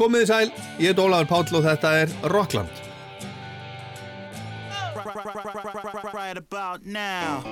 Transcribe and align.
komið 0.00 0.22
þið 0.22 0.30
sæl, 0.30 0.48
ég 0.80 0.94
er 0.94 1.00
Ólaður 1.02 1.28
Páll 1.28 1.56
og 1.58 1.66
þetta 1.66 1.90
er 2.00 2.08
Rockland. 2.32 2.86
Right 6.10 6.38
about 6.38 6.84
now 6.84 7.42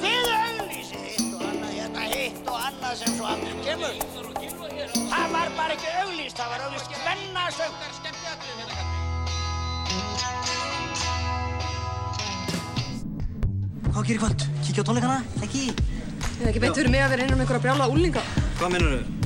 Þið 0.00 0.28
auðlýsið 0.34 1.02
hitt 1.04 1.34
og 1.36 1.42
annað, 1.44 1.72
hérna 1.76 2.06
hitt 2.10 2.48
og 2.48 2.58
annað 2.68 2.94
sem 3.00 3.14
svo 3.16 3.28
aftur 3.28 3.54
kemur. 3.64 3.94
Það 4.94 5.26
var 5.34 5.48
bara 5.58 5.76
ekki 5.76 5.90
auðlýst, 6.02 6.36
það 6.38 6.48
var 6.52 6.60
auðlýst 6.66 6.90
hvennasöngar 7.04 7.92
skemmtiatrið 7.98 8.56
hérna. 8.62 8.82
Hvað 13.90 14.08
gerir 14.08 14.22
kvöld? 14.24 14.40
Kíkja 14.64 14.82
á 14.82 14.86
tónleikana? 14.88 15.18
Ekki? 15.44 15.68
Ég 15.68 16.40
hef 16.40 16.48
ekki 16.50 16.64
beint 16.64 16.80
fyrir 16.80 16.92
mig 16.92 17.04
að 17.04 17.14
vera 17.14 17.28
innan 17.28 17.38
um 17.38 17.44
einhverja 17.44 17.64
brjála 17.68 17.92
úlinga. 17.92 18.24
Hvað 18.58 18.74
minnur 18.74 18.98
þau? 18.98 19.23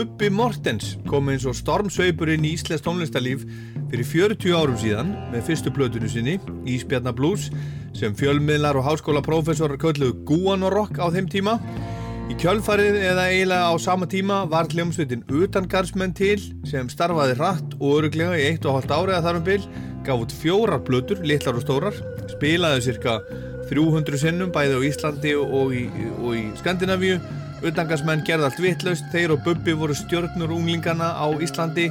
Bubbi 0.00 0.30
Mortens 0.32 0.94
kom 1.04 1.26
eins 1.28 1.42
og 1.44 1.52
stormsveipur 1.58 2.30
inn 2.32 2.46
í 2.48 2.54
Íslands 2.54 2.80
tónlistarlíf 2.86 3.42
fyrir 3.90 4.06
40 4.08 4.54
árum 4.56 4.78
síðan 4.80 5.10
með 5.28 5.42
fyrstu 5.50 5.72
plötunum 5.76 6.08
sinni, 6.08 6.38
Ísbjarnar 6.64 7.12
Blues, 7.18 7.50
sem 7.92 8.14
fjölmiðlar 8.16 8.78
og 8.80 8.86
háskólaprófessorar 8.86 9.76
kölluðu 9.82 10.22
Gúan 10.24 10.64
og 10.64 10.72
Rock 10.72 10.96
á 11.04 11.12
þeim 11.12 11.28
tíma. 11.28 11.58
Í 12.32 12.36
kjölfarið 12.40 12.96
eða 13.10 13.26
eiginlega 13.28 13.68
á 13.68 13.74
sama 13.76 14.08
tíma 14.08 14.38
var 14.48 14.70
hljómsveitin 14.72 15.26
utangarsmenn 15.28 16.16
til 16.16 16.38
sem 16.70 16.88
starfaði 16.88 17.36
hratt 17.36 17.76
og 17.76 17.98
öruglega 17.98 18.40
í 18.40 18.46
eitt 18.54 18.64
og 18.64 18.78
hálft 18.78 18.96
ári 18.96 19.18
að 19.18 19.28
þarum 19.28 19.46
bil, 19.50 19.60
gaf 20.06 20.24
út 20.24 20.36
fjórar 20.40 20.80
plötur, 20.86 21.20
litlar 21.28 21.60
og 21.60 21.66
stórar, 21.66 22.00
spilaði 22.32 22.86
cirka 22.88 23.18
300 23.68 24.24
sinnum 24.24 24.48
bæði 24.54 24.80
á 24.80 24.86
Íslandi 24.94 25.36
og 25.36 25.76
í, 25.76 25.84
og 26.22 26.32
í 26.40 26.46
Skandinavíu 26.62 27.20
Utangarsmenn 27.60 28.22
gerði 28.24 28.46
allt 28.46 28.60
vittlaust, 28.62 29.08
þeir 29.12 29.34
og 29.34 29.42
Bubbi 29.44 29.74
voru 29.76 29.92
stjórnur 29.96 30.52
unglingana 30.56 31.10
á 31.12 31.28
Íslandi. 31.44 31.90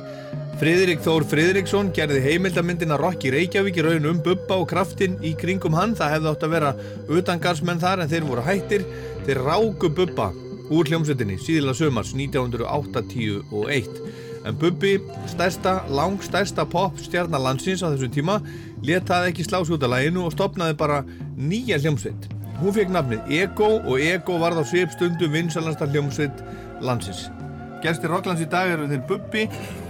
Friðrik 0.60 1.04
Þór 1.06 1.24
Friðriksson 1.30 1.92
gerði 1.96 2.24
heimildamindina 2.24 2.98
Rocky 3.00 3.30
Reykjavík 3.32 3.78
í 3.78 3.84
raun 3.86 4.08
um 4.10 4.22
Bubba 4.26 4.58
og 4.58 4.66
kraftin 4.72 5.20
í 5.22 5.36
kringum 5.38 5.78
hann. 5.78 5.94
Það 5.96 6.16
hefði 6.16 6.32
átt 6.32 6.46
að 6.48 6.56
vera 6.56 6.72
utangarsmenn 7.20 7.84
þar 7.84 8.02
en 8.04 8.10
þeir 8.12 8.26
voru 8.32 8.48
hættir. 8.48 8.88
Þeir 9.28 9.44
ráku 9.46 9.92
Bubba 9.94 10.32
úr 10.74 10.90
hljómsveitinni 10.90 11.38
síðila 11.38 11.78
sömars 11.78 12.16
1981. 12.18 14.02
En 14.50 14.58
Bubbi, 14.58 14.96
stærsta, 15.30 15.84
langstærsta 15.94 16.66
popstjarnar 16.72 17.46
landsins 17.46 17.86
á 17.86 17.94
þessum 17.94 18.16
tíma, 18.18 18.40
letaði 18.82 19.36
ekki 19.36 19.46
slás 19.46 19.70
út 19.70 19.86
af 19.86 19.94
læginu 19.94 20.26
og 20.26 20.34
stopnaði 20.34 20.80
bara 20.82 21.04
nýja 21.38 21.78
hljómsveit. 21.78 22.39
Hún 22.60 22.74
fekk 22.76 22.90
nafnið 22.92 23.30
Ego 23.32 23.68
og 23.88 24.02
Ego 24.04 24.36
varð 24.42 24.60
á 24.60 24.66
svip 24.68 24.92
stundum 24.92 25.32
vinsalasta 25.32 25.86
hljómsveit 25.88 26.42
landsins. 26.84 27.30
Gerstir 27.80 28.12
Rocklands 28.12 28.42
í 28.44 28.48
dag 28.52 28.68
eru 28.74 28.88
þeir 28.90 29.06
Bubbi 29.08 29.46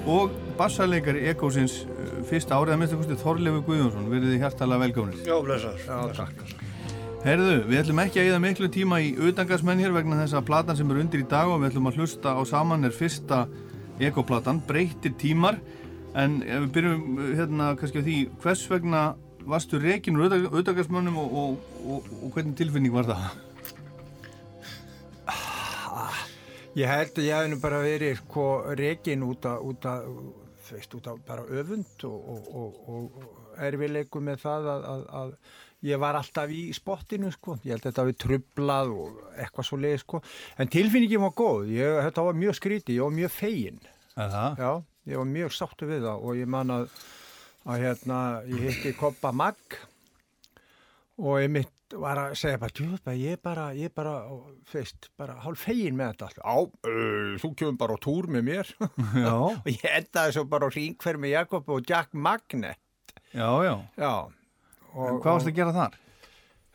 og 0.06 0.36
bassarleikari 0.60 1.24
Egosins 1.32 1.80
uh, 1.88 2.20
fyrsta 2.30 2.60
árið 2.60 2.76
að 2.76 2.82
minnst 2.84 3.14
að 3.16 3.24
Þorlefi 3.24 3.64
Guðjónsson. 3.66 4.10
Verðið 4.12 4.36
þið 4.36 4.44
hjartalega 4.44 4.84
velgónir. 4.84 5.24
Já, 5.26 5.34
blessar. 5.48 5.80
Já, 5.82 5.98
takk. 6.20 6.44
Herðu, 7.24 7.56
við 7.72 7.82
ætlum 7.82 8.02
ekki 8.04 8.22
að 8.22 8.30
eða 8.30 8.44
miklu 8.44 8.70
tíma 8.76 9.00
í 9.02 9.10
auðdangarsmenn 9.18 9.82
hér 9.82 9.96
vegna 9.96 10.20
þess 10.22 10.38
að 10.38 10.46
platan 10.52 10.78
sem 10.78 10.94
er 10.94 11.00
undir 11.02 11.24
í 11.24 11.28
dag 11.32 11.50
og 11.50 11.64
við 11.64 11.72
ætlum 11.72 11.90
að 11.90 11.98
hlusta 11.98 12.36
á 12.38 12.42
saman 12.48 12.86
er 12.86 12.94
fyrsta 12.94 13.40
Ego-platan, 13.98 14.62
breytir 14.70 15.18
tímar 15.20 15.58
en 16.14 16.38
ef 16.46 16.68
við 16.68 16.70
byrjum 16.78 17.18
uh, 17.18 17.34
hérna 17.34 17.74
kannski 17.82 18.06
á 18.06 18.06
því 18.06 18.20
hvers 18.46 18.64
vegna 18.70 19.04
varstu 19.48 19.80
reygin 19.82 20.18
úr 20.20 20.34
auðvitaðgarsmönnum 20.34 21.18
og, 21.22 21.38
og, 21.42 21.78
og, 21.86 22.10
og 22.24 22.34
hvernig 22.36 22.58
tilfinning 22.60 22.96
var 22.96 23.08
það? 23.10 23.30
Ég 26.78 26.88
held 26.88 27.18
að 27.18 27.26
ég 27.26 27.34
hef 27.36 27.50
nú 27.50 27.58
bara 27.60 27.80
verið 27.84 28.20
sko 28.22 28.46
reygin 28.78 29.26
út 29.26 29.46
af 29.50 29.64
veist, 30.70 30.94
út 30.96 31.08
af 31.10 31.18
bara 31.26 31.44
öfund 31.50 32.06
og 32.06 33.18
erfileiku 33.60 34.22
með 34.24 34.44
það 34.44 34.70
að, 34.74 34.86
að, 34.94 35.04
að 35.22 35.34
ég 35.90 36.02
var 36.02 36.18
alltaf 36.20 36.52
í 36.52 36.62
spottinu 36.76 37.32
sko, 37.34 37.58
ég 37.64 37.74
held 37.74 37.84
að 37.84 37.90
þetta 37.90 38.06
hafi 38.06 38.18
trublað 38.24 38.94
og 38.94 39.22
eitthvað 39.36 39.68
svo 39.70 39.80
leið 39.80 39.98
sko, 40.04 40.22
en 40.60 40.72
tilfinningin 40.72 41.24
var 41.24 41.34
góð, 41.38 41.72
ég, 41.74 42.02
þetta 42.08 42.26
var 42.28 42.40
mjög 42.40 42.60
skríti, 42.60 42.98
ég 42.98 43.06
var 43.06 43.16
mjög 43.16 43.34
fegin. 43.36 43.80
Já, 44.60 44.72
ég 45.10 45.22
var 45.22 45.30
mjög 45.30 45.56
sáttu 45.56 45.90
við 45.90 46.06
það 46.08 46.28
og 46.28 46.40
ég 46.40 46.52
man 46.52 46.76
að 46.76 46.90
að 47.70 47.84
hérna 47.86 48.20
ég 48.50 48.64
hitti 48.66 48.96
Koppa 48.98 49.32
Magg 49.36 49.78
og 51.20 51.38
ég 51.44 51.52
mitt 51.52 51.76
var 52.00 52.20
að 52.22 52.36
segja 52.38 52.60
bara 52.62 52.76
djúpa 52.76 53.14
ég 53.18 53.40
bara, 53.44 53.70
ég 53.78 53.94
bara, 53.96 54.16
feist 54.70 55.10
bara 55.20 55.40
hálf 55.44 55.66
fegin 55.66 55.98
með 55.98 56.14
þetta 56.14 56.28
alltaf 56.30 56.46
á, 56.46 56.58
uh, 56.90 57.32
þú 57.42 57.50
kemur 57.58 57.80
bara 57.82 57.98
á 57.98 58.00
túr 58.04 58.30
með 58.30 58.46
mér. 58.50 58.74
Og 59.34 59.72
ég 59.72 59.88
endaði 59.90 60.36
svo 60.38 60.46
bara 60.50 60.70
á 60.70 60.76
ringferð 60.76 61.24
með 61.24 61.34
Jakob 61.36 61.74
og 61.74 61.90
Jack 61.90 62.14
Magnet. 62.14 62.82
Já, 63.34 63.50
já, 63.66 63.74
já. 63.98 64.14
Og, 64.94 65.02
En 65.06 65.18
hvað 65.22 65.36
varst 65.36 65.50
að 65.50 65.58
gera 65.58 65.76
þar? 65.76 65.98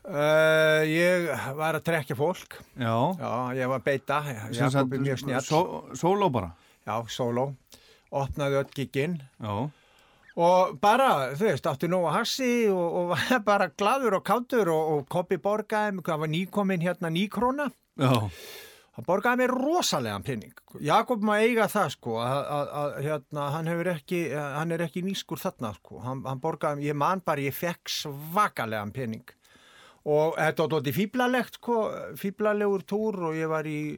Uh, 0.05 0.82
ég 0.91 1.31
var 1.56 1.78
að 1.78 1.87
trekja 1.87 2.19
fólk. 2.19 2.59
Já, 2.76 2.94
já 3.19 3.32
ég 3.62 3.71
var 3.72 3.87
beita. 3.87 4.21
Jakob 4.55 4.99
er 4.99 5.06
mjög 5.06 5.22
snjall. 5.22 5.47
Sóló 5.99 6.28
bara? 6.34 6.53
Já, 6.84 6.99
sóló. 7.11 7.49
Opnaði 8.15 8.61
öll 8.61 8.69
giginn 8.76 9.16
Já 9.43 9.71
og 10.34 10.77
bara, 10.83 11.09
þú 11.39 11.49
veist, 11.49 11.67
átti 11.71 11.89
nú 11.91 12.03
að 12.09 12.17
hassi 12.19 12.53
og, 12.72 12.84
og 12.84 13.11
var 13.15 13.43
bara 13.50 13.71
gladur 13.71 14.19
og 14.19 14.25
káttur 14.27 14.71
og, 14.75 14.93
og 14.95 15.09
Koppi 15.12 15.39
borgaði 15.43 15.97
mig, 15.97 16.06
hvað 16.06 16.22
var 16.25 16.33
nýkominn 16.33 16.84
hérna 16.84 17.11
nýkróna? 17.15 17.69
Já. 18.00 18.15
Hann 18.94 19.06
borgaði 19.09 19.41
mér 19.43 19.50
rosalega 19.55 20.21
penning 20.23 20.53
Jakob 20.83 21.23
maður 21.27 21.49
eiga 21.49 21.65
það 21.71 21.89
sko 21.97 22.19
að, 22.23 22.99
hérna, 23.03 23.47
hann 23.56 23.71
hefur 23.71 23.91
ekki 23.91 24.21
hann 24.39 24.75
er 24.75 24.84
ekki 24.87 25.03
nýskur 25.03 25.41
þarna 25.43 25.73
sko. 25.81 25.99
Hann, 26.05 26.21
hann 26.27 26.43
borgaði, 26.43 26.87
ég 26.87 26.99
man 26.99 27.23
bara, 27.27 27.43
ég 27.43 27.56
fekk 27.59 27.91
svakalega 27.91 28.87
penning 28.94 29.34
og 30.05 30.37
þetta 30.37 30.67
var 30.67 30.73
doldið 30.75 30.99
fýblalegt 30.99 31.59
sko 31.59 31.78
fýblalegur 32.21 32.84
túr 32.87 33.23
og 33.31 33.39
ég 33.39 33.49
var 33.50 33.67
í 33.67 33.97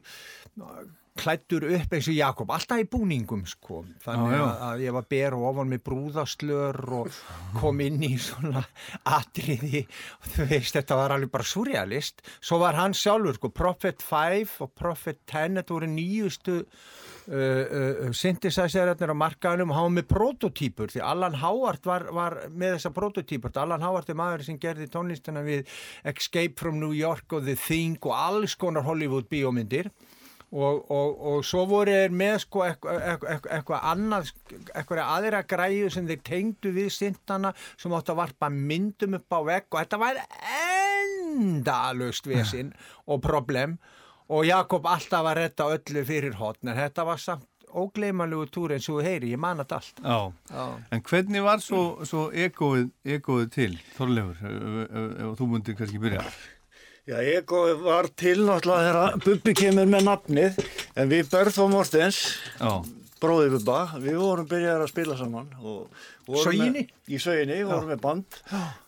klættur 1.19 1.65
upp 1.67 1.95
eins 1.97 2.09
og 2.11 2.15
Jakob, 2.17 2.51
alltaf 2.53 2.81
í 2.81 2.87
búningum 2.89 3.43
sko, 3.49 3.83
þannig 4.03 4.35
já, 4.35 4.39
já. 4.39 4.45
að 4.69 4.83
ég 4.85 4.95
var 4.97 5.07
ber 5.11 5.37
og 5.37 5.47
ofan 5.51 5.71
með 5.73 5.83
brúðaslör 5.89 6.79
og 6.99 7.19
kom 7.57 7.83
inn 7.85 8.03
í 8.05 8.13
svona 8.21 8.63
atriði. 9.17 9.83
Og 10.21 10.31
þú 10.35 10.47
veist, 10.53 10.77
þetta 10.77 10.99
var 11.01 11.15
alveg 11.15 11.33
bara 11.33 11.47
surrealist. 11.47 12.23
Svo 12.39 12.61
var 12.63 12.79
hann 12.79 12.95
sjálfur 12.97 13.37
sko, 13.39 13.51
Prophet 13.53 14.05
5 14.05 14.57
og 14.65 14.73
Prophet 14.77 15.21
10 15.25 15.61
þetta 15.61 15.75
voru 15.75 15.89
nýjustu 15.91 16.57
uh, 16.61 17.33
uh, 17.33 18.11
synthesizerarnir 18.15 19.13
á 19.13 19.17
markaðunum 19.17 19.73
og 19.73 19.77
hann 19.77 19.87
var 19.89 19.95
með 19.97 20.09
prototýpur, 20.11 20.91
því 20.93 21.03
Allan 21.05 21.39
Howard 21.41 21.87
var, 21.87 22.07
var 22.15 22.37
með 22.51 22.77
þessa 22.77 22.93
prototýpur, 22.95 23.55
Allan 23.61 23.85
Howard 23.85 24.11
er 24.11 24.19
maður 24.19 24.45
sem 24.47 24.59
gerði 24.61 24.89
tónlistina 24.93 25.43
við 25.45 25.67
Escape 26.07 26.57
from 26.59 26.79
New 26.81 26.93
York 26.95 27.33
og 27.35 27.47
The 27.47 27.57
Thing 27.59 27.99
og 28.03 28.15
alls 28.17 28.57
konar 28.59 28.87
Hollywood 28.87 29.29
bíómyndir 29.31 29.91
Og, 30.47 30.85
og, 30.87 31.17
og 31.27 31.41
svo 31.43 31.65
voru 31.67 31.91
þeir 31.91 32.13
með 32.15 32.37
sko 32.45 32.61
eitthvað 32.63 33.01
eitthva, 33.03 33.33
eitthva 33.57 33.79
annað 33.89 34.29
eitthvað 34.71 35.01
aðra 35.03 35.41
græðu 35.43 35.89
sem 35.91 36.07
þeir 36.07 36.21
tengdu 36.23 36.71
við 36.71 36.87
sintana 36.95 37.51
sem 37.75 37.91
átt 37.97 38.13
að 38.13 38.21
varpa 38.21 38.47
myndum 38.53 39.17
upp 39.19 39.35
á 39.35 39.39
vegg 39.49 39.67
og 39.67 39.81
þetta 39.81 39.99
var 40.05 40.21
endalust 41.35 42.31
vesinn 42.31 42.71
og 43.11 43.19
problem. 43.27 43.75
Og 44.31 44.47
Jakob 44.47 44.87
alltaf 44.87 45.27
var 45.27 45.35
retta 45.39 45.67
öllu 45.75 46.07
fyrir 46.07 46.39
hotn 46.39 46.71
en 46.71 46.79
þetta 46.79 47.03
var 47.07 47.19
samt 47.19 47.47
ógleimalegu 47.77 48.47
túr 48.47 48.71
eins 48.77 48.87
og 48.89 49.03
heyri, 49.03 49.33
ég 49.35 49.39
man 49.43 49.59
þetta 49.59 49.81
allt. 49.81 49.99
Já, 49.99 50.19
Já. 50.55 50.65
en 50.95 51.01
hvernig 51.11 51.43
var 51.43 51.59
svo, 51.63 51.81
svo 52.07 52.29
egoið, 52.31 52.87
egoið 53.03 53.49
til 53.51 53.75
Þorleifur, 53.97 54.39
ef 54.47 55.35
þú 55.41 55.49
múndir 55.51 55.75
kannski 55.75 55.99
byrja 56.01 56.23
Já, 57.07 57.21
ég 57.23 57.47
var 57.85 58.09
til 58.19 58.41
náttúrulega 58.43 58.83
þegar 58.83 59.21
Bubbi 59.23 59.51
kemur 59.55 59.85
með 59.87 60.01
nafnið 60.09 60.57
en 60.99 61.07
við 61.07 61.29
Börþó 61.31 61.67
Mortens 61.71 62.17
bróði 63.21 63.53
Bubba, 63.53 63.77
við 64.03 64.17
vorum 64.19 64.49
byrjaðið 64.49 64.83
að 64.83 64.91
spila 64.91 65.15
saman 65.15 65.47
Söginni? 66.43 66.83
Í 67.07 67.19
Söginni, 67.23 67.61
við 67.61 67.71
vorum 67.71 67.93
með 67.93 68.01
band. 68.03 68.39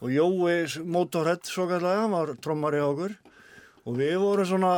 Og 0.04 0.12
Jói 0.12 0.84
Motorhead 0.84 1.48
svo 1.48 1.70
hann 1.72 2.12
var 2.12 2.34
trommar 2.44 2.76
í 2.76 2.82
okkur. 2.84 3.16
Og 3.88 3.96
við 4.02 4.18
vorum 4.20 4.50
svona 4.52 4.74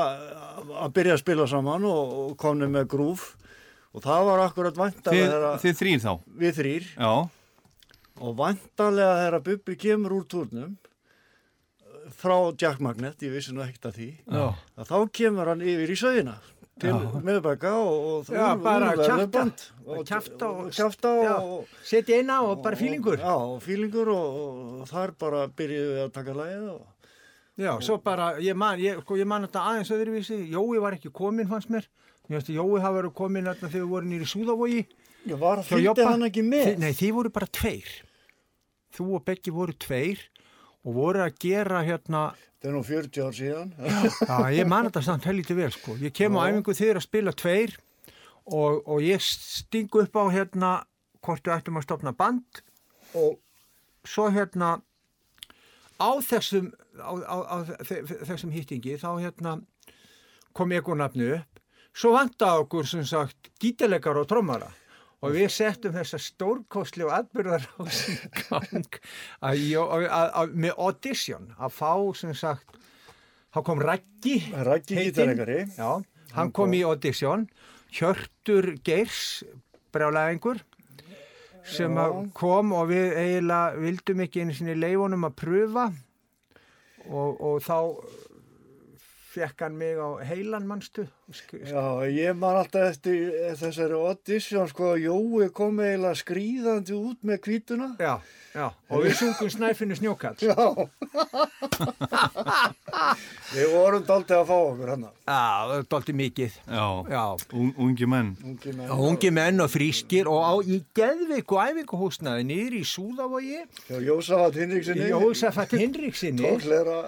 að 0.84 0.94
byrja 1.00 1.18
að 1.18 1.24
spila 1.24 1.50
saman 1.50 1.90
og, 1.90 2.14
og 2.22 2.38
komum 2.46 2.78
með 2.78 2.92
grúf 2.94 3.32
og 3.90 4.06
það 4.06 4.28
var 4.30 4.44
akkurat 4.46 4.78
vantarlega 4.78 5.34
þegar 5.34 5.66
Þið 5.66 5.82
þrýr 5.82 6.06
þá? 6.06 6.14
Við 6.46 6.56
þrýr 6.62 6.88
Já. 6.94 7.12
og 8.22 8.40
vantarlega 8.46 9.20
þegar 9.24 9.44
Bubbi 9.50 9.82
kemur 9.82 10.20
úr 10.22 10.30
turnum 10.30 10.78
frá 12.22 12.38
Jack 12.62 12.82
Magnet, 12.84 13.22
ég 13.26 13.34
vissi 13.34 13.54
nú 13.56 13.64
ekkert 13.66 13.90
að 13.92 14.00
því. 14.00 14.10
Já. 14.30 14.48
að 14.78 14.92
þá 14.92 14.98
kemur 15.20 15.52
hann 15.52 15.64
yfir 15.66 15.94
í 15.94 15.98
sögina 16.00 16.38
til 16.82 16.94
miðbæka 17.26 17.72
og, 17.78 18.30
Já, 18.32 18.56
bara 18.62 18.94
verðurband 18.98 19.66
Og 19.86 20.06
Já, 20.08 21.36
setja 21.86 22.22
á 22.26 22.40
og 22.42 22.64
bara 22.64 22.80
fílingur. 22.80 23.20
Já, 23.22 23.36
og 23.36 23.60
fílingur 23.62 24.10
og, 24.14 24.40
og 24.82 24.90
þar 24.90 25.14
bara 25.22 25.44
byrjuðum 25.50 25.98
við 25.98 26.04
að 26.06 26.14
taka 26.18 26.38
lægið 26.38 26.66
og 26.74 26.82
Já, 27.62 27.74
svo 27.84 27.98
bara, 28.02 28.32
ég 28.42 28.56
man, 28.58 28.80
ég, 28.82 29.02
sko, 29.04 29.18
ég 29.20 29.28
man 29.28 29.44
þetta 29.46 29.66
aðeins 29.70 29.92
öðruvísi, 29.94 30.38
Jói 30.50 30.80
var 30.82 30.96
ekki 30.96 31.12
komin 31.14 31.50
fannst 31.50 31.70
mér, 31.70 31.86
ég 32.30 32.38
veist 32.38 32.50
að 32.50 32.58
Jói 32.58 32.80
hafa 32.82 32.96
verið 32.96 33.14
komin 33.20 33.50
þarna 33.50 33.70
þegar 33.74 33.84
við 33.84 33.92
vorum 33.92 34.14
nýri 34.14 34.30
Súðavogi. 34.32 34.86
ég 35.28 35.42
var 35.42 35.60
að 35.62 35.68
hjá 35.68 35.76
fylgdi 35.76 36.08
hann 36.08 36.26
ekki 36.30 36.46
með? 36.48 36.72
Nei, 36.82 36.94
þið 36.98 37.12
voru 37.20 37.34
bara 37.36 37.50
tveir. 37.60 37.92
Þú 38.96 39.08
og 39.20 39.26
Beggi 39.28 39.54
voru 39.54 39.76
tveir 39.78 40.24
og 40.86 40.96
voru 40.96 41.22
að 41.26 41.36
gera 41.44 41.82
hérna, 41.86 42.22
það 42.62 42.70
er 42.72 42.76
nú 42.76 42.82
40 42.88 43.22
ár 43.28 43.36
síðan. 43.38 43.74
Já, 44.26 44.38
ég 44.58 44.68
man 44.70 44.88
þetta 44.90 45.04
samt 45.06 45.28
helviti 45.30 45.58
vel, 45.58 45.70
sko. 45.74 45.96
Ég 46.02 46.14
kem 46.18 46.38
á 46.38 46.46
æfingu 46.50 46.74
þeir 46.78 46.98
að 47.00 47.06
spila 47.06 47.34
tveir 47.38 47.76
og, 48.50 48.82
og 48.90 49.02
ég 49.06 49.22
stingu 49.22 50.02
upp 50.06 50.18
á 50.18 50.26
hérna 50.34 50.72
hvort 51.22 51.46
við 51.46 51.54
ættum 51.60 51.78
að 51.78 51.86
stopna 51.86 52.14
band 52.18 52.64
og 53.14 53.38
svo 54.10 54.30
hérna 54.34 54.80
á 56.02 56.10
þessum 56.26 56.72
á, 56.98 57.12
á, 57.14 57.36
á 57.46 57.56
þe- 57.86 58.02
þessum 58.26 58.54
hýttingi 58.56 58.98
þá 58.98 59.10
hérna 59.22 59.60
kom 60.58 60.74
ég 60.74 60.88
nafni 60.98 61.30
upp. 61.38 61.60
Svo 61.94 62.14
vanta 62.16 62.56
okkur 62.64 62.88
sem 62.88 63.04
sagt 63.06 63.52
gítarleikar 63.62 64.18
og 64.18 64.26
trommara 64.32 64.72
og 65.22 65.36
við 65.36 65.52
settum 65.54 65.94
þessa 65.94 66.20
stórkostli 66.22 67.06
og 67.06 67.14
atbyrðar 67.20 67.68
á 67.78 67.82
sem 67.94 68.22
gang 68.50 69.00
með 70.56 70.74
audition 70.78 71.52
að 71.62 71.76
fá 71.78 71.94
sem 72.18 72.34
sagt 72.38 72.80
þá 73.52 73.62
kom 73.68 73.84
Raggi 73.84 74.40
gítarleikari. 74.50 75.66
já, 75.78 76.02
hann 76.36 76.52
kom. 76.56 76.74
í 76.74 76.82
audition. 76.88 77.48
Hjörtur 77.92 78.78
Geirs 78.88 79.44
brjálæðingur 79.92 80.62
sem 81.68 81.98
kom 82.34 82.72
og 82.74 82.88
við 82.90 83.18
eiginlega 83.20 83.82
vildum 83.84 84.24
ekki 84.26 84.46
einu 84.46 84.56
sinni 84.56 84.78
leifunum 84.80 85.28
að 85.28 85.38
pröfa. 85.44 85.90
Og, 87.12 87.38
og 87.42 87.62
þá 87.66 87.78
fekk 89.32 89.64
hann 89.66 89.78
mig 89.80 89.96
á 89.96 90.10
heilan 90.28 90.68
mannstu 90.68 91.08
Já, 91.32 92.04
ég 92.12 92.36
man 92.36 92.58
alltaf 92.60 92.90
eftir 92.92 93.32
þessari 93.60 93.96
audition 93.96 94.68
sko 94.68 94.94
Jói 95.00 95.48
kom 95.56 95.80
eiginlega 95.80 96.18
skrýðandi 96.20 96.98
út 96.98 97.22
með 97.24 97.40
kvítuna 97.46 97.94
já, 98.02 98.18
já, 98.52 98.66
og 98.92 99.06
við 99.06 99.16
sungum 99.22 99.52
snæfinu 99.54 99.96
snjókall 99.96 100.36
Já. 100.52 100.58
Við 103.52 103.72
vorum 103.74 104.04
daldið 104.08 104.38
að 104.38 104.46
fá 104.48 104.56
okkur 104.58 104.90
hann 104.94 105.06
já, 105.06 105.12
það 105.28 105.72
er 105.76 105.86
doldi 105.92 106.14
mikið. 106.16 106.58
Já, 106.68 106.86
já, 107.12 107.24
Un, 107.58 107.72
ungi 107.86 108.08
menn. 108.08 108.30
Ungi 108.48 108.74
menn 108.76 108.92
og 108.94 109.04
ungi 109.10 109.32
menn 109.36 109.64
og 109.64 109.72
frískir 109.72 110.30
og 110.32 110.40
á 110.44 110.54
í 110.64 110.80
geðveiku 110.98 111.60
æfinguhúsnaði 111.64 112.46
niður 112.48 112.78
í 112.78 112.84
Súðavogi. 112.88 113.62
Hjá 113.88 113.98
Jósafat 114.08 114.60
Hinriksinni 114.62 115.10
Jósafat 115.12 115.76
Hinriksinni 115.80 116.46
Tóklera 116.46 117.00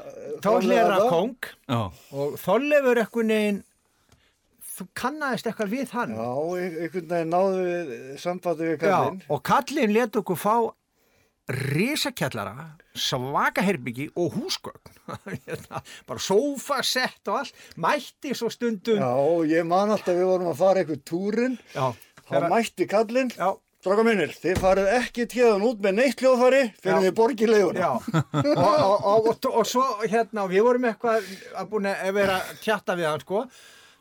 Tóllera 0.44 1.00
kong 1.12 1.52
Já, 1.68 1.82
og 2.14 2.38
Þollefur 2.42 3.02
eitthvað 3.04 3.28
neginn 3.32 3.62
þú 4.74 4.86
kannaðist 4.98 5.50
eitthvað 5.50 5.74
við 5.74 5.92
hann? 5.98 6.14
Já, 6.18 6.30
ein- 6.62 6.78
einhvern 6.86 7.10
veginn 7.12 7.34
náðu 7.34 7.66
við 7.66 7.92
sambandi 8.24 8.70
við 8.72 8.78
Já, 8.78 8.88
kallinn 8.88 9.20
og 9.36 9.44
kallinn 9.50 9.94
let 9.98 10.18
okkur 10.22 10.40
fá 10.42 10.56
risakjallara 11.54 12.70
svaka 12.96 13.64
herbyggi 13.66 14.06
og 14.16 14.32
húsgögn. 14.38 14.94
Hérna, 15.48 15.82
bara 16.08 16.22
sófasett 16.22 17.28
og 17.28 17.42
allt. 17.42 17.58
Mætti 17.82 18.32
svo 18.38 18.50
stundum 18.54 19.02
Já, 19.02 19.12
ég 19.52 19.66
man 19.68 19.92
alltaf 19.92 20.16
við 20.16 20.30
vorum 20.30 20.52
að 20.54 20.60
fara 20.62 20.84
eitthvað 20.84 21.02
túrin 21.10 21.58
já, 21.74 21.90
þá 22.30 22.48
mætti 22.54 22.88
kallinn 22.90 23.34
já, 23.36 23.50
Stráka 23.84 24.04
minnir, 24.08 24.32
þið 24.40 24.60
farið 24.64 24.86
ekki 24.96 25.24
tíðan 25.28 25.64
út 25.68 25.82
með 25.84 25.98
neitt 25.98 26.22
hljóðfari 26.24 26.60
fyrir 26.80 27.12
borgið 27.18 27.50
leiðuna. 27.52 27.82
já. 27.84 28.22
og, 28.54 28.78
og, 28.80 29.26
og, 29.28 29.48
og, 29.50 29.66
svo 29.68 29.84
hérna 30.06 30.46
við 30.48 30.64
vorum 30.64 30.86
eitthvað 30.88 31.28
að 31.60 31.68
búin 31.74 31.90
að 31.92 32.14
vera 32.16 32.38
tjatta 32.62 32.96
við 32.96 33.10
hann 33.10 33.26
sko 33.26 33.42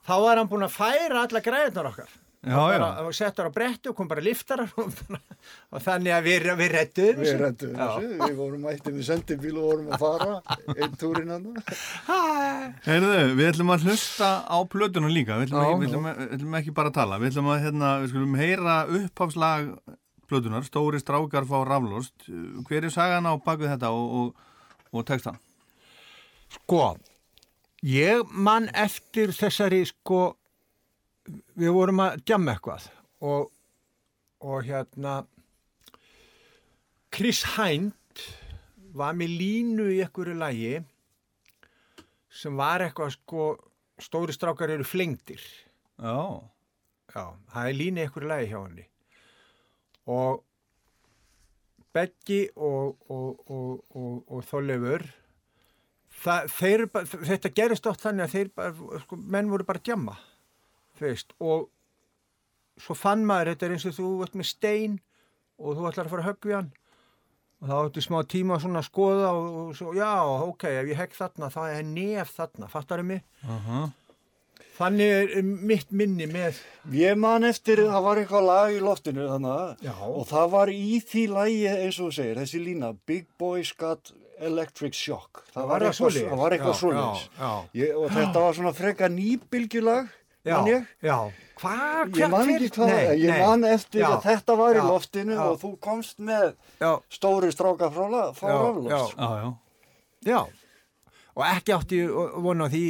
þá 0.06 0.12
var 0.22 0.38
hann 0.38 0.50
búin 0.52 0.68
að 0.68 0.76
færa 0.76 1.24
alla 1.24 1.42
græðunar 1.42 1.88
okkar 1.90 2.14
Og 2.42 2.50
já. 2.50 2.78
bara, 2.78 2.86
og 3.06 3.14
settur 3.14 3.46
á 3.46 3.52
bretti 3.54 3.86
og 3.86 3.94
kom 3.94 4.08
bara 4.10 4.22
liftarar 4.24 4.72
og, 4.82 4.90
og 5.70 5.82
þannig 5.84 6.10
að 6.10 6.24
við, 6.26 6.46
við 6.58 6.72
rettuðum 6.72 7.20
Við 7.22 7.28
Já. 7.30 7.50
þessu, 7.62 8.08
við 8.18 8.34
vorum 8.40 8.64
mættið 8.66 8.96
við 8.96 9.06
sendibíl 9.06 9.52
og 9.60 9.68
vorum 9.68 9.92
að 9.94 10.02
fara 10.02 10.56
einn 10.74 10.96
túrin 10.98 11.30
hann. 11.30 11.46
heyrðu, 12.88 13.20
við 13.38 13.50
ætlum 13.52 13.70
að 13.76 13.86
hlusta 13.86 14.32
á 14.42 14.58
plötuna 14.74 15.12
líka, 15.14 15.38
við 15.38 15.52
ætlum, 15.52 15.62
Já. 15.62 15.70
ekki, 15.70 15.78
við 15.84 15.92
ætlum, 15.92 16.10
við 16.10 16.34
ætlum 16.38 16.58
ekki 16.58 16.74
bara 16.80 16.90
að 16.90 16.98
tala, 16.98 17.20
við 17.22 17.30
ætlum 17.30 17.52
að, 17.54 17.62
hérna, 17.68 17.92
við 18.02 18.12
skulum 18.16 18.36
heyra 18.42 18.76
upphafslag 18.98 19.70
plötunar, 20.32 20.66
Stóri 20.66 20.98
strákar 20.98 21.46
fá 21.46 21.56
raflost. 21.68 22.26
Hver 22.66 22.88
er 22.88 22.94
sagan 22.94 23.28
á 23.30 23.38
baku 23.38 23.70
þetta 23.70 23.94
og, 23.94 24.18
og, 24.18 24.52
og 24.90 25.06
textan? 25.06 25.38
Sko, 26.58 26.96
ég 27.86 28.26
man 28.34 28.66
eftir 28.74 29.30
þessari 29.36 29.84
sko, 29.88 30.32
við 31.58 31.72
vorum 31.76 32.00
að 32.04 32.20
djamma 32.28 32.54
eitthvað 32.56 32.86
og, 33.24 33.50
og 34.44 34.64
hérna 34.68 35.16
Chris 37.12 37.42
Hind 37.56 38.24
var 38.96 39.14
með 39.16 39.34
línu 39.40 39.86
í 39.94 40.00
einhverju 40.04 40.36
lagi 40.40 40.72
sem 42.32 42.56
var 42.56 42.84
eitthvað 42.86 43.12
sko, 43.16 43.46
stóri 44.00 44.32
strákar 44.32 44.72
eru 44.72 44.84
flengdir. 44.88 45.42
Já, 46.00 46.40
Já, 47.12 47.26
það 47.52 47.66
er 47.68 47.76
línu 47.76 48.00
í 48.00 48.04
einhverju 48.06 48.28
lagi 48.30 48.48
hjá 48.48 48.58
henni. 48.62 48.86
Og 50.08 50.40
Beggi 51.92 52.46
og, 52.56 52.94
og, 53.12 53.42
og, 53.52 53.82
og, 53.92 54.22
bara- 56.88 57.04
þetta 57.28 57.50
gerist 57.52 57.88
oft 57.90 58.00
þannig 58.06 58.24
að 58.24 58.32
þeir 58.38 58.50
bara, 58.56 59.00
sko, 59.02 59.18
menn 59.20 59.50
voru 59.52 59.66
bara 59.68 59.82
djamma 59.84 60.14
þú 60.98 61.06
veist, 61.08 61.32
og 61.40 61.68
svo 62.82 62.94
fann 62.98 63.24
maður, 63.28 63.52
þetta 63.54 63.66
er 63.68 63.74
eins 63.76 63.86
og 63.90 63.96
þú 63.98 64.10
ert 64.26 64.38
með 64.38 64.48
stein 64.50 65.00
og 65.62 65.76
þú 65.78 65.88
ætlar 65.90 66.06
að 66.08 66.14
fara 66.14 66.24
að 66.24 66.30
höggja 66.32 66.60
hann 66.60 66.70
og 67.62 67.68
þá 67.70 67.74
ættu 67.86 68.02
smá 68.02 68.20
tíma 68.26 68.56
svona 68.58 68.80
að 68.82 68.88
skoða 68.88 69.28
og, 69.38 69.50
og 69.68 69.74
svo, 69.78 69.92
já, 69.94 70.08
ok, 70.48 70.64
ef 70.82 70.88
ég 70.90 70.98
hegg 70.98 71.12
þarna 71.14 71.50
þá 71.54 71.60
er 71.76 71.82
nef 71.86 72.32
þarna, 72.38 72.70
fattar 72.72 73.04
mig 73.06 73.20
aha, 73.46 73.82
þannig 74.78 75.12
er 75.36 75.44
mitt 75.46 75.92
minni 75.94 76.26
með 76.26 76.58
Ég 76.96 77.14
man 77.22 77.44
eftir, 77.46 77.84
það 77.86 78.02
var 78.08 78.18
eitthvað 78.22 78.48
lag 78.48 78.72
í 78.74 78.80
loftinu 78.82 79.28
þannig 79.30 79.84
Já. 79.86 79.94
og 80.08 80.24
það 80.32 80.48
var 80.56 80.72
í 80.74 80.98
því 81.06 81.22
lagi 81.30 81.60
eins 81.70 82.00
og 82.02 82.08
þú 82.10 82.16
segir, 82.18 82.40
þessi 82.42 82.64
lína 82.64 82.90
Big 83.06 83.28
Boys 83.38 83.70
Got 83.78 84.10
Electric 84.42 84.96
Shock. 84.98 85.44
Það 85.54 85.68
var 85.70 85.84
það 85.84 85.92
eitthvað, 85.92 86.38
var 86.40 86.54
eitthvað 86.56 86.72
Já, 86.74 86.78
svoleiðis. 86.80 87.20
já, 87.38 87.42
já. 87.46 87.50
Ég- 87.78 87.98
Og 88.00 88.08
þetta 88.10 88.40
var 88.42 88.56
svona 88.58 88.72
freka 88.74 89.06
nýbylgjulag, 89.12 90.08
já, 90.44 90.56
ég. 90.66 90.86
já, 91.02 91.18
hvað, 91.60 92.16
Ég 92.18 92.30
man 92.32 92.48
ekki 92.50 92.70
hvað, 92.74 93.12
ég 93.22 93.38
man 93.42 93.64
eftir 93.68 94.00
Já, 94.02 94.08
að 94.16 94.24
þetta 94.26 94.56
var 94.58 94.72
í 94.74 94.80
já, 94.80 94.86
loftinu 94.88 95.36
já. 95.36 95.42
og 95.50 95.60
þú 95.62 95.70
komst 95.80 96.18
með 96.18 96.48
já, 96.82 96.90
stóri 97.10 97.52
stráka 97.54 97.90
frá, 97.94 98.08
frá 98.34 98.48
Já, 98.50 98.58
raflost. 98.64 99.14
já, 99.18 99.28
já. 99.42 99.54
já 100.32 100.40
og 101.32 101.44
ekki 101.48 101.72
átti 101.72 101.98
vona 102.44 102.66
á 102.68 102.72
því 102.74 102.80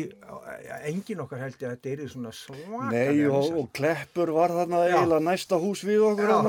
engin 0.90 1.20
okkar 1.22 1.38
held 1.44 1.60
ég 1.62 1.68
að 1.68 1.76
þetta 1.76 1.92
er 1.92 2.08
svona 2.10 2.32
svakalega 2.34 3.12
Nei 3.12 3.20
og, 3.30 3.58
og 3.60 3.68
Kleppur 3.78 4.32
var 4.34 4.50
þarna 4.56 4.80
eiginlega 4.88 5.22
næsta 5.28 5.60
hús 5.62 5.84
við 5.86 6.02
okkur 6.08 6.26
í 6.26 6.32
já, 6.32 6.40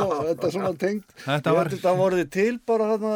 og 0.00 0.24
þetta 0.30 0.50
svona 0.54 0.72
tengt. 0.80 1.12
Þetta 1.26 1.52
var- 1.58 1.74
voruði 2.00 2.24
til 2.30 2.56
bara 2.64 2.88
þarna 2.94 3.12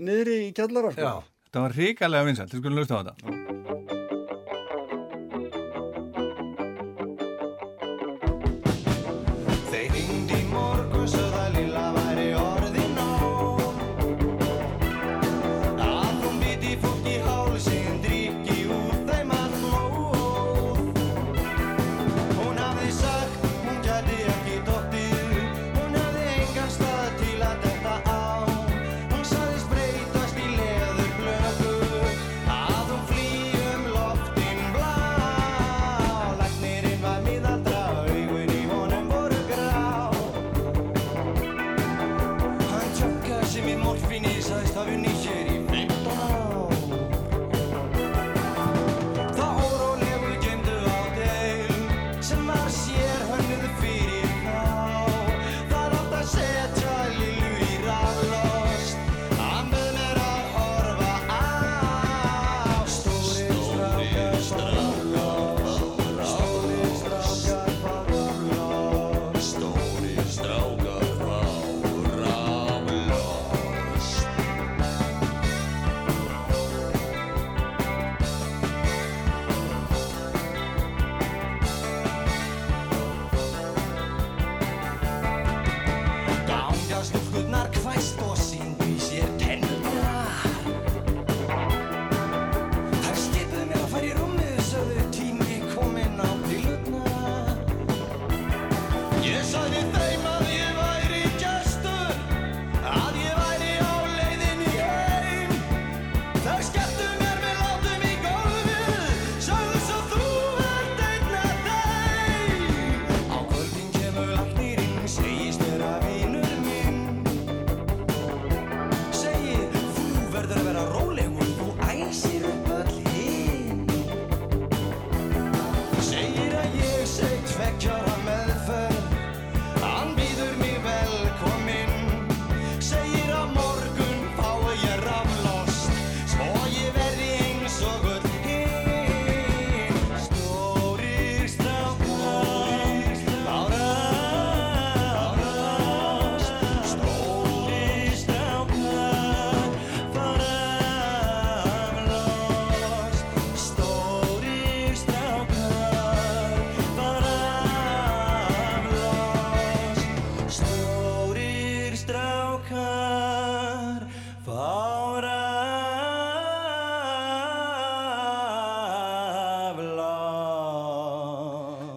niðri 0.00 0.38
í 0.46 0.54
kjallara 0.56 0.94
sko. 0.96 1.02
já, 1.04 1.14
Þetta 1.50 1.66
var 1.66 1.76
ríkalega 1.76 2.24
vinsælt, 2.30 2.56
við 2.56 2.64
skulum 2.64 2.80
hlusta 2.80 2.96
á 2.96 3.00
þetta. 3.04 3.95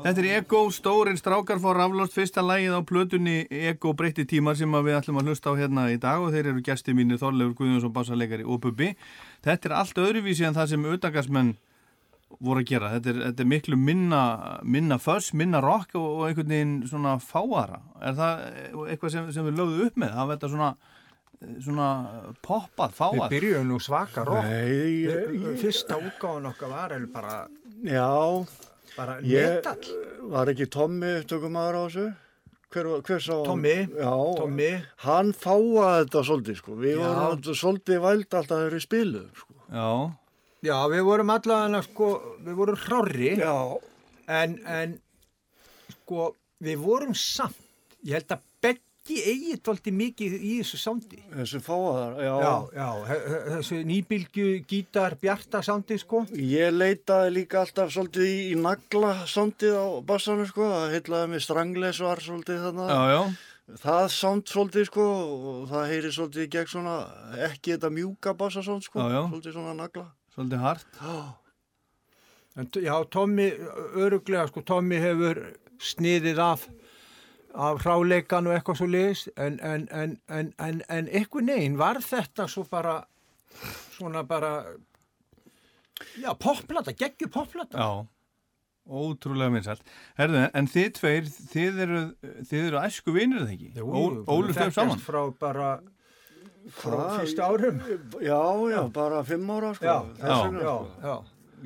Þetta 0.09 0.21
er 0.25 0.39
Ego, 0.39 0.59
stórin 0.73 1.19
strákar 1.19 1.59
fór 1.61 1.77
raflost 1.77 2.15
fyrsta 2.17 2.41
lægið 2.41 2.73
á 2.73 2.81
plötunni 2.81 3.33
Ego 3.53 3.91
breytti 3.93 4.23
tímar 4.25 4.55
sem 4.57 4.71
að 4.73 4.87
við 4.87 4.95
ætlum 4.97 5.19
að 5.21 5.27
hlusta 5.29 5.51
á 5.53 5.59
hérna 5.59 5.83
í 5.93 5.99
dag 6.01 6.23
og 6.25 6.31
þeir 6.33 6.47
eru 6.49 6.63
gæsti 6.65 6.95
mínir 6.97 7.19
Þorleifur 7.21 7.51
Guðjónsson, 7.59 7.91
bassalegari 7.93 8.41
og 8.41 8.57
Bubbi. 8.63 8.87
Þetta 9.45 9.69
er 9.69 9.75
allt 9.77 9.99
öðruvísi 10.01 10.47
en 10.47 10.55
það 10.57 10.71
sem 10.71 10.87
auðvitaðgarsmenn 10.87 11.51
voru 12.41 12.63
að 12.63 12.71
gera. 12.71 12.89
Þetta 12.95 13.11
er, 13.13 13.19
þetta 13.27 13.45
er 13.45 13.49
miklu 13.51 13.77
minna, 13.77 14.21
minna 14.65 14.97
fuss, 15.03 15.29
minna 15.37 15.61
rock 15.61 15.93
og, 15.99 16.07
og 16.09 16.23
einhvern 16.31 16.55
veginn 16.55 16.73
svona 16.89 17.13
fáara. 17.21 17.77
Er 18.01 18.17
það 18.17 18.41
eitthvað 18.87 19.13
sem, 19.13 19.27
sem 19.35 19.45
við 19.51 19.59
lögðum 19.61 19.83
upp 19.91 19.99
með? 20.05 20.15
Það 20.17 20.33
þetta 20.33 20.51
svona, 20.55 20.71
svona 21.67 21.91
poppað, 22.49 22.95
Við 22.97 23.03
fáað? 23.03 23.27
byrjuðum 23.35 23.69
nú 23.75 23.77
svaka 23.85 24.25
rock. 24.25 24.49
Nei, 24.49 25.05
ég, 25.05 25.29
Við- 25.37 25.61
Fyrsta 25.67 26.01
útgáðan 26.01 26.49
okkar 26.49 26.73
var 26.73 26.97
bara, 27.13 27.37
já, 27.85 28.09
bara 29.00 29.18
ég 29.24 29.53
metall. 29.58 29.94
var 30.36 30.51
ekki 30.51 30.68
Tommi 30.75 31.13
tökumæður 31.29 31.77
á 31.79 31.84
þessu? 31.88 32.08
Hver, 32.70 32.88
hver? 33.01 33.24
Tommi, 33.48 33.75
Já, 33.98 34.12
Tommi. 34.38 34.70
hann 35.01 35.32
fáaði 35.34 36.03
þetta 36.03 36.22
svolítið, 36.27 36.58
sko. 36.60 36.75
Við 36.77 37.00
Já. 37.00 37.06
vorum 37.08 37.56
svolítið 37.63 38.01
væld 38.03 38.27
alltaf 38.38 38.51
þegar 38.60 38.75
við 38.77 38.84
spiluðum, 38.86 39.32
sko. 39.39 39.56
Já, 39.74 39.88
Já, 40.70 40.75
við 40.91 41.01
vorum 41.08 41.32
allavega, 41.34 41.82
sko, 41.88 42.10
við 42.46 42.60
vorum 42.60 42.77
hrári. 42.84 43.32
En, 44.29 44.53
en 44.68 44.94
sko, 45.96 46.27
við 46.62 46.77
vorum 46.84 47.15
samt, 47.18 47.58
ég 48.06 48.20
held 48.20 48.36
að 48.38 48.46
Beggi 49.09 49.23
eigi 49.25 49.55
tólti 49.65 49.89
mikið 49.89 50.33
í 50.37 50.49
þessu 50.59 50.77
sándi. 50.77 51.17
þessi 51.33 51.59
fáaðar, 51.65 52.11
já. 52.21 52.33
Já, 52.45 52.51
já, 52.77 52.89
þessu 53.55 53.77
nýbylgju 53.89 54.49
gítar 54.69 55.15
bjarta 55.17 55.61
sándi, 55.65 55.97
sko. 55.97 56.19
Ég 56.37 56.69
leitaði 56.75 57.31
líka 57.33 57.63
alltaf 57.63 57.89
svolítið 57.89 58.27
í, 58.29 58.35
í 58.53 58.55
nagla 58.61 59.15
sándið 59.25 59.73
á 59.81 59.85
bassanum, 60.05 60.45
sko. 60.45 60.67
Það 60.69 60.93
heitlaði 60.93 61.31
mig 61.33 61.41
Strangles 61.41 62.01
var 62.05 62.21
svolítið 62.21 62.61
þarna. 62.67 62.85
já, 62.93 63.01
já. 63.15 63.21
Það 63.81 64.05
sánd 64.13 64.45
svolítið, 64.53 64.85
sko, 64.91 65.07
og 65.09 65.65
það 65.73 65.89
heyri 65.95 66.11
svolítið 66.13 66.49
gegn 66.53 66.69
svona, 66.75 66.95
ekki 67.49 67.73
þetta 67.75 67.91
mjúka 67.97 68.35
bassasánd, 68.37 68.85
sko. 68.85 69.01
Já, 69.01 69.09
já. 69.17 69.21
Svolítið 69.33 69.57
svona 69.57 69.73
nagla. 69.81 70.05
Svolítið 70.37 70.63
hart. 70.67 71.01
En, 72.57 72.67
t- 72.69 72.81
já, 72.85 72.93
Tommy, 73.09 73.49
öruglega, 73.97 74.45
sko, 74.53 74.61
Tommy 74.61 75.01
hefur 75.01 75.41
sniðið 75.81 76.41
af, 76.45 76.69
af 77.53 77.82
hráleikan 77.84 78.48
og 78.48 78.53
eitthvað 78.58 78.77
svo 78.82 78.88
liðis, 78.89 79.24
en, 79.38 79.60
en, 79.65 79.88
en, 79.91 80.18
en, 80.29 80.53
en, 80.62 80.82
en 80.89 81.08
eitthvað 81.10 81.48
neginn 81.50 81.77
var 81.79 81.98
þetta 82.06 82.46
svo 82.51 82.63
bara, 82.70 83.00
svona 83.98 84.24
bara, 84.27 84.51
já, 86.22 86.34
popplata, 86.39 86.94
geggju 86.94 87.29
popplata. 87.34 87.77
Já, 87.77 88.06
ótrúlega 88.89 89.51
minnsalt. 89.53 89.82
Herðu, 90.20 90.46
en 90.58 90.70
þið 90.72 90.91
tveir, 91.00 91.27
þið 91.53 91.82
eru, 91.86 92.03
þið 92.50 92.68
eru 92.70 92.82
æsku 92.86 93.13
vinir 93.15 93.44
eða 93.44 93.56
ekki? 93.56 93.72
Ól- 93.84 94.22
Ólust 94.29 94.60
þau 94.62 94.72
saman? 94.77 95.03
frá 95.03 95.20
bara, 95.41 95.72
frá 96.79 96.96
Hvað? 96.96 97.20
fyrsta 97.20 97.50
árum. 97.50 97.82
Já, 98.22 98.39
já, 98.74 98.79
bara 98.94 99.24
fimm 99.27 99.50
ára, 99.58 99.74
sko. 99.77 99.86
Já, 99.86 100.00
Þess 100.22 100.29
já, 100.29 100.63
Já, 100.63 100.74
sko. 100.79 100.89
já. 101.03 101.18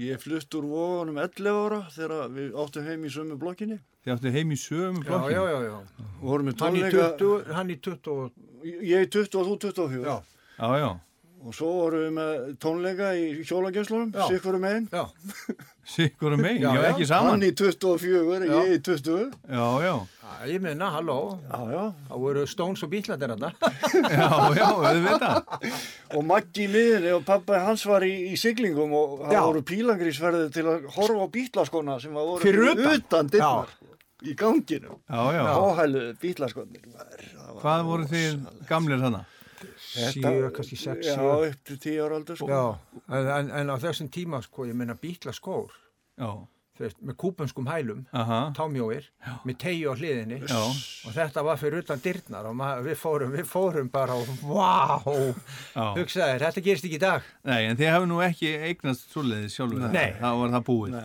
Ég 0.03 0.17
flutt 0.23 0.55
úr 0.57 0.65
vogunum 0.65 1.19
11 1.21 1.51
ára 1.53 1.79
þegar 1.93 2.29
við 2.33 2.55
áttum 2.63 2.87
heim 2.87 3.03
í 3.05 3.11
sömu 3.13 3.35
blokkinni. 3.37 3.75
Þið 4.03 4.13
áttu 4.17 4.31
heim 4.35 4.49
í 4.51 4.57
sömu 4.59 5.03
Já, 5.03 5.07
blokkinu? 5.07 5.31
já, 5.31 5.43
já, 5.53 5.61
já. 5.63 5.77
Og 6.19 6.27
vorum 6.27 6.49
í 6.51 6.53
tónleika, 6.59 7.05
20, 7.17 7.53
hann 7.55 7.69
í 7.71 7.77
20, 7.79 8.11
og- 8.11 8.31
ég 8.83 9.07
í 9.07 9.09
20 9.09 9.39
og 9.39 9.47
þú 9.47 9.57
24. 9.59 10.03
já, 10.03 10.21
Já, 10.59 10.77
já. 10.79 10.91
Og 11.43 11.51
svo 11.51 11.67
vorum 11.75 11.99
við 12.05 12.11
með 12.15 12.57
tónleika 12.63 13.07
í 13.19 13.43
hjólagjönslunum, 13.43 14.11
Já. 14.15 14.27
sikkurum 14.31 14.61
meginn. 14.63 14.87
já, 14.91 15.05
Sikkur 15.85 16.31
um 16.33 16.39
megin, 16.39 16.61
Já, 16.63 16.71
já, 16.75 16.81
já. 16.83 16.89
ekki 16.93 17.05
saman. 17.05 17.29
Hann 17.31 17.41
í 17.43 17.51
24, 17.51 18.47
Já. 18.47 18.63
ég 18.63 18.77
í 18.77 18.81
20. 18.81 19.31
Já, 19.49 19.81
já, 19.83 19.95
Já, 20.23 20.47
ég 20.47 20.61
meina, 20.61 20.87
halló, 20.89 21.39
Já, 21.51 21.59
já. 21.71 21.93
það 22.09 22.19
voru 22.23 22.45
Stones 22.47 22.83
og 22.83 22.89
Beatlandir 22.89 23.29
hann. 23.29 23.39
já, 24.07 24.29
já, 24.55 24.69
við 24.79 25.03
veit 25.03 25.19
það. 25.19 25.43
Og 26.15 26.23
Maggi 26.25 26.67
miðinni 26.71 27.11
og 27.13 27.25
pappa 27.25 27.59
hans 27.65 27.83
var 27.85 28.01
í, 28.07 28.31
í 28.31 28.35
siglingum 28.39 28.93
og 28.95 29.19
það 29.27 29.33
Já. 29.35 29.41
voru 29.43 29.61
pílangrísferði 29.67 30.51
til 30.55 30.63
að 30.63 30.87
horfa 30.95 31.27
á 31.27 31.27
bítlaskona 31.35 31.99
sem 32.01 32.15
að 32.15 32.29
voru 32.31 32.41
Fyrir 32.47 32.71
utan? 32.71 32.95
utan 33.03 33.29
í 34.23 34.35
ganginu. 34.39 34.97
Já, 35.09 35.21
já. 35.35 35.43
Áhæluðu 35.53 36.15
bítlaskonir. 36.21 36.87
Hvað 37.61 37.85
voru 37.89 38.09
þið 38.09 38.43
gamlir 38.69 39.01
þarna? 39.03 39.25
Sjö, 39.93 40.49
kannski 40.51 40.75
sex, 40.75 41.05
Já, 41.07 41.15
sjö. 41.15 41.35
upp 41.51 41.61
til 41.67 41.77
tíu 41.79 42.01
ára 42.03 42.17
aldur 42.19 42.35
sko. 42.39 42.47
Já, 42.51 42.97
en, 43.07 43.29
en, 43.37 43.51
en 43.61 43.71
á 43.71 43.75
þessum 43.79 44.09
tíma, 44.11 44.41
sko, 44.43 44.65
ég 44.67 44.75
meina 44.75 44.95
Beatla 44.99 45.31
skór, 45.35 45.71
Já, 46.19 46.27
þú 46.75 46.83
veist, 46.83 46.99
með 47.05 47.17
kúpenskum 47.21 47.69
hælum, 47.71 48.01
aha, 48.11 48.39
támjóir, 48.57 49.07
með 49.47 49.57
tegi 49.63 49.85
á 49.87 49.93
hliðinni 49.95 50.41
já, 50.41 50.59
og 50.59 51.15
þetta 51.15 51.45
var 51.47 51.59
fyrir 51.61 51.83
utan 51.85 52.01
dyrnar 52.03 52.49
og 52.49 52.57
maður, 52.59 52.83
við, 52.89 52.99
fórum, 52.99 53.33
við 53.37 53.47
fórum 53.49 53.91
bara 53.93 54.17
og 54.19 54.31
já. 55.77 55.85
hugsaði, 55.95 56.39
þetta 56.43 56.65
gerist 56.67 56.89
ekki 56.89 56.99
í 56.99 57.03
dag. 57.05 57.27
Nei, 57.47 57.61
en 57.69 57.79
þið 57.79 57.93
hafi 57.95 58.09
nú 58.11 58.19
ekki 58.25 58.55
eignast 58.71 59.13
svoleiðis 59.13 59.55
sjálfur. 59.55 59.85
Nei. 59.93 60.15
Það 60.19 60.41
var 60.41 60.57
það 60.57 60.65
búið. 60.71 60.97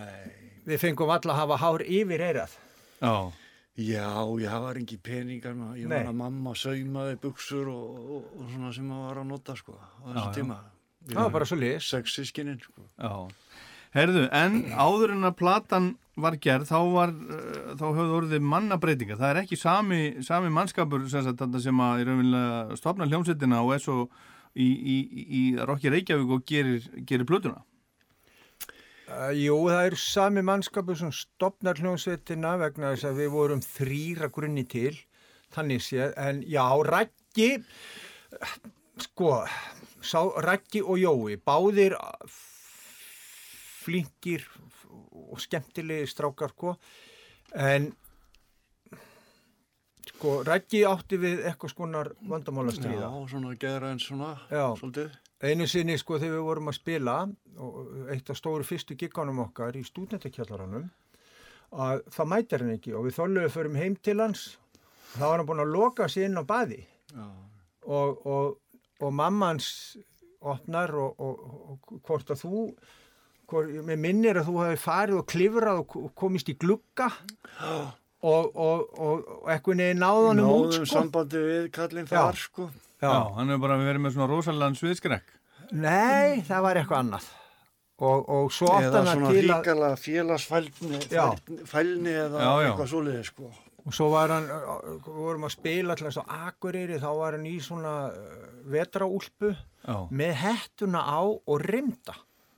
Við 0.69 0.83
fengum 0.83 1.13
alla 1.15 1.37
að 1.37 1.45
hafa 1.45 1.63
hár 1.63 1.87
yfir 1.87 2.27
eirað. 2.33 2.57
Já, 3.03 3.15
Já, 3.79 4.11
já, 4.43 4.49
það 4.51 4.63
var 4.65 4.79
engi 4.81 4.97
peningar. 4.99 5.53
Ég 5.79 5.87
Nei. 5.87 6.01
man 6.01 6.09
að 6.11 6.17
mamma 6.19 6.53
saumaði 6.59 7.15
buksur 7.23 7.69
og, 7.71 7.99
og, 8.17 8.25
og 8.35 8.49
svona 8.51 8.73
sem 8.75 8.89
maður 8.91 9.05
var 9.07 9.21
að 9.21 9.29
nota 9.29 9.55
sko 9.55 9.77
á 9.79 9.87
þessu 10.03 10.19
Já, 10.19 10.25
já. 10.25 10.33
tíma. 10.35 10.57
Það 11.13 11.21
var 11.23 11.31
bara 11.37 11.47
svo 11.47 11.59
liðs. 11.61 11.91
Sex 11.93 12.17
sískininn 12.19 12.59
sko. 12.65 12.89
já. 12.99 13.13
Herðu, 13.95 14.25
en 14.35 14.57
áður 14.75 15.15
en 15.15 15.29
að 15.31 15.37
platan 15.39 15.87
var 16.19 16.35
gerð, 16.43 16.67
þá 16.69 16.81
var, 16.93 17.13
uh, 17.15 17.71
þá 17.79 17.85
höfðu 17.87 18.17
orðið 18.19 18.43
mannabreitingar. 18.51 19.17
Það 19.23 19.31
er 19.31 19.41
ekki 19.45 19.57
sami, 19.63 20.01
sami 20.27 20.51
mannskapur 20.53 21.07
sem, 21.09 21.31
þarna 21.31 21.63
sem 21.63 21.81
að 21.87 22.03
í 22.03 22.09
raunverulega 22.11 22.77
stopna 22.83 23.07
hljómsveitina 23.09 23.63
og 23.63 23.73
er 23.79 23.85
svo 23.87 23.97
í, 24.59 24.67
í, 24.67 24.99
í 25.39 25.43
Rokki 25.71 25.95
Reykjavík 25.95 26.35
og 26.35 26.45
gerir, 26.51 26.83
gerir 27.09 27.31
plötuna. 27.31 27.63
Uh, 29.09 29.31
jú, 29.33 29.55
það 29.71 29.87
er 29.89 29.95
sami 29.97 30.43
mannskapur 30.45 30.97
sem 31.01 31.09
stopnar 31.17 31.79
hljómsveitina 31.81 32.59
vegna 32.61 32.91
þess 32.93 33.07
að 33.09 33.21
við 33.23 33.31
vorum 33.33 33.63
þrýra 33.65 34.29
grunni 34.29 34.67
til, 34.69 34.93
þannig 35.57 35.81
séð, 35.81 36.11
en 36.21 36.43
já, 36.45 36.65
Raggi, 36.85 37.47
sko, 39.07 39.31
sá, 40.05 40.21
Raggi 40.45 40.83
og 40.85 41.01
Jói, 41.01 41.39
báðir 41.41 41.97
flinkir 43.87 44.45
og 44.93 45.41
skemmtilegi 45.41 46.11
strákar, 46.13 46.53
sko, 46.53 46.75
en 47.57 47.89
sko, 50.11 50.43
Raggi 50.45 50.85
átti 50.85 51.17
við 51.25 51.47
eitthvað 51.49 51.73
skonar 51.73 52.13
vandamála 52.29 52.77
Já, 52.77 53.09
svona 53.33 53.57
geðra 53.57 53.95
eins 53.95 54.05
svona, 54.11 54.35
Já. 54.53 54.67
svolítið. 54.77 55.17
Einu 55.39 55.69
sinni 55.71 55.95
sko 55.99 56.19
þegar 56.19 56.35
við 56.35 56.47
vorum 56.49 56.71
að 56.73 56.79
spila 56.81 57.17
eitt 58.11 58.31
af 58.33 58.39
stóru 58.39 58.67
fyrstu 58.67 58.97
gigganum 58.99 59.45
okkar 59.45 59.77
í 59.79 59.85
stúdentakjallaranum 59.87 60.89
að 61.79 62.03
það 62.15 62.31
mætir 62.33 62.65
hann 62.65 62.75
ekki 62.75 62.95
og 62.97 63.07
við 63.07 63.19
þóluðu 63.19 63.53
förum 63.55 63.77
heim 63.79 63.95
til 64.03 64.17
hans. 64.19 64.47
Þá 65.15 65.25
var 65.25 65.37
hann 65.37 65.49
búin 65.49 65.63
að 65.63 65.75
loka 65.75 66.09
sig 66.11 66.27
inn 66.27 66.41
á 66.41 66.45
baði. 66.49 66.81
Já. 67.09 67.25
og, 67.89 68.27
og, 68.27 68.57
og 69.01 69.13
mamma 69.15 69.53
hans 69.55 69.69
opnar 70.45 70.93
og, 70.95 71.21
og, 71.23 71.95
hvort 72.05 72.31
að 72.31 72.43
þú 72.43 72.65
hvort, 73.49 73.71
með 73.89 74.03
minnir 74.03 74.41
að 74.41 74.51
þú 74.51 74.59
hefði 74.63 74.81
farið 74.83 75.21
og 75.21 75.29
klifrað 75.33 75.81
og 75.83 76.11
komist 76.19 76.51
í 76.53 76.57
glugga 76.61 77.09
og, 78.23 78.49
og, 78.57 78.85
og, 78.99 79.27
og 79.45 79.51
eitthvað 79.53 79.79
neði 79.81 79.97
náðanum 80.01 80.49
út 80.53 80.71
Náðum 80.73 80.87
sko. 80.87 80.93
sambandi 80.95 81.43
við 81.45 81.69
kallinn 81.75 82.09
Já. 82.09 82.15
þar 82.17 82.41
sko. 82.43 82.69
Já, 82.99 83.13
hann 83.37 83.53
hefur 83.53 83.63
bara 83.67 83.77
verið 83.79 84.03
með 84.03 84.17
svona 84.17 84.31
rosalega 84.33 84.81
sviðskrekk. 84.81 85.29
Nei, 85.79 86.41
það 86.49 86.65
var 86.65 86.81
eitthvað 86.81 87.03
annað 87.05 87.29
og, 87.99 88.29
og 88.31 88.53
svo 88.55 88.69
Eða 88.79 89.01
hann 89.03 89.09
svona 89.11 89.31
til 89.31 89.39
að 89.39 89.49
ríkala 89.49 89.89
félagsfælni 89.99 91.01
fælni, 91.67 92.13
eða 92.15 92.43
Já, 92.43 92.51
já. 92.51 92.69
eitthvað 92.71 92.91
svoleiði 92.93 93.25
sko. 93.27 93.51
Og 93.89 93.95
svo 93.97 94.09
var 94.13 94.33
hann, 94.35 94.47
við 95.07 95.15
vorum 95.17 95.47
að 95.49 95.55
spila 95.55 95.95
til 95.97 96.07
þess 96.09 96.21
að 96.21 96.33
Akureyri, 96.49 96.99
þá 97.01 97.09
var 97.17 97.37
hann 97.39 97.47
í 97.49 97.55
svona 97.65 97.93
vetraúlpu 98.69 99.55
með 100.13 100.35
hettuna 100.43 101.01
á 101.09 101.21
og 101.25 101.63
rimda. 101.65 102.17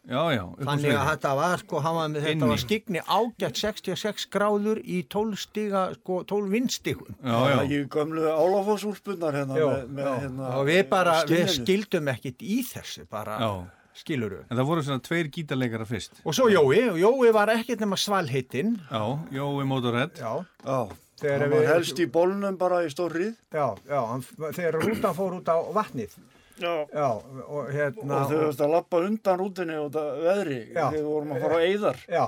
Já, 0.09 0.23
já. 0.35 0.45
Þannig 0.65 0.95
að 0.97 1.09
þetta 1.11 1.33
var, 1.37 1.59
sko, 1.59 1.81
hann 1.85 1.95
var 1.95 2.09
með 2.09 2.23
þetta 2.25 2.33
Inni. 2.37 2.49
var 2.51 2.63
skigni 2.63 3.01
ágætt 3.05 3.57
66 3.61 4.27
gráður 4.33 4.81
í 4.85 5.03
12 5.09 5.37
stiga, 5.39 5.83
sko, 5.99 6.23
12 6.25 6.49
vindstigum. 6.55 7.11
Já, 7.23 7.35
Það 7.35 7.51
já. 7.51 7.53
er 7.53 7.65
ekki 7.67 7.83
gömlu 7.97 8.25
álafossúlpunnar 8.31 9.35
hérna 9.41 9.59
Já, 9.61 9.67
með, 9.67 9.85
með 9.99 10.09
já. 10.09 10.15
hérna 10.25 10.55
og 10.57 10.67
við 10.71 10.89
bara, 10.89 11.19
við 11.29 11.53
skildum 11.59 12.09
ekkit 12.15 12.43
í 12.43 12.63
þessu, 12.71 13.05
bara, 13.11 13.37
Já. 13.41 13.53
skiluru. 14.01 14.41
En 14.51 14.57
það 14.57 14.67
voru 14.71 14.83
svona 14.87 15.03
tveir 15.05 15.29
gítarleikara 15.35 15.85
fyrst. 15.87 16.21
Og 16.25 16.35
svo 16.35 16.49
Jói, 16.49 16.89
og 16.95 16.99
Jói 16.99 17.33
var 17.37 17.49
ekkit 17.53 17.81
nema 17.85 17.97
svalheitinn. 18.01 18.79
Já, 18.91 19.05
Jói 19.31 19.65
Motorhead. 19.67 20.17
Já, 20.19 20.45
Já, 20.65 20.89
Þegar 21.21 21.41
hann 21.43 21.51
við- 21.51 21.57
var 21.67 21.75
helst 21.75 21.99
í 22.01 22.07
bólnum 22.09 22.57
bara 22.57 22.79
í 22.81 22.89
stórrið. 22.89 23.35
já, 23.53 23.77
já, 23.87 24.01
hann, 24.09 24.23
þegar 24.57 24.81
rútan 24.81 25.13
fór 25.15 25.35
út 25.37 25.45
á 25.53 25.61
vatnið. 25.77 26.15
Já. 26.61 26.73
Já, 26.93 27.09
og 27.47 27.71
hérna... 27.73 28.19
Og 28.23 28.31
þau 28.33 28.41
veist 28.47 28.61
að 28.67 28.73
lappa 28.75 29.01
undan 29.07 29.39
rútinni 29.41 29.77
og 29.81 29.93
það 29.95 30.11
veðri 30.27 30.59
þegar 30.73 30.97
við 30.97 31.07
vorum 31.09 31.33
að 31.37 31.45
fara 31.47 31.57
á 31.57 31.67
eyðar. 31.71 32.03
Já, 32.11 32.25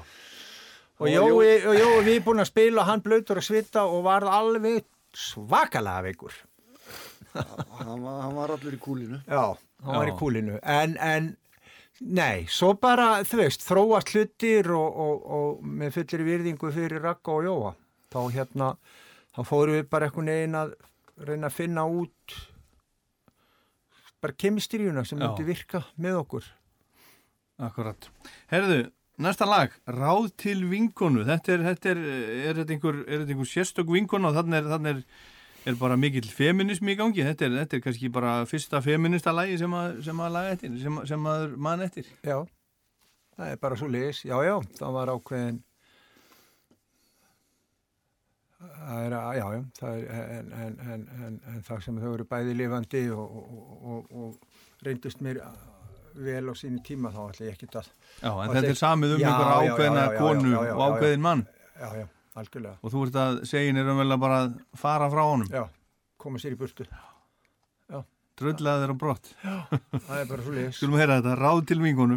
og 1.02 1.10
Jói, 1.12 1.52
og 1.66 1.76
Jói 1.80 2.00
við 2.06 2.18
búin 2.26 2.40
að 2.44 2.48
spila 2.52 2.82
og 2.84 2.88
hann 2.92 3.02
blöytur 3.04 3.40
að 3.42 3.46
svita 3.48 3.84
og 3.90 4.02
var 4.06 4.24
alveg 4.28 4.84
svakalega 5.12 6.06
veikur 6.06 6.32
hann, 7.32 8.02
var- 8.02 8.20
hann 8.22 8.34
var 8.36 8.50
allur 8.56 8.74
í 8.76 8.80
kúlinu. 8.80 9.18
Já, 9.28 9.56
hann 9.84 9.96
var 9.98 10.08
í 10.10 10.16
kúlinu 10.18 10.58
en, 10.62 10.96
en 11.00 11.30
nei, 12.00 12.46
svo 12.48 12.74
bara 12.80 13.22
þú 13.28 13.40
veist, 13.42 13.64
þróast 13.66 14.12
hlutir 14.14 14.70
og, 14.72 14.96
og, 15.06 15.26
og 15.38 15.62
með 15.64 15.96
fullir 15.98 16.24
virðingu 16.28 16.72
fyrir 16.74 17.02
Ragga 17.04 17.34
og 17.38 17.44
Jóa 17.48 17.74
þá 18.12 18.20
hérna, 18.36 18.70
þá 19.36 19.42
fórum 19.48 19.76
við 19.78 19.86
bara 19.92 20.08
einhvern 20.08 20.32
veginn 20.32 20.58
að 20.60 20.74
reyna 21.28 21.48
að 21.50 21.56
finna 21.56 21.84
út 21.88 22.36
bara 24.22 24.36
kemistrýjuna 24.38 25.04
sem 25.06 25.20
myndi 25.20 25.46
virka 25.46 25.82
með 26.00 26.20
okkur 26.22 26.50
Akkurat. 27.62 28.08
Herðu, 28.50 28.86
næsta 29.22 29.46
lag, 29.46 29.74
Ráð 29.86 30.32
til 30.40 30.64
vinkonu. 30.70 31.22
Þetta 31.28 31.52
er, 31.54 31.66
þetta 31.68 31.90
er, 31.92 32.00
er 32.48 32.56
þetta 32.58 32.74
einhver, 32.74 32.98
er 33.06 33.26
einhver 33.26 33.46
sérstök 33.46 33.92
vinkona 33.92 34.32
og 34.32 34.38
þannig 34.40 34.58
er, 34.58 34.70
þannig 34.72 34.96
er, 34.96 35.28
er 35.70 35.76
bara 35.78 35.98
mikill 36.00 36.26
feminismi 36.32 36.96
í 36.96 36.98
gangi. 36.98 37.22
Þetta 37.28 37.46
er, 37.46 37.58
þetta 37.60 37.78
er 37.78 37.84
kannski 37.84 38.10
bara 38.14 38.32
fyrsta 38.50 38.80
feminista 38.82 39.34
lagi 39.36 39.60
sem 39.60 39.76
að, 39.78 40.00
sem 40.08 40.24
að 40.24 40.34
laga 40.38 40.56
eftir, 40.56 40.74
sem, 40.82 40.98
sem 41.12 41.28
að 41.34 41.44
mann 41.68 41.84
eftir. 41.86 42.08
Já, 42.26 42.40
það 43.36 43.52
er 43.52 43.62
bara 43.62 43.78
svo 43.78 43.92
leis 43.92 44.24
já, 44.26 44.34
já, 44.48 44.56
það 44.80 44.98
var 44.98 45.14
ákveðin 45.14 45.62
það 48.62 49.02
er, 49.06 49.16
að- 49.18 49.36
já, 49.38 49.44
já 49.56 49.60
það 49.80 49.98
er, 49.98 50.30
en, 50.38 50.52
en, 50.52 50.78
en, 50.94 51.04
en, 51.26 51.36
en 51.52 51.60
það 51.66 51.84
sem 51.86 52.00
þau 52.02 52.14
eru 52.14 52.26
bæði 52.30 52.56
lifandi 52.60 53.02
og, 53.10 53.36
og, 53.42 53.76
og, 53.82 54.16
og 54.22 54.86
reyndust 54.86 55.22
mér 55.24 55.40
vel 56.12 56.44
á 56.50 56.54
sínu 56.58 56.82
tíma 56.84 57.12
þá 57.14 57.20
ætla 57.30 57.46
ég 57.48 57.54
ekki 57.56 57.70
að 57.72 57.88
Já, 58.22 58.32
en 58.32 58.52
þetta 58.56 58.72
er 58.74 58.80
samið 58.82 59.14
um 59.16 59.22
Já, 59.22 59.28
einhver 59.28 59.46
já, 59.46 59.52
já, 59.52 59.94
já, 59.94 60.12
já, 60.12 60.18
konu 60.20 60.50
já, 60.50 60.58
já, 60.58 60.74
og 60.74 60.82
já, 60.82 60.88
ákveðin 60.88 61.24
mann. 61.24 61.46
Já, 61.80 61.88
já, 62.02 62.06
algjörlega. 62.34 62.76
Og 62.82 62.92
þú 62.92 63.06
ert 63.06 63.16
að 63.22 63.38
segja 63.48 63.78
er 63.80 63.88
umvel 63.94 64.12
að 64.16 64.20
bara 64.26 64.42
fara 64.78 65.08
frá 65.12 65.22
honum. 65.24 65.48
já, 65.50 65.64
koma 66.20 66.38
sér 66.42 66.54
í 66.54 66.60
burtu. 66.60 66.86
Drullaðir 68.42 68.92
á 68.92 68.96
brott. 68.96 69.28
það 69.44 70.18
er 70.18 70.28
bara 70.30 70.42
svo 70.44 70.52
leis 70.56 70.78
Skulum 70.78 70.96
heyra 70.98 71.18
þetta, 71.20 71.34
Ráð 71.38 71.58
til 71.68 71.82
vinkonu. 71.82 72.16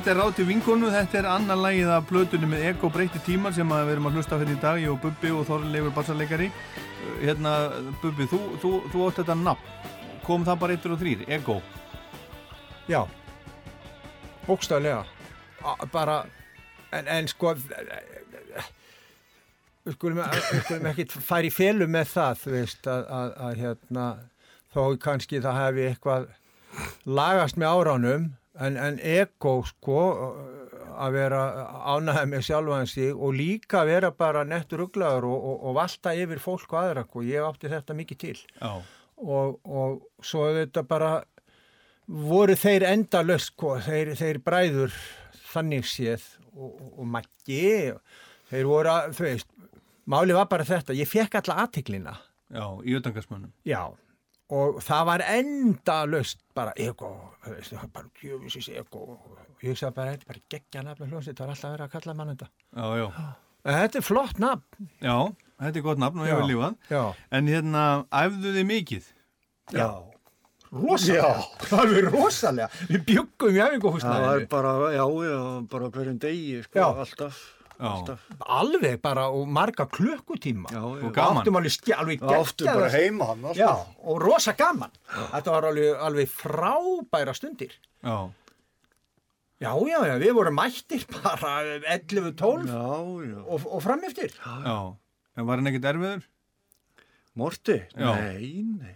Þetta 0.00 0.14
er 0.14 0.16
Ráð 0.16 0.30
til 0.38 0.44
vinkonu, 0.48 0.86
þetta 0.88 1.18
er 1.18 1.26
annar 1.28 1.58
lagið 1.60 1.90
af 1.92 2.06
plötunni 2.08 2.46
með 2.48 2.62
Ego 2.70 2.88
breyti 2.88 3.20
tímar 3.20 3.52
sem 3.52 3.68
við 3.68 3.90
erum 3.92 4.06
að 4.08 4.14
hlusta 4.16 4.38
fyrir 4.40 4.56
í 4.56 4.60
dag, 4.62 4.78
ég 4.80 4.88
og 4.88 4.96
Bubbi 5.02 5.28
og 5.36 5.42
Þorleifur 5.44 5.92
bassarleikari. 5.92 6.46
Hérna, 7.18 7.52
Bubbi, 8.00 8.24
þú, 8.30 8.38
þú, 8.62 8.70
þú 8.94 9.02
átt 9.04 9.20
þetta 9.20 9.36
nafn, 9.42 9.68
kom 10.24 10.48
það 10.48 10.62
bara 10.62 10.78
eittur 10.78 10.94
og 10.96 11.02
þrýr, 11.02 11.26
Ego. 11.36 11.58
Já, 12.88 13.02
bókstaflega 14.48 15.04
bara 15.92 16.16
en, 16.96 17.04
en 17.04 17.28
sko 17.28 17.52
við 17.60 17.68
skulum, 19.98 20.24
við 20.24 20.64
skulum 20.64 20.92
ekki 20.94 21.08
fara 21.12 21.44
í 21.44 21.52
félu 21.52 21.92
með 21.92 22.16
það 22.16 22.44
þú 22.46 22.56
veist 22.56 22.88
að, 22.96 23.06
að, 23.20 23.38
að 23.50 23.64
hérna 23.66 24.10
þó 24.72 24.82
kannski 25.04 25.44
það 25.44 25.64
hefði 25.66 25.88
eitthvað 25.92 26.30
lagast 27.04 27.60
með 27.60 27.68
áránum 27.76 28.30
en, 28.60 28.76
en 28.76 28.98
ego 29.00 29.54
sko 29.68 30.00
að 31.00 31.14
vera 31.16 31.42
ánæða 31.96 32.24
með 32.28 32.46
sjálfan 32.50 32.88
sig 32.90 33.12
og 33.14 33.32
líka 33.38 33.84
vera 33.88 34.10
bara 34.12 34.42
nettur 34.44 34.82
uglaður 34.84 35.28
og, 35.30 35.44
og, 35.52 35.60
og 35.70 35.76
valta 35.78 36.12
yfir 36.18 36.42
fólk 36.42 36.74
og 36.74 36.80
aðra 36.82 37.04
og 37.08 37.24
ég 37.24 37.46
átti 37.46 37.70
þetta 37.72 37.96
mikið 37.96 38.20
til. 38.20 38.36
Og, 39.20 39.56
og 39.64 40.00
svo 40.24 40.48
þetta 40.56 40.84
bara 40.88 41.12
voru 42.10 42.56
þeir 42.58 42.84
endalöst 42.90 43.52
sko, 43.54 43.76
þeir, 43.86 44.14
þeir 44.18 44.40
bræður 44.44 44.94
þannig 45.52 45.86
séð 45.88 46.24
og, 46.56 47.04
Maggi 47.06 47.92
þeir 48.50 48.66
voru 48.66 48.90
að, 48.92 49.12
þú 49.16 49.26
veist 49.28 49.48
máli 50.10 50.34
var 50.34 50.48
bara 50.50 50.66
þetta, 50.66 50.96
ég 50.98 51.08
fekk 51.08 51.38
alla 51.40 51.60
aðtiklina 51.64 52.16
Já, 52.50 52.64
í 52.82 52.96
utangarsmönnum. 52.98 53.52
já, 53.62 53.84
og 54.50 54.80
það 54.82 55.04
var 55.06 55.22
enda 55.30 55.98
löst 56.10 56.40
bara 56.56 56.72
ego, 56.76 57.10
bara 57.44 58.08
djöfisins 58.20 58.68
ego 58.74 59.04
og 59.14 59.62
ég 59.62 59.76
sagði 59.78 59.94
bara, 59.96 60.14
þetta 60.16 60.26
er 60.26 60.32
bara 60.32 60.42
geggja 60.54 60.82
nafn 60.86 61.06
það 61.06 61.14
var 61.14 61.52
alltaf 61.54 61.70
verið 61.70 61.86
að 61.86 61.92
kalla 61.94 62.14
mann 62.18 62.32
þetta 62.34 62.48
Já, 62.50 62.86
já. 62.98 63.06
en 63.64 63.78
þetta 63.80 64.00
er 64.02 64.06
flott 64.08 64.38
nafn 64.42 64.90
Já, 65.04 65.16
þetta 65.62 65.78
er 65.82 65.86
gott 65.86 66.02
nafn 66.02 66.22
og 66.24 66.26
Já. 66.28 66.34
hefur 66.34 66.48
lífað. 66.50 66.76
já, 66.90 67.02
En 67.30 67.50
hérna, 67.54 67.84
æfðu 68.10 68.54
þið 68.58 68.66
mikið? 68.72 69.10
Já. 69.76 69.88
rosalega 70.70 71.30
það 71.70 71.94
er 72.00 72.10
rosalega, 72.14 72.68
við 72.90 73.04
bjöggum 73.12 73.54
í 73.54 73.54
Það 73.54 73.62
var 73.62 73.72
æfinguhúsnaðinu 73.76 74.50
bara, 74.50 74.74
já, 74.96 75.04
já, 75.30 75.38
bara 75.72 75.90
hverjum 75.94 76.18
degi, 76.22 76.60
sko, 76.66 76.78
Já. 76.78 76.86
alltaf. 77.04 77.40
Alveg 78.58 79.00
bara 79.02 79.28
og 79.34 79.48
marga 79.48 79.86
klukkutíma 79.88 80.68
Já, 80.72 80.80
já. 80.80 81.06
Og 81.08 81.16
áttum 81.24 81.56
alveg, 81.60 81.92
alveg 81.96 82.24
bara 82.66 82.90
heima 82.92 83.30
hann, 83.32 83.46
já, 83.56 83.70
og 84.04 84.20
rosa 84.22 84.52
gaman 84.58 84.92
þetta 85.32 85.54
var 85.56 85.68
alveg, 85.70 85.94
alveg 86.08 86.28
frábæra 86.34 87.34
stundir 87.36 87.72
Já. 88.04 88.18
já, 89.60 89.72
já, 89.88 89.98
já, 90.10 90.14
við 90.22 90.34
vorum 90.38 90.56
mættir 90.60 91.06
bara 91.12 91.54
11-12 91.96 92.68
Já, 92.68 92.84
já. 93.30 93.40
og, 93.46 93.66
og 93.66 93.82
frameftir 93.84 94.32
Já. 94.44 94.78
En 95.38 95.46
var 95.46 95.60
hann 95.60 95.70
ekkert 95.70 95.90
erfiður? 95.94 96.24
Morti? 97.38 97.76
Nei, 97.96 98.64
nei, 98.66 98.94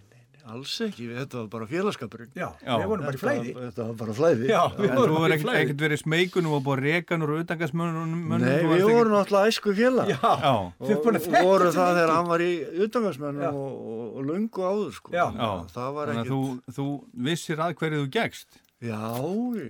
alls 0.53 0.73
ekki. 0.85 1.05
Þetta 1.09 1.37
var 1.39 1.47
bara 1.55 1.65
félagskapurinn. 1.69 2.29
já, 2.37 2.47
Já. 2.61 2.75
við 2.77 2.85
vorum 2.91 3.05
bara 3.07 3.17
í 3.17 3.21
flæði 3.21 3.47
Þetta, 3.53 3.63
þetta 3.65 3.85
var 3.87 3.95
bara 4.01 4.13
flæði. 4.19 4.47
já, 4.51 4.61
við 4.75 4.85
En 4.85 4.91
þú 4.95 4.99
vorum 5.01 5.15
var 5.15 5.23
bara 5.25 5.29
í 5.29 5.35
ekkert, 5.35 5.45
flæði 5.49 5.63
ekkert 5.65 5.81
verið 5.85 6.01
smeygun 6.03 6.49
og 6.51 6.63
búið 6.67 6.81
rekan 6.85 7.25
úr 7.25 7.33
utangasmönnum? 7.41 8.13
Nei, 8.35 8.59
við 8.69 8.83
vorum 8.89 9.15
náttúrulega 9.15 9.51
æsku 9.53 9.73
félag. 9.79 10.11
já, 10.13 10.19
Já. 10.21 10.53
þið 10.81 10.91
erum 10.95 11.03
búin 11.05 11.15
að 11.15 11.21
og 11.21 11.25
þekkja 11.25 11.43
voru 11.49 11.65
þetta 11.69 11.79
það 11.85 11.95
þegar 11.99 12.13
hann 12.15 12.27
var 12.29 12.43
í 12.45 12.51
utangarsmennum 12.85 13.41
Já. 13.41 13.49
og, 13.49 13.73
og, 13.95 14.05
og 14.19 14.29
lungu 14.29 14.67
áður 14.69 14.93
sko. 14.99 15.15
Já. 15.15 15.25
Já. 15.33 15.49
það 15.75 15.89
var 15.97 16.11
Þannig 16.13 16.21
að 16.21 16.25
ekkert 16.25 16.35
þú, 16.35 16.75
þú 16.77 16.87
vissir 17.29 17.63
að 17.65 17.75
hverju 17.81 18.03
þú 18.03 18.11
gegst. 18.19 18.61
já, 18.85 19.01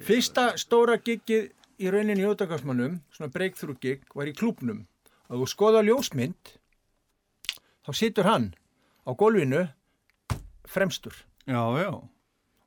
fyrsta 0.10 0.46
stóra 0.60 0.98
giggið 1.00 1.50
í 1.80 1.90
rauninni 1.92 2.24
í 2.24 2.28
Jótakarsmannum, 2.28 3.00
svona 3.16 3.32
breakthrough 3.32 3.80
gig, 3.84 4.04
var 4.16 4.28
í 4.28 4.34
klúbnum. 4.36 4.84
Og 5.32 5.42
þú 5.42 5.48
skoða 5.52 5.82
ljósmynd, 5.88 6.54
þá 7.86 7.92
situr 7.96 8.28
hann 8.30 8.52
á 9.06 9.12
gólfinu 9.18 9.66
fremstur. 10.72 11.16
Já, 11.46 11.62
já. 11.80 11.92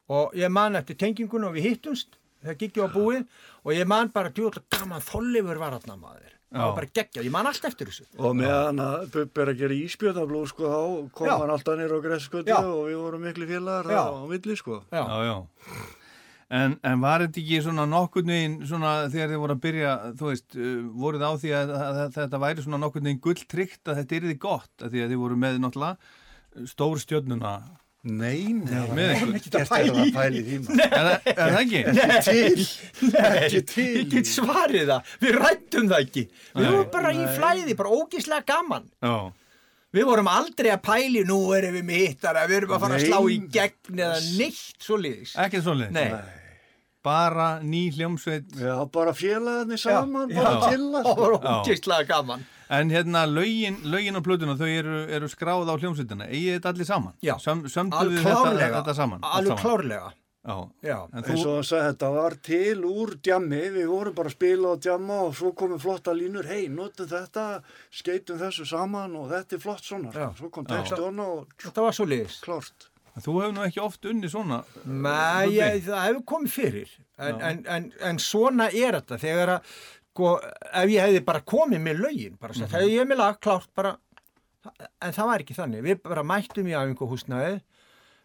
Og 0.08 0.34
ég 0.38 0.48
man 0.52 0.78
eftir 0.78 0.96
tengingun 0.96 1.44
og 1.48 1.56
við 1.58 1.68
hittumst, 1.68 2.16
þegar 2.40 2.58
giggið 2.62 2.84
var 2.86 2.94
búið, 2.94 3.28
og 3.64 3.74
ég 3.76 3.88
man 3.90 4.10
bara 4.14 4.32
djúðlega 4.32 4.78
gaman 4.78 5.04
þollifur 5.04 5.60
var 5.60 5.76
hann 5.76 6.00
maður. 6.00 6.34
Það 6.48 6.64
var 6.64 6.76
bara 6.78 6.88
geggjað, 6.96 7.26
ég 7.26 7.32
man 7.34 7.46
allt 7.50 7.64
eftir 7.68 7.90
þessu. 7.90 8.06
og 8.16 8.36
meðan 8.38 8.78
að 8.80 9.10
Bubbi 9.12 9.42
er 9.42 9.50
að 9.52 9.58
gera 9.60 9.74
íspjötablú 9.76 10.38
sko, 10.48 10.70
þá 10.72 11.10
kom 11.18 11.28
Já. 11.28 11.34
hann 11.42 11.50
alltaf 11.52 11.76
nýr 11.76 11.92
á 11.92 11.98
gressköldu 12.06 12.48
Já. 12.48 12.56
og 12.64 12.86
við 12.88 12.96
vorum 13.02 13.26
miklu 13.26 13.48
félagar 13.50 13.90
Já. 13.92 14.00
það 14.00 14.16
á 14.16 14.24
milli 14.32 14.56
sko. 14.56 14.78
Já, 14.88 15.02
Já, 15.04 15.18
já. 15.28 15.36
En, 16.48 16.78
en 16.80 17.02
var 17.04 17.20
þetta 17.20 17.42
ekki 17.42 17.58
svona 17.66 17.84
nokkurn 17.84 18.32
veginn 18.32 18.54
svona 18.64 18.92
þegar 19.12 19.34
þið 19.34 19.42
voru 19.42 19.56
að 19.58 19.64
byrja, 19.66 19.90
þú 20.16 20.30
veist, 20.30 20.56
uh, 20.56 20.78
voruð 21.02 21.26
á 21.28 21.32
því 21.42 21.52
að, 21.58 21.72
að, 21.76 21.98
að 22.06 22.16
þetta 22.16 22.40
væri 22.46 22.64
svona 22.64 22.80
nokkurn 22.80 23.10
veginn 23.10 23.20
gulltryggt 23.26 23.90
að 23.92 24.00
þetta 24.00 24.16
yrði 24.22 24.38
gott 24.40 24.86
að 24.86 24.94
því 24.94 25.02
að 25.04 25.12
þið 25.12 25.20
voru 25.26 25.36
með 25.44 25.60
náttúrulega 25.60 26.64
stór 26.72 27.02
stjörnuna. 27.04 27.52
Nei, 28.08 28.52
nei, 28.56 28.84
Með 28.96 29.10
ykkur. 29.16 29.34
ekki 29.38 29.50
að 29.58 29.68
pæli, 29.72 30.04
pæli 30.16 30.42
því. 30.46 30.56
Er, 30.84 30.92
það- 30.94 31.28
er 31.32 31.52
það 31.52 31.58
ekki? 31.62 31.82
ekki 32.04 32.22
til 32.28 33.10
Nei, 33.12 33.34
ekki 33.42 33.60
til 33.72 33.88
ég 33.98 34.08
get 34.14 34.30
svarið 34.32 34.86
það, 34.92 35.12
við 35.26 35.38
rættum 35.42 35.90
það 35.92 36.06
ekki. 36.06 36.24
Við 36.56 36.70
vorum 36.72 36.88
bara 36.96 37.12
í 37.14 37.26
flæði, 37.36 37.76
bara 37.82 37.94
ógislega 37.98 38.46
gaman. 38.52 38.88
Já. 39.04 39.14
Við 39.96 40.04
vorum 40.04 40.26
aldrei 40.28 40.68
að 40.74 40.82
pæli, 40.84 41.22
nú 41.24 41.38
erum 41.56 41.78
við 41.78 41.84
með 41.88 42.02
hittara, 42.06 42.42
við 42.50 42.58
erum 42.62 42.74
að 42.76 42.82
fara 42.84 42.98
að 42.98 43.06
slá 43.08 43.20
í 43.32 43.38
gegn 43.54 44.02
eða 44.04 44.18
neitt 44.36 44.84
svo 44.84 44.98
liðis. 45.00 45.32
Ekki 45.46 45.62
svoleið? 45.64 45.94
Nei, 45.96 46.10
Bara 47.08 47.60
ný 47.62 47.86
hljómsveit. 47.94 48.48
já, 48.58 48.74
bara 48.92 49.12
félagarnir 49.16 49.78
saman 49.80 50.28
já. 50.28 50.42
bara 50.42 50.68
til 50.68 50.80
að 50.82 51.04
það 51.06 51.20
var 51.22 51.32
Já. 51.38 51.52
ógislega 51.62 52.06
gaman. 52.10 52.42
En 52.70 52.90
hérna 52.92 53.24
lögin, 53.26 53.78
lögin 53.88 54.16
á 54.18 54.22
plötuna, 54.24 54.54
þau 54.60 54.68
eru, 54.68 54.96
eru 55.08 55.28
skráð 55.32 55.70
á 55.72 55.74
hljómsveitina. 55.80 56.26
Egið 56.28 56.58
þetta 56.58 56.72
allir 56.74 56.88
saman? 56.88 57.14
Já. 57.24 57.34
Alveg 57.48 57.70
þetta, 57.72 58.24
klárlega, 58.24 58.72
þetta 58.82 58.94
saman? 58.98 59.22
allt 59.24 59.38
alveg 59.38 59.62
klárlega, 59.62 60.10
Já. 60.48 60.56
já. 60.82 60.98
En 61.12 61.24
þú, 61.26 61.34
og 61.34 61.54
hann 61.58 61.64
sagði 61.66 61.86
þetta 61.90 62.10
var 62.14 62.36
til 62.48 62.84
úr 62.88 63.14
djammi 63.20 63.62
við 63.74 63.88
vorum 63.90 64.14
bara 64.16 64.30
að 64.30 64.36
spila 64.36 64.68
og 64.76 64.84
djamma 64.84 65.16
og 65.26 65.34
svo 65.36 65.50
komum 65.52 65.80
flotta 65.82 66.14
línur 66.16 66.46
hei, 66.48 66.68
notum 66.72 67.08
þetta 67.10 67.46
skeitum 67.90 68.38
þessu 68.40 68.64
saman 68.68 69.16
og 69.18 69.26
þetta 69.32 69.58
er 69.58 69.64
flott 69.64 69.84
svona 69.84 70.12
Já. 70.14 70.28
svo 70.38 70.48
kom 70.54 70.64
textuna 70.68 71.26
og 71.34 71.52
Þetta 71.58 71.84
var 71.88 71.96
svo 71.98 72.06
liðis. 72.08 72.38
klárt 72.46 72.88
þú 73.18 73.34
hefur 73.42 73.54
nú 73.56 73.62
ekki 73.66 73.80
oft 73.82 74.04
unni 74.06 74.28
svona. 74.30 74.60
Nei, 74.86 75.48
ég, 75.56 75.80
það 75.88 76.04
hefur 76.06 76.24
komið 76.32 76.52
fyrir, 76.54 76.90
en, 77.18 77.40
en, 77.42 77.62
en, 77.66 77.88
en 78.06 78.20
svona 78.22 78.68
er 78.70 78.94
þetta, 79.00 79.18
þegar 79.18 79.52
að, 79.56 79.72
sko, 80.18 80.32
ef 80.74 80.90
ég 80.90 81.04
hefði 81.06 81.20
bara 81.28 81.44
komið 81.46 81.82
með 81.84 82.00
lögin, 82.02 82.38
bara 82.42 82.56
sagt, 82.56 82.72
hefði 82.74 82.96
ég 82.96 83.06
með 83.06 83.20
lag 83.20 83.36
klárt 83.44 83.68
bara, 83.78 83.92
en 84.98 85.14
það 85.14 85.28
var 85.30 85.44
ekki 85.44 85.54
þannig, 85.54 85.84
við 85.86 86.00
bara 86.02 86.24
mættum 86.26 86.66
í 86.66 86.74
æfinguhúsnaðið, 86.74 87.60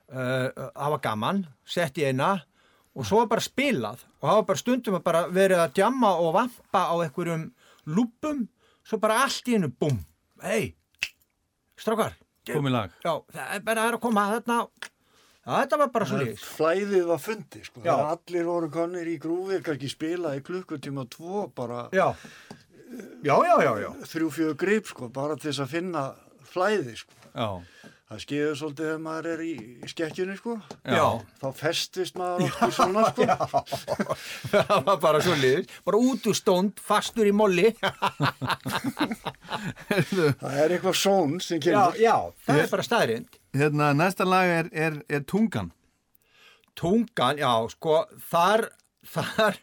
uh, 0.09 0.47
það 0.73 0.95
var 0.95 1.03
gaman, 1.03 1.43
sett 1.69 1.99
í 2.01 2.07
eina 2.09 2.31
og 2.93 3.05
svo 3.09 3.23
bara 3.29 3.41
spilað 3.45 4.01
og 4.21 4.25
það 4.25 4.39
var 4.39 4.47
bara 4.49 4.61
stundum 4.63 4.97
að 4.97 5.05
bara 5.05 5.21
verið 5.33 5.61
að 5.63 5.75
djamma 5.77 6.11
og 6.21 6.33
vampa 6.35 6.81
á 6.89 6.95
einhverjum 7.05 7.45
lúpum, 7.93 8.43
svo 8.85 8.99
bara 9.01 9.21
allt 9.27 9.53
í 9.53 9.59
einu, 9.59 9.69
búm, 9.69 10.01
hei, 10.41 10.73
strákar, 11.77 12.17
Komið 12.49 12.73
lag. 12.75 12.97
já, 13.05 13.13
það 13.37 13.53
er 13.59 13.63
bara 13.69 13.85
að 13.91 14.01
koma 14.03 14.25
þarna, 14.33 14.57
já, 14.65 14.92
þetta 15.47 15.77
var 15.83 15.89
bara 15.93 16.05
svo 16.09 16.17
liðis. 16.21 16.43
flæðið 16.57 17.05
var 17.11 17.19
fundi 17.23 17.63
sko. 17.67 17.81
Já. 17.83 17.95
Allir 18.13 18.45
voru 18.47 18.69
konir 18.73 19.07
í 19.11 19.17
grúfi 19.21 19.59
kannski 19.65 19.89
spila 19.91 20.35
í 20.37 20.43
klukkutíma 20.45 21.03
tvo 21.11 21.47
bara 21.55 21.87
Já, 21.93 22.09
já, 23.25 23.35
já, 23.47 23.55
já, 23.65 23.73
já. 23.87 23.89
þrjú 24.13 24.29
fjögur 24.37 24.57
grip 24.63 24.85
sko, 24.91 25.09
bara 25.09 25.35
til 25.35 25.49
þess 25.51 25.63
að 25.65 25.71
finna 25.77 26.03
flæði 26.53 26.95
sko. 27.01 27.13
Já. 27.33 27.49
það 28.13 28.19
skeiður 28.21 28.57
svolítið 28.59 28.85
þegar 28.85 28.99
maður 29.01 29.27
er 29.33 29.39
í, 29.41 29.53
í 29.57 29.87
skekkjunni 29.89 30.35
sko. 30.37 30.53
Já, 30.85 31.05
þá 31.41 31.45
festist 31.57 32.17
maður 32.19 32.43
í 32.45 32.49
svona 32.75 33.03
sko. 33.09 33.23
það 34.53 34.73
var 34.85 34.99
bara 35.01 35.21
svo 35.25 35.33
liðis, 35.41 35.71
bara 35.87 35.97
út 35.97 36.27
úr 36.29 36.37
stónd, 36.37 36.77
fastur 36.77 37.25
í 37.25 37.33
molli. 37.33 37.71
það 40.43 40.59
er 40.61 40.75
eitthvað 40.77 40.97
són 40.99 41.39
sem 41.41 41.61
kemur 41.63 41.97
já, 41.99 42.15
það 42.45 42.61
er 42.63 42.69
bara 42.75 42.85
staðrind 42.85 43.39
hérna, 43.53 43.93
næsta 43.93 44.25
lag 44.27 44.49
er, 44.49 44.69
er, 44.71 44.99
er 45.09 45.23
Tungan. 45.29 45.71
Tungan, 46.75 47.37
já, 47.37 47.51
sko, 47.69 48.03
þar, 48.31 48.67
þar 49.05 49.59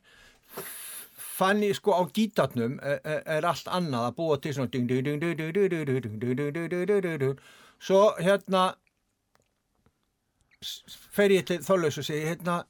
fann 1.41 1.63
ég, 1.65 1.75
sko, 1.79 1.97
á 1.97 2.03
gítarnum 2.15 2.79
er, 2.85 3.01
er 3.25 3.47
allt 3.49 3.71
annað 3.73 4.11
að 4.11 4.17
búa 4.19 4.37
til 4.43 4.55
svona 4.57 4.71
svo, 7.81 8.03
hérna, 8.21 8.67
fer 11.17 11.33
ég 11.33 11.47
til 11.49 11.63
þálaus 11.65 11.99
og 12.03 12.07
segi, 12.07 12.29
hérna, 12.29 12.61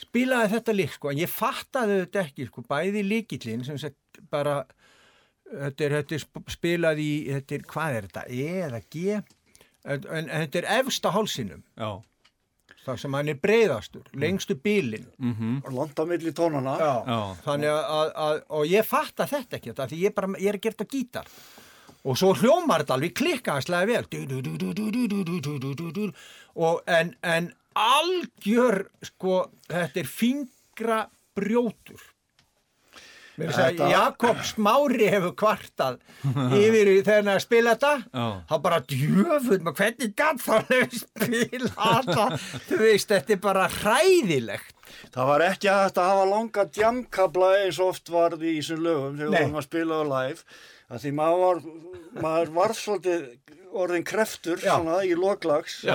spilaði 0.00 0.52
þetta 0.54 0.76
líkt, 0.76 0.98
sko, 0.98 1.10
en 1.10 1.22
ég 1.22 1.32
fattaði 1.32 2.02
þetta 2.04 2.22
ekki, 2.26 2.48
sko, 2.50 2.64
bæði 2.68 3.02
líkillin 3.08 3.64
sem 3.66 3.80
sett 3.80 4.22
bara, 4.32 4.60
þetta 5.48 5.86
er, 5.86 5.96
þetta 5.98 6.18
er 6.18 6.52
spilað 6.54 7.02
í, 7.02 7.10
þetta 7.32 7.56
er, 7.56 7.68
hvað 7.72 7.98
er 7.98 8.08
þetta, 8.08 8.26
E 8.30 8.48
eða 8.68 8.82
G? 8.86 9.20
en, 9.84 10.06
en 10.08 10.30
þetta 10.30 10.62
er 10.62 10.70
efsta 10.80 11.12
hálsinum 11.14 11.62
já 11.76 12.00
þar 12.84 13.00
sem 13.02 13.16
hann 13.16 13.30
er 13.30 13.38
breyðastur, 13.40 14.04
lengstu 14.16 14.56
bílin 14.56 15.06
mm 15.18 15.32
-hmm. 15.34 15.56
og 15.64 15.72
landa 15.76 16.04
millir 16.08 16.32
tónana 16.32 16.76
já, 16.78 16.94
já. 17.06 17.36
þannig 17.44 17.70
að, 17.70 18.12
að, 18.26 18.42
og 18.48 18.66
ég 18.66 18.86
fatta 18.86 19.26
þetta 19.26 19.56
ekki 19.56 19.70
þetta, 19.70 19.88
því 19.90 20.02
ég, 20.04 20.14
bara, 20.14 20.32
ég 20.38 20.54
er 20.54 20.58
gert 20.58 20.80
að 20.80 20.92
gítar 20.94 21.26
og 22.04 22.16
svo 22.16 22.32
hljómar 22.34 22.80
þetta 22.80 22.94
alveg 22.94 23.14
klikkaðslega 23.14 23.86
vel 23.86 24.06
og 26.54 26.82
en, 26.86 27.14
en 27.22 27.52
algjör 27.76 28.88
sko, 29.02 29.50
þetta 29.68 30.00
er 30.00 30.06
fingra 30.06 31.08
brjótur 31.36 32.00
Þetta- 33.40 33.88
Jakob 33.92 34.42
Smári 34.44 35.06
hefur 35.12 35.32
kvartað 35.40 35.98
yfir 36.60 36.90
er 36.92 37.30
að 37.38 37.44
spila 37.46 37.74
þetta. 37.76 37.92
Þá 38.50 38.54
bara 38.66 38.80
djöfull 38.92 39.60
maður 39.64 39.78
hvernig 39.80 40.14
gatt 40.18 40.42
þá 40.44 40.52
hefur 40.68 40.98
spila 41.04 41.70
þetta? 41.76 42.26
Þú 42.68 42.80
veist, 42.84 43.08
þetta 43.14 43.36
er 43.36 43.42
bara 43.46 43.68
hræðilegt. 43.80 44.76
Það 45.14 45.28
var 45.30 45.44
ekki 45.46 45.68
að 45.70 45.84
hafa 46.02 46.24
langa 46.32 46.64
djamkabla 46.74 47.50
eins 47.62 47.78
og 47.80 47.92
oft 47.94 48.10
varð 48.12 48.42
í 48.42 48.56
þessum 48.58 48.82
lögum 48.84 49.16
þegar 49.20 49.30
Nei. 49.30 49.38
við 49.38 49.46
varum 49.46 49.60
að 49.62 49.68
spila 49.68 50.00
á 50.02 50.04
live. 50.10 50.44
Að 50.90 51.04
því 51.04 51.12
maður 51.20 51.40
var, 51.44 51.60
maður 52.24 52.48
var 52.56 52.72
svolítið 52.74 53.26
orðin 53.70 54.02
kreftur 54.10 54.58
svona 54.58 54.96
í 55.06 55.12
loklags 55.14 55.76
Já. 55.86 55.94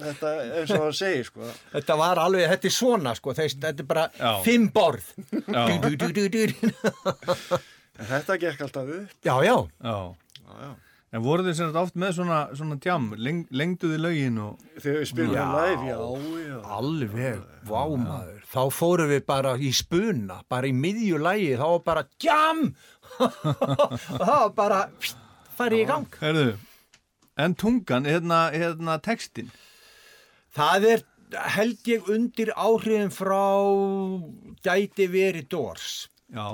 Þetta 0.00 0.32
eins 0.44 0.72
og 0.74 0.82
það 0.84 0.96
segir 1.00 1.28
sko 1.28 1.50
Þetta 1.74 1.98
var 2.00 2.22
alveg, 2.22 2.46
þetta 2.52 2.70
er 2.70 2.76
svona 2.78 3.14
sko, 3.18 3.34
þeist, 3.36 3.60
þetta 3.64 3.84
er 3.84 3.90
bara 3.90 4.06
Já. 4.18 4.30
fimm 4.46 4.70
borð. 4.74 5.12
Já. 5.32 5.62
Du, 5.84 5.94
du, 6.00 6.24
du, 6.28 6.42
þetta 8.00 8.40
gekk 8.42 8.66
alltaf 8.66 8.90
upp 8.98 9.28
já, 9.28 9.34
já. 9.46 9.56
Já. 9.84 9.98
já. 10.64 10.72
En 11.14 11.22
voru 11.22 11.44
þið 11.46 11.54
sem 11.54 11.68
sagt 11.68 11.78
oft 11.78 11.98
með 12.00 12.16
svona, 12.16 12.38
svona 12.58 12.76
tjám, 12.82 13.04
Leng, 13.22 13.44
lengdu 13.54 13.86
þið 13.92 14.00
lögin 14.02 14.38
og... 14.42 14.62
Þegar 14.82 14.96
við 14.98 15.04
spilum 15.12 15.52
live, 15.54 15.84
já. 15.86 16.56
Alveg, 16.74 17.44
vámaður. 17.68 18.40
Þá 18.50 18.62
fórum 18.74 19.12
við 19.12 19.20
bara 19.28 19.52
í 19.54 19.70
spuna, 19.78 20.40
bara 20.50 20.66
í 20.66 20.72
miðju 20.74 21.20
lægi, 21.22 21.52
þá 21.60 21.64
var 21.68 21.84
bara 21.86 22.02
jam! 22.24 22.64
það 23.20 24.32
var 24.32 24.50
bara, 24.58 24.80
farið 25.54 25.84
í 25.84 25.86
gang. 25.92 26.18
Herðu, 26.18 26.48
en 27.46 27.54
tungan, 27.62 28.10
hérna, 28.10 28.40
hérna 28.56 28.98
textin. 29.06 29.54
Það 30.54 30.88
er, 30.92 31.04
held 31.56 31.88
ég, 31.90 32.10
undir 32.14 32.52
áhrifin 32.54 33.10
frá 33.14 33.42
gæti 34.64 35.08
verið 35.10 35.48
Dors. 35.50 35.88
Já, 36.30 36.46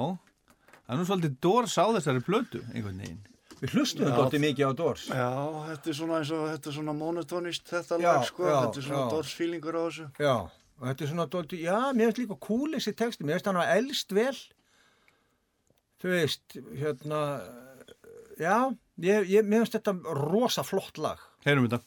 það 0.86 0.94
er 0.94 1.00
nú 1.00 1.08
svolítið 1.08 1.34
dórs 1.44 1.76
á 1.76 1.84
þessari 1.98 2.22
plötu, 2.24 2.62
einhvern 2.72 3.02
veginn. 3.02 3.20
Við 3.60 3.74
hlustum 3.76 4.06
þetta 4.06 4.22
alltaf 4.22 4.40
mikið 4.40 4.64
á 4.64 4.72
Dors. 4.78 5.02
Já, 5.12 5.28
þetta 5.66 5.92
er 5.92 5.98
svona 5.98 6.20
eins 6.22 6.30
og, 6.32 6.46
þetta 6.48 6.70
er 6.70 6.76
svona 6.78 6.94
monotonist 6.96 7.68
þetta 7.68 7.98
Já, 8.00 8.06
lag, 8.06 8.24
sko, 8.30 8.46
já, 8.48 8.54
þetta 8.56 8.80
er 8.80 8.86
svona 8.86 9.02
já. 9.02 9.10
dorsfílingur 9.12 9.76
á 9.76 9.82
þessu. 9.82 10.06
Já, 10.16 10.36
og 10.80 10.88
þetta 10.88 11.04
er 11.04 11.12
svona 11.12 11.28
dólti, 11.34 11.60
já, 11.66 11.76
mér 11.92 12.08
finnst 12.08 12.22
líka 12.22 12.38
cool 12.48 12.72
þessi 12.78 12.94
texti, 12.96 13.28
mér 13.28 13.36
finnst 13.36 13.50
hann 13.52 13.60
að 13.60 13.74
elst 13.76 14.16
vel. 14.16 14.32
Þú 16.00 16.14
veist, 16.14 16.56
hérna, 16.80 17.20
já, 18.40 18.56
ég, 19.04 19.28
ég, 19.28 19.44
mér 19.44 19.66
finnst 19.66 19.76
þetta 19.76 20.16
rosa 20.24 20.64
flott 20.64 20.96
lag. 20.96 21.20
Heyrum 21.44 21.68
þetta. 21.68 21.84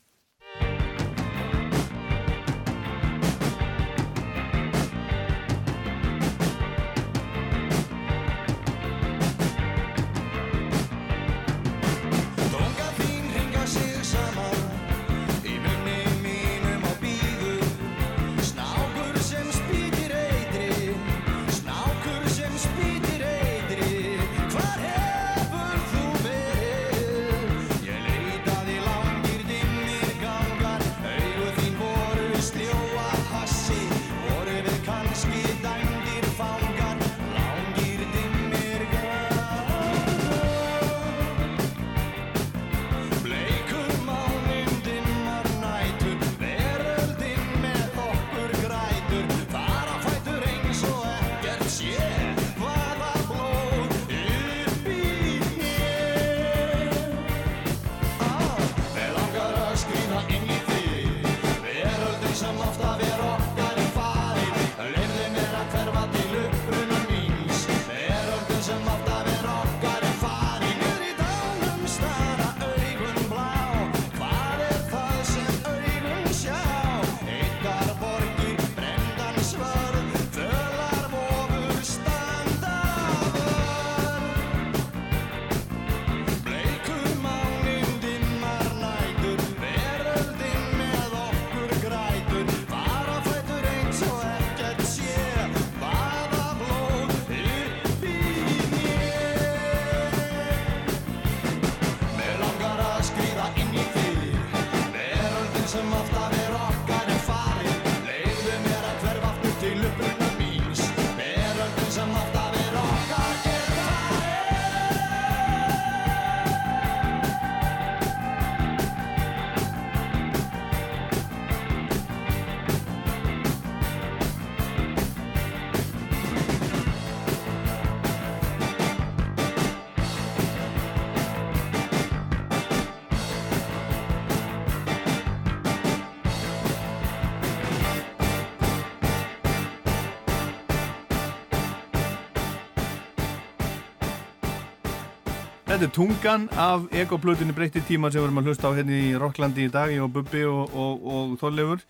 Þetta 145.83 145.91
er 145.91 145.97
tungan 145.97 146.43
af 146.55 146.83
ekoplötunni 146.95 147.51
breytti 147.51 147.81
tíma 147.83 148.07
sem 148.07 148.21
við 148.21 148.29
erum 148.29 148.37
að 148.39 148.45
hlusta 148.47 148.69
á 148.71 148.75
hérna 148.77 148.93
í 148.95 149.07
Rocklandi 149.19 149.65
í 149.67 149.71
dag, 149.73 149.89
ég 149.91 149.99
og 150.05 150.13
Bubbi 150.15 150.45
og, 150.47 150.71
og, 150.79 151.01
og 151.11 151.33
Þorleifur. 151.41 151.81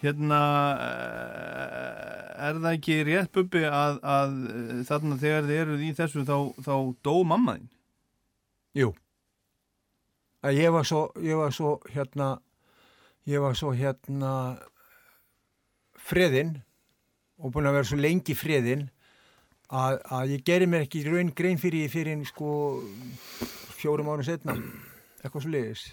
Hérna, 0.00 0.38
eh, 0.86 2.30
er 2.46 2.62
það 2.62 2.68
ekki 2.70 2.96
rétt 3.04 3.34
Bubbi 3.36 3.66
að, 3.68 3.98
að 4.00 4.38
eh, 4.54 4.70
þarna 4.88 5.18
þegar 5.20 5.44
þið 5.50 5.60
eruð 5.66 5.84
í 5.84 5.90
þessu 5.98 6.24
þá, 6.24 6.32
þá 6.64 6.72
dó 7.04 7.12
mamma 7.28 7.58
þín? 7.58 7.68
Jú. 8.80 8.88
Að 10.40 10.62
ég 10.62 10.72
var 10.78 10.88
svo, 10.88 11.04
ég 11.20 11.42
var 11.42 11.52
svo 11.58 11.76
hérna, 11.92 12.32
ég 13.28 13.44
var 13.44 13.60
svo 13.60 13.76
hérna 13.76 14.32
freðinn 16.08 16.56
og 17.36 17.52
búin 17.52 17.68
að 17.68 17.82
vera 17.82 17.90
svo 17.92 18.00
lengi 18.00 18.40
freðinn 18.46 18.88
að, 19.70 20.00
að 20.12 20.34
ég 20.36 20.44
gerir 20.46 20.70
mér 20.70 20.86
ekki 20.86 21.04
raun 21.06 21.32
grein 21.36 21.60
fyrir 21.60 21.86
því 21.86 21.92
fyrir 21.92 22.26
sko 22.28 22.50
fjórum 23.76 24.10
árum 24.12 24.26
setna, 24.26 24.56
eitthvað 25.22 25.44
svo 25.44 25.52
liðis. 25.54 25.86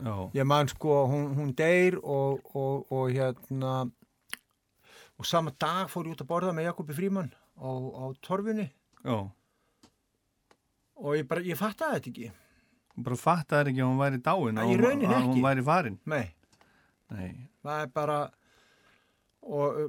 Já. 0.00 0.14
Ég 0.34 0.46
man 0.48 0.70
sko, 0.70 1.02
hún, 1.10 1.26
hún 1.36 1.50
deyr 1.56 1.98
og, 2.00 2.40
og, 2.56 2.86
og 2.92 3.10
hérna 3.12 3.74
og 5.20 5.28
sama 5.28 5.52
dag 5.60 5.90
fór 5.92 6.08
ég 6.08 6.16
út 6.16 6.22
að 6.24 6.30
borða 6.30 6.54
með 6.56 6.70
Jakobi 6.70 6.96
Fríman 6.96 7.28
á, 7.60 7.68
á 7.68 8.04
torfunni 8.24 8.70
Já. 9.04 9.18
og 10.96 11.18
ég 11.18 11.28
bara, 11.28 11.44
ég 11.44 11.60
fattaði 11.60 11.98
þetta 11.98 12.12
ekki. 12.14 12.30
Bara 13.04 13.20
fattaði 13.20 13.74
ekki 13.74 13.84
að 13.84 13.90
hún 13.90 14.00
væri 14.00 14.22
dáin, 14.24 14.60
að 14.62 14.72
að 15.10 15.26
hún 15.28 15.44
væri 15.44 15.66
farin. 15.66 16.00
Nei. 16.08 16.26
Nei. 17.10 17.30
það 17.60 17.84
er 17.84 17.92
bara 17.92 18.18
og 19.40 19.80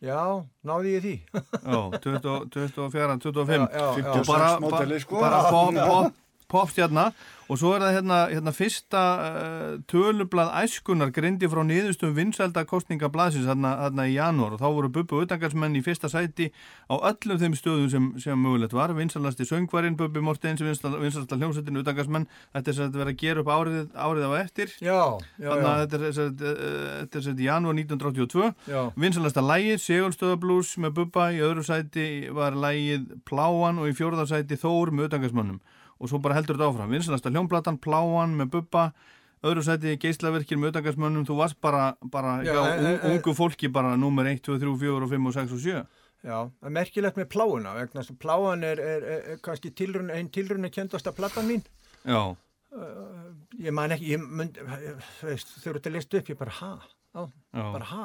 já, 0.00 0.20
náði 0.64 0.88
ég 0.96 1.02
því 1.04 1.14
Já, 1.60 1.80
20, 2.00 2.48
24, 2.48 3.20
25 3.20 3.50
Já, 3.50 3.68
já, 3.68 4.00
já. 4.00 4.12
og 4.14 4.24
bara, 4.26 4.48
Sex 4.48 4.60
módeli, 4.64 4.96
bara, 4.96 5.00
sko. 5.04 5.20
bara 5.20 5.40
pop, 5.50 5.74
pop, 5.74 6.12
popstjarna 6.50 7.10
og 7.50 7.58
svo 7.58 7.72
er 7.74 7.82
það 7.82 7.96
hérna, 7.96 8.16
hérna 8.30 8.52
fyrsta 8.54 9.00
uh, 9.18 9.70
tölublað 9.90 10.52
æskunar 10.60 11.10
grindi 11.14 11.48
frá 11.50 11.64
niðurstum 11.66 12.12
vinsælda 12.14 12.62
kostningablaðsins 12.70 13.48
hérna, 13.50 13.72
hérna 13.80 14.06
í 14.06 14.14
janúar 14.14 14.54
og 14.54 14.60
þá 14.62 14.66
voru 14.68 14.90
Bubbi 14.94 15.24
utangarsmenn 15.24 15.74
í 15.74 15.82
fyrsta 15.82 16.06
sæti 16.12 16.50
á 16.86 16.94
öllum 17.10 17.40
þeim 17.42 17.56
stöðum 17.58 17.88
sem, 17.90 18.06
sem 18.22 18.38
mögulegt 18.38 18.76
var. 18.76 18.94
Vinsælasti 18.94 19.48
söngvarinn 19.48 19.98
Bubbi 19.98 20.22
Mortens 20.22 20.62
vinsælsta 20.62 21.38
hljómsveitin 21.40 21.80
utangarsmenn 21.82 22.28
þetta 22.54 22.70
er 22.70 22.78
sem 22.78 22.86
þetta 22.86 23.02
verið 23.02 23.14
að 23.16 23.24
gera 23.24 23.42
upp 23.42 23.52
árið, 23.56 23.80
árið 23.98 24.28
á 24.30 24.32
eftir. 24.38 24.76
Þannig 25.40 25.68
að 25.72 25.82
þetta 25.82 26.00
er 26.00 26.16
sagt, 26.20 27.34
eh, 27.34 27.42
í 27.42 27.50
janúar 27.50 27.78
1982 27.80 28.52
Já. 28.70 28.80
vinsælasta 28.94 29.42
lægið 29.42 29.82
Segulstöðablús 29.88 30.76
með 30.78 30.94
Bubba 31.00 31.32
í 31.34 31.42
öðru 31.42 31.66
sæti 31.66 32.08
var 32.30 32.54
lægið 32.54 33.10
Pláan 33.26 33.82
og 33.82 33.90
í 33.90 33.98
fjórða 33.98 34.28
sæti 34.30 34.60
Þór 34.60 34.94
með 34.94 35.10
utangarsmönnum 35.10 35.60
og 36.00 36.08
svo 36.08 36.18
bara 36.24 36.34
heldur 36.38 36.56
þetta 36.56 36.70
áfram. 36.72 36.90
Vinsælasta 36.94 37.30
hljómplatan 37.30 37.78
Pláan 37.78 38.34
með 38.40 38.50
Bubba. 38.56 38.92
Öðru 39.44 39.62
sæti 39.64 39.94
geislaverkir 40.00 40.58
með 40.60 40.74
utangarsmönnum 40.74 41.24
þú 41.24 41.36
varst 41.38 41.56
bara, 41.64 41.94
bara 42.12 42.42
Já, 42.44 42.52
já, 42.52 42.64
en- 42.76 42.86
en- 42.86 43.10
ungu 43.14 43.32
fólki 43.34 43.70
bara 43.72 43.94
nummer 43.96 44.24
1, 44.28 44.42
2, 44.44 44.58
3, 44.60 44.74
4 44.82 45.02
og 45.04 45.10
5 45.10 45.26
og 45.26 45.32
6 45.34 45.52
og 45.52 45.60
7 45.60 45.86
Já, 46.20 46.36
það 46.60 46.66
er 46.68 46.74
merkilegt 46.76 47.16
með 47.16 47.28
pláuna 47.32 47.72
vegna 47.78 48.02
að 48.04 48.18
pláan 48.20 48.62
er, 48.68 48.78
er, 48.78 49.02
er, 49.14 49.22
er 49.32 49.38
kannski 49.40 49.70
tilrun, 49.72 50.10
einn 50.12 50.28
tilrunni 50.28 50.68
kendasta 50.70 51.12
platan 51.16 51.48
mín. 51.48 51.62
Já, 52.04 52.36
ég 53.64 53.72
man 53.72 53.90
ekki, 53.94 54.12
ég 54.14 54.20
mynd, 54.28 54.58
veist, 55.24 55.54
þau 55.62 55.70
eru 55.72 55.80
til 55.80 55.92
að 55.92 55.96
lista 55.96 56.20
upp, 56.20 56.28
ég 56.28 56.38
bara 56.38 56.50
ha, 56.60 56.70
á, 57.16 57.22
Já. 57.56 57.64
bara 57.72 57.88
ha 57.94 58.04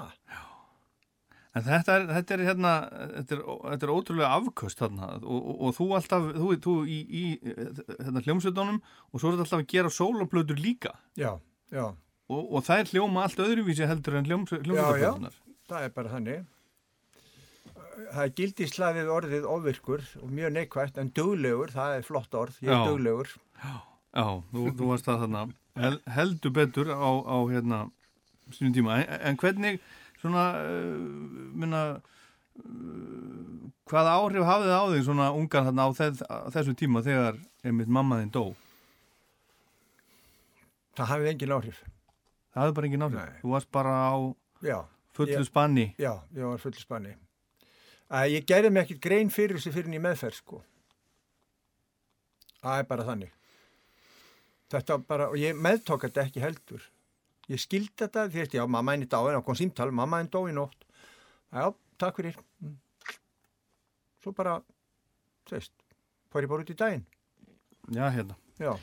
en 1.56 1.66
þetta 1.66 1.96
er, 1.96 2.08
þetta 2.18 2.36
er 2.36 2.44
hérna 2.50 2.74
þetta 2.90 3.38
er, 3.38 3.44
þetta 3.72 3.88
er 3.88 3.94
ótrúlega 3.96 4.32
afköst 4.40 4.82
þarna. 4.84 5.12
Og, 5.24 5.38
og, 5.40 5.56
og 5.70 5.78
þú 5.80 5.90
alltaf, 6.00 6.28
þú, 6.36 6.50
þú 6.66 6.76
í, 6.84 7.00
í 7.06 7.24
hérna, 7.46 8.24
hljómsveitunum 8.26 8.82
og 8.84 9.16
svo 9.22 9.32
er 9.32 9.38
þetta 9.38 9.48
alltaf 9.48 9.64
að 9.64 9.72
gera 9.76 9.94
sólaplötur 9.94 10.60
líka. 10.62 10.94
Já, 11.16 11.32
já, 11.72 11.88
og, 12.28 12.44
og 12.44 12.68
það 12.68 12.84
er 12.84 12.94
hljóma 12.94 13.26
allt 13.26 13.42
öðruvísi 13.48 13.88
heldur 13.90 14.20
en 14.20 14.30
hljóm, 14.30 14.48
hljómsveitunarnar 14.52 15.42
það 15.70 15.88
er 15.88 15.96
bara 15.96 16.14
þannig. 16.14 16.46
Það 18.06 18.22
er 18.26 18.32
gildislaðið 18.38 19.12
orðið 19.16 19.46
ofvirkur 19.50 20.08
og 20.22 20.32
mjög 20.36 20.56
neikvægt 20.56 20.98
en 21.02 21.12
duglegur, 21.16 21.72
það 21.74 22.00
er 22.00 22.06
flott 22.06 22.38
orð 22.38 22.58
ég 22.62 22.72
er 22.72 22.76
Já. 22.82 22.88
duglegur. 22.90 23.32
Já, 23.64 24.26
þú, 24.52 24.66
þú 24.76 24.90
varst 24.92 25.08
það 25.08 25.22
þarna. 25.24 25.44
Hel, 25.80 25.96
heldur 26.16 26.54
betur 26.56 26.92
á, 26.92 27.10
á 27.24 27.38
hérna 27.52 27.80
sínum 28.54 28.76
tíma, 28.76 29.00
en, 29.02 29.22
en 29.32 29.40
hvernig 29.42 29.80
svona 30.22 30.44
uh, 30.62 31.00
minna 31.56 31.82
uh, 31.96 33.72
hvaða 33.90 34.14
áhrif 34.20 34.46
hafið 34.48 34.70
þið 34.70 34.78
á 34.80 34.84
þig 34.94 35.04
svona 35.10 35.28
ungan 35.38 35.68
þarna 35.70 35.86
á, 35.86 35.90
þess, 36.00 36.24
á 36.26 36.38
þessu 36.56 36.76
tíma 36.80 37.04
þegar 37.06 37.38
einmitt 37.66 37.92
mamma 37.92 38.22
þinn 38.22 38.32
dó? 38.34 38.46
Það 40.96 41.10
hafið 41.12 41.30
engin 41.34 41.54
áhrif. 41.58 41.80
Það 42.56 42.62
hafði 42.64 42.76
bara 42.78 42.88
engin 42.90 43.06
áhrif, 43.06 43.20
Nei. 43.20 43.40
þú 43.44 43.52
varst 43.52 43.72
bara 43.76 43.94
á 44.08 44.16
já, 44.64 44.78
fullu 45.18 45.36
Ég- 45.36 45.48
spanni? 45.50 45.88
Já, 46.00 46.14
ég 46.38 46.46
var 46.48 46.62
full 46.64 46.78
spanni. 46.80 47.16
Að 48.16 48.30
ég 48.38 48.46
gerði 48.48 48.70
mig 48.72 48.86
ekkert 48.86 49.02
grein 49.04 49.30
fyrir 49.34 49.58
þessu 49.60 49.74
fyrir 49.76 49.98
í 49.98 50.00
meðferð 50.00 50.38
sko. 50.40 50.62
Það 52.62 52.80
er 52.80 52.88
bara 52.90 53.04
þannig. 53.10 53.32
Þetta 54.72 54.98
bara, 55.08 55.28
og 55.30 55.36
ég 55.38 55.58
meðtók 55.58 56.06
þetta 56.08 56.24
ekki 56.26 56.42
heldur 56.42 56.86
ég 57.52 57.62
skildi 57.62 57.94
þetta, 58.04 58.28
því 58.30 58.42
veist, 58.42 58.58
já, 58.58 58.64
mamma 58.66 58.96
henni 58.96 59.10
dáin, 59.10 59.34
það 59.36 59.46
kom 59.48 59.60
símtal, 59.60 59.90
mamma 59.94 60.22
henni 60.22 60.34
dó 60.34 60.44
í 60.50 60.56
nótt. 60.56 60.86
Já, 61.54 61.72
takk 62.02 62.22
fyrir. 62.22 62.38
Mm. 62.64 62.78
svo 64.26 64.34
bara 64.34 64.60
þú 65.46 65.58
veist, 65.58 65.74
fór 66.34 66.46
ég 66.46 66.54
bara 66.54 66.66
út 66.66 66.72
í 66.74 66.78
daginn. 66.80 67.04
Já, 67.94 68.08
hérna. 68.10 68.38
Já, 68.58 68.74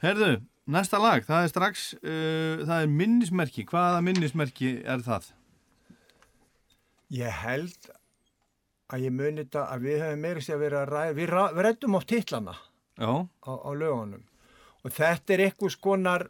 Herðu, 0.00 0.30
næsta 0.64 0.98
lag, 0.98 1.22
það 1.26 1.44
er 1.44 1.52
strax 1.52 1.90
uh, 2.00 2.64
það 2.64 2.78
er 2.78 2.96
minnismerki, 3.02 3.66
hvaða 3.68 4.00
minnismerki 4.02 4.78
er 4.88 5.04
það? 5.04 5.28
ég 7.10 7.38
held 7.42 7.90
að 8.90 9.06
ég 9.06 9.14
muni 9.14 9.44
þetta 9.44 9.66
að 9.72 9.86
við 9.86 10.02
hefum 10.04 10.24
meira 10.24 10.42
sér 10.44 10.56
að 10.56 10.64
vera 10.64 10.82
að 10.82 10.92
ræða, 10.94 11.14
við, 11.18 11.32
við 11.56 11.66
rættum 11.66 11.96
oft 11.98 12.10
titlana 12.10 12.54
Já, 13.00 13.12
á, 13.26 13.50
á 13.50 13.70
lögunum. 13.74 14.22
Og 14.84 14.94
þetta 14.94 15.34
er 15.34 15.42
eitthvað 15.46 15.74
skonar 15.74 16.26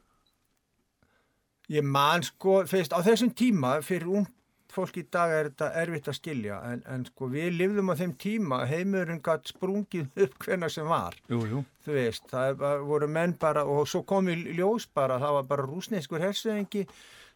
ég 1.71 1.87
man 1.87 2.25
sko 2.27 2.63
fyrst, 2.69 2.95
á 2.97 3.01
þessum 3.05 3.33
tíma 3.37 3.79
fyrir 3.87 4.11
ung 4.21 4.29
fólk 4.71 5.01
í 5.01 5.05
dag 5.11 5.33
er 5.35 5.49
þetta 5.51 5.69
erfitt 5.83 6.09
að 6.11 6.17
skilja 6.21 6.59
en, 6.71 6.83
en 6.87 7.05
sko 7.09 7.29
við 7.33 7.57
lifðum 7.59 7.91
á 7.91 7.95
þeim 7.99 8.13
tíma 8.23 8.61
heimurinn 8.71 9.23
gætt 9.25 9.51
sprungið 9.51 10.11
upp 10.27 10.37
hvenna 10.45 10.71
sem 10.73 10.87
var. 10.91 11.17
Jú, 11.31 11.41
jú. 11.51 11.63
Þú 11.85 11.97
veist, 11.97 12.27
það 12.31 12.61
var, 12.61 12.85
voru 12.87 13.09
menn 13.11 13.35
bara 13.41 13.65
og 13.67 13.89
svo 13.91 14.05
kom 14.07 14.31
í 14.31 14.37
ljós 14.59 14.87
bara, 14.95 15.19
það 15.23 15.41
var 15.41 15.49
bara 15.55 15.67
rúsneskur 15.67 16.23
hersöðingi 16.23 16.87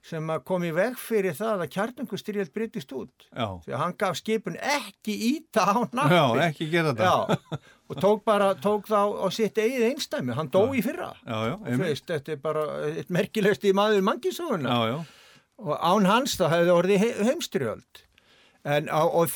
sem 0.05 0.29
kom 0.45 0.65
í 0.69 0.71
veg 0.77 0.99
fyrir 1.01 1.33
það 1.39 1.63
að 1.65 1.71
kjarnungustyrjöld 1.79 2.51
breytist 2.53 2.91
út 2.93 3.25
Já, 3.31 3.47
því 3.65 3.73
að 3.73 3.81
hann 3.81 3.95
gaf 4.03 4.19
skipun 4.21 4.59
ekki 4.61 5.15
íta 5.31 5.65
á 5.65 5.77
nafni 5.97 6.19
Já 6.19 6.49
ekki 6.51 6.69
gera 6.75 6.93
þetta 6.93 7.09
Já, 7.09 7.59
og 7.89 8.01
tók 8.05 8.25
bara, 8.29 8.51
tók 8.61 8.85
þá 8.91 9.01
á 9.17 9.27
sitt 9.33 9.57
eigið 9.61 9.87
einstæmi, 9.91 10.37
hann 10.37 10.51
dó 10.53 10.67
í 10.77 10.83
fyrra. 10.85 11.11
já, 11.25 11.37
já, 11.49 11.55
Þú 11.57 11.71
einmitt. 11.73 11.87
veist, 11.89 12.07
þetta 12.11 12.33
er 12.37 12.43
bara 12.45 12.65
eitt 12.91 13.11
merkilegst 13.13 13.65
í 13.69 13.73
maður 13.77 14.05
mannkísuguna. 14.09 14.77
Og 15.65 15.75
án 15.79 16.07
hans 16.09 16.37
þá 16.41 16.47
hefði 16.51 16.73
orðið 16.75 17.03
he 17.05 17.11
heimstyrjöld. 17.29 18.01
En 18.65 18.89
á, 18.89 19.05
og 19.05 19.31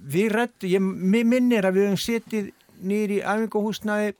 við 0.00 0.32
rættu, 0.34 0.68
ég 0.72 0.80
minnir 0.82 1.68
að 1.68 1.76
við 1.78 1.86
höfum 1.90 2.00
setið 2.02 2.48
nýri 2.84 3.20
í 3.20 3.24
æfingahúsnaði 3.24 4.14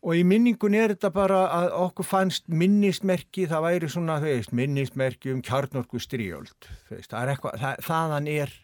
Og 0.00 0.16
í 0.16 0.22
minningun 0.24 0.74
er 0.78 0.94
þetta 0.94 1.10
bara 1.12 1.42
að 1.52 1.74
okkur 1.76 2.06
fannst 2.08 2.46
minnismerki, 2.48 3.44
það 3.50 3.66
væri 3.66 3.90
svona, 3.92 4.16
þau 4.22 4.30
veist, 4.30 4.54
minnismerki 4.56 5.34
um 5.34 5.42
kjarnorku 5.44 6.00
stríöld, 6.00 6.68
þau 6.88 6.94
veist, 6.94 7.10
það 7.12 7.20
er 7.20 7.32
eitthvað, 7.34 7.58
það, 7.60 7.82
þaðan 7.84 8.30
er, 8.32 8.54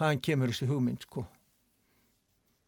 þaðan 0.00 0.22
kemur 0.24 0.52
þessi 0.54 0.68
hugmynd, 0.70 1.04
sko. 1.04 1.26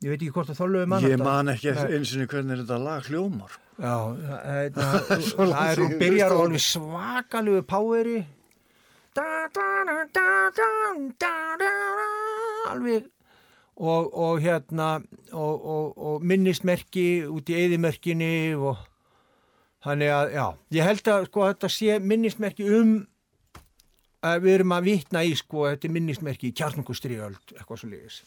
Ég 0.05 0.13
veit 0.13 0.19
ekki 0.19 0.35
hvort 0.35 0.53
að 0.53 0.59
þáluðu 0.61 0.89
mann 0.93 1.01
þetta. 1.01 1.15
Ég 1.15 1.25
man 1.25 1.49
ekki 1.55 1.73
eins 1.73 2.13
og 2.13 2.29
hvernig 2.35 2.61
þetta 2.61 2.79
lag 2.83 3.09
hljómar. 3.09 3.57
Já, 3.79 3.95
það, 4.21 4.77
það, 4.77 5.25
það 5.55 5.65
er, 5.65 5.81
hún 5.81 5.97
byrjar 6.03 6.35
og 6.35 6.45
alveg 6.45 6.65
svakalögu 6.67 7.65
poweri, 7.73 8.19
alveg 12.69 13.09
og, 13.77 14.11
og 14.15 14.41
hérna 14.43 15.03
og, 15.33 15.67
og, 15.67 16.23
minnismerki 16.23 17.25
út 17.27 17.51
í 17.51 17.59
eðimerkinni 17.65 18.55
og 18.55 18.79
þannig 19.85 20.13
að, 20.15 20.35
já, 20.37 20.47
ég 20.79 20.89
held 20.89 21.13
að 21.15 21.29
sko 21.29 21.49
þetta 21.51 21.73
sé 21.73 21.99
minnismerki 22.01 22.69
um 22.79 22.97
að 24.25 24.47
við 24.47 24.59
erum 24.59 24.77
að 24.79 24.91
vitna 24.91 25.25
í 25.27 25.35
sko 25.37 25.69
þetta 25.69 25.91
er 25.91 25.97
minnismerki 25.99 26.53
í 26.53 26.57
kjarnungustriöld 26.57 27.57
eitthvað 27.59 27.83
svo 27.83 27.93
lífis 27.93 28.23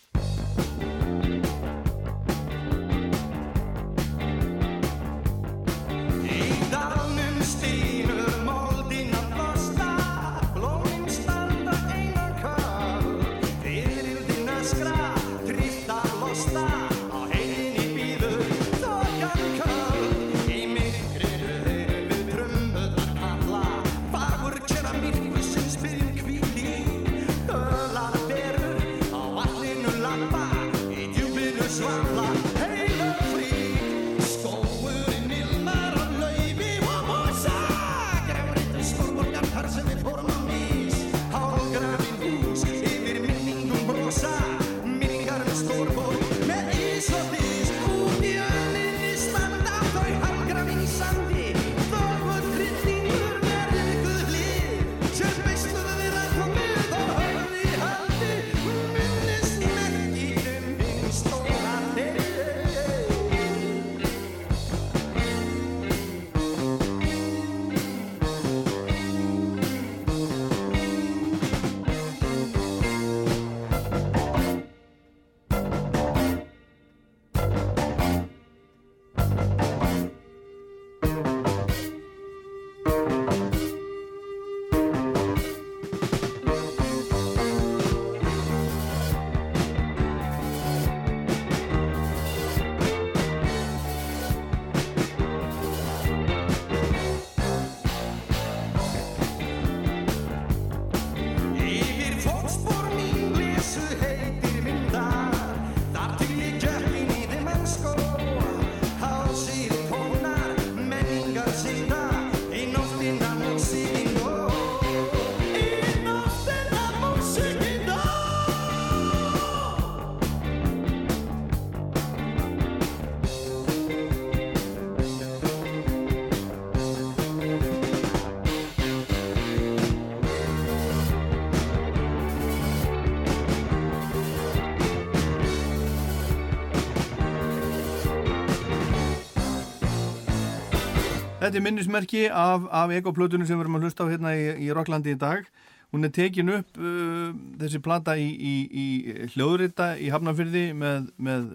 þetta 141.48 141.62
er 141.62 141.66
minnismerki 141.66 142.28
af, 142.28 142.68
af 142.76 142.92
ekoplötunum 142.98 143.48
sem 143.48 143.58
við 143.58 143.66
erum 143.66 143.80
að 143.80 143.88
hlusta 143.88 144.08
á 144.08 144.12
hérna 144.12 144.36
í, 144.36 144.46
í 144.68 144.70
Rocklandi 144.76 145.16
í 145.16 145.20
dag. 145.20 145.48
Hún 145.96 146.04
er 146.04 146.12
tekin 146.12 146.52
upp 146.52 146.80
uh, 146.84 147.30
þessi 147.62 147.80
plata 147.80 148.18
í, 148.20 148.26
í, 148.28 148.56
í 148.68 149.28
hljóðrita 149.32 149.94
í 150.04 150.10
Hafnarfyrði 150.12 150.66
með, 150.76 151.08
með 151.16 151.46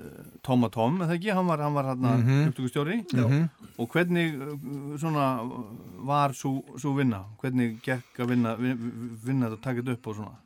Toma 0.46 0.70
Tom, 0.72 1.02
eða 1.04 1.18
ekki? 1.18 1.34
Hann 1.36 1.50
var, 1.50 1.60
hann 1.60 1.76
var 1.76 1.90
hérna 1.90 2.14
mm 2.16 2.24
-hmm. 2.24 2.48
upptökustjóri. 2.48 2.96
Og 3.76 3.92
hvernig 3.92 4.40
uh, 4.40 4.56
svona 4.96 5.26
var 6.08 6.32
svo 6.32 6.96
vinna? 6.96 7.26
Hvernig 7.42 7.82
gekk 7.84 8.24
að 8.24 8.32
vinna, 8.32 8.56
vinna, 8.56 9.52
þetta 9.52 9.60
að 9.60 9.64
taka 9.68 9.80
þetta 9.82 9.98
upp 9.98 10.06
og 10.06 10.16
svona? 10.16 10.36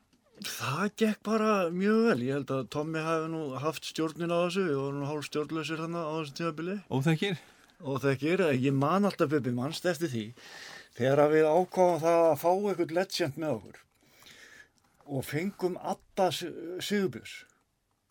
Það 0.46 0.86
gekk 0.96 1.22
bara 1.22 1.52
mjög 1.70 2.06
vel. 2.10 2.22
Ég 2.26 2.34
held 2.34 2.50
að 2.50 2.68
Tommi 2.74 2.98
hafi 2.98 3.30
nú 3.30 3.48
haft 3.54 3.86
stjórnin 3.86 4.34
á 4.34 4.38
þessu. 4.44 4.66
Við 4.66 4.80
vorum 4.82 5.00
nú 5.00 5.06
hálf 5.06 5.30
stjórnlausir 5.30 5.78
hann 5.80 5.94
á 5.94 6.10
þessu 6.10 6.34
tímabili. 6.34 6.80
Óþekkir? 6.90 7.38
Og 7.84 8.00
þekkir, 8.04 8.46
ég 8.56 8.72
man 8.72 9.04
alltaf 9.08 9.28
Bubi 9.32 9.52
mannst 9.52 9.84
eftir 9.88 10.12
því. 10.12 10.24
Þegar 10.96 11.26
að 11.26 11.34
við 11.36 11.48
ákváðum 11.50 12.00
það 12.06 12.22
að 12.22 12.38
fá 12.40 12.48
eitthvað 12.52 12.94
legend 12.96 13.42
með 13.42 13.56
okkur. 13.58 13.82
Og 15.06 15.26
fengum 15.26 15.76
Adda 15.84 16.30
Sigurbjörns. 16.32 17.34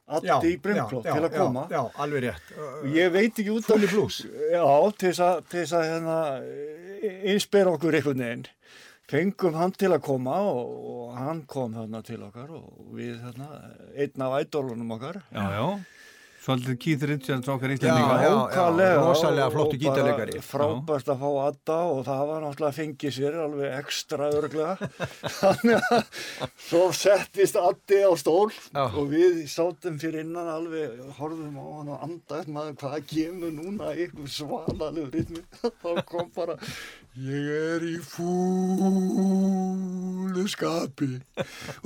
Addi 0.05 0.51
í 0.53 0.57
Brimklótt 0.61 1.07
til 1.07 1.17
að 1.17 1.31
koma. 1.33 1.63
Já, 1.71 1.79
já, 1.79 1.93
alveg 2.03 2.27
rétt. 2.27 2.51
Og 2.61 2.91
ég 2.93 3.09
veit 3.13 3.39
ekki 3.41 3.55
út 3.55 3.71
blues. 3.89 4.19
Já, 4.53 4.65
til 5.01 5.13
þess 5.17 5.73
að, 5.73 5.87
hérna, 5.89 6.17
inspira 7.33 7.73
okkur 7.73 7.97
einhvern 7.97 8.21
veginn. 8.21 8.45
Fengum 9.09 9.57
hann 9.57 9.73
til 9.77 9.91
að 9.93 10.03
koma 10.05 10.37
og, 10.45 10.69
og 10.91 11.17
hann 11.17 11.43
kom 11.49 11.73
þarna 11.77 12.01
til 12.05 12.21
okkar 12.25 12.53
og 12.57 12.93
við 12.97 13.19
þarna, 13.21 13.49
einn 13.93 14.23
af 14.25 14.37
ædolunum 14.39 14.95
okkar. 14.95 15.19
Já, 15.33 15.43
já. 15.57 15.65
Svolítið 16.45 16.75
Keith 16.77 17.03
Richards 17.09 17.47
okkar 17.49 17.71
íslendinga. 17.73 18.17
já. 18.21 18.33
Flottur 19.49 19.77
og 19.77 19.79
bara 19.79 19.79
gítarleikari. 19.81 20.41
Frábært 20.45 21.07
að 21.09 21.23
fá 21.23 21.29
Adda 21.47 21.77
og 21.89 22.01
það 22.05 22.21
var 22.29 22.43
náttúrulega 22.43 22.69
að 22.69 22.77
fengi 22.77 23.11
sér 23.15 23.37
alveg 23.41 23.73
ekstra 23.79 24.27
örglega. 24.29 24.89
Þannig 25.39 25.87
að 25.89 26.21
svo 26.67 26.83
settist 26.93 27.57
Addi 27.57 28.03
á 28.05 28.13
stól 28.21 28.53
Já. 28.53 28.83
og 28.85 29.09
við 29.09 29.41
sátum 29.49 29.97
fyrir 30.01 30.21
innan 30.21 30.51
alveg, 30.53 31.01
horfum 31.17 31.57
á 31.57 31.65
hann 31.79 31.89
og 31.95 32.05
andaðt 32.05 32.53
maður 32.53 32.77
hvað 32.83 33.09
kemur 33.09 33.55
núna 33.57 33.95
í 33.95 34.05
ykkur 34.05 34.29
svalalegu 34.37 35.09
ritmi. 35.17 35.41
Þá 35.81 35.89
kom 36.05 36.29
bara, 36.37 36.59
ég 37.15 37.47
er 37.47 37.79
í 37.87 37.95
fúlu 38.03 39.23
skapi 40.51 41.07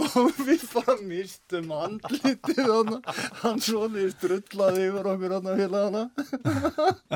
og 0.02 0.34
við 0.42 0.64
bara 0.74 0.96
mistum 1.06 1.70
andlitið 1.76 2.66
hann, 2.66 2.96
hann 3.44 3.60
svolítið 3.62 4.10
strullaði 4.16 4.88
yfir 4.88 5.06
okkur 5.12 5.36
hann 5.36 5.50
að 5.52 5.60
félagana. 5.62 6.04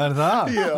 Er 0.04 0.12
það? 0.20 0.44
Já, 0.54 0.78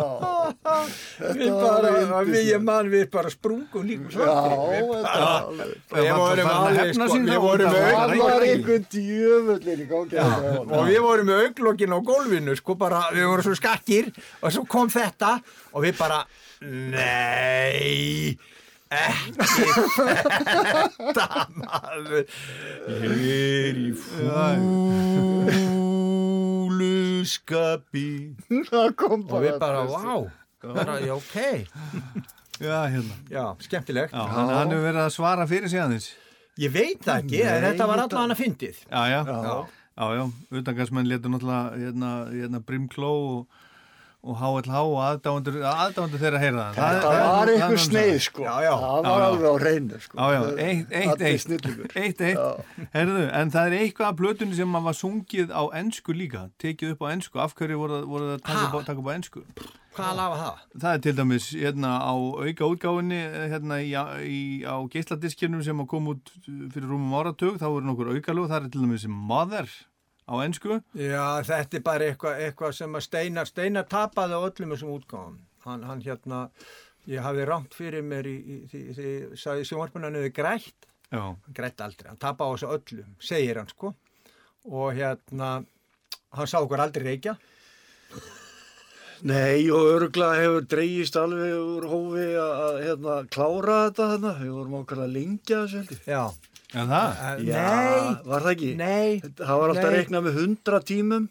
Við 1.36 1.52
bara, 1.52 1.90
við, 2.24 2.40
ég 2.48 2.60
man, 2.64 2.88
við 2.92 3.04
bara 3.12 3.30
sprungum 3.32 3.84
líkum 3.84 4.08
já, 4.08 4.16
þetta 4.16 4.96
var 4.96 5.12
alveg. 5.36 5.68
Við 5.92 6.10
vorum 6.16 6.48
alveg, 6.54 6.80
hefna 6.80 7.04
sko, 7.10 7.20
við 7.26 7.40
vorum 7.44 7.66
var 7.66 7.76
Það 7.76 7.92
var 7.92 8.16
augnlokin 8.16 8.48
einhvern 8.54 8.84
djöfullin 8.96 9.80
í 9.84 9.86
gangi. 9.92 10.16
Og 10.64 10.82
við 10.88 11.00
vorum 11.04 11.28
auglokkin 11.36 11.92
á 11.92 11.98
gólfinu, 12.10 12.52
sko, 12.62 12.72
bara, 12.80 13.00
við 13.12 13.24
vorum 13.28 13.44
svo 13.50 13.54
skakkir. 13.60 14.06
Og 14.40 14.48
svo 14.56 14.62
kom 14.70 14.88
þetta 14.92 15.30
og 15.76 15.80
við 15.84 15.94
bara, 16.00 16.18
nei, 16.62 18.38
ekki 18.90 19.30
þetta, 19.96 21.26
maður, 21.58 22.24
ég 22.86 23.70
er 23.70 23.76
í 23.82 23.90
fúluskapi 26.66 28.06
Það 28.70 28.88
kom 29.00 29.24
og 29.30 29.42
við 29.44 29.58
bara, 29.62 29.80
vá, 29.90 30.30
bara, 30.76 30.94
já, 31.04 31.14
ok, 31.16 31.36
Já, 32.56 32.78
hérna. 32.88 33.12
já, 33.28 33.42
skemmtilegt. 33.60 34.14
Já, 34.16 34.22
hann, 34.32 34.48
hann 34.48 34.70
hefur 34.72 34.86
verið 34.86 35.02
að 35.02 35.10
svara 35.12 35.44
fyrir 35.50 35.68
sig 35.68 35.76
aðeins. 35.82 36.06
Ég 36.56 36.70
veit 36.72 37.02
það 37.04 37.18
ekki, 37.20 37.42
Nei, 37.44 37.58
þetta 37.66 37.84
var 37.90 38.00
þetta- 38.00 38.16
allan 38.16 38.32
að 38.32 38.38
fyndið. 38.40 38.78
Já, 38.88 39.02
já. 39.12 39.18
Já. 39.28 39.66
Já, 39.96 40.06
já. 40.16 40.24
Utangarsmenn 40.60 41.08
letur 41.10 41.30
náttúrulega 41.34 41.76
hérna, 41.82 42.12
hérna 42.32 42.60
Brimkló 42.64 43.12
og, 43.34 43.46
og 44.26 44.36
HLH 44.40 44.80
og 44.82 44.96
aðdáendur 45.06 46.18
þeirra 46.18 46.40
heyra 46.42 46.64
það. 46.66 46.74
Þetta 46.76 47.00
það 47.00 47.16
var 47.16 47.22
það- 47.22 47.52
einhver 47.54 47.76
það- 47.76 47.84
sneið 47.86 48.20
sko. 48.26 48.42
Já, 48.42 48.54
já. 48.66 48.72
Það 48.76 49.06
var 49.06 49.22
já. 49.22 49.26
alveg 49.30 49.46
á 49.46 49.56
reynu 49.66 50.00
sko. 50.02 50.16
Já, 50.18 50.26
já, 50.34 50.40
eitt, 50.66 50.90
eitt, 50.90 51.22
eitt, 51.22 51.96
eitt, 51.96 52.20
eitt, 52.20 52.90
herðu, 52.96 53.24
en 53.40 53.50
það 53.54 53.66
er 53.70 53.78
eitthvað 53.80 54.10
af 54.10 54.16
plötunni 54.20 54.54
sem 54.58 54.72
var 54.72 54.92
sungið 55.00 55.48
á 55.54 55.62
ennsku 55.80 56.12
líka, 56.16 56.50
tekið 56.58 56.90
upp 56.96 57.02
á 57.06 57.08
ennsku, 57.14 57.38
af 57.40 57.54
hverju 57.54 57.78
voru, 57.78 58.00
það- 58.02 58.08
voru 58.10 58.24
það 58.30 58.36
að 58.36 58.42
taka 58.50 58.66
upp, 58.66 58.74
á- 58.74 58.86
taka 58.86 58.98
upp 58.98 59.06
á 59.06 59.14
ennsku? 59.16 59.42
Hvað 59.96 60.16
lafa 60.16 60.36
það? 60.36 60.56
Það 60.82 60.94
er 60.94 60.98
til 61.06 61.12
dæmis 61.16 61.44
hérna 61.56 61.90
á 62.04 62.12
auka 62.12 62.64
útgáfinni 62.68 63.20
hérna 63.48 63.76
í, 63.80 63.90
í, 64.28 64.64
á 64.68 64.76
geisladiskinum 64.92 65.62
sem 65.64 65.78
að 65.80 65.86
kom 65.88 66.06
út 66.12 66.28
fyrir 66.44 66.84
rúmum 66.90 67.14
áratug, 67.16 67.56
þá 67.56 67.64
voru 67.72 67.86
nokkur 67.88 68.12
aukalög, 68.12 68.48
það 68.50 68.64
er 68.66 68.68
til 68.74 68.82
dæmis 68.84 69.06
Mother 69.08 69.66
á 70.26 70.34
ennsku. 70.42 70.80
Já, 70.98 71.42
þetta 71.46 71.78
er 71.78 71.84
bara 71.86 72.08
eitthvað 72.10 72.42
eitthva 72.46 72.72
sem 72.74 72.98
að 72.98 73.06
Steinar, 73.06 73.50
Steinar 73.50 73.86
tapaði 73.90 74.38
á 74.38 74.40
öllum 74.42 74.74
þessum 74.74 74.94
útgáðum. 74.96 75.38
Hann, 75.66 75.86
hann 75.86 76.02
hérna, 76.04 76.40
ég 77.10 77.22
hafði 77.26 77.46
rámt 77.48 77.74
fyrir 77.74 78.04
mér 78.06 78.28
í, 78.30 78.36
í, 78.38 78.58
því, 78.70 78.82
því, 78.96 79.12
sagði 79.40 79.68
sjónvarpuna 79.70 80.10
hann 80.10 80.18
hefði 80.20 80.34
grætt, 80.36 80.90
Já, 81.06 81.22
hann 81.22 81.54
grætt 81.54 81.82
aldrei, 81.86 82.10
hann 82.10 82.22
tapaði 82.22 82.50
á 82.50 82.54
þessu 82.56 82.72
öllum, 82.76 83.12
segir 83.22 83.60
hann 83.60 83.70
sko. 83.70 83.92
Og 84.66 84.96
hérna, 84.98 85.52
hann 86.34 86.50
sá 86.50 86.58
okkur 86.58 86.82
aldrei 86.82 87.06
reykja. 87.12 87.36
Nei, 89.26 89.70
og 89.72 89.86
örgulega 89.94 90.42
hefur 90.42 90.66
dreigist 90.68 91.16
alveg 91.16 91.54
úr 91.56 91.86
hófi 91.88 92.26
að 92.36 92.58
að, 92.66 92.74
hérna, 92.82 93.14
klára 93.32 93.78
þetta 93.86 94.08
þarna. 94.10 94.32
Við 94.42 94.52
vorum 94.58 94.76
okkar 94.82 95.00
að 95.06 95.14
lengja 95.14 95.62
þessu 95.62 95.80
heldur. 95.80 96.02
Já. 96.04 96.55
En 96.74 96.88
það? 96.90 97.22
En, 97.30 97.46
Já, 97.46 97.62
nei, 97.62 98.16
var 98.26 98.42
það 98.46 98.52
ekki? 98.56 98.70
nei. 98.80 99.20
Það 99.38 99.60
var 99.62 99.74
alltaf 99.74 99.90
reiknað 99.94 100.26
með 100.26 100.38
100 100.42 100.84
tímum 100.90 101.28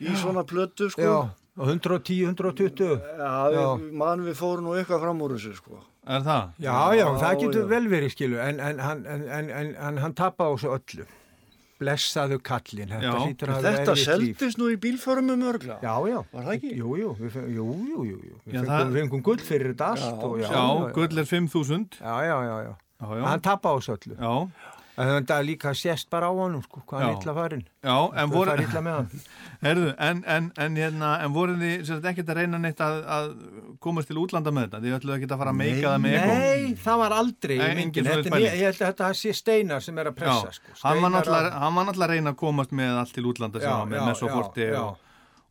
í 0.00 0.16
svona 0.22 0.44
plötu 0.48 0.88
sko. 0.90 1.02
Já, 1.02 1.16
og 1.60 1.68
110, 1.68 2.22
120. 2.32 3.00
Já, 3.18 3.32
við, 3.52 3.88
mann 4.02 4.24
við 4.24 4.38
fórum 4.40 4.64
nú 4.70 4.76
eitthvað 4.78 5.02
fram 5.04 5.20
úr 5.22 5.36
þessu 5.36 5.56
sko. 5.58 5.82
Er 6.02 6.22
það? 6.26 6.54
Já, 6.58 6.76
já, 6.98 7.06
það 7.20 7.40
getur 7.44 7.60
já. 7.62 7.66
vel 7.76 7.84
verið 7.92 8.14
skilu, 8.16 8.38
en, 8.42 8.58
en, 8.60 8.80
en, 8.82 9.02
en, 9.06 9.26
en, 9.38 9.50
en, 9.60 9.74
en 9.76 10.00
hann 10.02 10.14
tapaði 10.18 10.50
á 10.50 10.54
þessu 10.56 10.72
öllu. 10.78 11.06
Blessaðu 11.82 12.36
kallinn, 12.46 12.90
þetta 12.92 13.08
Já. 13.10 13.14
hlýtur 13.26 13.50
að 13.50 13.56
hafa 13.58 13.70
Þetta 13.74 13.94
seldist 13.98 14.58
nú 14.60 14.68
í 14.70 14.76
bílförum 14.78 15.32
um 15.34 15.40
örgla. 15.50 15.78
Já, 15.82 15.94
já. 16.06 16.18
Var 16.30 16.44
það 16.46 16.52
ekki? 16.56 16.70
Jú, 16.78 16.92
jú, 17.00 17.08
við 17.18 17.32
fengum, 17.34 17.56
jú, 17.56 17.64
jú, 17.88 18.04
jú, 18.06 18.18
jú. 18.28 18.36
Við 18.44 18.52
Já, 18.54 18.58
fengum, 18.60 18.70
það- 18.70 18.92
við 18.92 19.00
fengum 19.02 19.22
gull 19.28 19.42
fyrir 19.48 19.72
þetta 19.72 19.88
allt 19.94 20.04
Já. 20.04 20.12
og 20.28 20.36
já, 20.38 20.46
Já, 20.52 20.92
gull 20.94 21.18
er 21.18 21.26
5.000. 21.32 21.98
Já, 21.98 22.14
já, 22.28 22.36
já, 22.46 22.56
já. 22.68 22.72
Já, 23.02 23.16
já. 23.18 23.24
Hann 23.26 23.42
tappa 23.42 23.68
á 23.68 23.74
þessu 23.80 23.96
öllu. 23.98 24.16
Já, 24.20 24.70
En 24.92 25.08
þetta 25.08 25.38
líka 25.40 25.70
sést 25.72 26.10
bara 26.12 26.28
á 26.28 26.32
honum, 26.36 26.60
sko, 26.66 26.82
hvað 26.84 27.00
hann 27.00 27.14
illa 27.16 27.32
farin. 27.32 27.62
já, 27.80 27.94
en 28.12 28.28
Hvað 28.28 28.34
voru, 28.36 28.50
fari 28.50 28.64
illa 28.68 28.80
með 28.84 28.96
hann. 28.98 29.22
herðu, 29.64 29.86
en, 30.08 30.18
en, 30.34 30.48
en, 30.60 30.74
hérna, 30.76 31.12
en 31.24 31.32
voru 31.32 31.54
þið 31.56 32.08
ekkert 32.10 32.32
að 32.34 32.36
reyna 32.42 32.60
neitt 32.60 32.82
að, 32.84 32.98
að 33.16 33.30
komast 33.86 34.10
til 34.12 34.18
útlanda 34.20 34.52
með 34.52 34.66
þetta? 34.66 34.80
Þið 34.84 34.96
ætluðu 34.98 35.14
ekki 35.16 35.28
að 35.32 35.40
fara 35.42 35.54
að 35.54 35.58
meika 35.62 35.86
það 35.94 36.02
með 36.04 36.16
eko? 36.18 36.34
Nei, 36.42 36.74
það 36.84 37.00
var 37.04 37.14
aldrei 37.22 37.56
Nei, 37.62 37.70
engin 37.86 38.10
Þetta 38.10 38.34
mér- 38.36 38.44
Ég 38.44 38.66
held 38.66 38.82
að 38.82 38.90
þetta 38.92 39.08
sé 39.22 39.32
Steinar 39.40 39.86
sem 39.86 40.02
er 40.04 40.12
að 40.12 40.18
pressa, 40.20 40.52
sko. 40.58 40.76
hann 40.82 41.00
var 41.06 41.14
náttúrulega 41.16 41.48
að- 41.48 41.58
hann 41.64 41.74
reyna 42.12 42.34
að 42.36 42.38
komast 42.44 42.76
með 42.82 43.00
allt 43.00 43.14
til 43.16 43.24
útlanda 43.32 43.64
sem 43.64 43.70
var 43.72 43.88
með 43.88 44.02
já, 44.02 44.06
Messoforti 44.12 44.68
já, 44.68 44.76
já. 44.76 44.84
og, 44.84 44.98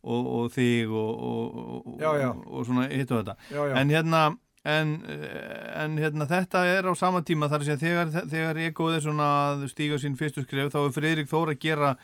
og, 0.06 0.30
og 0.38 0.54
þig 0.54 0.94
og, 1.02 1.26
og, 1.26 2.64
svona 2.70 2.86
hitt 2.94 3.10
og 3.10 3.24
þetta 3.26 3.36
en 3.82 3.90
hérna 3.90 4.22
En, 4.64 5.02
eh, 5.10 5.82
en 5.84 5.96
hérna, 5.98 6.26
þetta 6.30 6.60
er 6.78 6.86
á 6.86 6.94
sama 6.94 7.22
tíma 7.26 7.48
þar 7.50 7.64
að 7.64 7.66
segja 7.66 7.80
þegar, 7.82 8.28
þegar 8.30 8.60
Egoð 8.70 8.94
er 8.96 9.00
svona 9.00 9.26
að 9.56 9.64
stíga 9.72 9.96
sín 9.98 10.14
fyrstu 10.16 10.44
skref 10.44 10.70
þá 10.70 10.78
er 10.86 10.92
Friðrik 10.94 11.28
Þór 11.32 11.50
að 11.50 11.58
gera 11.64 11.96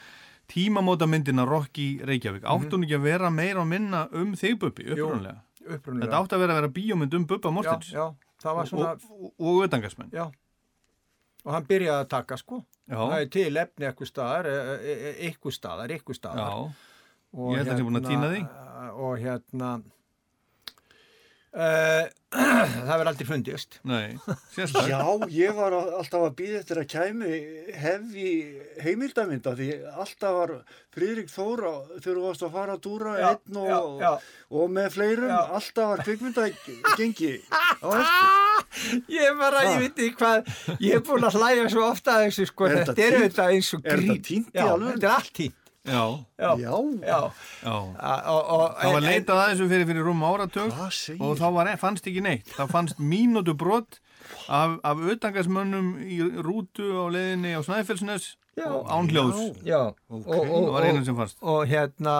tímamóta 0.50 1.06
myndina 1.06 1.44
Rock 1.46 1.78
í 1.78 2.00
Reykjavík 2.02 2.42
Mhm. 2.42 2.50
átt 2.50 2.72
hún 2.72 2.82
ekki 2.86 2.96
að 2.98 3.02
vera 3.06 3.30
meira 3.30 3.60
og 3.60 3.66
minna 3.68 4.08
um 4.12 4.32
þig 4.34 4.58
Bubbi, 4.58 4.84
upprunlega 4.90 5.36
Upprunlega. 5.68 6.06
þetta 6.08 6.18
átt 6.18 6.32
að 6.34 6.38
vera 6.40 6.52
að 6.52 6.60
vera 6.62 6.68
bíómynd 6.68 7.14
um 7.14 7.26
Bubba 7.26 7.48
Já, 7.48 7.52
Mortens 7.54 7.92
já, 7.92 8.14
það 8.42 8.54
var 8.56 8.64
svona, 8.66 8.90
og, 9.38 9.62
utangarsmenn 9.68 10.10
já. 10.10 10.26
Og 11.44 11.52
hann 11.54 11.64
byrjaði 11.66 12.04
að 12.04 12.08
taka, 12.08 12.36
sko. 12.36 12.64
já, 12.90 12.96
Það 12.96 13.20
er 13.22 13.26
til 13.28 13.54
efni 13.56 13.86
eitthvað 13.86 14.10
staðar, 14.10 14.48
eitthvað 15.22 15.52
staðar, 15.54 15.88
eitthvað 15.94 16.16
staðar. 16.18 16.50
já, 16.50 16.74
Og 17.38 17.52
Ég 17.54 17.58
held 17.58 17.68
að 17.68 17.70
hann 17.70 17.78
sé 17.78 17.84
búinn 17.84 18.00
að 18.00 18.08
týna 18.08 18.28
því. 18.32 18.40
Og 18.98 19.18
hérna, 19.20 19.82
uh, 21.58 22.06
það 22.38 22.90
verður 22.92 23.08
aldrei 23.10 23.26
fundist. 23.28 23.78
nei, 23.88 24.18
sérstaklega 24.54 24.98
Já, 25.00 25.28
ég 25.32 25.54
var 25.56 25.76
alltaf 25.78 26.24
að 26.26 26.34
býða 26.38 26.58
eftir 26.60 26.80
að 26.82 26.88
kæmi 26.92 27.38
hefði 27.82 28.32
heimildamynda 28.84 29.54
því 29.58 29.68
alltaf 29.94 30.34
var 30.36 30.52
Friðrik 30.94 31.30
Þóra 31.32 31.72
þú 32.04 32.16
varst 32.26 32.44
að 32.46 32.52
fara 32.58 32.74
að 32.76 32.82
dúra 32.84 33.14
Já, 33.18 33.28
einn 33.32 33.60
og, 33.62 33.68
já, 33.70 33.78
já. 34.04 34.10
og 34.60 34.72
með 34.76 34.90
fleirum 34.98 35.32
Já. 35.32 35.40
alltaf 35.60 35.90
var 35.94 36.04
kvikmynda 36.08 36.46
gengi 37.00 37.32
á 37.84 37.88
eftir. 37.88 39.00
Ég 39.14 39.38
bara, 39.38 39.62
ég 39.70 39.78
veit 39.86 40.00
ekki 40.04 40.18
hvað, 40.18 40.50
ég 40.84 40.98
er 40.98 41.04
búin 41.06 41.24
að 41.28 41.38
hlæja 41.40 41.68
svo 41.72 41.86
ofta 41.88 42.18
að 42.18 42.26
þessu, 42.28 42.46
sko, 42.50 42.66
Er 42.68 42.76
þetta 42.82 42.92
þetta 42.92 43.06
er 43.06 43.16
auðvitað 43.22 43.54
eins 43.56 43.70
og 43.78 43.82
grín. 43.86 43.94
þetta 43.94 44.12
í 44.12 44.20
er 45.08 45.14
allt 45.14 45.32
týnt. 45.38 45.67
Já, 45.88 46.02
Já, 46.38 46.50
Já, 46.60 46.72
já. 47.06 47.20
já. 47.64 47.78
A- 47.98 48.22
Og, 48.32 48.42
og, 48.56 48.76
Það 48.82 48.92
var 48.92 49.06
leitað 49.06 49.40
að 49.42 49.48
þessu 49.52 49.68
fyrir, 49.72 49.86
fyrir 49.90 50.06
rúm 50.08 50.22
segir 50.92 51.22
og 51.24 51.38
þá 51.40 51.46
var, 51.56 51.70
fannst 51.82 52.06
ekki 52.10 52.22
neitt. 52.24 52.52
Það 52.56 52.72
fannst 52.76 53.00
mínútu 53.00 53.54
brot 53.58 54.00
af, 54.48 54.78
af 54.84 54.96
utangarsmönnum 55.14 55.94
í 56.04 56.18
rútu 56.44 56.90
á 56.94 57.04
leiðinni 57.14 57.54
á 57.56 57.60
Snæfellsnes 57.64 58.34
og 58.66 58.88
án 58.90 59.08
hljóðs. 59.12 59.62
Já, 59.64 59.80
og, 60.10 60.26
og, 60.26 60.46
Það 60.46 60.72
var 60.74 60.88
einu 60.88 61.00
og, 61.00 61.06
sem 61.06 61.16
fannst. 61.16 61.38
og 61.42 61.66
hérna 61.70 62.16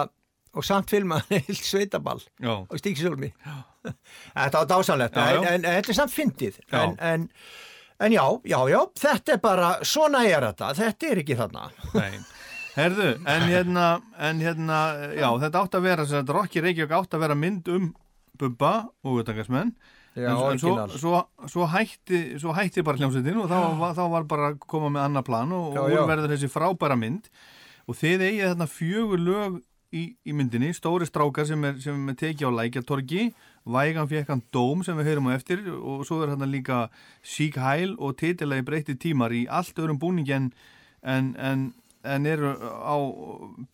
og 0.55 0.65
samt 0.65 0.89
filmaði 0.89 1.39
heilt 1.45 1.61
sveitaball 1.67 2.21
Já, 2.41 2.55
á 2.65 2.73
Stíksjólmi 2.79 3.29
Þetta 4.35 4.61
var 4.63 4.67
já. 5.35 5.39
En, 5.39 5.47
en, 5.47 5.65
en 5.65 5.75
þetta 5.79 5.93
er 5.93 5.97
samt 5.99 6.11
fyndið. 6.15 6.57
En, 6.73 6.95
en, 6.99 7.27
en 7.99 8.11
já, 8.15 8.23
já, 8.47 8.57
já, 8.71 8.79
þetta 8.99 9.35
er 9.35 9.41
bara 9.43 9.69
svona 9.87 10.23
er 10.27 10.43
þetta, 10.49 10.73
þetta 10.79 11.09
er 11.13 11.21
ekki 11.23 11.37
þarna. 11.39 11.69
Nei. 11.95 12.11
Herðu, 12.79 13.07
en 13.27 13.45
hérna, 13.51 13.85
en 14.29 14.39
hérna, 14.43 14.79
já, 15.19 15.27
þetta 15.43 15.61
átt 15.65 15.77
að 15.79 15.85
vera, 15.89 16.05
þess 16.07 16.21
að 16.23 16.33
Rokki 16.37 16.63
Reykjavík 16.63 16.95
átt 16.99 17.15
að 17.17 17.23
vera 17.25 17.35
mynd 17.39 17.67
um 17.75 17.87
Bubba 18.39 18.73
og 19.03 19.21
utangarsmenn. 19.23 19.73
En, 20.19 20.25
en 20.25 20.59
svo, 20.59 20.73
svo, 20.99 21.19
svo, 21.47 21.65
hætti, 21.71 22.19
svo 22.41 22.51
hætti 22.57 22.81
bara 22.83 22.97
hljómsveitin 22.99 23.37
og 23.39 23.47
þá, 23.51 23.57
var- 23.79 23.93
þá 23.95 24.03
var 24.11 24.23
bara 24.27 24.47
að 24.53 24.57
koma 24.67 24.89
með 24.95 25.05
annar 25.05 25.23
plan 25.27 25.51
og, 25.55 25.73
Já, 25.77 25.81
og 25.85 25.91
já. 25.93 26.01
verður 26.09 26.33
þessi 26.33 26.49
frábæra 26.51 26.97
mynd 26.99 27.29
og 27.87 27.95
þið 27.99 28.23
eigið 28.25 28.47
þarna 28.49 28.67
fjögur 28.73 29.21
lög 29.23 29.59
í, 29.95 30.03
í 30.27 30.33
myndinni, 30.35 30.73
stóri 30.75 31.07
strákar 31.07 31.47
sem 31.47 31.63
er, 31.65 31.77
sem 31.81 32.09
er 32.11 32.17
tekið 32.19 32.49
á 32.51 32.57
lækjatorgi 32.57 33.29
Vægan 33.69 34.09
fekk 34.09 34.29
hann 34.33 34.43
dóm 34.55 34.83
sem 34.85 34.97
við 34.97 35.11
heyrum 35.11 35.29
á 35.29 35.37
eftir 35.37 35.61
og 35.77 36.03
svo 36.07 36.19
er 36.25 36.33
þarna 36.33 36.49
líka 36.51 36.81
Sík 37.23 37.57
Hæl 37.61 37.95
og 37.99 38.17
titilagi 38.19 38.65
breytti 38.65 38.95
tímar 38.99 39.31
í 39.35 39.45
allt 39.49 39.77
öðrum 39.79 39.99
búningi 40.01 40.35
en, 40.35 40.51
en, 41.03 41.31
en, 41.37 41.63
en 42.03 42.25
eru 42.25 42.53
á 42.59 42.95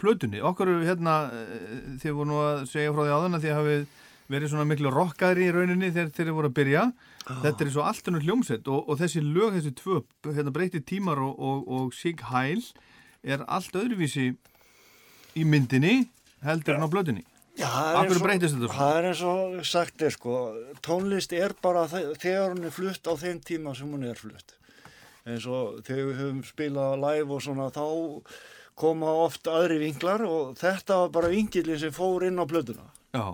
plötunni. 0.02 0.42
Okkur 0.42 0.72
hérna, 0.86 1.30
eh, 1.34 1.98
þið 2.02 2.16
voru 2.18 2.30
nú 2.32 2.40
að 2.42 2.66
segja 2.72 2.94
frá 2.96 3.04
því 3.06 3.14
áðan 3.18 3.38
að 3.38 3.46
þið 3.46 3.56
hafið 3.60 3.86
verið 4.34 4.50
svona 4.50 4.66
miklu 4.66 4.90
rockaðri 4.90 5.46
í 5.46 5.52
rauninni 5.54 5.92
þegar 5.94 6.10
þeir 6.18 6.32
voru 6.34 6.50
að 6.50 6.58
byrja. 6.58 6.86
Þetta 7.44 7.62
er 7.66 7.70
svo 7.74 7.84
allt 7.86 8.08
önnur 8.10 8.26
hljómsett 8.26 8.68
og, 8.68 8.90
og 8.90 8.98
þessi 8.98 9.22
lög, 9.22 9.54
þessi 9.58 9.74
tvö, 9.78 10.00
hérna 10.34 10.52
breytti 10.54 10.82
tímar 10.82 11.22
og, 11.22 11.38
og, 11.38 11.68
og 11.70 11.94
Sig 11.94 12.22
Hæl 12.32 12.62
er 13.26 13.46
allt 13.48 13.74
öðruvísi 13.78 14.36
í 15.36 15.46
myndinni 15.46 16.08
heldur 16.46 16.76
en 16.78 16.86
á 16.86 16.90
blöðunni. 16.90 17.24
Já, 17.56 17.70
það 18.76 18.98
er 19.00 19.06
eins 19.10 19.22
og- 19.24 19.54
er 19.62 19.64
sagt 19.64 20.02
er 20.02 20.10
sko, 20.12 20.34
tónlist 20.84 21.32
er 21.34 21.54
bara 21.62 21.86
þe- 21.88 22.18
þegar 22.20 22.52
hún 22.56 22.66
er 22.66 22.74
flutt 22.76 23.06
á 23.08 23.14
þeim 23.16 23.40
tíma 23.46 23.76
sem 23.78 23.88
hún 23.88 24.04
er 24.10 24.16
flutt. 24.20 24.54
Eins 25.26 25.46
og 25.50 25.80
þegar 25.86 26.06
við 26.12 26.20
höfum 26.22 26.44
spilað 26.46 27.00
live 27.02 27.34
og 27.34 27.42
svona 27.42 27.70
þá 27.74 27.86
koma 28.78 29.10
oft 29.24 29.48
aðri 29.50 29.80
vinklar 29.82 30.22
og 30.28 30.54
þetta 30.60 31.00
var 31.06 31.12
bara 31.16 31.32
vinkilin 31.34 31.80
sem 31.82 31.94
fór 31.96 32.28
inn 32.28 32.38
á 32.38 32.46
plötuna. 32.46 32.86
Já. 33.16 33.26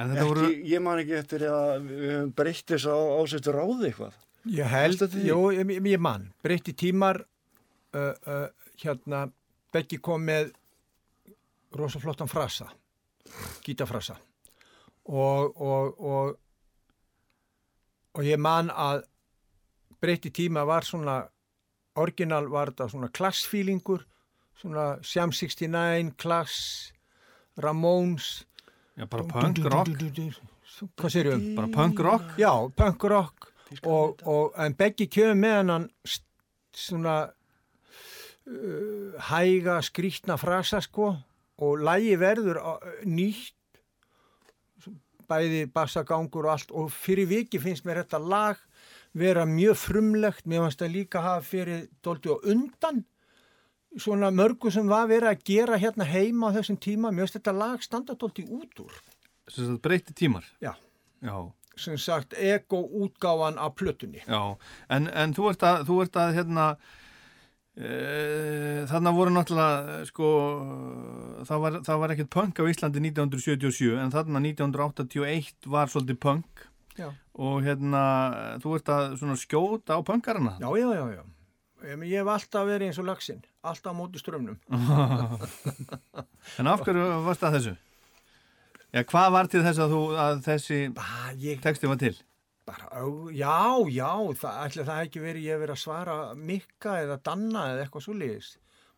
En 0.00 0.12
þetta 0.14 0.22
Ekki, 0.22 0.28
voru... 0.30 0.50
Ég 0.70 0.80
man 0.84 1.00
ekki 1.02 1.16
eftir 1.18 1.44
að 1.50 1.88
við 1.90 2.06
höfum 2.14 2.30
breytt 2.38 2.70
þess 2.72 2.86
á 2.88 2.96
ásettu 3.20 3.52
ráði 3.52 3.90
eitthvað. 3.90 4.14
Ég 4.48 4.70
held, 4.72 5.02
jú, 5.20 5.40
ég, 5.52 5.74
ég- 5.84 6.00
mann 6.00 6.30
breytti 6.40 6.72
tímar 6.72 7.20
uh, 7.20 8.14
uh, 8.24 8.46
hérna, 8.80 9.26
Beggi 9.70 9.98
kom 10.02 10.24
með 10.26 10.48
rosa 11.76 12.00
flottan 12.02 12.26
frasa 12.30 12.66
gítafrasa 13.62 14.16
og, 15.04 15.60
og, 15.60 16.00
og 16.00 16.38
og 18.16 18.24
ég 18.26 18.40
man 18.42 18.72
að 18.74 19.04
breytti 20.00 20.30
tíma 20.30 20.64
var 20.66 20.82
svona 20.88 21.20
orginal 22.00 22.46
var 22.50 22.70
þetta 22.72 22.88
svona 22.92 23.08
klassfílingur 23.12 24.04
svona 24.60 24.98
Sham 25.02 25.30
69, 25.32 26.14
Klass 26.20 26.92
Ramones. 27.56 28.44
Já, 28.96 29.06
bara 29.08 29.24
punk 29.24 29.58
rock. 29.64 29.88
hvað 30.96 31.10
sér 31.14 31.30
um? 31.34 31.44
Bara 31.56 31.68
punk 31.72 32.00
rock. 32.04 32.34
Já, 32.38 32.52
punk 32.76 33.04
rock. 33.08 33.46
Og, 33.86 34.20
og, 34.26 34.52
en 34.58 34.74
Beggi 34.74 35.06
kjöfum 35.08 35.40
með 35.40 35.88
st- 36.04 36.26
svona 36.74 37.14
uh, 38.46 39.14
hæga 39.30 39.78
skrýtna 39.84 40.36
frasa 40.40 40.80
sko. 40.84 41.14
Og 41.60 41.78
lægi 41.84 42.16
verður 42.20 42.60
á- 42.60 42.80
nýtt. 43.04 43.54
Bæði 45.30 45.66
bassagangur 45.72 46.48
og 46.48 46.52
allt. 46.56 46.70
Og 46.74 46.90
fyrir 46.92 47.28
viki 47.30 47.60
finnst 47.62 47.84
mér 47.86 48.02
þetta 48.04 48.18
lag 48.18 48.56
vera 49.16 49.46
mjög 49.46 49.78
frumlegt 49.78 50.46
mér 50.46 50.64
fannst 50.64 50.82
það 50.82 50.94
líka 50.94 51.22
hafa 51.24 51.46
fyrir 51.46 51.86
doldi 52.04 52.30
og 52.30 52.44
undan 52.46 53.04
svona 53.98 54.30
mörgu 54.30 54.70
sem 54.70 54.86
var 54.88 55.08
verið 55.10 55.32
að 55.32 55.46
gera 55.50 55.78
hérna 55.80 56.06
heima 56.06 56.50
á 56.50 56.54
þessum 56.60 56.78
tíma, 56.78 57.10
mér 57.10 57.26
finnst 57.26 57.40
þetta 57.40 57.56
lag 57.56 57.82
standa 57.82 58.14
doldi 58.14 58.46
út 58.46 58.84
úr 58.84 59.00
Sem 59.50 59.66
sagt 59.66 59.82
breytti 59.82 60.14
tímar. 60.14 60.44
Já. 60.62 60.76
Já. 61.20 61.50
sem 61.76 61.96
sagt 61.98 62.34
ego 62.36 62.82
útgáfan 62.84 63.58
af 63.58 63.74
plötunni 63.74 64.22
Já, 64.26 64.56
en, 64.88 65.08
en 65.08 65.34
þú 65.34 65.50
ert 65.50 65.62
að, 65.64 65.84
þú 65.88 66.00
ert 66.04 66.18
að 66.20 66.34
hérna, 66.36 66.64
e, 67.74 67.90
þarna 68.90 69.12
voru 69.16 69.32
náttúrulega, 69.34 70.00
sko, 70.10 70.30
það 71.48 71.62
var, 71.64 71.78
var 72.04 72.14
ekkert 72.14 72.32
punk 72.34 72.60
á 72.60 72.68
Íslandi 72.68 73.02
1977, 73.10 73.96
en 73.96 74.12
þarna 74.12 74.42
1981 74.44 75.70
var 75.72 75.90
svolítið 75.92 76.20
punk 76.20 76.69
Já. 76.98 77.10
og 77.38 77.60
hérna, 77.64 78.00
þú 78.62 78.74
ert 78.76 78.88
að 78.92 79.36
skjóta 79.40 79.96
á 79.96 80.00
punkarana. 80.04 80.56
Já, 80.60 80.68
já, 80.76 80.88
já, 80.98 81.04
já. 81.20 81.22
Ég, 81.80 82.02
ég 82.10 82.18
hef 82.20 82.28
alltaf 82.28 82.66
verið 82.68 82.90
eins 82.90 82.98
og 83.00 83.06
laxinn, 83.08 83.38
alltaf 83.64 83.94
á 83.94 83.96
móti 83.96 84.20
strömmnum. 84.20 84.58
En 86.58 86.66
af 86.68 86.82
hverju 86.84 87.04
varst 87.24 87.40
það 87.44 87.54
þessu? 87.56 87.72
Já, 88.90 89.02
hvað 89.06 89.28
var 89.36 89.48
til 89.52 89.62
þess 89.64 89.80
að 89.84 89.92
þú, 89.94 90.00
að 90.18 90.40
þessi 90.48 90.78
Ah, 90.98 91.30
ég 91.38 91.60
texti 91.62 91.86
var 91.90 92.00
til? 92.00 92.16
bara, 92.70 92.86
já, 93.34 93.54
já, 93.90 94.10
það, 94.38 94.58
ætli 94.66 94.84
það 94.86 95.00
ekki 95.04 95.20
verið 95.24 95.46
ég 95.48 95.58
verið 95.58 95.74
að 95.74 95.80
svara 95.82 96.16
Mikka 96.38 96.92
eða 97.02 97.16
Danna 97.26 97.62
eða 97.72 97.84
eitthvað 97.86 98.04
svo 98.04 98.14
liðis, 98.14 98.50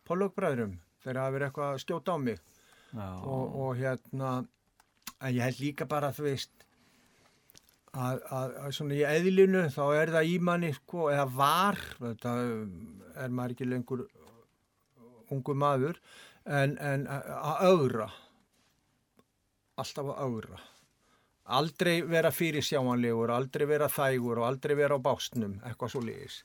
Póllökbræðurum, 0.05 0.75
þegar 1.01 1.19
það 1.23 1.33
verið 1.37 1.47
eitthvað 1.47 1.71
að 1.71 1.79
skjóta 1.81 2.13
á 2.13 2.17
mig 2.21 2.41
og, 2.99 3.55
og 3.63 3.71
hérna, 3.79 4.33
en 5.23 5.33
ég 5.33 5.41
held 5.47 5.61
líka 5.63 5.87
bara, 5.89 6.11
þú 6.13 6.27
veist, 6.27 6.62
að, 7.93 8.19
að, 8.33 8.57
að 8.63 8.75
svona 8.77 8.97
í 8.97 9.05
eðlinu 9.07 9.63
þá 9.73 9.83
er 9.99 10.11
það 10.15 10.29
í 10.29 10.35
manni, 10.49 10.73
sko, 10.75 11.07
eða 11.13 11.25
var, 11.37 11.79
þetta 11.99 12.35
er 13.23 13.33
maður 13.33 13.55
ekki 13.55 13.69
lengur 13.69 14.05
ungu 15.33 15.55
maður, 15.57 15.99
en, 16.45 16.77
en 16.81 17.07
að 17.09 17.65
ögra, 17.69 18.09
alltaf 19.81 20.13
að 20.13 20.23
ögra. 20.27 20.61
Aldrei 21.53 21.97
vera 22.07 22.31
fyrir 22.31 22.63
sjáanlegur, 22.63 23.33
aldrei 23.35 23.67
vera 23.67 23.91
þægur 23.91 24.39
og 24.41 24.47
aldrei 24.47 24.77
vera 24.79 24.95
á 24.95 25.05
básnum, 25.05 25.57
eitthvað 25.67 25.95
svo 25.95 26.03
liðis. 26.05 26.43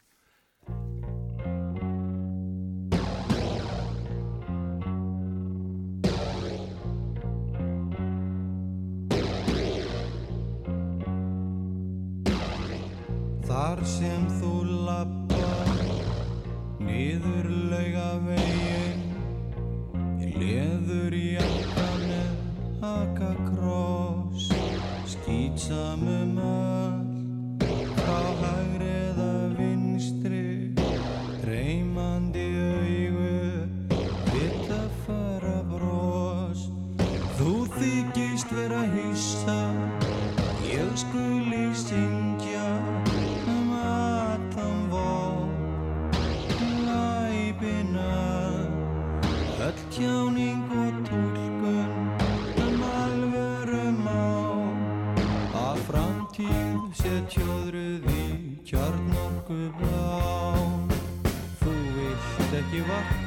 Þar 13.89 14.48
vilt 62.87 62.91
ekki 62.91 63.18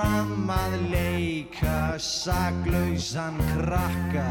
áfram 0.00 0.48
að 0.48 0.76
leika 0.92 1.98
saklausan 2.00 3.36
krakka 3.52 4.28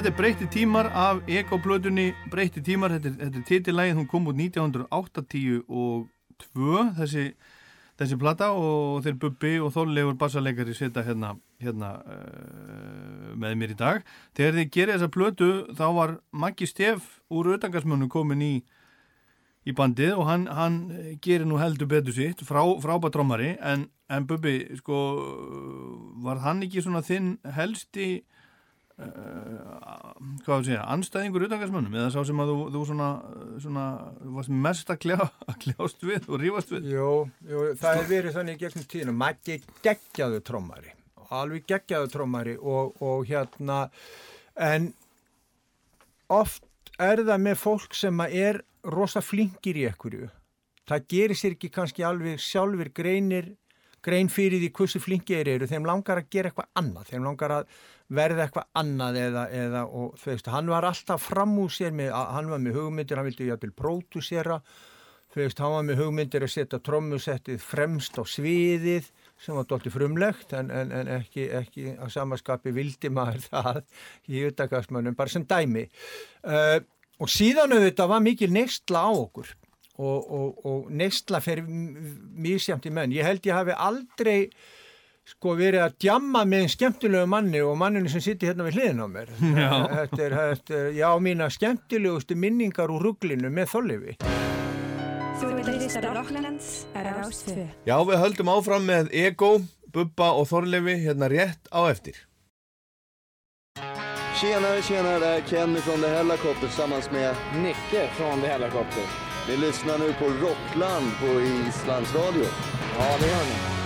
Þetta 0.00 0.14
er 0.14 0.16
Breytti 0.16 0.46
tímar 0.48 0.86
af 0.96 1.18
Ego-plötunni 1.28 2.14
Breytti 2.32 2.62
tímar, 2.64 2.88
þetta 2.94 3.10
er, 3.10 3.16
þetta 3.18 3.36
er 3.36 3.42
titillægið, 3.50 3.98
hún 3.98 4.06
kom 4.08 4.30
út 4.30 4.38
1982 4.40 6.86
þessi, 6.96 7.24
þessi 8.00 8.16
plata 8.22 8.48
og 8.56 9.04
þeir 9.04 9.18
Bubbi 9.20 9.60
og 9.60 9.68
Þorleifur 9.74 10.16
bassarleikari 10.22 10.72
setja 10.78 11.04
hérna, 11.04 11.34
hérna 11.60 12.00
uh, 12.00 13.36
með 13.36 13.52
mér 13.60 13.74
í 13.74 13.76
dag. 13.82 14.00
Þegar 14.40 14.56
þið 14.62 14.72
gerir 14.78 14.94
þessa 14.94 15.10
plötu 15.18 15.50
þá 15.76 15.84
var 15.98 16.16
Maggi 16.32 16.64
Steff 16.72 17.20
úr 17.28 17.52
auðangarsmönu 17.52 18.08
komin 18.08 18.40
í 18.40 18.64
í 19.68 19.76
bandið 19.76 20.16
og 20.16 20.24
hann, 20.32 20.48
hann 20.48 20.96
gerir 21.20 21.44
nú 21.44 21.60
heldur 21.60 21.92
betur 21.92 22.16
sitt, 22.16 22.40
frá, 22.40 22.64
frábært 22.80 23.20
trommari 23.20 23.52
en, 23.60 23.92
en 24.08 24.24
Bubbi, 24.24 24.64
sko 24.80 24.96
var 26.24 26.40
hann 26.48 26.64
ekki 26.64 26.88
svona 26.88 27.04
þinn 27.04 27.36
helsti 27.44 28.24
hvað 29.00 30.62
þú 30.62 30.66
segja, 30.66 30.84
anstæðingur 30.94 31.44
utangarsmönnum 31.46 31.96
eða 31.96 32.12
sá 32.14 32.20
sem 32.28 32.40
að 32.42 32.52
þú, 32.52 32.56
þú 32.74 32.84
svona, 32.90 33.10
svona 33.62 33.84
varst 34.36 34.54
mest 34.66 34.92
að, 34.92 34.98
kljá, 35.04 35.18
að 35.48 35.58
kljást 35.64 36.06
við 36.06 36.26
og 36.28 36.40
rífast 36.42 36.72
við 36.74 36.88
Jú, 36.94 37.10
jú, 37.48 37.66
það 37.80 38.00
hefur 38.00 38.10
verið 38.14 38.36
þannig 38.38 38.58
í 38.58 38.62
gegnum 38.64 38.88
tíðinu. 38.94 39.14
Maggi 39.20 39.60
geggjaðu 39.84 40.42
trommari, 40.46 40.92
alveg 41.40 41.68
geggjaðu 41.70 42.10
trommari 42.14 42.56
og, 42.58 42.98
og 43.04 43.30
hérna, 43.30 43.78
en 44.56 44.90
oft 46.30 46.66
er 47.00 47.24
það 47.24 47.46
með 47.46 47.62
fólk 47.62 47.96
sem 47.96 48.26
er 48.28 48.62
rosa 48.84 49.22
flinkir 49.24 49.78
í 49.80 49.86
ekkurju. 49.88 50.28
Það 50.90 51.08
gerir 51.12 51.38
sér 51.38 51.54
ekki 51.54 51.70
kannski 51.72 52.04
alveg 52.06 52.40
sjálfur 52.42 52.90
greinir, 52.96 53.54
grein 54.02 54.30
fyrir 54.32 54.62
því 54.62 54.70
hversu 54.74 55.00
flinkir 55.02 55.48
eru, 55.48 55.68
þeim 55.68 55.86
langar 55.86 56.22
að 56.22 56.30
gera 56.32 56.50
eitthvað 56.50 56.70
annað, 56.80 57.10
þeim 57.12 57.26
langar 57.28 57.54
að 57.58 57.74
verða 58.10 58.46
eitthvað 58.46 58.70
annað 58.80 59.18
eða, 59.24 59.42
eða 59.54 59.82
og 59.86 60.14
þú 60.20 60.32
veist, 60.32 60.48
hann 60.50 60.70
var 60.72 60.86
alltaf 60.88 61.28
fram 61.30 61.58
úr 61.62 61.74
sér 61.74 61.94
með, 61.94 62.14
hann 62.14 62.50
var 62.50 62.62
með 62.62 62.80
hugmyndir, 62.80 63.20
hann 63.20 63.28
vildi 63.30 63.50
jafnvel 63.50 63.74
pródusera 63.76 64.58
þú 65.30 65.42
veist, 65.44 65.62
hann 65.62 65.74
var 65.76 65.86
með 65.86 66.02
hugmyndir 66.02 66.46
að 66.46 66.54
setja 66.56 66.80
trommusettið 66.82 67.62
fremst 67.62 68.18
á 68.18 68.22
sviðið 68.26 69.10
sem 69.40 69.56
var 69.56 69.68
dolti 69.70 69.92
frumlegt 69.94 70.54
en, 70.58 70.72
en, 70.74 70.90
en 70.92 71.12
ekki, 71.20 71.46
ekki 71.60 71.94
að 71.94 72.12
samaskapi 72.16 72.74
vildi 72.76 73.12
maður 73.14 73.46
það 73.52 73.80
í 74.28 74.42
utakastmönnum, 74.50 75.16
bara 75.18 75.32
sem 75.32 75.46
dæmi. 75.48 75.86
Uh, 76.42 76.80
og 77.20 77.30
síðan 77.30 77.76
auðvitað 77.76 78.12
var 78.14 78.24
mikil 78.24 78.50
neistla 78.52 79.06
á 79.06 79.10
okkur 79.12 79.54
og, 80.00 80.18
og, 80.18 80.60
og 80.66 80.92
neistla 80.96 81.40
fer 81.44 81.62
mjög 81.62 82.66
sjamt 82.66 82.88
í 82.88 82.94
menn, 82.96 83.14
ég 83.14 83.26
held 83.26 83.46
ég 83.46 83.56
hafi 83.56 83.76
aldrei 83.76 84.38
sko 85.28 85.54
verið 85.58 85.84
að 85.84 85.96
djamma 86.02 86.44
með 86.48 86.64
einn 86.64 86.72
skemmtilegu 86.72 87.26
manni 87.30 87.60
og 87.62 87.76
manninu 87.78 88.08
sem 88.10 88.22
sitti 88.24 88.48
hérna 88.48 88.66
við 88.66 88.78
hliðin 88.80 89.02
á 89.04 89.08
mér 89.10 89.28
Já. 89.40 89.72
þetta 89.94 90.22
er, 90.24 90.36
þetta 90.40 90.78
er, 90.80 90.88
já, 90.96 91.10
mína 91.22 91.50
skemmtilegustu 91.50 92.36
minningar 92.36 92.90
úr 92.90 93.04
rugglinu 93.10 93.50
með 93.52 93.68
þollifi. 93.74 94.16
Já, 97.86 97.96
við 98.04 98.18
höldum 98.20 98.50
áfram 98.52 98.84
með 98.88 99.12
Ego, 99.12 99.52
Bubba 99.92 100.32
och 100.32 100.48
Þorlefi 100.50 100.98
hérna 101.04 101.28
rétt 101.32 101.70
á 101.72 101.80
eftir 101.90 102.16
Tjenare, 104.40 104.82
tjenare, 104.82 105.40
Kenny 105.48 105.80
från 105.80 106.00
The 106.00 106.08
Hellacopter 106.08 106.60
tillsammans 106.60 107.10
med 107.10 107.34
Nicke 107.62 108.08
från 108.16 108.40
The 108.40 108.46
Hellacopter. 108.46 109.04
Ni 109.48 109.56
lyssnar 109.56 109.98
nu 109.98 110.12
på 110.12 110.24
Rockland 110.24 111.06
på 111.20 111.40
Islands 111.40 112.14
Radio. 112.14 112.44
Ja, 112.98 113.18
det 113.20 113.26
gör 113.26 113.44
ni. 113.44 113.79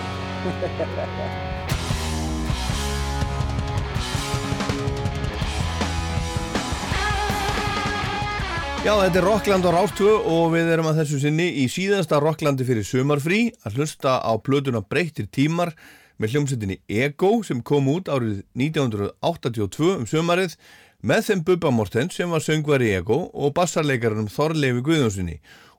Já, 8.85 8.93
þetta 9.01 9.17
er 9.17 9.25
Rockland 9.25 9.65
á 9.65 9.73
Rástvö 9.73 10.11
og 10.29 10.51
við 10.53 10.69
erum 10.75 10.91
að 10.91 10.99
þessu 11.01 11.23
sinni 11.23 11.47
í 11.63 11.65
síðasta 11.73 12.19
Rocklandi 12.21 12.67
fyrir 12.69 12.85
sumarfrí 12.85 13.39
að 13.65 13.79
hlusta 13.79 14.19
á 14.21 14.33
plötuna 14.37 14.85
Breytir 14.85 15.31
tímar 15.33 15.73
með 16.21 16.35
hljómsettinni 16.35 16.77
Ego 16.93 17.39
sem 17.49 17.65
kom 17.65 17.89
út 17.95 18.13
árið 18.13 18.43
1982 18.53 19.89
um 19.95 20.05
sumarið 20.05 20.59
með 21.05 21.27
þeim 21.29 21.45
Bubba 21.45 21.71
Mortens 21.75 22.17
sem 22.17 22.31
var 22.33 22.41
söngvari 22.41 22.89
Ego 22.97 23.27
og 23.37 23.53
bassarleikarinn 23.57 24.31
Þorleifi 24.33 24.81
Guðjónssoni 24.87 25.35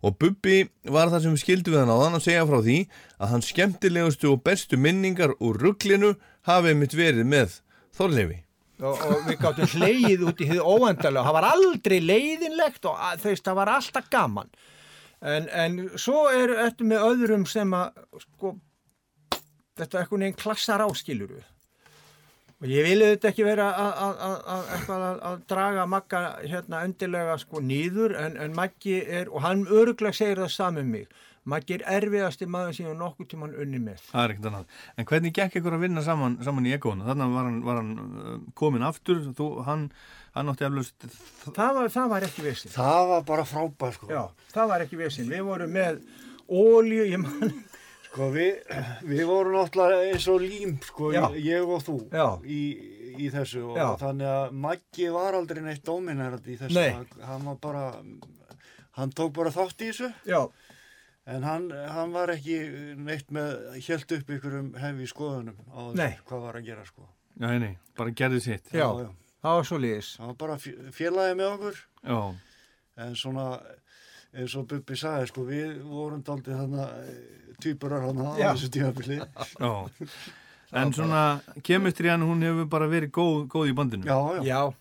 og 0.05 0.17
Bubbi 0.21 0.59
var 0.93 1.09
það 1.09 1.23
sem 1.23 1.33
við 1.33 1.41
skildu 1.41 1.73
við 1.73 1.81
hann 1.81 1.93
á 1.93 1.97
þann 2.03 2.17
að 2.19 2.25
segja 2.27 2.43
frá 2.45 2.57
því 2.67 2.75
að 3.17 3.31
hans 3.33 3.49
skemmtilegustu 3.49 4.29
og 4.29 4.43
bestu 4.45 4.77
minningar 4.77 5.33
úr 5.41 5.57
rugglinu 5.63 6.11
hafið 6.45 6.77
mitt 6.81 6.93
verið 6.97 7.29
með 7.31 7.57
Þorleifi. 7.97 8.37
og, 8.83 9.01
og 9.07 9.25
við 9.25 9.39
gáttum 9.41 9.71
hleið 9.73 10.27
út 10.29 10.43
í 10.43 10.49
því 10.51 10.59
óendalega, 10.61 11.25
það 11.25 11.37
var 11.39 11.49
aldrei 11.49 11.97
leiðinlegt 12.03 12.85
og 12.91 13.01
veist, 13.23 13.45
það 13.47 13.59
var 13.61 13.73
alltaf 13.79 14.09
gaman. 14.11 14.53
En, 15.25 15.49
en 15.49 15.81
svo 15.97 16.27
er 16.29 16.53
þetta 16.59 16.89
með 16.91 17.09
öðrum 17.09 17.45
sem 17.49 17.73
að 17.73 18.19
sko, 18.27 18.53
þetta 19.79 19.89
er 19.89 20.03
eitthvað 20.03 20.21
neginn 20.21 20.41
klassar 20.43 20.85
áskiluru 20.85 21.41
og 22.61 22.67
ég 22.71 22.85
vil 22.87 23.01
þetta 23.03 23.29
ekki 23.33 23.43
vera 23.45 23.67
að- 23.73 24.01
að- 24.05 24.19
að 24.29 24.35
að- 24.55 24.69
eitthvað 24.77 25.05
að- 25.09 25.21
að 25.29 25.45
draga 25.51 25.85
Magga 25.91 26.23
hérna 26.47 26.83
undirlega 26.87 27.37
sko 27.41 27.59
nýður 27.61 28.15
en, 28.25 28.37
en 28.37 28.55
Maggi 28.55 28.97
er, 29.05 29.29
og 29.29 29.41
hann 29.43 29.65
öruglega 29.67 30.13
segir 30.15 30.37
það 30.45 30.51
saman 30.55 30.83
um 30.85 30.91
mig 30.95 31.07
Maggi 31.45 31.75
er 31.77 31.83
erfiðasti 32.01 32.47
maður 32.49 32.71
sem 32.73 32.85
ég 32.87 32.93
hef 32.95 32.97
nokkuð 32.97 33.27
tímann 33.29 33.51
unni 33.61 33.77
með 33.77 33.99
Það 34.07 34.23
er 34.23 34.31
ekkert 34.33 34.47
annað. 34.49 34.65
En 34.97 35.05
hvernig 35.05 35.33
gekk 35.37 35.57
ykkur 35.59 35.75
að 35.77 35.83
vinna 35.83 36.01
saman, 36.01 36.37
saman 36.41 36.65
í 36.65 36.71
ekónu? 36.73 37.05
Þannig 37.05 37.35
var 37.35 37.43
hann, 37.45 37.59
var 37.67 37.75
hann 37.75 37.91
uh, 38.01 38.39
komin 38.57 38.81
aftur, 38.87 39.19
þú, 39.37 39.49
hann, 39.67 39.83
hann 40.33 40.49
átti 40.49 40.65
eflaust... 40.65 41.05
það 41.53 41.75
var, 41.77 41.91
það 41.93 42.09
var 42.15 42.25
ekki 42.25 42.47
vissin 42.47 42.73
Það 42.73 43.07
var 43.11 43.21
bara 43.29 43.45
frábær 43.45 43.93
sko. 43.93 44.09
Já, 44.09 44.23
það 44.55 44.71
var 44.73 44.85
ekki 44.87 44.97
vissin. 45.03 45.29
Við 45.29 45.45
vorum 45.51 45.69
með 45.77 46.01
ólíu, 46.49 47.05
ég 47.13 47.21
man, 47.21 47.53
Sko 48.15 48.29
við, 48.31 48.61
við 49.03 49.25
vorum 49.27 49.57
náttúrulega 49.57 50.05
eins 50.13 50.25
og 50.31 50.39
lím 50.39 50.77
sko, 50.87 51.09
Já. 51.11 51.25
ég 51.35 51.65
og 51.67 51.81
þú 51.83 51.95
í, 52.47 52.59
í 53.19 53.27
þessu 53.33 53.65
og 53.73 53.75
Já. 53.75 53.87
þannig 53.99 54.29
að 54.31 54.53
Maggi 54.63 55.09
var 55.11 55.35
aldrei 55.35 55.59
neitt 55.65 55.83
dominerandi 55.83 56.53
í 56.55 56.59
þessu. 56.61 56.77
Nei. 56.77 56.93
Hann- 56.95 57.25
Hann 57.27 57.43
var 57.49 57.57
bara, 57.65 57.83
hann 58.95 59.11
tók 59.11 59.33
bara 59.35 59.51
þátt 59.51 59.83
í 59.83 59.89
þessu 59.91 60.13
já, 60.31 60.39
en 61.27 61.43
hann, 61.43 61.67
hann 61.71 62.13
var 62.15 62.31
ekki 62.37 62.55
neitt 63.03 63.27
með, 63.35 63.75
held 63.83 64.11
upp 64.21 64.31
ykkur 64.37 64.57
um 64.61 64.73
hefi 64.79 65.07
skoðunum 65.11 65.59
á 65.75 65.79
þessu, 65.91 65.95
Nei. 65.99 66.17
hvað 66.29 66.41
var 66.47 66.53
að 66.61 66.65
gera 66.71 66.85
sko. 66.87 67.09
Já, 67.35 67.51
nei, 67.59 67.77
bara 67.97 68.11
gerði 68.15 68.39
sitt. 68.47 68.71
já, 68.71 68.79
Já, 68.79 68.87
já. 69.03 69.09
það 69.43 69.57
var 69.59 69.63
svo 69.67 69.77
liðis. 69.83 70.17
Hann 70.21 70.31
var 70.31 70.39
bara 70.45 70.55
félagið 70.55 71.35
með 71.35 71.49
okkur 71.57 71.83
Já, 72.07 72.35
en 73.03 73.15
svona 73.19 73.49
eins 74.35 74.55
og 74.55 74.67
Bubbi 74.71 74.95
sagði 74.95 75.27
sko 75.33 75.43
við 75.51 75.81
vorum 75.83 76.23
daldið 76.23 76.61
þannig 76.63 77.44
týpurar 77.63 78.01
hann 78.07 78.19
á 78.21 78.33
þessu 78.55 78.69
tímabili. 78.73 79.21
já. 79.59 79.73
En 80.75 80.89
svona, 80.91 81.39
kemistriðan, 81.63 82.23
hún 82.27 82.41
hefur 82.43 82.65
bara 82.67 82.87
verið 82.91 83.11
góð, 83.15 83.35
góð 83.53 83.69
í 83.69 83.75
bandinu. 83.77 84.07
Já, 84.09 84.17
já, 84.35 84.43
Já, 84.43 84.73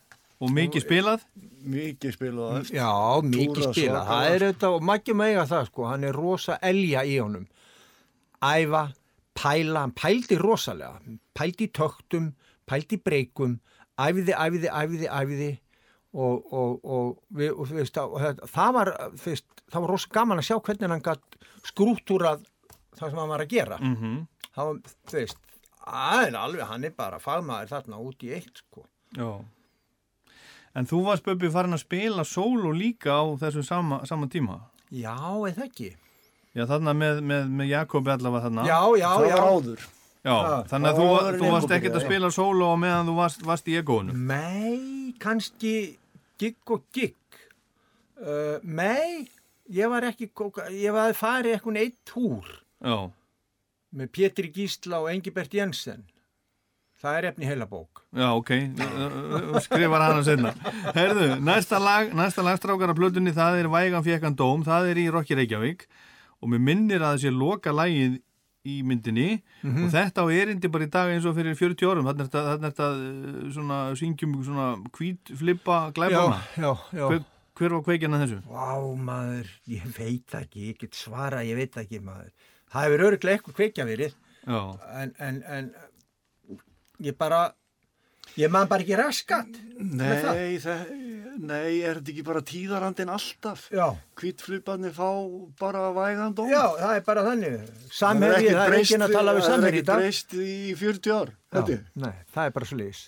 Og 0.43 0.51
mikið 0.51 0.83
spilað. 0.83 1.21
mikið 1.71 2.15
spilað. 2.17 2.71
já, 2.75 2.89
mikið 3.23 3.53
Túra 3.55 3.69
spila. 3.69 4.01
svakalega. 4.01 4.05
Það 4.09 4.31
er 4.35 4.45
þetta, 4.49 4.71
og 4.75 4.83
Maggi 4.83 5.15
mega 5.15 5.45
það, 5.47 5.67
sko, 5.69 5.85
hann 5.87 6.05
er 6.05 6.13
rosa 6.13 6.57
elja 6.63 7.05
í 7.07 7.15
honum. 7.23 7.45
Æfa, 8.43 8.83
pæla, 9.39 9.81
hann 9.85 9.93
pældi 9.95 10.39
rosalega. 10.41 10.99
Pældi 11.35 11.69
töktum, 11.71 12.33
pældi 12.67 12.99
breykum, 13.05 13.61
æfiði, 14.01 14.35
æfiði, 14.35 14.73
æfiði, 14.73 15.09
æfiði 15.09 15.51
og, 16.15 16.53
og, 16.53 16.85
og, 16.85 17.15
við, 17.31 17.53
og 17.53 17.71
og 17.71 18.21
það, 18.21 18.43
það 18.51 18.75
var, 18.75 18.93
það 19.23 19.81
var 19.81 19.91
rosa 19.95 20.11
gaman 20.11 20.39
að 20.43 20.49
sjá 20.51 20.59
hvernig 20.59 20.91
hann 20.91 21.07
gætt 21.07 21.39
skrútúrað 21.71 22.45
það 22.99 23.11
sem 23.11 23.19
hann 23.19 23.33
var 23.35 23.45
að 23.45 23.49
gera. 23.55 23.79
Mm 23.81 23.97
-hmm. 23.97 24.21
Það 24.55 24.65
var, 24.71 24.79
þú 25.11 25.19
veist, 25.19 25.39
aðeins 25.87 26.39
alveg, 26.39 26.67
hann 26.69 26.85
er 26.85 26.95
bara 26.97 27.19
fagmaður 27.19 27.69
þarna 27.75 27.99
út 27.99 28.23
í 28.23 28.33
eitt, 28.35 28.57
sko. 28.63 28.87
Já. 29.17 29.45
En 30.75 30.87
þú 30.87 31.05
varst 31.07 31.25
Bubbi 31.25 31.51
farin 31.51 31.73
að 31.77 31.85
spila 31.85 32.25
solo 32.25 32.73
líka 32.73 33.15
á 33.15 33.23
þessu 33.39 33.63
sama, 33.63 34.05
sama 34.07 34.27
tíma. 34.27 34.61
Já, 34.91 35.15
eða 35.49 35.65
ekki. 35.69 35.95
Já, 36.55 36.67
þarna 36.67 36.95
með, 36.95 37.21
með, 37.23 37.51
með 37.51 37.69
Jakobi 37.69 38.11
allavega 38.11 38.49
þarna. 38.49 38.65
Já, 38.67 38.81
já, 38.99 39.11
Það 39.11 39.29
já. 39.29 39.37
var 39.37 39.53
áður. 39.53 39.85
Já, 40.25 40.35
það- 40.41 40.67
þannig 40.71 40.89
að 40.89 40.95
það 40.95 41.01
þú, 41.03 41.09
var 41.15 41.39
þú 41.39 41.51
varst 41.53 41.71
ekkert 41.77 41.95
að 41.99 42.05
spila 42.07 42.31
solo 42.31 42.65
á 42.73 42.77
meðan 42.81 43.07
þú 43.11 43.15
varst, 43.19 43.43
varst 43.45 43.69
í 43.69 43.77
ekónu. 43.83 44.13
Nei, 44.15 45.15
kannski 45.21 45.99
gigg 46.39 46.71
og 46.71 46.83
gigg. 46.93 47.15
Uh, 48.25 48.59
nei, 48.63 49.29
ég 49.69 49.91
var 49.91 50.07
ekki, 50.09 50.31
ég 50.73 50.93
var 50.95 51.11
að 51.11 51.19
fara 51.19 51.51
í 51.51 51.53
eitthvað 51.53 51.81
eitt 51.83 51.99
túr 52.09 52.64
Já, 52.85 52.97
með 53.95 54.11
Pétri 54.13 54.51
Gísla 54.53 55.01
og 55.05 55.09
Engibert 55.13 55.55
Jensen. 55.55 56.05
Það 57.05 57.17
er 57.19 57.27
efni 57.29 57.49
heila 57.49 57.67
bók. 57.69 58.01
já, 58.17 58.29
ok, 58.33 58.51
skrifar 59.65 60.05
hana 60.07 60.23
senna. 60.25 60.53
Herðu, 60.95 61.27
næsta 61.45 61.81
lag, 61.83 62.13
næsta 62.17 62.45
lagstrákar 62.47 62.93
af 62.95 62.97
plötunni, 62.99 63.35
það 63.35 63.59
er 63.61 63.69
Vægan 63.73 64.05
fjekkan 64.07 64.37
dóm, 64.39 64.63
það 64.65 64.93
er 64.93 65.01
í 65.03 65.09
Rokki 65.13 65.37
Reykjavík 65.37 65.85
og 66.41 66.53
mér 66.53 66.63
minnir 66.65 67.05
að 67.05 67.19
þessi 67.19 67.35
loka 67.35 67.75
lagið 67.75 68.21
í 68.65 68.79
myndinni 68.87 69.43
og 69.69 69.91
þetta 69.93 70.25
á 70.25 70.27
erindi 70.33 70.71
bara 70.73 70.87
í 70.87 70.91
dag 70.95 71.13
eins 71.13 71.27
og 71.29 71.37
fyrir 71.37 71.57
40 71.59 71.91
árum, 71.91 72.09
þannig 72.09 72.25
er 72.25 72.31
þetta, 72.33 72.57
þetta 72.65 72.89
svona 73.59 73.79
syngjum 74.01 74.39
svona 74.47 74.71
hvít 74.97 75.35
flippa 75.37 75.83
glæbana. 75.97 76.41
já, 76.57 76.71
já. 76.97 77.05
Hver, 77.11 77.23
hver 77.59 77.77
var 77.77 77.85
kveikinn 77.91 78.17
að 78.17 78.25
þessu? 78.25 78.41
Vá, 78.49 78.73
maður, 79.11 79.53
ég 79.69 79.85
veit 79.99 80.39
ekki, 80.41 80.71
ég 80.71 80.81
get 80.81 80.97
svara, 80.97 81.45
ég 81.45 81.61
veit 81.61 81.77
ekki, 81.85 82.01
maður. 82.01 82.33
Það 82.75 82.87
hefur 82.89 83.05
öruglega 83.09 83.39
eitthvað 83.39 83.59
kveikja 83.61 83.85
verið, 83.89 84.15
Já, 84.45 84.61
en, 85.01 85.13
en, 85.23 85.37
en 85.47 85.69
ég 87.07 87.15
bara, 87.17 87.39
ég 88.37 88.51
man 88.53 88.69
bara 88.69 88.83
ekki 88.85 88.99
raskat. 88.99 89.55
með 89.79 90.21
það. 90.25 90.41
Nei, 90.41 90.59
það, 90.63 90.83
nei, 91.39 91.71
er 91.87 92.01
þetta 92.01 92.13
ekki 92.13 92.25
bara 92.27 92.43
tíðarandin 92.51 93.13
alltaf? 93.15 93.65
Já. 93.75 93.87
Hvítfliparnir 94.21 94.93
fá 94.95 95.09
bara 95.61 95.87
vægan 95.97 96.35
dóm? 96.37 96.51
Já, 96.53 96.65
það 96.83 96.99
er 96.99 97.07
bara 97.09 97.25
þannig. 97.31 97.57
Það 97.63 97.81
er 97.89 97.97
Samherji, 98.03 98.53
það 98.55 98.67
er 98.67 98.79
enginn 98.83 99.07
að 99.09 99.17
tala 99.19 99.35
við 99.39 99.43
það 99.43 99.49
er 99.49 99.55
samherji 99.55 99.79
í 99.79 99.83
ekkert 99.83 99.93
dag. 99.95 100.05
breyst 100.05 100.35
í 100.35 100.77
40 100.83 101.15
ár. 101.21 101.35
Er. 101.55 101.85
Nei, 102.05 102.15
það 102.35 102.51
er 102.51 102.57
bara 102.59 102.71
svo 102.71 102.81
lýs. 102.83 103.05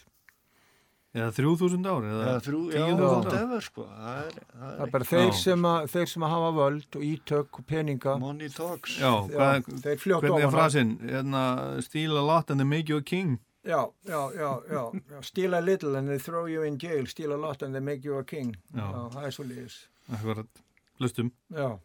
Eða 1.16 1.30
3000 1.36 1.86
ári 1.92 2.10
eða 2.12 2.26
Já, 2.28 2.34
þrjú, 2.46 2.60
já, 2.74 2.82
10.000 2.84 3.00
ári. 3.06 3.24
whatever, 3.24 3.64
sko. 3.66 3.86
Það 3.88 4.18
er, 4.20 4.36
það 4.36 4.60
Það 4.66 4.76
er 4.76 4.86
er 4.86 4.90
bara 4.96 5.04
Já. 5.06 5.10
þeir 5.14 5.32
sem, 5.40 5.66
að, 5.72 5.88
þeir 5.94 6.10
sem 6.12 6.26
að 6.28 6.32
hafa 6.36 6.50
völd 6.60 6.98
og 7.00 7.02
ítök 7.10 7.60
og 7.60 7.66
peninga. 7.72 8.14
money 8.20 8.48
talks. 8.52 8.98
Já, 9.00 9.12
hvað, 9.32 9.70
þeir 9.86 9.98
fljótt 10.04 10.22
hvernig 10.26 10.44
er 10.44 10.46
ofan 10.46 10.54
á. 10.54 10.56
frasinn? 10.58 10.92
Hérna, 11.10 11.42
steal 11.82 12.16
a 12.18 12.24
lot 12.30 12.50
and 12.50 12.60
they 12.60 12.68
make 12.68 12.88
you 12.92 12.98
a 12.98 13.02
king. 13.02 13.38
Já, 13.66 13.80
já, 14.06 14.20
já, 14.36 14.50
já, 14.70 14.82
já. 15.10 15.20
Steal 15.26 15.54
a 15.54 15.60
little 15.60 15.96
and 15.98 16.06
they 16.08 16.18
throw 16.18 16.46
you 16.46 16.62
in 16.62 16.78
jail. 16.78 17.04
Steal 17.06 17.32
a 17.32 17.36
lot 17.36 17.62
and 17.62 17.74
they 17.74 17.80
make 17.82 18.04
you 18.04 18.18
a 18.18 18.22
king. 18.24 18.54
Já. 18.74 18.86
Já, 18.92 19.08
það 19.16 19.24
er 19.26 19.30
svo 19.34 19.44
lýs. 19.48 19.78
Akkurat, 20.12 20.46
lustum. 21.00 21.32
Já. 21.50 21.78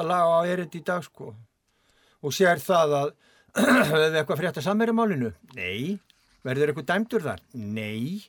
Þetta 0.00 0.16
lag 0.16 0.30
á 0.32 0.48
erindi 0.48 0.78
í 0.80 0.84
dag 0.88 1.02
sko 1.04 1.26
og 2.24 2.32
sér 2.32 2.60
það 2.64 2.92
að 2.96 3.08
hefur 3.60 4.14
eitthvað 4.16 4.38
frétt 4.40 4.58
að 4.60 4.64
samverja 4.64 4.94
málinu? 4.96 5.28
Nei. 5.52 5.98
Verður 6.40 6.70
eitthvað 6.70 6.86
dæmdur 6.88 7.24
þar? 7.26 7.42
Nei. 7.52 8.22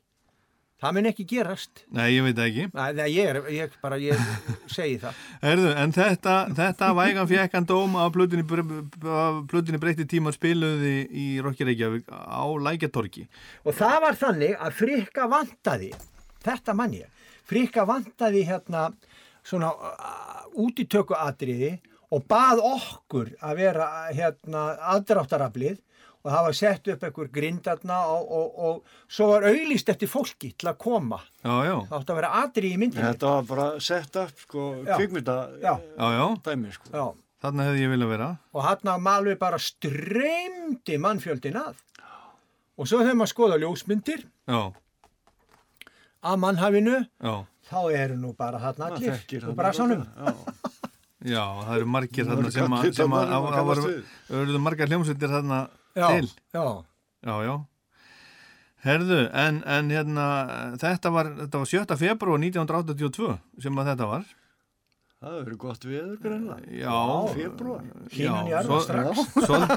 Það 0.84 0.97
mun 0.97 1.07
ekki 1.07 1.26
gerast. 1.30 1.84
Nei, 1.95 2.09
ég 2.17 2.26
veit 2.26 2.36
það 2.36 2.49
ekki. 2.49 2.65
Nei, 2.76 3.07
ég, 3.13 3.30
er, 3.32 3.39
ég 3.55 3.78
bara, 3.80 3.99
ég 4.03 4.19
segi 4.76 4.97
það. 4.99 5.22
Herðu, 5.45 5.69
en 5.80 5.95
þetta, 5.95 6.36
þetta 6.59 6.91
vægan 6.99 7.32
fjekkan 7.32 7.69
dóm 7.72 7.95
af 8.01 8.11
plutinni, 8.17 9.80
breytti 9.80 10.09
tíma 10.11 10.36
spiluði 10.36 10.95
í 11.07 11.30
Rokki 11.45 11.69
Reykjavík 11.69 12.11
á 12.11 12.43
Lækjatorki. 12.67 13.30
Og 13.63 13.80
það 13.80 13.97
var 14.09 14.19
þannig 14.26 14.59
að 14.59 14.76
frikka 14.82 15.32
vantaði, 15.32 15.93
þetta 16.43 16.76
mann 16.82 16.99
ég, 16.99 17.32
frikka 17.47 17.88
vantaði 17.88 18.43
hérna 18.51 18.89
svona 19.47 19.72
uh, 20.52 20.66
útitöku 20.66 21.16
atriði 21.18 21.78
og 22.12 22.26
bað 22.28 22.60
okkur 22.68 23.32
að 23.39 23.56
vera 23.62 23.88
hérna 24.12 24.66
aðdráttaraflið 24.95 25.80
og 26.22 26.30
það 26.30 26.43
var 26.45 26.54
sett 26.58 26.89
upp 26.93 27.04
einhver 27.08 27.30
grindarna 27.34 27.99
og, 28.14 28.28
og, 28.38 28.60
og 28.68 29.08
svo 29.10 29.32
var 29.32 29.47
auðlist 29.49 29.89
eftir 29.89 30.12
fólki 30.12 30.52
til 30.54 30.70
að 30.70 30.78
koma. 30.84 31.18
Já, 31.41 31.56
já. 31.66 31.76
Það 31.89 31.95
átti 31.97 32.14
að 32.14 32.20
vera 32.20 32.34
atrið 32.43 32.76
í 32.76 32.78
myndinni. 32.78 33.08
Þetta 33.08 33.32
var 33.32 33.47
bara 33.49 33.68
sett 33.82 34.20
upp 34.22 34.43
sko 34.45 34.66
Já. 34.86 34.93
kvikmynda 34.99 35.38
Já. 35.64 35.74
Já, 35.97 36.08
já. 36.20 36.26
dæmi 36.45 36.76
sko. 36.76 36.91
Já. 36.93 37.06
Þarna 37.41 37.66
hefði 37.66 37.82
ég 37.82 37.93
viljað 37.95 38.12
vera. 38.14 38.28
Og 38.54 38.68
hann 38.68 38.91
að 38.93 39.02
malu 39.08 39.34
bara 39.41 39.58
streymdi 39.58 40.99
mannfjöldin 41.02 41.58
að. 41.58 41.80
Og 42.78 42.89
svo 42.89 43.02
þegar 43.02 43.18
maður 43.18 43.32
skoða 43.34 43.58
ljósmyndir 43.62 44.22
Já, 44.49 44.62
að 46.22 46.38
mannhafinu, 46.41 46.99
já. 47.22 47.34
Þá 47.72 47.80
eru 47.95 48.17
nú 48.19 48.34
bara 48.38 48.59
þarna 48.59 48.91
Það 48.91 48.97
allir 48.99 49.47
og 49.49 49.55
brasanum. 49.57 50.05
alveg, 50.17 50.69
Já, 51.22 51.43
það 51.63 51.76
eru 51.78 51.89
margir 51.93 52.26
þarna 52.26 52.51
sem 52.51 52.78
að, 53.13 53.34
það 53.55 53.67
voru, 53.72 54.61
margar 54.65 54.89
hljómsveitir 54.89 55.30
þarna 55.36 55.59
til. 55.95 56.32
já. 56.55 56.65
Já, 57.22 57.36
já. 57.45 57.55
Herðu, 58.82 59.17
en, 59.38 59.59
en 59.69 59.91
hérna, 59.93 60.24
þetta 60.82 61.11
var, 61.13 61.28
þetta 61.43 61.59
var 61.61 61.69
7. 61.69 61.97
februar 62.01 62.39
1982 62.41 63.36
sem 63.61 63.78
að 63.78 63.91
þetta 63.91 64.07
var. 64.09 64.24
Það 65.22 65.34
hefur 65.36 65.43
verið 65.45 65.57
gott 65.61 65.84
viður 65.86 66.13
greinlega. 66.24 66.72
Já. 66.82 66.93
Februar. 67.36 67.82
Hlýnun 68.09 68.47
í 68.49 68.53
arfa 68.57 68.80
strax. 68.82 69.19
svol- 69.45 69.67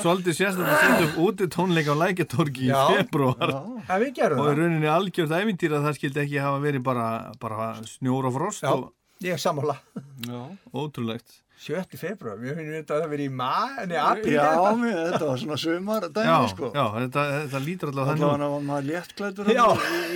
Svolítið, 0.00 0.36
sérstaklega 0.38 0.72
að 0.72 0.84
setja 0.86 1.08
upp 1.10 1.18
úti 1.26 1.48
tónleika 1.52 1.92
á 1.92 1.96
Lækjatorgi 2.00 2.70
í 2.70 2.78
februar. 2.94 3.52
Já, 3.84 3.92
við 4.00 4.14
gerum 4.16 4.40
Og 4.40 4.46
í 4.46 4.48
það. 4.48 4.60
rauninni 4.62 4.88
algjörð 4.94 5.36
ævintýra 5.42 5.80
að 5.82 5.88
það 5.90 5.98
skildi 6.00 6.22
ekki 6.24 6.40
hafa 6.46 6.62
verið 6.64 6.86
bara, 6.88 7.06
bara 7.44 7.68
snjór 7.92 8.30
og 8.30 8.36
frost 8.38 8.64
Já, 8.64 8.72
og 8.72 9.26
ég 9.28 9.36
er 9.36 9.42
sammála. 9.44 9.76
Já. 10.24 10.40
ótrúlegt. 10.72 11.36
7. 11.64 11.96
februar, 11.96 12.36
við 12.40 12.58
finnum 12.58 12.74
þetta 12.76 12.96
að 12.96 13.02
það 13.04 13.12
verið 13.14 13.24
í 13.24 13.34
maður, 13.38 13.86
nei, 13.88 13.96
apríl. 14.00 14.32
Já, 14.34 14.48
mér, 14.80 14.98
þetta 15.08 15.28
var 15.30 15.38
svona 15.42 15.56
sumar 15.62 16.06
dæmi 16.08 16.26
Já, 16.28 16.34
sko. 16.52 16.68
já, 16.74 16.82
þetta, 16.96 17.24
þetta 17.38 17.60
lítur 17.64 17.92
allavega 17.92 18.10
Þannig 18.10 18.32
þannig 18.34 18.52
var 18.54 18.66
maður 18.68 18.88
léttklættur 18.90 19.48
í, 19.48 19.56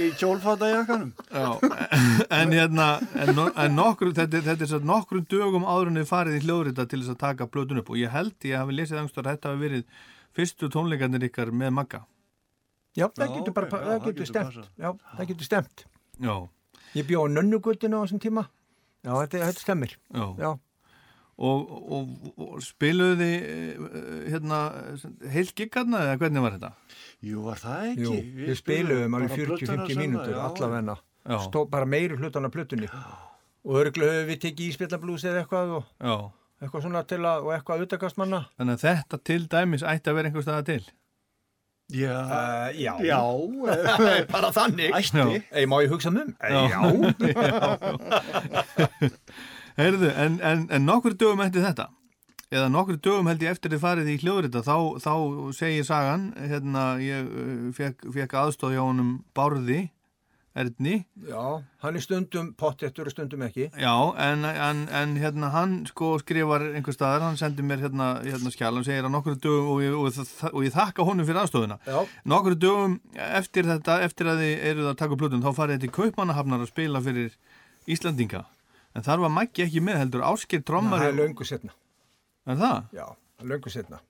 í 0.04 0.10
kjólfatajakkanum. 0.20 1.14
Já, 1.32 1.48
en 2.40 2.52
hérna, 2.58 2.88
en, 3.24 3.42
en 3.64 3.74
nokkru, 3.78 4.12
þetta, 4.18 4.42
þetta 4.50 4.66
er 4.68 4.72
svo 4.74 4.82
nokkrum 4.92 5.24
dögum 5.32 5.64
áður 5.64 5.92
en 5.94 6.02
þið 6.02 6.10
farið 6.12 6.38
í 6.38 6.44
hljóðrita 6.44 6.86
til 6.92 7.02
þess 7.02 7.14
að 7.16 7.20
taka 7.24 7.48
blötun 7.56 7.82
upp 7.82 7.90
og 7.94 7.98
ég 8.02 8.12
held 8.12 8.48
ég 8.50 8.60
hafi 8.60 8.76
lesið 8.76 9.02
angstar 9.06 9.24
að 9.26 9.38
þetta 9.38 9.54
hafi 9.54 9.64
verið 9.64 10.04
fyrstu 10.36 10.70
tónleikarnir 10.76 11.26
ykkar 11.30 11.54
með 11.54 11.74
Magga. 11.80 12.04
Já, 12.98 13.08
það 13.16 13.34
getur 13.38 13.56
bara, 13.56 13.72
já, 13.72 13.88
það 13.88 14.06
getur 14.10 14.32
stemt. 14.34 14.62
Já, 14.76 14.88
það 15.16 15.32
getur 15.32 15.48
stemt. 15.52 15.84
Já, 16.18 16.36
Ég 16.96 17.04
bjó 17.08 17.24
á 17.24 17.28
nönnugutinu 17.28 18.00
á 18.00 18.02
þessum 18.04 18.20
tíma. 18.22 18.46
Já, 19.04 19.12
þetta, 19.12 19.40
þetta 19.50 19.62
stemmir. 19.62 19.92
já. 20.40 20.50
Já, 21.38 21.46
Og, 21.48 21.70
og, 21.94 22.06
og 22.42 22.58
spiluðu 22.66 23.14
þið 23.20 23.34
eh, 23.38 23.78
hérna 24.32 24.56
heilt 25.30 25.52
giggarna 25.54 26.00
eða 26.02 26.16
hvernig 26.18 26.42
var 26.42 26.50
þetta? 26.56 26.70
Jú, 27.22 27.44
var 27.44 27.58
það 27.62 27.84
ekki? 27.92 28.02
jú, 28.02 28.10
við 28.48 28.56
spiluðum 28.58 29.14
alveg 29.14 29.30
bara 29.30 29.38
plötuna 29.38 29.54
40-50 29.54 29.86
sjálfa, 29.86 30.02
mínútur, 30.02 30.34
já, 30.34 30.42
allavegna. 30.48 30.96
Já. 31.28 31.38
Stó 31.46 31.62
bara 31.70 31.86
meiri 31.86 32.18
hlutan 32.18 32.42
af 32.48 32.52
plötunni. 32.56 32.88
Og 33.68 33.74
örglu 33.84 34.04
höfum 34.10 34.26
við 34.32 34.38
tekið 34.48 34.66
íspjallablús 34.72 35.22
eða 35.30 35.38
eitthvað 35.44 35.68
og 35.78 35.84
Já, 36.02 36.14
eitthvað 36.64 36.82
svona 36.88 37.02
til 37.14 37.22
að, 37.22 37.38
og 37.46 37.50
eitthvað 37.54 37.84
utakastmanna. 37.86 38.40
þannig 38.58 38.74
að 38.74 38.82
þetta 38.88 39.16
til 39.30 39.42
dæmis 39.54 39.86
ætti 39.94 40.10
að 40.10 40.16
vera 40.18 40.26
einhver 40.32 40.42
staða 40.48 40.66
til. 40.72 40.82
Já, 41.88 42.20
Uh, 42.20 42.68
já. 42.76 42.92
já, 43.00 43.16
bara 44.34 44.50
þannig. 44.52 44.90
ætti. 44.92 45.40
Ei, 45.56 45.64
má 45.70 45.78
ég 45.86 45.90
hugsa 45.94 46.10
um? 46.10 46.34
Já. 46.42 46.68
Já. 46.68 46.80
Heyrðu, 49.78 50.10
en, 50.10 50.40
en, 50.42 50.66
en 50.74 50.86
nokkur 50.88 51.14
dögum 51.14 51.44
eftir 51.44 51.62
þetta 51.62 51.92
eða 52.48 52.70
nokkur 52.72 52.96
dögum 53.04 53.28
held 53.28 53.44
ég 53.44 53.52
eftir 53.52 53.74
þið 53.74 53.82
farið 53.84 54.08
í 54.10 54.16
hljóðrita 54.22 54.64
þá, 54.64 54.76
þá 55.04 55.12
segir 55.56 55.84
sagan 55.86 56.32
hérna, 56.40 56.88
ég 57.04 57.28
uh, 57.28 57.68
fekk, 57.76 58.08
fekk 58.14 58.34
aðstóð 58.40 58.74
hjá 58.74 58.82
honum 58.82 59.14
Bárði 59.36 59.88
Erni. 60.58 61.04
Já, 61.28 61.60
hann 61.84 61.94
er 61.94 62.02
stundum 62.02 62.48
pottettur 62.58 63.06
og 63.06 63.12
stundum 63.12 63.44
ekki. 63.46 63.68
Já, 63.78 63.92
en, 64.24 64.42
en, 64.48 64.80
en 64.90 65.12
hérna 65.20 65.52
hann 65.54 65.76
sko 65.86 66.16
skrifar 66.18 66.64
einhver 66.72 66.96
staðar, 66.96 67.28
hann 67.28 67.38
sendir 67.38 67.68
mér 67.68 67.84
hérna, 67.84 68.08
hérna 68.24 68.50
skjál, 68.50 68.72
hann 68.74 68.86
segir 68.88 69.06
að 69.06 69.14
nokkru 69.14 69.36
dögum 69.38 69.70
og 69.76 69.84
ég, 69.84 69.94
og, 69.94 70.50
og 70.50 70.66
ég 70.66 70.74
þakka 70.74 71.06
honum 71.06 71.28
fyrir 71.28 71.44
aðstofuna 71.44 71.78
nokkru 72.26 72.58
dögum 72.58 72.98
eftir 73.28 73.70
þetta 73.70 74.00
eftir 74.08 74.32
að 74.32 74.42
þið 74.42 74.68
eruð 74.72 74.90
að 74.90 75.00
taka 75.04 75.14
upp 75.14 75.22
plötun 75.22 75.46
þá 75.46 75.50
farið 75.52 75.78
þetta 75.78 75.92
í 75.92 75.96
kaupmannahafnar 76.00 76.64
að 76.64 76.72
spila 76.72 77.04
fyrir 77.06 77.36
Íslandinga 77.86 78.42
en 78.98 79.06
þar 79.06 79.24
var 79.24 79.34
Maggi 79.38 79.64
ekki 79.64 79.82
með 79.84 80.02
heldur 80.02 80.26
Ásker 80.26 80.60
Það 80.60 80.68
trommari 80.72 81.08
er 81.12 81.18
löngu 81.18 81.46
setna. 81.46 81.74
Er 82.48 82.58
það? 82.58 82.78
Já, 82.96 83.06
löngu 83.46 83.70
setna. 83.72 84.00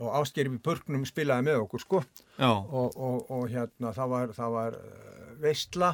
Og 0.00 0.12
Ásgeir 0.20 0.48
í 0.48 0.58
Burknum 0.62 1.02
spilaði 1.08 1.48
með 1.48 1.64
okkur, 1.64 1.82
sko. 1.82 2.02
Já. 2.38 2.50
Og, 2.50 2.94
og, 2.94 3.24
og 3.34 3.48
hérna, 3.50 3.90
það 3.96 4.12
var, 4.14 4.34
það 4.36 4.54
var 4.54 4.76
uh, 4.78 5.32
veistla 5.42 5.90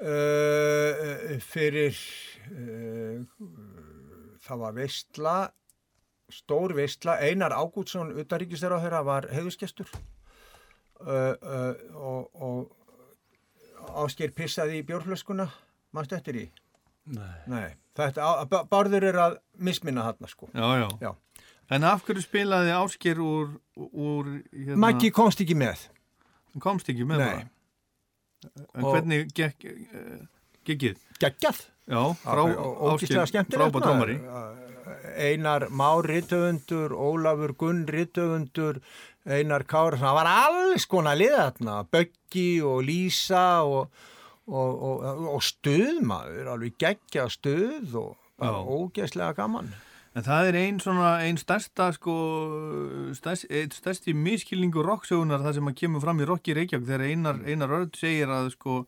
uh, 0.00 1.34
fyrir, 1.44 2.00
uh, 2.48 3.20
það 4.46 4.64
var 4.64 4.74
veistla, 4.80 5.36
stór 6.32 6.74
veistla, 6.80 7.18
Einar 7.22 7.54
Ágútsson, 7.54 8.14
utaríkistur 8.24 8.74
á 8.74 8.82
þeirra, 8.82 9.04
var 9.06 9.30
heiðusgestur. 9.34 9.92
Uh, 11.04 11.36
uh, 11.36 11.72
og, 12.00 12.42
og 12.48 13.96
Ásgeir 14.02 14.32
pissaði 14.34 14.80
í 14.80 14.86
bjórflöskuna, 14.88 15.50
mannstu 15.94 16.16
eftir 16.16 16.42
í? 16.42 16.48
Nei. 17.06 17.34
Nei, 17.46 17.66
þetta, 17.98 18.28
Bárður 18.70 19.04
er 19.10 19.18
að 19.20 19.34
misminna 19.60 20.06
þarna 20.06 20.30
sko. 20.30 20.48
Já, 20.54 20.68
já. 20.80 20.88
Já. 21.04 21.10
En 21.74 21.84
af 21.88 22.04
hverju 22.04 22.22
spilaði 22.24 22.72
Ásker 22.76 23.20
úr, 23.24 23.54
úr 23.76 24.30
hérna, 24.52 24.76
Maggi 24.84 25.10
komst 25.16 25.40
ekki 25.44 25.56
með. 25.56 25.86
Hann 26.52 26.60
komst 26.64 26.88
ekki 26.92 27.06
með 27.08 27.22
Nei. 27.22 27.28
bara. 27.28 27.50
En 28.74 28.84
Og- 28.84 28.92
hvernig 28.94 29.30
gekk 29.36 29.64
uh, 29.70 30.18
gekkið? 30.68 30.98
Geggjað. 31.20 31.62
Já, 31.88 32.00
frá 32.24 32.40
Ógíslega 32.44 33.22
Ásgeir, 33.24 33.30
skemmtilegt. 33.32 33.72
frábær 33.72 33.84
dómari. 33.84 34.18
Einar 35.16 35.68
Már 35.70 36.04
Rittöfundur, 36.08 36.92
Ólafur 36.92 37.52
Gunn 37.60 37.84
Rittöfundur, 37.88 38.80
Einar 39.24 39.64
Kára, 39.68 39.96
það 40.00 40.16
var 40.18 40.28
alls 40.30 40.84
konar 40.88 41.16
liða 41.16 41.46
þarna, 41.52 41.76
Böggi 41.92 42.60
og 42.64 42.82
Lísa 42.84 43.44
og, 43.64 43.88
og, 44.46 44.82
og, 44.82 45.24
og 45.34 45.42
stuðmaður, 45.42 46.52
alveg 46.54 46.76
geggja 46.78 47.28
stuð 47.32 47.94
og 48.00 48.16
bara 48.38 48.60
ógeðslega 48.64 49.34
gaman. 49.38 49.70
En 50.14 50.22
það 50.22 50.48
er 50.52 50.56
ein 50.60 50.76
svona, 50.78 51.08
ein 51.26 51.38
stærsta 51.40 51.88
sko, 51.96 52.12
stærst, 53.18 53.48
ein 53.50 53.72
stærsti 53.74 54.12
miskilningu 54.14 54.84
rocksögunar 54.86 55.42
það 55.42 55.56
sem 55.58 55.70
að 55.72 55.78
kemur 55.80 56.04
fram 56.04 56.20
í 56.22 56.28
Rokki 56.28 56.54
Reykjavík 56.54 56.86
þegar 56.86 57.06
Einar, 57.08 57.40
Einar 57.48 57.72
Örd 57.80 57.98
segir 57.98 58.30
að 58.30 58.52
sko 58.54 58.84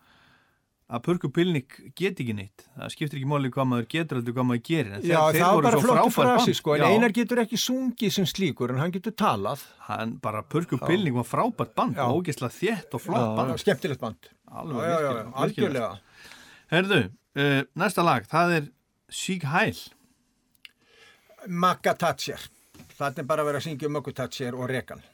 að 0.86 1.02
Pörku 1.02 1.32
Pilnik 1.34 1.80
get 1.98 2.20
ekki 2.22 2.34
neitt. 2.38 2.62
Það 2.76 2.92
skiptir 2.94 3.18
ekki 3.18 3.26
máli 3.32 3.50
hvað 3.50 3.66
maður 3.72 3.88
getur 3.90 4.20
heldur 4.20 4.36
hvað 4.36 4.46
maður 4.52 4.62
gerir 4.68 4.92
en 4.94 5.02
Já, 5.02 5.16
þeir- 5.18 5.34
þeir 5.34 5.48
voru 5.56 5.64
bara 5.66 5.80
svo 5.80 5.96
frábært 5.96 6.14
frasi 6.36 6.54
sko, 6.60 6.76
en 6.76 6.84
Einar 6.92 7.14
getur 7.16 7.40
ekki 7.42 7.58
sungið 7.58 8.12
sem 8.20 8.28
slíkur 8.30 8.70
en 8.70 8.78
hann 8.84 8.94
getur 8.94 9.16
talað. 9.18 9.64
hann 9.88 10.14
bara 10.22 10.44
Pörku 10.46 10.78
Pilnik 10.78 11.14
var 11.18 11.26
frábært 11.26 11.74
band 11.74 11.98
og 11.98 12.22
ógeðslega 12.22 12.54
þétt 12.54 12.94
og 12.94 13.02
flott 13.02 13.34
band. 13.34 13.58
skemmtilegt 13.58 14.00
band. 14.00 14.30
Alveg 14.56 14.82
Já, 14.82 14.88
já, 14.88 15.00
já, 15.00 15.12
virkilegt, 15.12 15.36
algjörlega. 15.44 15.90
Herðu, 16.72 17.02
uh, 17.38 17.60
næsta 17.82 18.06
lag, 18.06 18.26
það 18.30 18.56
er 18.58 18.70
Sieg 19.12 19.46
Heil 19.52 19.78
Magga 21.46 21.94
Thatcher. 21.94 22.48
Það 22.96 23.20
er 23.20 23.28
bara 23.28 23.44
að 23.44 23.52
vera 23.52 23.62
að 23.62 23.68
syngja 23.68 23.90
um 23.90 23.96
Magga 23.98 24.16
Thatcher 24.22 24.56
og 24.56 24.70
Rekan 24.72 25.04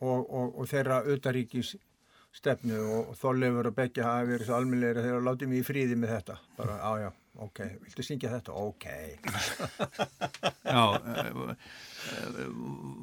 og, 0.00 0.24
og, 0.24 0.58
og 0.58 0.68
þeirra 0.70 1.02
utaríkis 1.10 1.74
stefnu 2.36 2.78
og, 2.78 3.14
Þorleifur 3.18 3.70
og 3.70 3.76
Beggi 3.76 4.04
hafa 4.04 4.28
verið 4.28 4.48
svo 4.48 4.60
almennlegir 4.60 5.00
að 5.00 5.08
þeirra 5.08 5.24
látið 5.26 5.50
mig 5.50 5.62
í 5.62 5.66
fríði 5.66 5.98
með 5.98 6.14
þetta. 6.14 6.36
Bara, 6.58 6.76
á 6.78 6.90
já, 7.02 7.08
ok, 7.46 7.62
viltu 7.84 8.06
syngja 8.06 8.32
þetta? 8.36 8.54
Ok. 8.54 8.86
Já, 10.70 10.84
uh, 10.94 11.54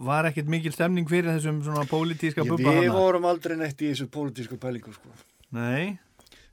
var 0.08 0.30
ekkert 0.30 0.48
mikil 0.52 0.72
stemning 0.72 1.10
fyrir 1.10 1.34
þessum 1.36 1.60
svona 1.66 1.84
pólitíska 1.90 2.46
bubba 2.48 2.78
við 2.80 2.94
vorum 2.96 3.28
aldrei 3.28 3.58
neitt 3.60 3.82
í 3.82 3.92
þessu 3.92 4.08
pólitísku 4.14 4.60
pælingu 4.62 4.94
sko. 4.96 5.12
Nei, 5.56 5.98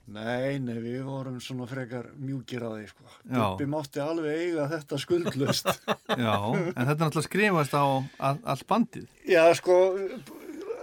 Nei, 0.05 0.59
nei, 0.61 0.75
við 0.83 0.99
vorum 1.07 1.39
svona 1.41 1.65
frekar 1.65 2.11
mjúkir 2.21 2.61
að 2.61 2.75
því 2.77 2.89
sko. 2.91 3.05
Bubbi 3.25 3.65
mátti 3.71 4.01
alveg 4.03 4.35
eiga 4.43 4.67
þetta 4.69 4.99
skuldlust. 5.01 5.69
já, 6.27 6.35
en 6.53 6.75
þetta 6.75 6.93
er 6.93 6.99
náttúrulega 7.01 7.25
skrifast 7.25 7.73
á 7.73 7.81
all, 7.89 8.37
allt 8.45 8.65
bandið 8.69 9.07
Já, 9.25 9.41
sko, 9.57 9.77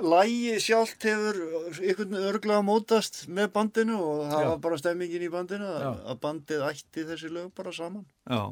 lægi 0.03 0.57
sjálft 0.65 1.07
hefur 1.07 1.39
einhvern 1.79 2.19
örglega 2.19 2.65
mótast 2.67 3.23
með 3.31 3.53
bandinu 3.55 4.01
og 4.03 4.25
það 4.33 4.43
Já. 4.43 4.49
var 4.51 4.59
bara 4.67 4.81
stemmingin 4.83 5.27
í 5.29 5.31
bandinu 5.31 5.71
að 5.71 6.19
bandið 6.27 6.67
ætti 6.73 7.07
þessi 7.13 7.31
lög 7.31 7.53
bara 7.55 7.75
saman. 7.79 8.03
Já, 8.27 8.43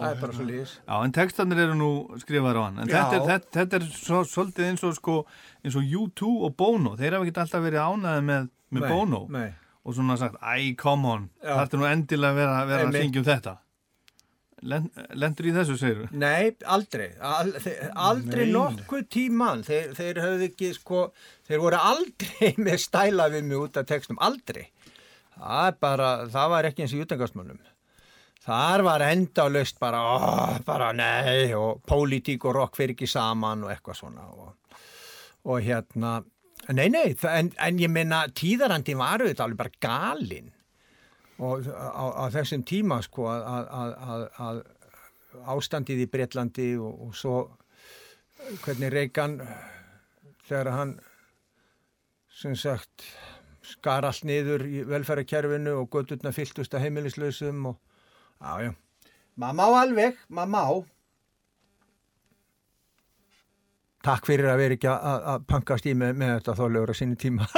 það 0.00 0.10
er 0.14 0.20
bara 0.24 0.36
svo 0.38 0.46
lýs 0.48 0.74
já 0.80 0.94
en 1.04 1.14
textanir 1.20 1.62
eru 1.66 1.78
nú 1.78 1.90
skrifaður 2.22 2.60
á 2.60 2.62
hann 2.66 2.82
en 2.84 2.90
þetta 2.92 3.16
er, 3.20 3.24
þetta, 3.30 3.54
þetta 3.58 3.80
er 3.80 3.88
svo, 3.94 4.20
svolítið 4.34 4.68
eins 4.72 4.84
og 4.88 4.98
sko, 4.98 5.16
eins 5.64 5.78
og 5.80 5.96
U2 6.02 6.34
og 6.48 6.54
Bono 6.60 6.96
þeir 7.00 7.18
hafa 7.18 7.28
ekki 7.28 7.42
alltaf 7.44 7.64
verið 7.68 7.86
ánæði 7.86 8.26
með, 8.32 8.52
með 8.70 8.86
Nei, 8.86 8.92
Bono 8.92 9.24
nei. 9.36 9.48
og 9.84 9.96
svona 9.96 10.18
sagt, 10.20 10.38
æ, 10.42 10.74
come 10.80 11.14
on 11.16 11.26
það 11.44 11.66
er 11.66 11.82
nú 11.82 11.90
endilega 11.94 12.32
að 12.34 12.40
vera, 12.42 12.62
vera 12.70 12.86
að 12.86 12.88
Einmitt. 12.90 13.06
syngja 13.06 13.24
um 13.24 13.28
þetta 13.32 13.58
Lend, 14.60 14.90
lendur 15.16 15.46
í 15.48 15.52
þessu, 15.56 15.74
segir 15.80 16.02
þú? 16.02 16.06
Nei, 16.20 16.50
aldrei, 16.68 17.06
aldrei 17.24 18.42
Nei. 18.44 18.50
nokkuð 18.52 19.06
tíman, 19.08 19.62
þeir, 19.64 19.94
þeir 19.96 20.20
höfðu 20.20 20.48
ekki, 20.50 20.68
sko, 20.76 21.04
þeir 21.48 21.62
voru 21.62 21.78
aldrei 21.80 22.50
með 22.66 22.76
stæla 22.84 23.30
við 23.32 23.46
mig 23.48 23.56
út 23.62 23.80
af 23.80 23.88
textum, 23.88 24.18
aldrei. 24.20 24.66
Það 25.38 25.62
er 25.70 25.78
bara, 25.80 26.10
það 26.34 26.52
var 26.52 26.68
ekki 26.68 26.84
eins 26.84 26.92
í 26.92 27.00
utangarsmönnum. 27.06 27.62
Þar 28.40 28.84
var 28.86 29.04
endalaust 29.04 29.76
bara, 29.80 30.00
ó, 30.00 30.60
bara 30.64 30.92
nei, 30.96 31.52
og 31.56 31.82
pólitík 31.88 32.46
og 32.48 32.56
rock 32.56 32.78
fyrir 32.78 32.94
ekki 32.96 33.08
saman 33.10 33.66
og 33.66 33.72
eitthvað 33.74 33.98
svona. 33.98 34.24
Og, 34.32 34.78
og 35.52 35.60
hérna, 35.64 36.14
nei, 36.72 36.88
nei, 36.88 37.10
en, 37.28 37.50
en 37.60 37.82
ég 37.82 37.92
minna, 37.92 38.24
tíðarandi 38.32 38.96
var 38.96 39.20
auðvitað 39.20 39.44
alveg 39.46 39.60
bara 39.60 39.76
galinn 39.84 40.50
og 41.40 41.68
á, 41.72 42.04
á 42.20 42.24
þessum 42.32 42.64
tíma 42.68 43.00
sko 43.04 43.28
að, 43.32 44.60
ástandið 45.48 46.04
í 46.04 46.08
Breitlandi 46.12 46.70
og, 46.76 47.06
og 47.06 47.14
svo 47.16 47.36
hvernig 48.64 48.92
Reagan 48.92 49.38
þegar 50.48 50.72
hann 50.74 50.96
sem 52.40 52.56
sagt 52.56 53.06
skar 53.64 54.06
allt 54.08 54.24
niður 54.28 54.64
í 54.66 54.82
velferðarkerfinu 54.88 55.76
og 55.82 55.90
götturna 55.92 56.32
fylltust 56.34 56.74
að 56.74 56.86
heimilislausum 56.86 57.70
og 57.72 57.78
já, 58.40 58.52
já, 58.64 58.72
maður 59.36 59.56
má 59.60 59.66
alveg, 59.82 60.16
maður 60.28 60.52
má 60.56 60.64
Takk 64.00 64.24
fyrir 64.30 64.48
að 64.48 64.56
vera 64.62 64.72
ekki 64.78 64.88
að, 64.88 64.96
að- 65.10 65.24
að 65.34 65.42
pankast 65.50 65.84
í 65.84 65.92
með, 65.92 66.14
með 66.16 66.30
þetta 66.38 66.54
þólegur 66.56 66.88
á 66.88 66.96
sinni 66.96 67.18
tíma 67.20 67.44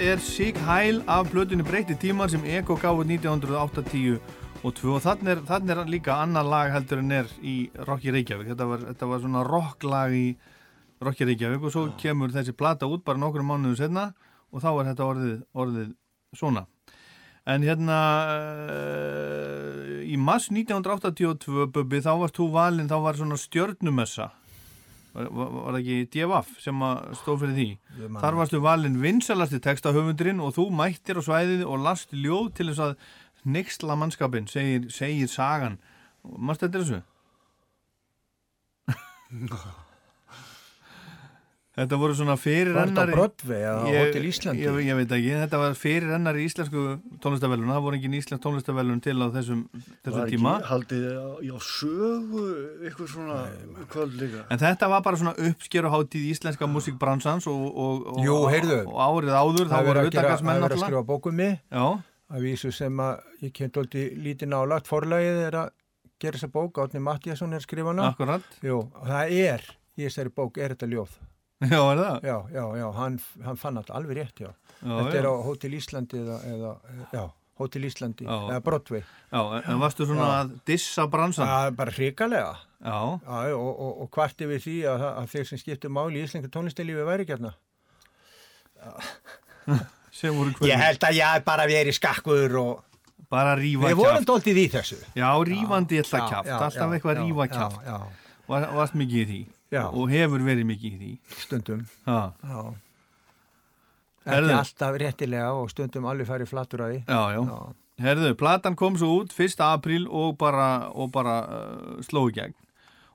er 0.00 0.18
Sig 0.20 0.56
Hæl 0.66 1.02
af 1.08 1.30
blöðunni 1.30 1.64
Breyti 1.64 1.94
tímar 1.96 2.28
sem 2.28 2.44
Eko 2.44 2.74
gáði 2.76 3.16
1980 3.16 4.18
og 4.62 4.74
2 4.76 4.92
og 4.96 5.02
þannig 5.04 5.30
er, 5.32 5.40
þannig 5.48 5.72
er 5.72 5.90
líka 5.90 6.16
annar 6.20 6.46
lag 6.46 6.72
heldur 6.74 7.00
en 7.00 7.14
er 7.16 7.30
í 7.40 7.54
Rokki 7.88 8.12
Reykjavík. 8.12 8.50
Þetta 8.50 8.68
var, 8.68 8.84
þetta 8.90 9.08
var 9.10 9.22
svona 9.22 9.42
rocklag 9.46 10.16
í 10.16 10.26
Rokki 11.04 11.28
Reykjavík 11.28 11.64
og 11.64 11.74
svo 11.74 11.84
kemur 12.00 12.34
þessi 12.34 12.56
plata 12.56 12.88
út 12.90 13.04
bara 13.06 13.20
nokkrum 13.20 13.48
mánuðu 13.52 13.78
senna 13.80 14.10
og 14.52 14.64
þá 14.64 14.70
er 14.72 14.90
þetta 14.90 15.06
orðið, 15.06 15.36
orðið 15.64 15.92
svona. 16.36 16.66
En 17.46 17.62
hérna 17.62 18.00
uh, 18.36 20.00
í 20.02 20.18
mass 20.18 20.50
1982 20.50 21.70
Bubbi 21.72 22.02
þá 22.04 22.12
varst 22.24 22.40
þú 22.40 22.50
valinn 22.56 22.90
þá 22.90 22.98
var 23.04 23.20
svona 23.20 23.38
stjörnumessa 23.40 24.32
var, 25.16 25.52
var, 25.56 25.70
það 25.76 25.80
ekki 25.80 25.98
DFF 26.14 26.50
sem 26.62 26.84
stóð 27.20 27.40
fyrir 27.44 27.56
því? 27.56 27.68
Þar 28.20 28.38
varstu 28.40 28.60
valinn 28.64 29.00
vinsalasti 29.02 29.62
textahöfundurinn 29.64 30.42
og 30.44 30.54
þú 30.58 30.68
mættir 30.76 31.20
á 31.20 31.22
svæðið 31.26 31.64
og 31.66 31.82
last 31.86 32.14
ljóð 32.14 32.52
til 32.58 32.68
þess 32.70 32.84
að 32.90 32.94
neyksla 33.56 33.98
mannskapin 33.98 34.50
segir, 34.50 34.90
segir 34.92 35.30
sagan. 35.32 35.80
Mást 36.22 36.66
þetta 36.66 36.84
þessu? 36.84 37.00
Þetta 41.76 41.96
voru 42.00 42.14
svona 42.16 42.34
fyrir 42.40 42.70
Var 42.72 42.88
þetta 42.88 43.02
Broadway 43.10 43.58
eða 43.60 43.80
á 43.84 43.88
Hótel 43.92 44.24
Íslandi? 44.30 44.62
Ég, 44.64 44.76
ég 44.86 44.96
veit 44.96 45.10
ekki, 45.12 45.32
þetta 45.42 45.58
var 45.60 45.74
fyrir 45.76 46.14
ennari 46.16 46.46
íslensku 46.48 46.84
tónlistavellun, 47.20 47.68
það 47.68 47.82
voru 47.84 47.98
engin 47.98 48.14
íslensk 48.16 48.40
tónlistavellun 48.46 49.02
til 49.04 49.16
á 49.20 49.28
þessum, 49.34 49.60
þessum 50.00 50.16
Var 50.22 50.30
tíma. 50.32 50.54
ekki 50.56 50.70
haldið 50.70 51.04
á, 51.20 51.28
á 51.36 51.58
sögu 51.60 52.44
eitthvað 52.80 53.10
svona 53.12 53.36
kvöld 53.92 54.16
líka? 54.22 54.46
En 54.56 54.62
þetta 54.64 54.88
var 54.94 55.04
bara 55.04 55.20
svona 55.20 55.34
uppskeruháttíð 55.50 56.24
íslenska 56.32 56.70
músikbransans 56.72 57.50
og, 57.52 57.60
og, 57.76 58.06
og, 58.14 58.24
Jú, 58.24 58.38
heyrðu. 58.56 58.80
og 58.88 58.96
árið 59.10 59.36
áður, 59.36 59.68
þá 59.68 59.76
Það 59.76 59.86
voru 59.90 60.06
gera- 60.16 60.32
það 60.40 60.48
verið 60.64 60.78
að 60.78 60.84
skrifa 60.86 61.04
bókum 61.12 61.36
mig. 61.42 61.60
Já, 61.68 61.86
að 62.32 62.40
vísu 62.48 62.72
sem 62.72 62.96
að 63.04 63.20
ég 63.44 63.52
kemd 63.60 63.76
alltaf 63.84 64.16
lítið 64.24 64.48
nálagt 64.56 64.88
forlagið 64.88 65.44
er 65.50 65.60
að 65.60 65.70
gera 66.24 66.40
þessa 66.40 66.48
bók. 66.56 66.80
Átni 66.80 67.04
Mattiasson 67.04 67.52
er 67.52 67.60
skrifana 67.60 68.08
akkurat. 68.16 68.48
Jú, 68.64 68.80
það 69.04 69.36
er, 69.44 69.68
í 70.00 70.08
þessari 70.08 70.32
bók 70.32 70.56
er 70.56 70.72
þetta 70.72 70.88
ljóð 70.96 71.20
Já, 71.72 71.80
er 71.80 71.98
það? 72.02 72.16
Já, 72.28 72.36
já, 72.52 72.64
já, 72.76 72.86
hann, 72.98 73.18
hann 73.46 73.56
fann 73.60 73.78
þetta 73.80 73.94
alveg 73.96 74.18
rétt, 74.20 74.40
já, 74.44 74.50
Já, 74.82 74.92
Þetta 74.92 75.14
já. 75.14 75.18
er 75.22 75.26
á 75.26 75.34
Hótel 75.46 75.74
Íslandi 75.78 76.18
eða, 76.20 76.36
eða 76.52 76.72
já, 77.16 77.22
Hótel 77.56 77.86
Íslandi 77.88 78.26
Já. 78.26 78.34
eða 78.52 78.58
Broadway. 78.66 79.00
Já, 79.32 79.40
en, 79.62 79.78
varstu 79.80 80.04
svona 80.10 80.26
Já. 80.26 80.34
að 80.42 80.50
dissa 80.68 81.06
bransan? 81.08 81.48
Er 81.48 81.72
bara 81.78 81.94
hrikalega. 81.96 82.50
Já, 82.84 82.98
Já, 83.24 83.54
og, 83.56 83.70
og, 83.72 84.02
og 84.04 84.10
hvart 84.12 84.44
yfir 84.44 84.60
því 84.66 84.74
að, 84.92 85.06
að 85.22 85.30
þeir 85.32 85.48
sem 85.48 85.62
skiptu 85.62 85.88
máli 85.96 86.20
í 86.20 86.26
Íslenska 86.28 86.52
tónlistilífi 86.52 87.06
væri 87.08 87.24
ekki 87.24 87.36
hérna. 87.38 87.54
Sem 90.16 90.36
voru 90.36 90.52
Ég 90.68 90.76
held 90.80 91.02
að 91.08 91.16
ég 91.18 91.42
bara 91.48 91.64
verið 91.68 91.96
skakkur 91.96 92.52
og 92.60 92.84
bara 93.32 93.56
rífa 93.58 93.88
við 93.90 93.98
vorum 93.98 94.28
dóltið 94.28 94.60
í 94.62 94.68
þessu. 94.76 94.98
Já, 95.16 95.28
rífandi 95.48 95.98
Já, 95.98 96.04
kjaft, 96.12 96.46
já, 96.52 96.56
alltaf 96.60 96.76
já, 96.76 96.92
eitthvað 96.94 97.16
já, 97.16 97.24
rífa 97.24 97.48
já, 97.48 97.68
Já, 97.88 97.96
Var, 98.46 98.68
Varst 98.76 98.94
mikið 99.00 99.22
í 99.22 99.26
því 99.32 99.40
Já. 99.76 99.84
og 99.92 100.10
hefur 100.12 100.44
verið 100.46 100.68
mikið 100.72 100.92
í 100.92 100.98
því. 101.00 101.14
Stundum. 101.44 101.86
Ekki 104.26 104.54
alltaf 104.56 105.00
réttilega 105.00 105.50
og 105.54 105.70
stundum 105.70 106.06
alveg 106.10 106.28
farið 106.28 106.50
flattur 106.50 106.82
að 106.86 106.94
því. 106.94 107.00
Herðu, 108.02 108.34
platan 108.36 108.76
kom 108.76 108.96
svo 109.00 109.22
út 109.22 109.32
1. 109.32 109.60
apríl 109.64 110.04
og 110.10 110.34
bara, 110.40 110.90
og 110.92 111.12
bara 111.14 111.36
uh, 111.46 112.00
sló 112.04 112.26
í 112.28 112.34
gegn. 112.36 112.56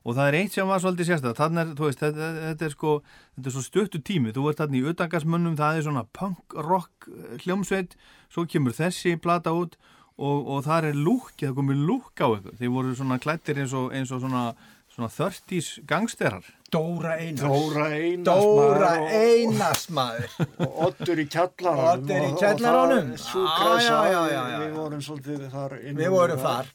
Og 0.01 0.15
það 0.17 0.27
er 0.31 0.37
eitt 0.39 0.55
sem 0.55 0.65
var 0.65 0.81
svolítið 0.81 1.11
veist, 1.13 1.25
þetta, 1.27 2.29
þetta 2.47 2.65
er 2.65 2.73
sko 2.73 2.93
þetta 3.35 3.51
er 3.51 3.53
svo 3.53 3.61
stuttu 3.61 4.01
tími, 4.01 4.33
þú 4.33 4.47
ert 4.49 4.61
þarna 4.63 4.79
í 4.79 4.85
utangarsmönnum 4.89 5.57
það 5.59 5.77
er 5.77 5.85
svona 5.85 6.05
punk 6.17 6.55
rock 6.57 7.05
eh, 7.11 7.35
hljómsveit, 7.43 7.93
svo 8.33 8.47
kemur 8.49 8.73
þessi 8.73 9.13
plata 9.21 9.53
út 9.53 9.77
og, 10.17 10.47
og 10.55 10.63
það 10.65 10.89
er 10.89 10.97
lúk 10.97 11.29
það 11.37 11.53
komið 11.59 11.85
lúk 11.85 12.17
á 12.17 12.27
ykkur, 12.33 12.57
þeir 12.57 12.73
voru 12.73 12.95
svona 12.97 13.19
klættir 13.21 13.61
eins 13.61 13.75
og, 13.77 13.91
eins 13.93 14.09
og 14.09 14.23
svona, 14.25 14.47
svona 14.91 15.09
30s 15.09 15.79
gangsterar 15.87 16.47
Dóra 16.71 17.17
Einars. 17.19 17.41
Dóra 17.41 17.87
Einars 17.91 18.43
Dóra 18.45 18.91
Einars 19.11 19.89
maður. 19.91 20.37
og 20.63 20.77
Oddur 20.87 21.19
í 21.19 21.27
kjallaranum 21.27 22.05
Oddur 22.05 22.27
í 22.29 22.31
kjallaranum. 22.39 23.11
Já, 23.17 23.73
já, 23.83 23.99
já, 24.13 24.21
já, 24.31 24.57
við 24.61 24.77
vorum 24.77 25.03
svolítið 25.03 25.45
þar 25.51 25.77
inn 25.81 25.99
Við 25.99 26.15
vorum 26.15 26.41
þar. 26.45 26.73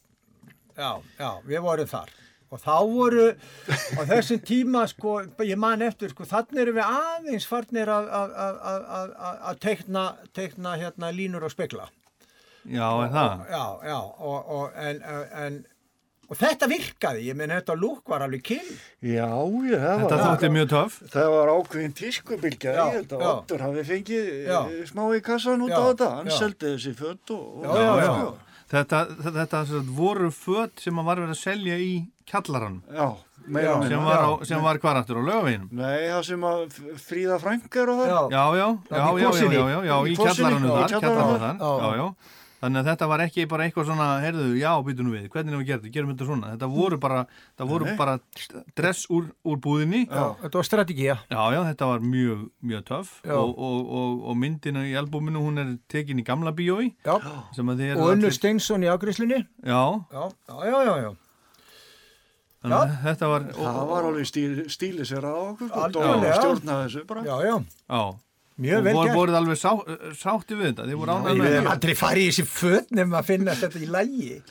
Já, 0.77 0.91
já, 1.17 1.31
við 1.49 1.65
vorum 1.65 1.93
þar. 1.95 2.15
Og 2.47 2.61
þá 2.63 2.75
voru, 2.87 3.25
á 3.99 4.01
þessum 4.07 4.43
tíma, 4.47 4.85
sko, 4.87 5.17
ég 5.43 5.59
man 5.59 5.83
eftir, 5.83 6.13
sko, 6.13 6.27
þannig 6.31 6.61
erum 6.63 6.77
við 6.77 6.93
aðeins 7.01 7.47
farnir 7.51 7.91
að, 7.91 8.11
að, 8.21 8.35
að, 8.45 8.59
að, 8.71 9.15
að, 9.29 9.41
að 9.51 9.63
teikna, 9.65 10.05
teikna 10.37 10.75
hérna 10.79 11.11
línur 11.17 11.49
og 11.49 11.51
spekla. 11.51 11.89
Já, 12.67 12.87
er 13.03 13.11
það? 13.15 13.43
Já, 13.51 13.65
já, 13.89 13.99
og, 13.99 14.53
og, 14.59 14.79
en, 14.79 15.03
en, 15.43 15.59
og 16.27 16.39
þetta 16.41 16.67
virkaði, 16.71 17.21
ég 17.29 17.37
menn, 17.39 17.53
þetta 17.55 17.77
lúk 17.79 18.09
var 18.11 18.25
alveg 18.27 18.43
kill. 18.49 18.73
Já, 19.07 19.29
já, 19.31 19.79
það 19.79 20.01
Þetta 20.03 20.17
var, 20.17 20.25
þótti 20.27 20.51
mjög 20.57 20.69
töff 20.73 20.97
það 21.13 21.29
var 21.37 21.53
ákveðin 21.57 21.95
tískubilgja, 22.01 22.73
Já, 22.75 22.83
ég 22.87 22.97
held 22.99 23.13
að 23.17 23.23
já. 23.27 23.29
Oddur 23.37 23.65
hafi 23.67 23.85
fengið 23.91 24.33
Já. 24.47 24.59
eh, 24.67 24.83
smá 24.91 25.05
í 25.15 25.21
kassan 25.27 25.63
út 25.67 25.71
Já, 25.71 25.79
á 25.79 25.85
þetta, 25.93 26.09
hann 26.17 26.33
já. 26.33 26.37
seldi 26.41 26.73
þessi 26.75 26.95
fött 26.99 27.31
og, 27.37 27.47
og 27.61 27.65
Já, 27.65 27.87
já, 27.87 28.11
já. 28.11 28.27
Þetta, 28.67 29.01
þetta, 29.23 29.31
þetta 29.39 29.59
sem 29.69 29.77
sagt, 29.79 29.91
voru 29.95 30.31
föt 30.35 30.81
sem 30.83 30.99
að 30.99 31.05
var 31.07 31.21
verið 31.23 31.37
að 31.37 31.43
selja 31.45 31.77
í 31.79 31.93
kjallarann 32.27 32.81
Já, 32.91 33.07
meira 33.47 33.69
Já. 33.69 33.75
og 33.77 33.85
sem 33.93 34.09
var, 34.09 34.25
á, 34.27 34.31
sem 34.51 34.65
var 34.67 34.81
hvar 34.83 34.99
aftur 34.99 35.21
á 35.21 35.29
lögaveginum 35.29 35.69
Nei, 35.71 36.01
það 36.11 36.25
sem 36.27 36.47
að 36.51 36.81
Fríða 37.05 37.37
Frænk 37.45 37.79
er 37.79 37.93
og 37.93 38.01
það 38.01 38.11
Já, 38.11 38.19
Já, 38.35 38.43
já, 38.59 38.67
já, 38.91 38.97
já, 38.97 39.07
já, 39.07 39.31
já, 39.31 39.47
já, 39.55 39.69
já, 39.71 39.79
Í 39.87 39.87
já, 39.87 39.95
í 40.03 40.17
þar, 40.19 40.35
þar, 40.35 41.39
þar. 41.39 41.63
já, 41.63 41.93
já. 42.03 42.09
Þannig 42.57 42.81
að 42.81 42.87
þetta 42.89 43.07
var 43.11 43.23
ekki 43.27 43.45
bara 43.51 43.67
eitthvað 43.67 43.89
svona, 43.91 44.07
heyrðu, 44.25 44.47
já, 44.57 44.71
býtum 44.87 45.11
við, 45.13 45.27
hvernig 45.33 45.53
erum 45.53 45.61
við 45.61 45.69
gerðið, 45.71 45.91
gerum 45.93 46.13
þetta 46.15 46.29
svona. 46.31 46.53
Þetta 46.55 46.69
voru 46.73 46.99
bara, 47.03 47.19
það 47.59 47.73
voru 47.73 47.97
bara 47.99 48.15
dress 48.81 49.05
úr, 49.13 49.27
úr 49.45 49.61
búðinni. 49.67 50.01
já, 50.09 50.25
þetta 50.41 50.61
var 50.63 50.69
strategía. 50.71 51.19
Já, 51.29 51.43
já, 51.53 51.61
þetta 51.69 51.91
var 51.93 52.07
mjög, 52.15 52.47
mjög 52.73 52.87
töff 52.89 53.13
Já. 53.27 53.35
og, 53.37 53.53
og, 53.59 53.93
og, 54.01 54.25
og 54.33 54.41
myndina 54.41 54.87
í 54.89 54.97
albúminu, 54.97 55.45
hún 55.45 55.61
er 55.61 55.77
tekin 55.93 56.23
í 56.23 56.25
gamla 56.25 56.55
bíói 56.57 56.95
Já, 57.05 57.19
að 57.21 57.85
og 58.01 58.11
Unnur 58.15 58.33
Steinsson 58.35 58.87
í 58.87 58.91
ágriðslunni. 58.91 59.43
Já, 59.61 59.83
Já, 60.17 60.25
já, 60.49 60.79
já, 60.89 60.95
já, 61.05 61.11
þannig 62.63 62.79
að 62.81 62.95
þetta 63.05 63.29
var, 63.31 63.51
Það 63.57 63.83
var 63.91 64.09
alveg 64.11 64.31
stíl, 64.31 64.55
stíli 64.73 65.05
sér 65.07 65.29
á 65.29 65.35
okkur 65.53 65.69
sko, 65.69 65.85
og 65.85 66.25
stjórnaði 66.41 66.87
þessu 66.89 67.05
bara. 67.11 67.27
Já, 67.27 67.37
já, 67.45 67.57
já, 67.61 68.03
mjög 68.59 68.83
vel 68.87 68.95
voru, 68.97 69.07
gert. 69.09 69.17
voruð 69.21 69.37
alveg 69.41 69.59
sá, 69.61 69.71
sátti 70.17 70.57
við 70.57 70.71
þetta, 70.73 70.87
þið 70.89 70.99
voru 71.03 71.13
ánægð 71.17 71.33
Við 71.33 71.41
með 71.43 71.51
hefum 71.53 71.65
þetta. 71.67 71.73
aldrei 71.77 71.95
farið 72.01 72.27
í 72.27 72.29
þessi 72.31 72.47
föt 72.51 72.91
nefn 72.97 73.17
að 73.21 73.25
finna 73.31 73.55
þetta 73.61 73.83
í 73.83 73.89
lægi. 73.97 74.43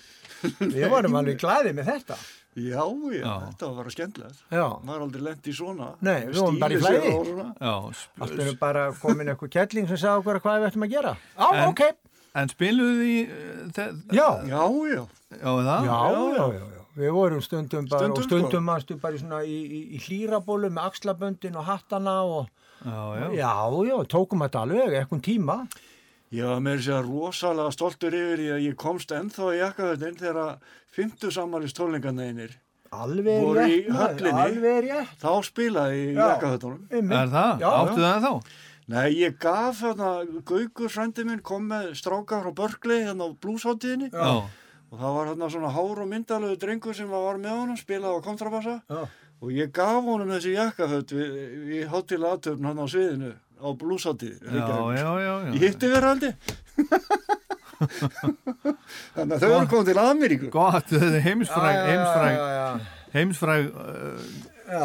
Við 0.75 0.89
vorum 0.91 1.15
alveg 1.21 1.39
glæðið 1.41 1.73
með 1.79 1.87
þetta. 1.93 2.17
Já, 2.55 2.83
já, 3.11 3.19
Já. 3.19 3.31
þetta 3.49 3.67
var 3.67 3.75
bara 3.81 3.91
skemmtilegt. 3.91 4.37
Já, 4.53 4.65
er 4.95 5.01
aldrei 5.03 5.21
lent 5.25 5.47
í 5.49 5.53
svona 5.57 5.87
Nei, 6.07 6.21
við 6.29 6.37
vorum 6.39 6.59
bara 6.61 6.73
í 6.73 6.77
flæði. 6.79 7.09
á. 7.11 7.47
Já, 7.59 7.73
allt 7.75 8.31
sp- 8.31 8.45
er 8.45 8.53
bara 8.61 8.83
komin 9.01 9.27
eitthvað 9.33 9.51
kettling 9.57 9.87
sem 9.89 9.97
sagði 9.99 10.21
okkur 10.23 10.39
hvað 10.45 10.61
við 10.61 10.67
ættum 10.69 10.85
að 10.87 10.93
gera. 10.95 11.11
Já, 11.35 11.49
En- 11.51 11.67
ok. 11.73 11.81
en 12.35 12.47
spiluðu 12.53 12.95
því, 13.01 13.17
uh, 13.25 13.67
þe- 13.75 14.15
Já, 14.15 14.29
Já, 14.47 14.61
já, 14.63 14.95
já, 14.95 15.03
er 15.35 15.67
það? 15.67 15.85
já, 15.89 15.99
já, 16.15 16.45
já, 16.55 16.63
já. 16.63 16.71
Við 16.95 17.11
vorum 17.11 17.41
stundum 17.43 17.87
bara, 17.91 17.99
Stundum, 18.05 18.23
og 18.23 18.29
stundum 18.29 18.63
mannstu 18.63 18.95
bara 19.01 19.13
í 19.15 19.19
svona 19.19 19.41
í, 19.43 19.57
í, 19.67 19.79
í 19.97 19.99
hlýrabólu 19.99 20.69
með 20.71 20.85
axlaböndin 20.93 21.57
og 21.59 21.65
hattana 21.67 22.21
og 22.23 22.47
Já, 22.85 22.99
já, 23.17 23.27
já, 23.33 23.51
já, 23.89 23.95
tókum 24.13 24.43
þetta 24.45 24.61
alveg 24.65 24.93
eitthvað 24.99 25.21
tíma. 25.25 25.55
ég 26.35 26.45
var 26.45 26.59
með 26.61 26.77
þess 26.81 26.91
að 26.97 27.07
rosalega 27.09 27.71
stoltur 27.73 28.13
yfir 28.17 28.37
því 28.43 28.49
að 28.55 28.61
ég 28.65 28.75
komst 28.81 29.11
ennþá 29.15 29.47
í 29.55 29.59
jakkaföldin 29.61 30.19
þegar 30.19 30.39
að 30.43 30.69
50 30.99 31.33
samalist 31.35 31.77
tónleikarneinir 31.79 32.53
Alveg 32.95 33.41
Voru 33.43 33.63
í 33.67 33.79
höllinni. 33.91 34.31
alveg 34.31 34.77
rétt. 34.85 35.15
þá 35.19 35.31
spilaði 35.43 35.97
ég 35.97 36.11
í 36.13 36.15
Já. 36.15 36.27
jakkaföldunum. 36.29 36.83
Einmitt. 36.91 37.17
Er 37.17 37.31
það? 37.33 37.63
Já, 37.65 37.69
Áttu 37.81 38.03
það 38.05 38.27
þá? 38.27 38.53
Nei, 38.87 39.07
ég 39.17 39.37
gaf 39.41 39.79
þarna, 39.81 40.09
Gaugur 40.45 40.91
frændi 40.93 41.25
minn 41.25 41.41
kom 41.41 41.65
með 41.71 41.89
stráka 41.97 42.37
frá 42.43 42.51
Börgli 42.53 42.99
hérna 43.01 43.25
á 43.25 43.29
blúsháttíðinni 43.41 44.11
Já. 44.13 44.45
og 44.45 44.95
það 45.01 45.15
var 45.17 45.31
hérna 45.31 45.49
svona 45.49 45.71
hár 45.73 46.03
og 46.05 46.07
myndalögu 46.13 46.59
drengur 46.61 46.93
sem 46.95 47.09
var 47.09 47.41
með 47.41 47.57
honum, 47.57 47.77
spilaði 47.81 48.21
á 48.21 48.25
kontrabassa 48.29 48.75
Já. 48.87 49.01
Og 49.45 49.51
ég 49.53 49.71
gaf 49.75 50.01
honum 50.09 50.31
þessi 50.33 50.55
jakkaföld 50.57 51.13
við, 51.15 51.33
við 51.69 51.83
hátilega 51.93 52.33
aðtöfn 52.35 52.69
hann 52.71 52.81
á 52.81 52.85
sviðinu 52.89 53.31
á 53.61 53.67
blúsháttíð 53.79 54.41
Já, 54.49 54.65
já, 54.97 55.09
já, 55.21 55.33
já. 55.45 55.53
Ég 55.53 55.61
hitti 55.69 55.91
verið 55.93 56.09
haldi 56.11 56.31
Þannig 59.15 59.35
að 59.35 59.43
þau 59.43 59.51
eru 59.51 59.69
komið 59.71 59.87
til 59.91 60.01
Ameríku 60.01 60.49
Gott, 60.53 60.89
þetta 60.91 61.07
er 61.11 61.23
heimsfræg, 61.25 61.79
heimsfræg, 61.91 62.35
Já, 62.35 62.43
já, 62.45 62.59
já. 62.59 62.67
heimsfræg 63.15 63.69
uh, 63.71 64.35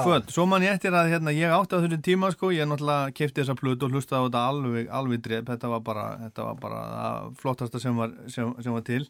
föt. 0.05 0.33
Svo 0.35 0.45
man 0.51 0.65
ég 0.67 0.75
eftir 0.77 0.93
að 0.97 1.13
hérna, 1.15 1.33
ég 1.35 1.55
átti 1.57 1.79
á 1.79 1.83
þessu 1.83 2.01
tíma, 2.05 2.29
sko, 2.35 2.51
ég 2.53 2.69
náttúrulega 2.69 3.15
kefti 3.17 3.41
þessa 3.41 3.57
plötu 3.59 3.87
og 3.87 3.95
hlustaði 3.95 4.21
á 4.21 4.27
þetta 4.27 4.43
alveg, 4.51 4.91
alveg 5.01 5.23
drep. 5.25 5.47
Þetta 5.49 5.71
var 5.73 5.85
bara, 5.87 6.07
þetta 6.27 6.49
var 6.51 6.59
bara 6.61 6.83
flottasta 7.41 7.81
sem 7.83 7.97
var, 7.97 8.13
sem, 8.29 8.51
sem 8.61 8.75
var 8.77 8.85
til. 8.87 9.07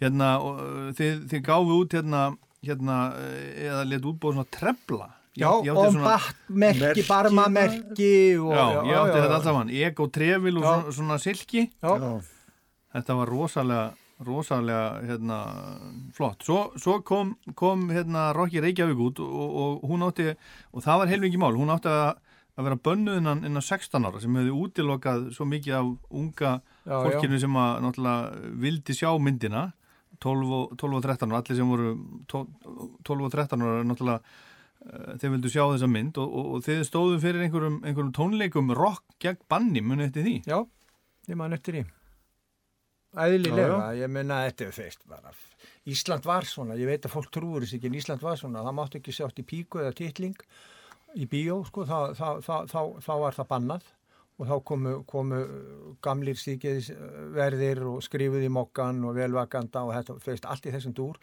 Hérna, 0.00 0.30
og, 0.40 0.62
uh, 0.62 0.88
þið, 0.96 1.26
þið 1.32 1.44
gáðu 1.50 1.80
út 1.82 1.98
hérna, 1.98 2.22
hérna, 2.66 2.96
uh, 3.14 3.44
eða 3.66 3.84
let 3.88 4.02
útbóð 4.12 4.36
svona 4.36 4.50
trefla 4.50 5.08
Já, 5.36 5.50
Ég- 5.60 5.66
ég 5.66 5.72
átti 5.76 5.86
og 5.86 5.92
svona- 5.92 6.06
battmerki, 6.16 6.80
Merki, 6.80 7.02
barmamerki 7.08 8.12
og, 8.40 8.52
Já, 8.56 8.66
ég 8.88 8.96
átti 8.96 9.16
já, 9.16 9.20
þetta 9.20 9.28
já. 9.30 9.34
allt 9.36 9.44
saman 9.44 9.70
Eg 9.70 10.00
og 10.00 10.12
trefil 10.12 10.56
og 10.56 10.64
Já. 10.64 10.68
svona, 10.72 10.92
svona 10.98 11.18
silki 11.20 11.62
Já, 11.82 11.92
Já. 12.00 12.12
Þetta 12.96 13.16
var 13.18 13.26
rosalega 13.28 13.92
rosalega 14.24 15.02
hérna, 15.04 15.38
flott. 16.16 16.40
Svo, 16.42 16.72
svo 16.80 17.02
kom, 17.04 17.34
kom 17.54 17.90
hérna, 17.92 18.30
Rocky 18.32 18.62
Reykjavík 18.64 18.96
út 18.96 19.18
og, 19.20 19.28
og, 19.28 19.84
og 19.84 19.90
hún 19.90 20.04
átti, 20.06 20.30
og 20.72 20.80
það 20.82 21.02
var 21.02 21.10
heilvikið 21.12 21.42
mál, 21.42 21.52
hún 21.60 21.68
átti 21.74 21.90
að, 21.92 22.16
að 22.56 22.64
vera 22.64 22.78
bönnuð 22.88 23.18
innan, 23.20 23.42
innan 23.44 23.60
16 23.66 24.08
ára 24.08 24.22
sem 24.22 24.38
hefði 24.40 24.54
útilokað 24.56 25.26
svo 25.36 25.44
mikið 25.50 25.76
af 25.76 25.90
unga 26.16 26.54
Já, 26.86 26.96
fólkinu 27.04 27.40
sem 27.44 27.58
að 27.60 27.84
náttúrulega 27.84 28.54
vildi 28.64 28.96
sjá 28.96 29.10
myndina 29.20 29.66
12 30.22 30.52
og, 30.58 30.76
12 30.80 30.98
og 30.98 31.02
13 31.04 31.32
ára, 31.32 31.40
allir 31.42 31.58
sem 31.58 31.72
voru 31.72 31.90
12, 32.32 32.46
12 33.08 33.26
og 33.26 33.32
13 33.34 33.66
ára 33.66 33.84
náttúrulega 33.86 34.20
uh, 34.22 35.12
þeir 35.20 35.34
vildu 35.34 35.52
sjá 35.52 35.62
þessa 35.64 35.90
mynd 35.90 36.20
og, 36.22 36.38
og, 36.40 36.48
og 36.56 36.64
þeir 36.66 36.86
stóðu 36.88 37.20
fyrir 37.24 37.46
einhverjum, 37.46 37.80
einhverjum 37.82 38.14
tónleikum 38.16 38.72
rock 38.76 39.04
gegn 39.22 39.42
banni 39.50 39.84
muni 39.84 40.08
eftir 40.08 40.26
því. 40.26 40.36
já, 40.46 40.58
ég 41.30 41.40
man 41.40 41.56
eftir 41.56 41.80
því. 41.80 41.84
Æðlilega, 43.16 43.76
ég 43.96 44.10
meina 44.12 44.42
þetta 44.44 44.66
er 44.66 44.72
þeist 44.76 45.06
bara. 45.08 45.30
Ísland 45.88 46.26
var 46.26 46.44
svona, 46.44 46.76
ég 46.76 46.90
veit 46.90 47.06
að 47.06 47.14
fólk 47.14 47.30
trúur 47.32 47.64
þess 47.64 47.78
ekki 47.78 47.88
en 47.88 48.00
Ísland 48.00 48.24
var 48.24 48.36
svona, 48.40 48.64
það 48.66 48.76
mátti 48.76 49.00
ekki 49.00 49.14
sjátt 49.16 49.40
í 49.40 49.46
píku 49.46 49.80
eða 49.80 49.94
titling 49.96 50.36
í 51.16 51.24
bíó, 51.30 51.62
sko, 51.64 51.86
þá 51.88 53.12
var 53.22 53.36
það 53.38 53.48
bannað 53.48 53.86
og 54.36 54.48
þá 54.50 54.56
komu, 54.68 54.94
komu 55.08 55.42
gamlir 56.04 56.36
stíkiðsverðir 56.36 57.82
og 57.88 58.02
skrifuð 58.04 58.44
í 58.44 58.52
mokkan 58.52 59.00
og 59.08 59.16
velvakanda 59.16 59.86
og 59.86 59.94
þetta, 59.96 60.16
veist, 60.26 60.48
allt 60.48 60.68
í 60.68 60.74
þessum 60.74 60.96
dúr. 60.96 61.20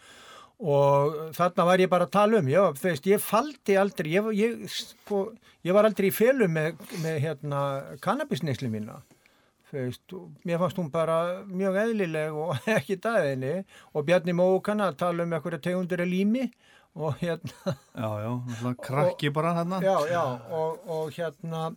Og 0.63 1.17
þarna 1.35 1.65
var 1.67 1.81
ég 1.81 1.91
bara 1.91 2.07
að 2.07 2.13
tala 2.13 2.39
um 2.39 2.49
þú 2.49 2.87
veist, 2.87 3.09
ég 3.09 3.21
faldi 3.21 3.77
aldrei 3.77 4.13
ég, 4.13 4.29
ég, 4.37 4.61
sko, 4.71 5.25
ég 5.65 5.75
var 5.75 5.89
aldrei 5.89 6.09
í 6.09 6.15
felu 6.15 6.47
með, 6.49 6.77
með 7.03 7.19
hérna, 7.25 7.61
kannabisneisli 8.01 8.71
mína. 8.71 9.01
Veist, 9.73 10.13
mér 10.45 10.59
fannst 10.61 10.77
hún 10.77 10.91
bara 10.93 11.43
mjög 11.49 11.79
eðlileg 11.81 12.35
og 12.37 12.65
ekki 12.77 12.99
dæðinni 13.01 13.55
og 13.93 14.05
Bjarni 14.05 14.37
Mókan 14.37 14.85
að 14.85 14.99
tala 15.01 15.25
um 15.25 15.33
eitthvað 15.33 15.63
tegundur 15.65 16.01
er 16.05 16.09
lími 16.09 16.47
og 16.93 17.17
hérna. 17.21 17.73
Já, 17.97 18.09
já, 18.21 18.73
krakki 18.87 19.33
bara 19.33 19.55
hérna. 19.57 19.81
já, 19.81 19.97
já, 20.09 20.23
og, 20.53 20.85
og 20.85 21.09
hérna 21.17 21.71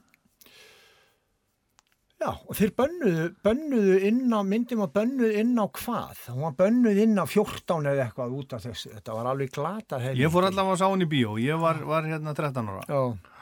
já, 2.23 2.31
og 2.33 2.57
þeir 2.57 2.73
bönnuðu, 2.81 3.27
bönnuðu 3.47 3.97
inn 4.09 4.35
á, 4.35 4.41
myndum 4.47 4.83
að 4.87 4.93
bönnuðu 4.97 5.33
inn 5.43 5.55
á 5.61 5.67
hvað? 5.79 6.25
Hún 6.33 6.45
var 6.47 6.57
bönnuð 6.61 7.01
inn 7.05 7.21
á 7.21 7.25
14 7.29 7.91
eða 7.93 8.07
eitthvað 8.07 8.37
út 8.41 8.57
af 8.57 8.67
þessu, 8.67 8.93
þetta 8.97 9.17
var 9.19 9.31
alveg 9.33 9.55
glata 9.55 10.01
Ég 10.17 10.33
fór 10.33 10.49
allavega 10.49 10.77
að 10.77 10.83
sá 10.83 10.87
hann 10.89 11.07
í 11.07 11.11
bíó, 11.11 11.37
ég 11.43 11.61
var, 11.61 11.83
var 11.89 12.09
hérna 12.09 12.35
13 12.37 12.73
ára. 12.73 12.87
Já, 12.89 13.36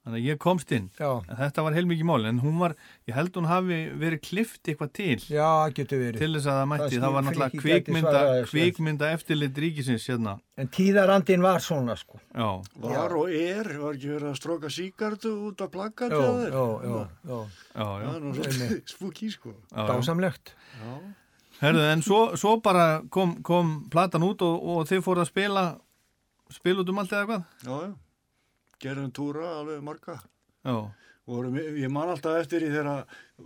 Þannig 0.00 0.16
að 0.22 0.26
ég 0.30 0.38
komst 0.40 0.70
inn. 0.72 0.86
já, 0.96 1.08
En 1.28 1.36
þetta 1.36 1.62
var 1.66 1.74
heilmikið 1.76 2.06
mál, 2.08 2.24
en 2.24 2.38
hún 2.40 2.54
var, 2.58 2.72
ég 3.06 3.12
held 3.14 3.34
hún 3.36 3.44
hafi 3.50 3.80
verið 4.00 4.20
klift 4.24 4.62
eitthvað 4.64 4.92
til. 4.96 5.18
já, 5.28 5.48
getur 5.76 6.00
verið. 6.00 6.18
Til 6.22 6.30
þess 6.38 6.48
að 6.48 6.56
það 6.56 6.68
mætti, 6.70 6.88
Það 6.94 7.04
það 7.04 7.12
var 7.16 7.26
náttúrulega 7.26 7.60
kvikmynda, 7.60 8.22
kvikmynda 8.48 9.10
eftirlit 9.12 9.60
ríkisins 9.60 10.06
hérna. 10.08 10.38
En 10.56 10.68
tíðarandin 10.72 11.44
var 11.44 11.60
svona, 11.60 11.96
sko. 12.00 12.16
Já, 12.32 12.48
Var 12.80 13.16
og 13.20 13.28
er, 13.28 13.70
var 13.84 13.94
ekki 14.00 14.08
verið 14.14 14.28
að 14.32 14.40
stróka 14.40 14.72
síkartu 14.72 15.34
út 15.50 15.60
af 15.60 15.70
plakkat 15.76 16.10
Já, 16.10 16.16
hjá 16.16 16.32
þér? 16.40 16.50
já, 16.50 16.64
já, 16.80 16.96
já, 17.28 17.38
já, 17.76 17.84
já. 17.84 18.08
Það 18.08 18.16
er 18.16 18.20
nú 18.24 18.34
svolítið 18.40 18.76
spooky 18.96 19.30
sko. 19.30 19.52
já, 19.52 19.76
já. 19.76 19.86
dásamlegt. 19.92 20.54
Herðu, 21.60 21.82
en 21.92 22.00
svo, 22.02 22.20
svo 22.40 22.56
bara 22.64 23.02
kom, 23.12 23.42
kom 23.44 23.74
platan 23.92 24.24
út 24.24 24.40
og, 24.46 24.62
og 24.64 24.86
þið 24.88 25.02
fóruð 25.04 25.26
að 25.26 25.28
spila, 25.34 25.64
spila 26.56 26.80
út 26.80 26.88
um 26.88 27.02
allt 27.02 27.12
eða 27.12 27.26
hvað? 27.28 27.42
Já, 27.68 27.74
já. 27.84 27.92
Gerðum 28.80 29.12
túra 29.12 29.52
alveg 29.60 29.82
marga. 29.84 30.18
Já, 30.64 30.76
Vorum, 31.30 31.54
ég 31.78 31.90
man 31.92 32.08
alltaf 32.10 32.40
eftir 32.40 32.64
því 32.64 32.68
þegar 32.74 33.02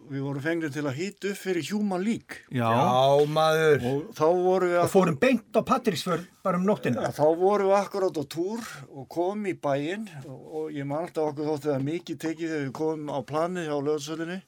við 0.08 0.20
vorum 0.24 0.42
fengnir 0.44 0.70
til 0.72 0.84
að 0.88 0.94
hýta 0.96 1.28
upp 1.34 1.36
fyrir 1.42 1.66
Human 1.68 2.04
League. 2.06 2.38
já, 2.54 2.64
Já, 2.64 3.24
maður. 3.28 3.82
Og 3.90 4.06
þá 4.16 4.24
vorum 4.46 4.70
við 4.72 4.78
Og 4.80 4.92
fórum 4.92 5.18
beint 5.20 5.58
á 5.58 5.60
Patrísfjörð 5.68 6.24
bara 6.46 6.60
um 6.62 6.64
nóttina. 6.64 7.10
Þá 7.12 7.26
vorum 7.42 7.68
við 7.68 7.76
akkurát 7.82 8.16
á 8.16 8.24
túr 8.24 8.62
og 8.88 9.08
komum 9.12 9.50
í 9.50 9.56
bæinn 9.58 10.06
og, 10.24 10.40
og 10.62 10.70
ég 10.72 10.86
man 10.88 11.02
alltaf 11.04 11.34
okkur 11.34 11.50
þótti 11.50 11.72
það 11.74 11.86
mikið 11.90 12.22
tekið 12.24 12.54
þegar 12.54 12.64
við 12.64 12.72
komum 12.80 13.12
á 13.12 13.18
planið 13.28 13.68
hjá 13.68 13.76
löðsölinni 13.90 14.40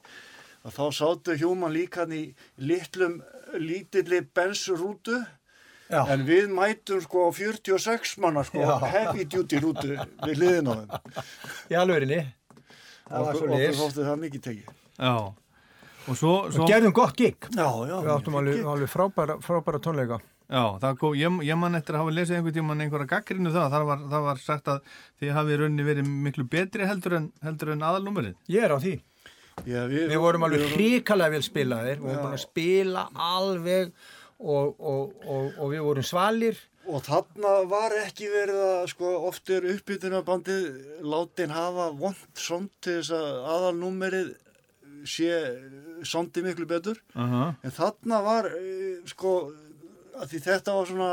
að 0.67 0.79
þá 0.79 0.85
sátu 0.97 1.37
Human 1.43 1.75
League 1.77 2.01
hann 2.01 2.15
í 2.17 2.23
litlum, 2.57 3.19
lítilli 3.61 4.23
bensurútu 4.33 5.19
Já, 5.87 6.01
en 6.13 6.23
við 6.27 6.49
mætum 6.51 6.99
sko 7.03 7.27
á 7.27 7.29
46 7.31 8.17
manna 8.23 8.43
sko 8.47 8.59
Já. 8.59 8.73
heavy 8.91 9.23
duty 9.25 9.59
rútu 9.63 9.93
við 9.95 10.33
hliðin 10.41 10.67
á 10.67 10.73
þeim. 10.75 11.25
í 11.71 11.77
alvörinni. 11.79 12.21
Það 13.07 13.27
var 13.27 13.37
svo 13.37 13.45
okkur 13.47 13.53
liðs. 13.55 13.77
þótti 13.81 14.07
það 14.07 14.23
mikið 14.25 14.41
tekið. 14.49 14.71
já. 14.99 15.13
Og 16.07 16.15
svo, 16.15 16.33
svo 16.51 16.63
Við 16.63 16.71
gerðum 16.71 16.93
gott 16.95 17.15
gig. 17.19 17.35
Já, 17.51 17.67
já. 17.87 17.95
Við 18.03 18.11
áttum 18.13 18.35
alveg, 18.39 18.59
alveg 18.73 18.91
frábæra, 18.91 19.33
frábæra 19.43 19.79
tónleika. 19.83 20.19
Já, 20.47 20.61
það 20.79 20.93
kom, 21.01 21.15
ég, 21.19 21.39
ég 21.43 21.57
man 21.59 21.75
eftir 21.75 21.97
að 21.97 22.05
hafa 22.05 22.13
lesið 22.15 22.37
einhvern 22.37 22.55
tíman 22.55 22.83
einhverja 22.85 23.09
gaggrinu 23.11 23.51
það, 23.51 23.65
það 23.73 23.87
var, 23.89 24.03
það 24.13 24.21
var 24.27 24.37
sagt 24.39 24.69
að 24.71 24.93
þið 25.19 25.33
hafið 25.35 25.59
raunni 25.59 25.83
verið 25.87 26.07
miklu 26.27 26.45
betri 26.47 26.87
heldur 26.87 27.17
en, 27.17 27.25
heldur 27.43 27.73
en 27.73 27.83
aðalnúmerið. 27.83 28.37
Ég 28.55 28.63
er 28.63 28.71
á 28.71 28.79
því. 28.79 28.93
Já, 29.67 29.81
við, 29.91 30.05
Við 30.13 30.21
vorum 30.23 30.45
alveg 30.47 30.63
hrikalega 30.77 31.33
vel 31.35 31.43
spilaðir. 31.43 31.99
Við 31.99 32.13
vorum 32.15 32.37
að 32.37 32.43
spila 32.45 33.03
alveg 33.27 33.91
og, 34.39 34.75
og, 34.79 35.13
og, 35.25 35.53
og 35.57 35.71
við 35.73 35.85
vorum 35.85 36.05
svalir. 36.05 36.59
Og 36.87 37.03
þarna 37.03 37.53
var 37.67 37.95
ekki 37.99 38.29
verið 38.31 38.59
að, 38.63 38.81
sko, 38.93 39.13
oft 39.27 39.49
er 39.51 39.65
uppbytunarbandið 39.73 40.67
látin 41.03 41.51
hafa 41.51 41.89
vond 41.99 42.39
somt 42.39 42.71
til 42.85 42.99
þess 43.01 43.15
að 43.17 43.47
aðalnúmerið 43.55 44.29
sé 45.07 45.31
sondi 46.07 46.43
miklu 46.45 46.67
betur. 46.69 47.01
Uh 47.15 47.51
En 47.63 47.73
þarna 47.73 48.21
var, 48.23 48.47
eh, 48.55 49.03
sko, 49.09 49.51
að 50.17 50.31
því 50.31 50.41
þetta 50.47 50.77
var 50.77 50.89
svona 50.89 51.11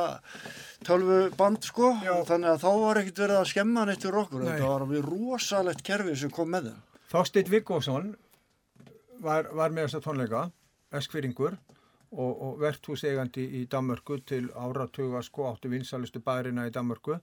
tölvuband, 0.86 1.64
sko, 1.64 1.90
þannig 2.28 2.50
að 2.54 2.62
þá 2.62 2.70
var 2.84 3.00
ekkert 3.02 3.22
verið 3.24 3.40
að 3.40 3.50
skemma 3.50 3.84
neitt 3.84 4.02
fyrir 4.04 4.22
okkur. 4.22 4.44
Nei. 4.44 4.52
Þetta 4.52 4.70
var 4.70 4.86
alveg 4.86 5.08
rosalegt 5.10 5.82
kerfi 5.82 6.16
sem 6.16 6.30
kom 6.30 6.50
með 6.54 6.70
þeim. 6.70 6.82
Þorsteinn 7.14 7.50
Viggósson 7.50 8.16
var, 9.20 9.50
var 9.52 9.70
með 9.70 9.88
þessa 9.88 10.04
tónleika, 10.06 10.50
eskfyringur 10.94 11.58
og, 12.14 12.32
og 12.46 12.60
verðhúseigandi 12.62 13.44
í 13.60 13.64
Danmörku 13.70 14.20
til 14.26 14.46
áratuga 14.54 15.22
sko 15.22 15.50
áttu 15.50 15.70
vinsalustu 15.72 16.22
bærina 16.24 16.66
í 16.68 16.72
Danmörku. 16.74 17.18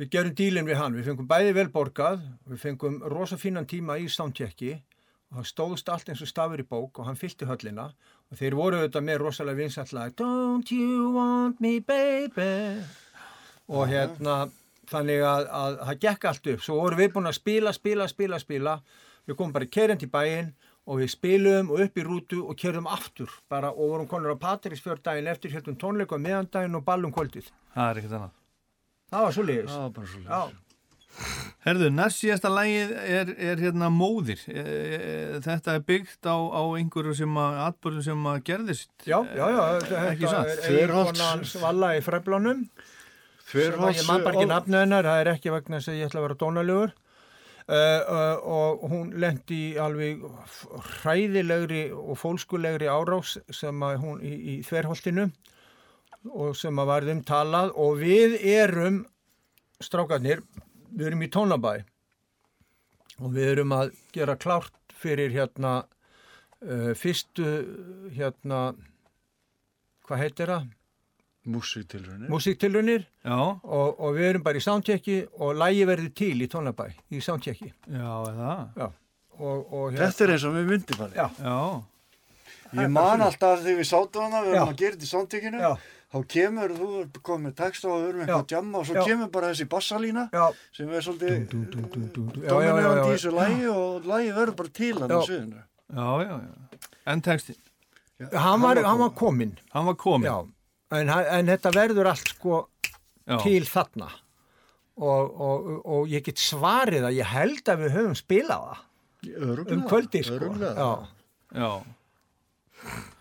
Við 0.00 0.10
gerum 0.14 0.34
dílinn 0.36 0.66
við 0.66 0.80
hann, 0.80 0.96
við 0.96 1.10
fengum 1.10 1.28
bæði 1.30 1.52
velborgað, 1.58 2.22
við 2.48 2.62
fengum 2.62 3.02
rosa 3.12 3.38
fínan 3.38 3.68
tíma 3.68 3.98
í 4.00 4.08
soundchecki 4.10 4.72
og 5.32 5.38
það 5.38 5.48
stóðst 5.50 5.92
allt 5.92 6.10
eins 6.12 6.22
og 6.24 6.30
stafur 6.30 6.60
í 6.60 6.66
bók 6.68 6.98
og 7.00 7.06
hann 7.08 7.18
fyllti 7.20 7.48
höllina. 7.48 7.90
Og 8.32 8.40
þeir 8.40 8.56
voru 8.56 8.80
auðvitað 8.80 9.06
með 9.06 9.20
rosalega 9.22 9.60
vinsallega 9.60 10.16
Don't 10.18 10.72
you 10.72 11.12
want 11.14 11.60
me 11.60 11.78
baby? 11.80 12.82
Og 13.68 13.86
hérna 13.88 14.48
þannig 14.90 15.22
að, 15.24 15.46
að 15.60 15.78
það 15.86 16.02
gekk 16.04 16.28
allt 16.30 16.52
upp. 16.52 16.64
Svo 16.64 16.80
vorum 16.80 17.00
við 17.00 17.14
búin 17.14 17.30
að 17.30 17.38
spila, 17.38 17.72
spila, 17.76 18.08
spila, 18.10 18.40
spila. 18.42 18.76
Við 19.28 19.38
komum 19.38 19.54
bara 19.54 19.70
kerjandi 19.70 20.08
í 20.08 20.12
bæinn 20.12 20.52
og 20.86 20.98
við 20.98 21.10
spilum 21.14 21.70
og 21.70 21.80
upp 21.84 21.98
í 21.98 22.04
rútu 22.06 22.40
og 22.48 22.56
kerjum 22.58 22.88
aftur 22.90 23.30
bara 23.52 23.70
og 23.70 23.92
vorum 23.92 24.08
konur 24.10 24.34
á 24.34 24.42
Patrísfjörð 24.42 25.02
daginn 25.06 25.30
eftir 25.30 25.52
hérna 25.54 25.76
tónleika 25.78 26.18
meðandaginn 26.18 26.74
og 26.80 26.84
ballum 26.84 27.12
kvöldið 27.14 27.52
Það 27.74 27.90
er 27.92 28.00
ekkert 28.02 28.16
annað. 28.18 28.34
það 29.12 29.22
var 29.28 29.36
svo 29.36 29.44
liðis 29.46 29.70
Það 29.70 29.86
var 29.86 29.94
bara 29.98 30.12
svo 30.12 30.22
Já, 30.26 30.42
Herðu, 31.66 31.88
næst 31.92 32.22
síðasta 32.22 32.48
lagið 32.48 32.92
er, 32.96 33.30
er 33.36 33.60
hérna 33.60 33.90
móðir. 33.92 34.40
E, 34.48 34.62
e, 34.64 35.40
þetta 35.44 35.74
er 35.76 35.82
byggt 35.84 36.24
á, 36.24 36.32
á 36.40 36.62
einhverju 36.80 37.12
sem 37.18 37.36
að, 37.36 37.58
atbyrðu 37.66 38.04
sem 38.06 38.24
að 38.30 38.38
gerðist. 38.48 38.88
já, 39.04 39.18
já, 39.36 39.44
já 39.52 39.60
þetta 39.76 40.00
Ekki 40.08 40.30
satt. 40.32 40.48
er 40.48 40.62
Þverholts- 40.64 41.12
eiginkonans 41.12 41.52
valla 41.60 41.90
í 41.92 42.00
að 42.00 42.64
Þverholts- 43.52 44.00
ég 44.00 44.08
man 44.08 44.24
bara 44.24 44.34
ekki 44.40 44.48
nafnu 44.54 44.80
hennar, 44.80 45.04
það 45.04 45.20
er 45.20 45.30
ekki 45.34 45.52
vegna 45.52 45.76
að 45.92 46.00
ég 46.00 46.08
ætla 46.08 46.20
að 46.22 46.26
vera 46.26 46.40
dónalegur 46.42 46.92
uh, 47.68 48.34
og 48.42 48.84
hún 48.90 49.12
lendi 49.22 49.58
í 49.70 49.78
alveg 49.80 50.24
hræðilegri 51.02 51.84
og 51.94 52.18
fólskulegri 52.20 52.90
árás 52.90 53.36
sem 53.54 53.86
að 53.86 54.00
hún 54.02 54.20
í, 54.24 54.32
í 54.32 54.54
þverholtinu 54.66 55.28
og 56.32 56.52
sem 56.58 56.78
að 56.78 56.92
varðum 56.92 57.24
talað 57.26 57.72
og 57.78 57.98
við 58.02 58.36
erum 58.46 59.02
strákarnir, 59.82 60.44
við 60.90 61.10
erum 61.10 61.24
í 61.26 61.30
tónabæ 61.32 61.74
og 63.22 63.34
við 63.34 63.50
erum 63.56 63.74
að 63.76 63.96
gera 64.14 64.38
klárt 64.38 64.96
fyrir 65.02 65.34
hérna 65.34 65.82
uh, 65.82 66.92
fyrstu 66.98 67.48
hérna 68.14 68.72
hvað 70.06 70.24
heitir 70.24 70.52
það? 70.54 70.70
Músiktilrunni. 71.44 72.28
Músiktilrunir 72.30 73.06
Já, 73.24 73.34
og, 73.34 73.96
og 73.98 74.12
við 74.14 74.28
erum 74.28 74.42
bara 74.46 74.60
í 74.60 74.62
soundchecki 74.62 75.16
og 75.42 75.56
lægi 75.58 75.86
verður 75.88 76.12
til 76.14 76.34
í 76.38 76.46
tónabæ 76.50 76.84
í 77.10 77.22
soundchecki 77.24 77.72
já, 77.72 78.12
er 78.28 78.36
það. 78.38 78.60
Já. 78.78 78.86
og, 79.40 79.72
og 79.72 79.88
hérna, 79.90 80.04
Þetta 80.04 80.24
er 80.26 80.32
eins 80.36 80.44
og 80.46 80.54
við 80.54 80.70
myndi 80.70 80.98
bara. 81.00 81.16
Já. 81.16 81.26
Já, 81.42 81.56
Ég 82.72 82.88
man 82.94 83.20
alltaf 83.26 83.58
þegar 83.64 83.80
við 83.82 83.88
sátum 83.90 84.22
hana, 84.28 84.44
við 84.46 84.54
erum 84.54 84.70
að 84.70 84.78
gera 84.84 85.00
þetta 85.02 85.42
í 85.42 85.64
Já. 85.64 85.72
þá 86.12 86.18
kemur, 86.36 86.72
þú 86.78 87.20
komið 87.26 87.58
texta 87.58 87.90
og 87.90 87.98
við 87.98 88.08
erum 88.12 88.22
eitthvað 88.22 88.46
að 88.46 88.54
jamma 88.54 88.78
og 88.78 88.86
svo 88.88 88.94
Já. 88.96 89.02
kemur 89.10 89.30
bara 89.34 89.50
þessi 89.50 89.68
bassalína 89.74 90.24
Já. 90.32 90.46
sem 90.78 90.88
er 90.94 91.04
svolítið 91.08 91.44
dominerandi 91.50 93.10
í 93.10 93.12
þessu 93.16 93.34
lægi 93.34 93.68
og 93.74 94.08
lægi 94.14 94.32
verður 94.38 94.56
bara 94.62 94.74
til 94.78 94.94
hann 95.02 95.10
á 95.10 95.18
Já. 95.18 95.26
sviðinu. 95.26 95.62
Já, 95.92 96.08
já, 96.22 96.34
já. 96.38 96.88
En 97.12 97.20
textin? 97.20 97.60
Hann 98.32 98.60
var, 98.62 98.78
hann 98.86 98.98
var 99.02 99.10
kominn. 99.18 99.56
Hann 99.74 99.90
var 99.90 99.98
kominn? 99.98 100.52
En, 100.92 101.08
en 101.08 101.48
þetta 101.48 101.72
verður 101.74 102.10
allt 102.12 102.34
sko 102.34 102.58
Já. 103.24 103.38
til 103.44 103.64
þarna 103.68 104.10
og, 105.00 105.30
og, 105.40 105.68
og 105.88 106.10
ég 106.12 106.24
get 106.26 106.40
svarið 106.42 107.06
að 107.08 107.16
ég 107.20 107.30
held 107.32 107.70
að 107.72 107.84
við 107.84 107.94
höfum 107.96 108.16
spilað 108.18 108.66
það 108.68 108.88
Örugglega, 109.22 109.76
um 109.76 109.82
kvöldi 109.86 110.22
sko. 110.26 110.48
Já, 110.58 110.90
Já. 111.54 111.70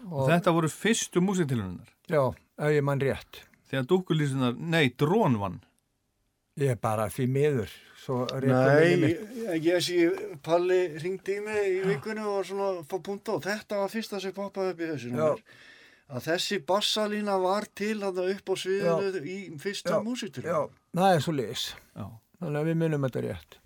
Og 0.09 0.29
þetta 0.31 0.53
voru 0.55 0.69
fyrstu 0.73 1.21
músiktilunar? 1.21 1.91
já, 2.09 2.23
ef 2.57 2.71
ég 2.73 2.81
mann 2.83 3.01
rétt. 3.01 3.43
Þegar 3.69 3.85
dúkkulísunar, 3.91 4.55
nei, 4.57 4.89
drón 4.97 5.37
vann. 5.37 5.59
Ég 6.59 6.73
er 6.73 6.79
bara 6.81 7.05
því 7.13 7.27
miður. 7.31 7.75
Réttu 8.01 8.49
Nei, 8.49 9.11
ég, 9.13 9.65
ég 9.67 9.83
sé 9.85 10.07
Palli 10.41 10.79
ringdi 10.97 11.35
í 11.37 11.43
mig 11.45 11.67
í 11.69 11.81
vikunni 11.85 12.23
og 12.25 12.39
var 12.39 12.47
svona 12.49 12.69
fá 12.89 12.95
punta 13.05 13.35
og 13.37 13.43
þetta 13.45 13.77
var 13.83 13.91
fyrsta 13.93 14.17
sem 14.23 14.33
poppaði 14.33 14.73
upp 14.73 14.81
í 14.81 14.87
þessu 14.89 15.11
Já. 15.13 15.27
Að 16.11 16.27
þessi 16.27 16.59
bassalína 16.67 17.37
var 17.41 17.67
til 17.77 17.97
hann 18.03 18.19
upp 18.25 18.51
á 18.51 18.55
sviðinu 18.59 19.23
í 19.23 19.37
fyrsta 19.61 19.97
Já. 19.97 20.03
músitur 20.05 20.47
Já, 20.47 20.59
það 20.97 21.15
er 21.15 21.25
svo 21.25 21.35
liðis. 21.37 21.65
Já. 21.95 22.05
Þannig 22.41 22.61
að 22.61 22.69
við 22.71 22.79
munum 22.81 23.07
þetta 23.07 23.23
rétt. 23.27 23.57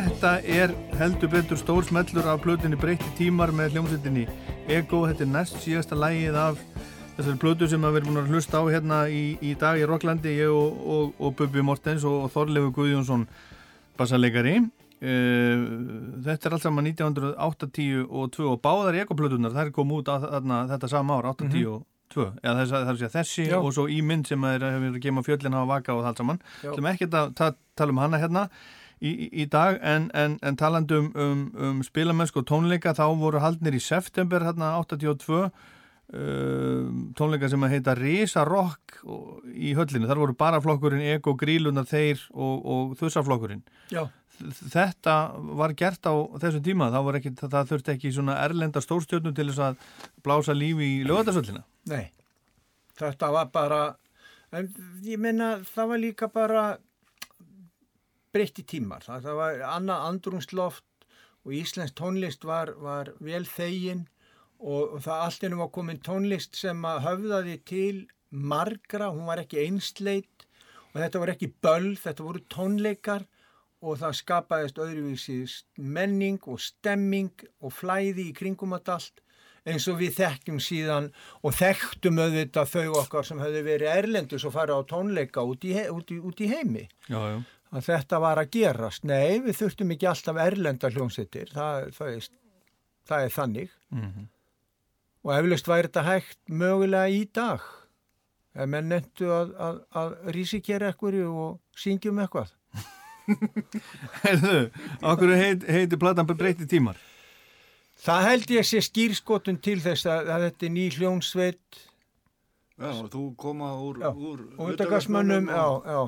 Þetta 0.00 0.30
er 0.48 0.70
heldur 0.96 1.28
betur 1.28 1.58
stór 1.60 1.84
smellur 1.84 2.24
af 2.32 2.38
plötunni 2.40 2.78
Breytti 2.80 3.10
tímar 3.18 3.50
með 3.52 3.74
hljómsveitinni 3.74 4.22
Ego. 4.72 5.02
Þetta 5.10 5.26
er 5.26 5.28
næst 5.28 5.58
síðasta 5.60 5.98
lægið 5.98 6.38
af 6.40 6.62
þessari 7.18 7.40
plötu 7.42 7.68
sem 7.68 7.84
við 7.84 7.98
erum 8.00 8.08
búin 8.08 8.20
að 8.22 8.30
hlusta 8.32 8.62
á 8.62 8.64
hérna 8.72 9.00
í, 9.12 9.36
í 9.44 9.52
dag 9.60 9.76
í 9.76 9.84
Rocklandi, 9.84 10.32
ég 10.38 10.54
og, 10.56 10.80
og, 10.94 11.12
og 11.20 11.34
Bubi 11.36 11.64
Mortens 11.66 12.06
og, 12.08 12.16
og 12.24 12.32
Þorleifur 12.32 12.72
Guðjónsson 12.78 13.26
bassalegari. 14.00 14.56
Uh, 15.04 15.68
þetta 16.24 16.48
er 16.48 16.56
allt 16.56 16.64
saman 16.64 16.88
1980 16.88 18.08
og 18.08 18.32
2 18.38 18.50
og 18.54 18.58
báðar 18.64 19.02
Ego-plötunar, 19.02 19.52
þær 19.52 19.74
kom 19.76 19.94
út 20.00 20.08
að, 20.12 20.30
þarna, 20.32 20.64
þetta 20.72 20.92
sama 20.96 21.20
ár, 21.20 21.32
80 21.36 21.70
og 21.74 21.86
2 22.16 22.26
eða 22.40 22.58
þess, 22.62 22.72
það 22.72 22.80
er 22.80 22.90
að 22.90 23.00
segja 23.04 23.14
þessi 23.20 23.48
Já. 23.52 23.60
og 23.60 23.72
svo 23.76 23.88
í 23.92 24.00
mynd 24.04 24.32
sem 24.32 24.48
er 24.48 24.64
að 24.64 24.78
hefur 24.78 24.96
að 24.96 25.04
gema 25.04 25.28
fjöllin 25.28 25.60
hafa 25.60 25.74
vaka 25.76 25.92
og 25.92 26.04
það 26.06 26.12
allt 26.14 26.24
saman. 26.24 26.44
Já. 26.64 26.70
Sem 26.72 26.94
ekki 26.96 27.12
að 27.12 27.34
ta 27.36 27.54
tala 27.76 27.94
um 27.94 28.00
hana 28.02 28.20
hérna 28.20 28.48
í, 29.00 29.10
í- 29.42 29.48
dag 29.50 29.78
en, 29.82 30.10
en, 30.14 30.38
en 30.44 30.56
talandi 30.60 30.96
um, 30.98 31.10
um, 31.16 31.42
um 31.56 31.82
spilamennsku 31.86 32.42
og 32.42 32.48
tónleika 32.50 32.92
þá 32.96 33.06
voru 33.20 33.40
haldnir 33.42 33.76
í 33.78 33.82
september 33.82 34.44
hérna 34.44 34.74
82 34.82 35.40
uh, 35.40 35.50
tónleika 37.18 37.48
sem 37.50 37.64
að 37.66 37.74
heita 37.76 37.94
Risa 37.98 38.44
Rock 38.48 39.00
í 39.54 39.72
höllinu, 39.78 40.08
þar 40.10 40.20
voru 40.24 40.36
bara 40.38 40.60
flokkurinn 40.62 41.04
Ego, 41.14 41.34
Grílunar, 41.40 41.88
Þeir 41.88 42.22
og, 42.34 42.66
og 42.74 42.96
Þussaflokkurinn 43.00 43.62
Já. 43.92 44.04
þetta 44.74 45.16
var 45.56 45.74
gert 45.78 46.04
á 46.08 46.14
þessum 46.42 46.64
tíma. 46.64 46.90
Það, 46.92 47.10
ekki, 47.20 47.34
það 47.40 47.72
þurfti 47.72 47.94
ekki 47.94 48.12
svona 48.16 48.38
erlenda 48.44 48.82
stórstjörnum 48.84 49.36
til 49.36 49.48
þess 49.50 49.64
að 49.70 49.80
blása 50.26 50.56
lífi 50.56 50.98
í 50.98 51.02
lögatarsöllina 51.08 51.64
Nei, 51.90 52.10
þetta 53.00 53.32
var 53.32 53.48
bara, 53.54 53.80
en 54.52 54.68
ég 55.06 55.20
meina 55.20 55.56
það 55.64 55.92
var 55.94 56.04
líka 56.04 56.28
bara 56.32 56.64
breytti 58.34 58.64
tímar. 58.66 59.04
Það, 59.06 59.26
það 59.26 59.40
var 59.40 59.64
annað 59.70 60.06
andrungsloft 60.10 60.86
og 61.44 61.56
íslensk 61.56 61.96
tónlist 61.98 62.44
var, 62.46 62.74
var 62.80 63.12
vel 63.24 63.44
þegin 63.48 64.06
og, 64.60 65.00
það 65.00 65.24
allt 65.24 65.46
ennum 65.46 65.62
var 65.64 65.72
komin 65.74 66.02
tónlist 66.04 66.58
sem 66.60 66.84
að 66.84 67.04
höfðaði 67.06 67.56
til 67.68 67.96
margra, 68.30 69.10
hún 69.10 69.26
var 69.28 69.42
ekki 69.42 69.64
einsleit 69.64 70.46
og 70.92 71.00
þetta 71.00 71.22
var 71.22 71.32
ekki 71.34 71.52
böll, 71.62 71.94
þetta 71.98 72.26
voru 72.26 72.42
tónleikar 72.52 73.26
og 73.80 73.96
það 74.02 74.18
skapaðist 74.18 74.78
öðruvísi 74.82 75.40
menning 75.80 76.40
og 76.50 76.60
stemming 76.60 77.32
og 77.64 77.72
flæði 77.72 78.28
í 78.28 78.36
kringum 78.36 78.76
að 78.76 78.94
allt 78.98 79.22
eins 79.68 79.86
og 79.92 79.98
við 80.00 80.14
þekkjum 80.16 80.60
síðan 80.62 81.08
og 81.44 81.54
þekktum 81.56 82.20
auðvitað 82.20 82.70
þau 82.74 83.00
okkar 83.02 83.26
sem 83.28 83.40
höfðu 83.42 83.64
verið 83.66 83.92
erlendus 83.92 84.44
og 84.48 84.54
farið 84.54 84.80
á 84.80 84.90
tónleika 84.92 85.44
út 85.44 85.64
í, 85.68 85.74
út 85.92 86.12
í, 86.12 86.20
út 86.20 86.40
í 86.40 86.48
heimi 86.52 86.86
Já, 87.08 87.20
já. 87.20 87.40
Að 87.72 87.84
þetta 87.86 88.18
var 88.22 88.40
að 88.42 88.50
gerast. 88.56 89.04
Nei, 89.06 89.38
við 89.44 89.58
þurftum 89.60 89.92
ekki 89.94 90.08
alltaf 90.10 90.40
erlenda 90.42 90.90
hljómsveitir, 90.90 91.52
það, 91.54 91.90
það, 91.96 92.14
er, 92.16 92.28
það 93.10 93.24
er 93.28 93.34
þannig 93.36 93.70
Mhm. 93.90 94.28
og 95.24 95.32
eflaust 95.36 95.66
væri 95.68 95.88
þetta 95.90 96.02
hægt 96.06 96.38
mögulega 96.48 97.10
í 97.12 97.24
dag 97.34 97.60
ef 98.54 98.66
menn 98.66 98.88
nentu 98.90 99.28
að, 99.30 99.50
að, 99.62 99.76
að 99.94 100.14
rísikera 100.34 100.88
eitthvað 100.90 101.20
og 101.30 101.60
syngjum 101.78 102.18
eitthvað. 102.24 102.50
Herðu, 104.24 104.70
okkur 105.06 105.34
heit, 105.38 105.66
heiti 105.70 105.98
platan 106.00 106.26
breyti 106.26 106.66
tímar. 106.70 106.96
Það 108.00 108.24
held 108.26 108.50
ég 108.56 108.64
sé 108.66 108.80
skýrskotun 108.82 109.58
til 109.62 109.76
þess 109.84 110.06
að, 110.08 110.30
að 110.32 110.44
þetta 110.48 110.66
er 110.66 110.72
ný 110.74 110.86
hljómsveit 110.96 111.80
Já, 112.80 112.94
þú 113.12 113.22
koma 113.36 113.74
úr, 113.76 113.98
Já, 114.00 114.08
úr 114.08 114.38
og 114.56 114.70
utangarsmönnum, 114.72 115.50
já, 115.52 115.98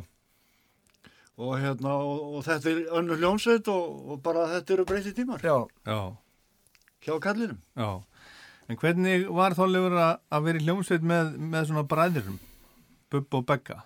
og, 1.42 1.52
hérna, 1.60 1.92
og, 1.98 2.22
og 2.38 2.46
þetta 2.46 2.70
er 2.72 2.80
önnur 3.00 3.20
hljómsveit 3.20 3.68
og, 3.72 4.00
og 4.14 4.22
bara 4.24 4.46
þetta 4.54 4.76
eru 4.76 4.86
breytið 4.88 5.16
tímar 5.18 5.44
já. 5.44 5.56
Já, 5.88 6.00
hjá 7.06 7.14
kallinum. 7.26 7.60
já. 7.76 7.90
En 8.70 8.78
hvernig 8.78 9.26
var 9.34 9.56
þólegur 9.58 9.96
að, 9.98 10.12
að 10.32 10.44
vera 10.46 10.60
í 10.60 10.66
hljómsveit 10.68 11.02
með, 11.04 11.32
með 11.52 11.66
svona 11.68 11.82
bræðirum, 11.90 12.36
Bubb 13.12 13.34
og 13.40 13.48
Begga? 13.50 13.82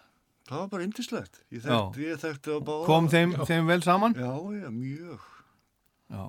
Það 0.47 0.61
var 0.61 0.69
bara 0.71 0.85
yndislegt. 0.87 1.41
Ég 1.51 1.65
Já. 1.65 1.71
þekkti, 1.73 2.05
ég 2.07 2.21
þekkti 2.23 2.53
að 2.55 2.61
báða. 2.69 2.85
Kom 2.87 3.09
þeim, 3.11 3.33
þeim 3.49 3.71
vel 3.73 3.81
saman? 3.83 4.13
Já, 4.15 4.31
já, 4.61 4.69
mjög. 4.71 5.25
Já. 6.15 6.27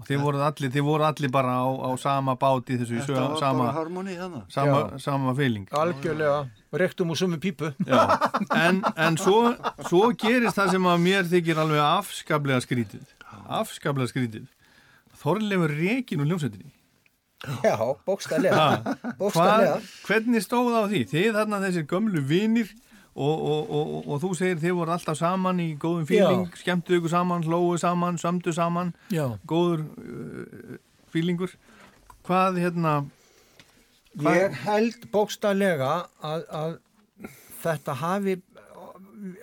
Og 0.00 0.06
þið 0.08 0.22
voruð 0.24 0.42
allir, 0.46 0.70
þið 0.72 0.84
voru 0.86 1.04
allir 1.04 1.30
bara 1.34 1.54
á, 1.60 1.68
á 1.68 1.90
sama 2.00 2.32
báti 2.40 2.78
þessu, 2.80 3.02
Þetta 3.04 3.20
var 3.20 3.34
sama, 3.42 3.64
bara 3.66 3.74
harmoni 3.76 4.14
þannig. 4.16 4.46
sama, 4.48 4.78
sama 4.98 5.34
feeling. 5.36 5.66
algjörlega, 5.76 6.38
rektum 6.72 7.12
úr 7.12 7.18
sömu 7.20 7.36
pípu. 7.42 7.68
Já, 7.84 8.00
en, 8.56 8.80
en 8.96 9.18
svo, 9.20 9.52
svo 9.90 10.06
gerist 10.16 10.56
það 10.56 10.72
sem 10.78 10.88
að 10.88 11.02
mér 11.04 11.28
þykir 11.28 11.60
alveg 11.60 11.82
afskaplega 11.84 12.64
skrítið. 12.64 13.04
Afskaplega 13.60 14.08
skrítið. 14.08 14.48
Þorleifur 15.20 15.76
rekin 15.76 16.24
úr 16.24 16.30
hljómsveitinni. 16.32 16.72
Já. 17.64 17.76
Hvað, 19.20 19.66
hvernig 20.06 20.42
stóð 20.44 20.74
á 20.76 20.82
því? 20.88 21.00
Þið 21.12 21.28
þarna 21.38 21.60
þessir 21.66 21.86
gömlu 21.88 22.20
vinir 22.24 22.72
og, 23.20 23.40
og, 23.52 23.70
og, 23.76 23.88
og, 24.06 24.14
þú 24.22 24.30
segir 24.38 24.60
þið 24.62 24.76
voru 24.78 24.94
alltaf 24.94 25.18
saman 25.20 25.60
í 25.60 25.68
góðum 25.80 26.06
fíling, 26.08 26.46
skemmtu 26.56 26.96
ykkur 26.96 27.12
saman, 27.12 27.44
hlóu 27.44 27.74
saman, 27.80 28.18
sömdu 28.22 28.54
saman, 28.56 28.94
Já. 29.12 29.26
góður 29.50 29.82
uh, 30.00 30.78
fílingur. 31.12 31.52
Hvað 32.24 32.60
hérna, 32.62 32.94
Hvað- 34.16 34.38
Ég 34.40 34.56
held 34.64 35.04
bókstælega 35.12 35.90
að, 36.26 36.46
að 36.50 36.72
þetta 37.62 37.98
hafi 38.00 38.38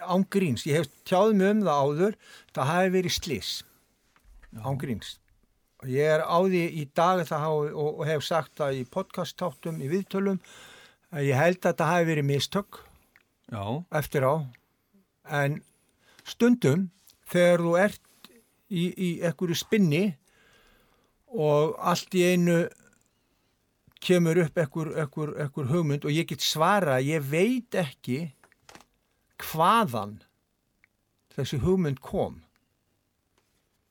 ángríns, 0.02 0.66
ég 0.68 0.82
hef 0.82 0.90
tjáð 1.08 1.38
mig 1.38 1.54
um 1.54 1.62
það 1.68 1.86
áður, 1.86 2.18
það 2.58 2.72
hafi 2.74 2.94
verið 2.98 3.16
slis 3.20 3.54
ángríns. 4.66 5.14
Ég 5.86 6.10
er 6.18 6.24
á 6.26 6.38
því 6.42 6.64
í 6.82 6.88
dag 6.98 7.22
það 7.30 7.44
hafi, 7.46 7.72
og, 7.78 8.02
hef 8.10 8.26
sagt 8.26 8.56
það 8.58 8.80
í 8.80 8.84
podcast-táttum, 8.90 9.78
í 9.86 9.92
viðtölum, 9.92 10.40
að 11.14 11.30
ég 11.30 11.38
held 11.38 11.60
að 11.62 11.68
þetta 11.70 11.90
hafi 11.94 12.10
verið 12.10 12.30
mistök 12.34 12.80
já, 13.52 13.64
eftir 14.00 14.28
á, 14.28 14.36
en 15.42 15.62
stundum 16.28 16.90
þegar 17.32 17.64
þú 17.64 17.74
ert 17.82 18.32
í, 18.70 18.84
í 18.92 19.10
ekkurju 19.28 19.58
spinni 19.58 20.06
og 21.28 21.76
allt 21.80 22.16
í 22.16 22.24
einu 22.32 22.66
kemur 24.04 24.40
upp 24.44 24.60
ekkur, 24.62 24.94
ekkur, 25.04 25.34
ekkur 25.48 25.70
hugmynd 25.72 26.06
og 26.06 26.14
ég 26.14 26.28
get 26.30 26.44
svara 26.46 27.00
að 27.00 27.12
ég 27.12 27.30
veit 27.32 27.78
ekki 27.78 28.20
hvaðan 29.48 30.20
þessi 31.38 31.60
hugmynd 31.62 32.00
kom. 32.02 32.42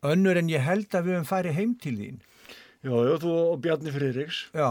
Önnur 0.07 0.39
en 0.39 0.51
ég 0.51 0.62
held 0.62 0.93
að 0.95 1.09
við 1.09 1.16
höfum 1.16 1.28
farið 1.28 1.59
heim 1.59 1.74
til 1.83 1.95
þín. 1.99 2.19
Já, 2.87 2.93
já, 2.93 3.15
þú 3.23 3.33
og 3.35 3.61
Bjarni 3.65 3.93
Friðriks. 3.95 4.41
já, 4.55 4.70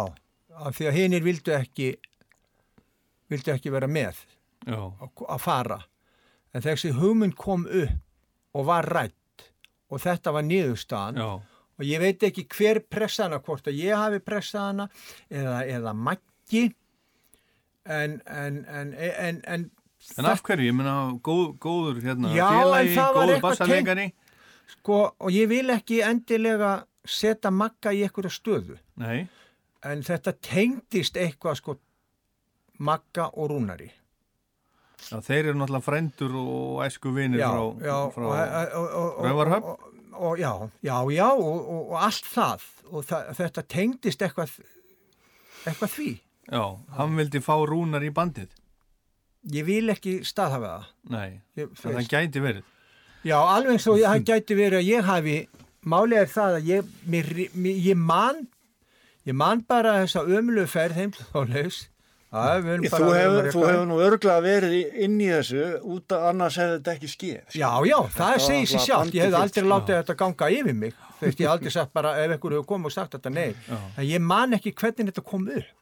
af 0.56 0.78
því 0.78 0.88
að 0.88 0.98
hinnir 0.99 1.24
vildu 1.26 1.52
ekki 1.56 1.95
vildu 3.32 3.52
ekki 3.52 3.74
vera 3.74 3.90
með 3.90 4.22
að 4.66 5.42
fara. 5.44 5.80
En 6.56 6.64
þessi 6.64 6.94
hugmynd 6.96 7.36
kom 7.38 7.66
upp 7.68 8.56
og 8.56 8.66
var 8.70 8.88
rætt 8.88 9.50
og 9.92 10.02
þetta 10.02 10.34
var 10.36 10.46
niðurstaðan 10.48 11.20
já, 11.20 11.30
og 11.76 11.84
ég 11.86 12.02
veit 12.02 12.24
ekki 12.24 12.46
hver 12.56 12.80
pressa 12.90 13.28
hana 13.28 13.42
hvort 13.44 13.68
að 13.70 13.80
ég 13.82 14.00
hafi 14.00 14.22
pressað 14.24 14.70
hana 14.70 14.86
eða, 15.30 15.58
eða 15.78 15.94
maggi 15.94 16.64
en 17.86 18.22
en, 18.26 18.62
en, 18.66 18.94
en, 18.94 19.42
en 19.46 19.72
En 20.20 20.28
af 20.30 20.44
hverju, 20.46 20.68
ég 20.68 20.76
meina 20.78 21.16
góð, 21.26 21.56
góður 21.58 22.02
hérna, 22.04 22.30
Já, 22.36 22.46
félagi, 22.54 22.92
góður 22.94 23.40
bassalegari 23.42 24.04
sko, 24.70 25.00
og 25.18 25.32
ég 25.34 25.50
vil 25.50 25.74
ekki 25.74 26.04
endilega 26.06 26.76
setja 27.02 27.50
magga 27.50 27.90
í 27.90 28.04
einhverja 28.06 28.30
stöðu. 28.34 28.78
Nei, 29.02 29.26
en 29.82 30.04
þetta 30.06 30.36
tengdist 30.46 31.18
eitthvað 31.18 31.58
sko 31.58 31.76
magga 32.86 33.32
og 33.34 33.50
rúnari 33.50 33.90
já, 35.10 35.18
þeir 35.26 35.42
eru 35.50 35.58
náttúrulega 35.60 35.86
frændur 35.86 36.38
og 36.42 36.84
æsku 36.86 37.14
vinir 37.16 37.42
já, 37.42 37.50
frá, 38.16 38.30
og, 40.16 40.40
já, 40.40 40.52
já, 40.82 40.96
já 41.12 41.28
og, 41.32 41.58
og, 41.60 41.82
og 41.92 41.98
allt 42.08 42.30
það. 42.32 42.68
Og 42.86 43.06
það, 43.06 43.32
þetta 43.40 43.64
tengdist 43.76 44.22
eitthvað 44.22 44.54
eitthvað 45.66 45.92
því. 45.96 46.12
Já, 46.46 46.64
hann 47.00 47.18
vildi 47.18 47.42
fá 47.42 47.56
rúnar 47.66 48.06
í 48.06 48.14
bandið. 48.14 48.54
Ég 49.54 49.66
vil 49.66 49.90
ekki 49.94 50.20
staðhafa 50.26 50.72
það. 50.72 50.88
Nei, 51.14 51.30
ég, 51.58 51.74
það 51.82 52.02
gæti 52.10 52.44
verið. 52.44 52.72
Já, 53.26 53.38
alveg 53.42 53.76
eins 53.76 53.88
og 53.90 54.02
það 54.06 54.28
gæti 54.30 54.60
verið 54.60 54.82
að 54.82 54.92
ég 54.92 55.10
hafi 55.10 55.38
málið 55.86 56.22
er 56.22 56.32
það 56.34 56.60
að 56.60 56.70
ég, 56.70 56.94
mér, 57.10 57.32
mér, 57.54 57.82
ég 57.92 58.00
man 58.00 58.46
ég 59.26 59.38
man 59.38 59.62
bara 59.66 60.00
þessa 60.04 60.26
ömlu 60.38 60.66
ferð 60.70 61.00
heim 61.00 61.14
þólaus 62.36 62.95
Þú 62.95 63.12
hefur, 63.16 63.49
þú 63.53 63.64
hefur 63.70 63.88
nú 63.90 63.99
örglega 64.06 64.44
verið 64.44 64.99
inn 65.06 65.16
í 65.22 65.30
þessu 65.32 65.64
út 65.95 66.16
að 66.18 66.28
annars 66.32 66.60
hefði 66.62 66.76
þetta 66.76 66.94
ekki 66.95 67.12
skeið. 67.14 67.56
Já, 67.62 67.70
já, 67.90 67.95
það 68.18 68.36
segir 68.45 68.70
sér 68.72 68.78
bara 68.78 68.86
sjálft, 68.90 69.16
ég 69.16 69.26
hefði 69.26 69.38
bandið 69.38 69.41
aldrei 69.45 69.72
látið 69.72 69.99
þetta 70.02 70.18
ganga 70.22 70.52
yfir 70.57 70.78
mig, 70.84 70.99
þú 71.20 71.26
veist, 71.30 71.40
ég 71.40 71.48
hef 71.48 71.56
aldrei 71.56 71.74
sagt 71.78 71.95
bara 71.95 72.14
ef 72.22 72.36
einhver 72.36 72.57
hefur 72.57 72.70
komið 72.74 72.91
og 72.91 72.95
sagt 72.98 73.18
þetta, 73.18 73.34
nei, 73.36 73.49
en 73.72 74.06
ég 74.10 74.24
man 74.34 74.60
ekki 74.60 74.76
hvernig 74.76 75.12
þetta 75.12 75.26
kom 75.32 75.49
upp. 75.56 75.74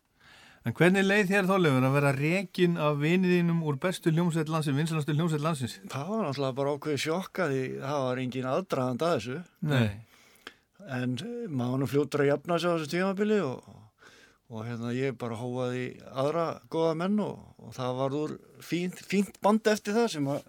En 0.64 0.72
hvernig 0.72 1.04
leið 1.04 1.28
þér 1.28 1.48
þólegur 1.50 1.86
að 1.90 1.96
vera 1.98 2.12
rekin 2.16 2.78
af 2.80 2.94
viniðinum 3.02 3.58
úr 3.68 3.76
bestu 3.84 4.14
hljómsveit 4.16 4.48
landsins, 4.48 4.78
vinsalastu 4.78 5.12
hljómsveit 5.18 5.44
landsins? 5.44 5.74
Það 5.92 6.12
var 6.14 6.22
náttúrulega 6.24 6.56
bara 6.56 6.76
ákveðið 6.78 7.02
sjokka 7.04 7.48
því 7.52 7.64
það 7.82 8.04
var 8.06 8.22
engin 8.22 8.48
aðdraðand 8.48 9.04
að 9.04 9.16
þessu. 9.18 9.40
Nei. 9.74 9.90
En 10.88 11.18
maður 11.52 11.82
nú 11.82 11.90
fljótur 11.92 12.24
að 12.24 12.30
jafna 12.32 12.60
sig 12.64 12.72
á 12.72 12.76
þessu 12.78 12.92
tímabili 12.94 13.42
og, 13.44 13.68
og 14.52 14.66
hérna 14.68 14.92
ég 14.96 15.16
bara 15.20 15.38
hóaði 15.40 15.86
í 15.86 16.02
aðra 16.12 16.48
góða 16.72 16.98
menn 17.00 17.22
og, 17.24 17.40
og 17.58 17.74
það 17.78 17.96
var 18.02 18.18
úr 18.18 18.36
fínt, 18.64 19.00
fínt 19.08 19.40
band 19.44 19.68
eftir 19.72 19.96
það 19.96 20.12
sem 20.16 20.30
að 20.34 20.44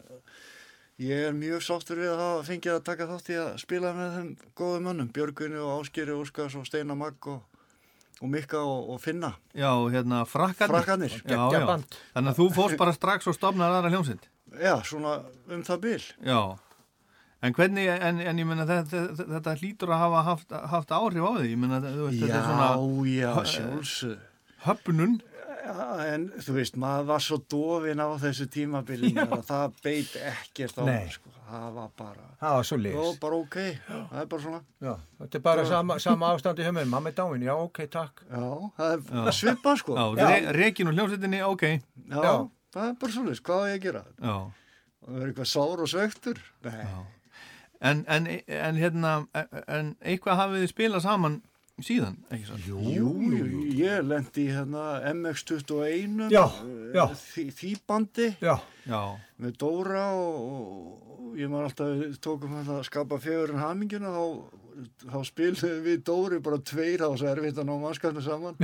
ég 1.03 1.29
er 1.29 1.35
mjög 1.37 1.65
sáttur 1.65 2.03
við 2.03 2.13
að 2.13 2.23
hafa 2.23 2.45
fengið 2.49 2.77
að 2.77 2.85
taka 2.89 3.09
þátt 3.11 3.33
í 3.33 3.39
að 3.41 3.51
spila 3.63 3.95
með 3.97 4.19
þeim 4.19 4.31
góðu 4.61 4.85
mönnum, 4.85 5.11
Björgunni 5.15 5.63
og 5.63 5.73
Áskeri 5.81 6.15
Úrskars 6.15 6.59
og 6.59 6.69
Steina 6.69 6.97
Magg 6.99 7.31
og, 7.31 7.41
og 8.21 8.31
Mikka 8.31 8.61
og, 8.63 8.93
og 8.95 9.01
Finna. 9.03 9.35
Já, 9.55 9.73
hérna, 9.95 10.23
frakkarnir. 10.29 10.77
Frakkarnir. 10.77 11.17
Já, 11.25 11.41
já. 11.55 11.65
band. 11.67 11.99
Þannig 12.15 12.35
að 12.35 12.43
þú 12.43 12.51
fórst 12.59 12.79
bara 12.81 12.95
strax 12.95 13.31
og 13.31 13.39
stopnar 13.39 13.75
aðra 13.75 13.95
hljómsveit. 13.95 14.31
Já, 14.55 14.77
svona 14.87 15.17
um 15.51 15.67
það 15.67 15.83
bil. 15.89 16.01
Já. 16.23 16.41
En 17.45 17.53
hvernig, 17.53 17.85
en, 17.93 18.21
en 18.25 18.39
ég 18.41 18.47
menna 18.49 18.65
þetta, 18.69 19.03
þetta, 19.11 19.25
þetta 19.35 19.53
hlýtur 19.61 19.91
að 19.93 20.03
hafa 20.07 20.21
haft, 20.31 20.55
haft 20.73 20.93
áhrif 20.97 21.27
á 21.29 21.31
því, 21.37 21.51
ég 21.53 21.59
menna 21.61 21.81
þetta 21.85 22.09
er 22.09 22.17
Já, 22.17 22.41
svona 22.49 22.69
já, 23.11 23.31
Hö- 23.37 23.47
sjálfsög. 23.53 24.19
höfnun. 24.65 25.17
Já, 25.65 25.77
en 26.13 26.25
þú 26.45 26.55
veist, 26.59 26.75
maður 26.77 27.07
var 27.09 27.23
svo 27.25 27.39
dofin 27.49 28.01
á 28.01 28.09
þessu 28.21 28.45
tímabili 28.53 29.15
að 29.17 29.45
það 29.49 29.77
beit 29.85 30.17
ekkert 30.21 30.77
á 30.77 30.85
það, 30.85 31.07
sko. 31.15 31.31
Það 31.45 31.69
var 31.77 31.89
bara, 32.01 32.27
Það 32.41 32.55
var 32.59 32.67
svo 32.69 32.77
já, 32.77 32.83
leis. 32.85 33.19
bara 33.23 33.39
ok, 33.45 33.57
það 33.89 34.19
er 34.23 34.29
bara 34.35 34.43
svona. 34.45 34.61
Já, 34.85 34.93
þetta 35.23 35.39
er 35.41 35.45
bara 35.47 35.65
sama, 35.71 35.97
sama 36.05 36.31
ástandi 36.35 36.65
hjá 36.67 36.73
mér, 36.77 36.89
mamma 36.93 37.13
er 37.13 37.17
dáin, 37.17 37.45
já, 37.49 37.55
ok, 37.57 37.81
takk. 37.93 38.25
Já, 38.29 38.45
það 38.77 39.25
er 39.25 39.37
svipað, 39.41 39.81
sko. 39.85 39.97
Já, 39.97 40.05
Já. 40.21 40.29
Re, 40.33 40.55
rekin 40.59 40.89
úr 40.93 40.97
hljómsveitinni, 40.99 41.41
ok. 41.49 41.65
Já, 41.69 42.21
Já. 42.29 42.35
það 42.77 42.89
er 42.91 42.97
bara 43.05 43.17
svona, 43.17 43.37
hvað 43.49 43.61
á 43.61 43.67
ég 43.73 43.77
að 43.81 43.85
gera? 43.89 44.05
Já. 44.21 44.37
Það 45.05 45.21
er 45.21 45.29
eitthvað 45.33 45.51
sár 45.53 45.85
og 45.85 45.93
svektur? 45.93 46.39
Nei. 46.65 46.85
En, 47.85 48.05
en, 48.09 48.29
en 48.49 48.79
hérna, 48.81 49.17
en 49.69 49.91
eitthvað 50.01 50.41
hafið 50.41 50.63
þið 50.65 50.71
spilað 50.73 51.05
saman 51.05 51.43
síðan, 51.83 52.17
ekki 52.31 52.47
svo? 52.47 52.57
Jú, 52.87 53.11
jú, 53.35 53.63
ég 53.75 54.05
lendi 54.07 54.45
í 54.47 54.53
hérna 54.55 55.01
MX21 55.11 56.29
Já, 56.33 56.45
eh, 56.47 56.93
já. 56.95 57.05
Því, 57.19 57.47
því 57.59 57.73
bandi 57.91 58.29
Já, 58.39 58.55
með 59.43 59.57
Dóra 59.61 60.05
og, 60.15 60.37
og 61.19 61.35
ég 61.41 61.51
maður 61.51 61.71
alltaf 61.71 62.21
tókum 62.23 62.55
þetta 62.61 62.79
að 62.79 62.87
skapa 62.89 63.19
fegurinn 63.23 63.63
haminguna 63.63 64.13
þá, 64.15 64.23
þá 65.11 65.19
spiluðum 65.33 65.83
við 65.89 66.01
Dóri 66.07 66.41
bara 66.47 66.63
tveir 66.63 67.03
á 67.03 67.09
þess 67.11 67.27
að 67.27 67.33
erfitt 67.35 67.61
að 67.61 67.69
ná 67.69 67.75
mannskapnu 67.83 68.25
saman. 68.25 68.59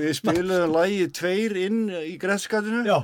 Við 0.00 0.16
spiluðum 0.22 0.74
lægi 0.78 1.06
tveir 1.20 1.56
inn 1.66 1.80
í 1.92 2.16
grætskatinu 2.20 2.82
já, 2.88 2.98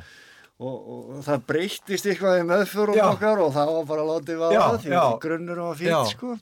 og, 0.63 0.89
og 1.17 1.21
það 1.27 1.43
breyttist 1.51 2.07
eitthvað 2.13 2.39
í 2.41 2.47
meðförum 2.53 2.99
Já. 2.99 3.05
okkar 3.11 3.43
og 3.45 3.53
það 3.57 3.73
var 3.77 3.85
bara 3.91 4.07
látið 4.13 4.43
að 4.49 4.57
því 4.85 4.93
já. 4.95 5.03
að 5.03 5.19
grunnur 5.27 5.63
var 5.67 5.79
fínt 5.83 5.93
Já. 5.95 6.01
sko 6.15 6.39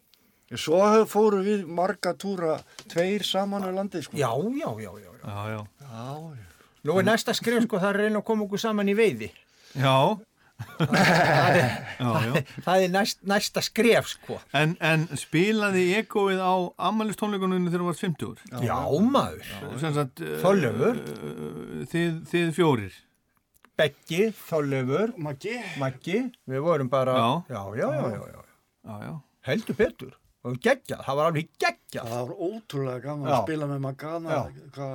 Svo 0.59 0.81
hef- 0.83 1.13
fórum 1.13 1.45
við 1.47 1.61
marga 1.71 2.11
túra 2.19 2.57
tveir 2.91 3.23
saman 3.23 3.63
á 3.63 3.71
landi 3.71 4.01
sko 4.03 4.17
já, 4.19 4.31
já, 4.35 4.71
já, 4.83 4.91
já. 4.99 5.13
já, 5.23 5.37
já. 5.55 5.61
já, 5.85 6.17
já. 6.35 6.49
Nú 6.89 6.97
er 6.99 7.05
næsta 7.07 7.35
skrif 7.37 7.63
sko, 7.69 7.79
það 7.79 7.91
er 7.93 7.99
að 8.01 8.03
reyna 8.09 8.19
að 8.23 8.27
koma 8.33 8.47
okkur 8.49 8.63
saman 8.63 8.89
í 8.89 8.95
veiði. 8.99 9.29
Já, 9.79 10.17
Það 10.77 11.57
er, 11.57 11.69
já, 12.01 12.11
já. 12.25 12.41
það 12.65 12.83
er 12.85 12.91
næst, 12.93 13.21
næsta 13.29 13.63
skref 13.65 14.09
sko. 14.13 14.39
En, 14.57 14.75
en 14.85 15.07
spilaði 15.17 15.85
ekkoið 16.03 16.41
á 16.45 16.53
ammælistónleikunum 16.91 17.69
þegar 17.71 17.85
þú 17.85 17.89
varst 17.91 18.05
50 18.05 18.27
úr? 18.29 18.43
Já, 18.67 18.77
maður. 19.13 19.53
Uh, 19.71 20.35
Þorleifur. 20.43 21.01
uh, 21.01 21.87
þið, 21.93 22.19
þið 22.33 22.53
fjórir. 22.59 22.99
Beggi, 23.81 24.27
Þorleifur, 24.36 25.15
Maggi 25.24 25.57
Maggi, 25.81 26.19
við 26.51 26.65
vorum 26.66 26.90
bara, 26.93 27.15
Já. 27.16 27.28
já, 27.48 27.61
já, 27.81 27.86
já, 27.89 28.09
já, 28.12 28.24
já. 28.35 28.43
Já, 28.85 28.97
já. 29.07 29.12
heldur 29.48 29.78
betur. 29.78 30.16
Og 30.40 30.57
geggjað, 30.65 31.01
það 31.05 31.16
var 31.19 31.27
alveg 31.28 31.48
geggjað. 31.61 32.11
Það 32.11 32.20
var 32.28 32.44
ótrúlega 32.47 33.01
gaman 33.05 33.28
Já. 33.28 33.32
að 33.35 33.43
spila 33.44 33.66
með 33.69 33.81
Magana 33.85 34.36
hvað 34.73 34.93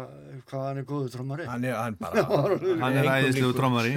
hva 0.50 0.62
hann 0.64 0.80
er 0.82 0.88
góður 0.90 1.12
trómari 1.14 1.46
Hann 1.46 1.68
er, 1.70 1.76
hann 1.78 1.98
bara, 2.00 2.24
Hann 2.82 2.98
er 2.98 3.10
æðislegu 3.12 3.52
trómari. 3.54 3.92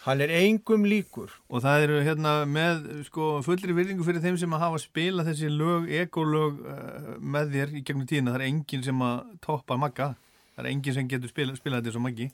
Hann 0.00 0.24
er 0.24 0.32
engum 0.40 0.88
líkur. 0.90 1.30
Og 1.52 1.62
það 1.62 1.84
eru 1.86 2.00
hérna 2.02 2.32
með 2.50 2.82
sko 3.06 3.28
fullri 3.46 3.76
virðingu 3.78 4.06
fyrir 4.06 4.24
þeim 4.24 4.40
sem 4.42 4.58
að 4.58 4.64
hafa 4.64 4.82
spilað 4.82 5.30
þessi 5.30 5.52
lög, 5.54 5.86
ekolög 6.02 6.58
uh, 6.66 7.10
með 7.20 7.54
þér 7.54 7.74
í 7.78 7.84
gegnum 7.86 8.10
tíðina. 8.10 8.34
Það 8.34 8.40
er 8.40 8.46
enginn 8.48 8.86
sem 8.88 9.06
að 9.06 9.18
toppa 9.46 9.78
Magga. 9.78 10.12
Það 10.56 10.64
er 10.64 10.70
enginn 10.72 10.98
sem 10.98 11.10
getur 11.14 11.30
spila, 11.30 11.54
spilað 11.58 11.84
þetta 11.84 11.94
svo 11.94 12.02
Maggi. 12.08 12.30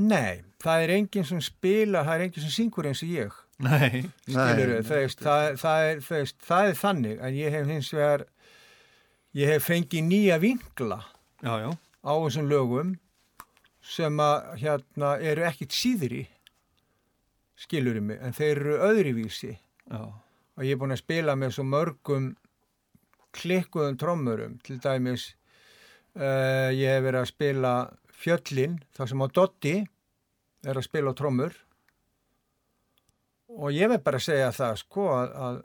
Nei, 0.00 0.42
það 0.62 0.82
er 0.86 0.92
enginn 0.96 1.26
sem 1.28 1.40
spila, 1.44 2.00
það 2.06 2.14
er 2.14 2.24
enginn 2.26 2.44
sem 2.46 2.54
syngur 2.54 2.88
eins 2.88 3.02
og 3.04 3.10
ég. 3.12 3.38
Nei. 3.62 4.02
Skilur 4.24 4.72
það, 4.88 5.02
það, 5.20 5.48
það, 5.60 5.86
er, 5.88 6.00
það, 6.02 6.18
er, 6.18 6.30
það 6.48 6.68
er 6.70 6.78
þannig 6.80 7.20
en 7.22 7.36
ég 7.38 7.54
hef 7.54 7.68
hins 7.70 7.90
vegar, 7.94 8.24
ég 9.38 9.52
hef 9.52 9.68
fengið 9.68 10.06
nýja 10.08 10.38
vinkla 10.42 10.98
Já, 11.44 11.52
já. 11.62 11.68
á 12.02 12.12
þessum 12.24 12.48
lögum 12.50 12.94
sem 13.82 14.18
að 14.22 14.48
hérna 14.62 15.12
eru 15.18 15.44
ekkit 15.46 15.74
síðri, 15.74 16.24
skilurum 17.58 18.08
mig, 18.10 18.18
en 18.22 18.34
þeir 18.34 18.56
eru 18.62 18.76
öðruvísi. 18.88 19.56
Já. 19.92 20.02
og 20.56 20.64
ég 20.64 20.74
er 20.74 20.78
búin 20.80 20.94
að 20.94 21.02
spila 21.02 21.34
með 21.36 21.56
svo 21.56 21.64
mörgum 21.66 22.28
klikkuðum 23.34 23.96
trommurum 24.00 24.58
til 24.64 24.76
dæmis 24.80 25.32
uh, 26.16 26.70
ég 26.72 26.86
hef 26.96 27.02
verið 27.06 27.20
að 27.22 27.30
spila 27.30 27.72
fjöllin 28.22 28.78
þar 28.96 29.10
sem 29.12 29.24
á 29.24 29.28
Dotti 29.34 29.74
er 30.62 30.78
að 30.78 30.86
spila 30.86 31.12
á 31.12 31.18
trommur 31.18 31.56
og 33.52 33.72
ég 33.74 33.90
verð 33.92 34.04
bara 34.06 34.20
að 34.20 34.28
segja 34.28 34.52
það 34.56 34.78
sko 34.80 35.08
að, 35.12 35.34
að 35.46 35.58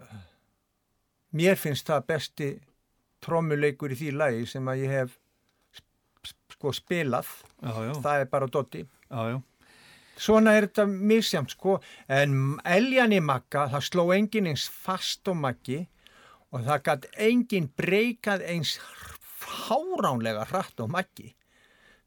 mér 1.37 1.59
finnst 1.59 1.87
það 1.87 2.07
besti 2.11 2.49
trommuleikur 3.23 3.93
í 3.93 3.99
því 3.99 4.13
lagi 4.17 4.47
sem 4.49 4.67
að 4.67 4.83
ég 4.83 4.95
hef 4.97 5.19
sko 6.57 6.73
spilað 6.73 7.29
Já, 7.61 7.73
já. 7.87 7.93
það 8.01 8.23
er 8.23 8.31
bara 8.31 8.49
Dotti 8.51 8.83
Já. 9.07 9.37
Svona 10.17 10.55
er 10.57 10.65
þetta 10.65 10.87
misjamt 10.89 11.53
sko, 11.53 11.75
en 12.09 12.57
eljan 12.65 13.13
í 13.13 13.19
makka, 13.21 13.67
það 13.69 13.83
sló 13.85 14.05
enginn 14.15 14.49
eins 14.49 14.63
fast 14.73 15.29
og 15.29 15.37
makki 15.43 15.83
og 16.49 16.63
það 16.65 16.81
gætt 16.87 17.05
enginn 17.27 17.67
breykað 17.77 18.41
eins 18.49 18.71
fáránlega 19.37 20.47
hratt 20.49 20.81
og 20.81 20.89
makki. 20.95 21.35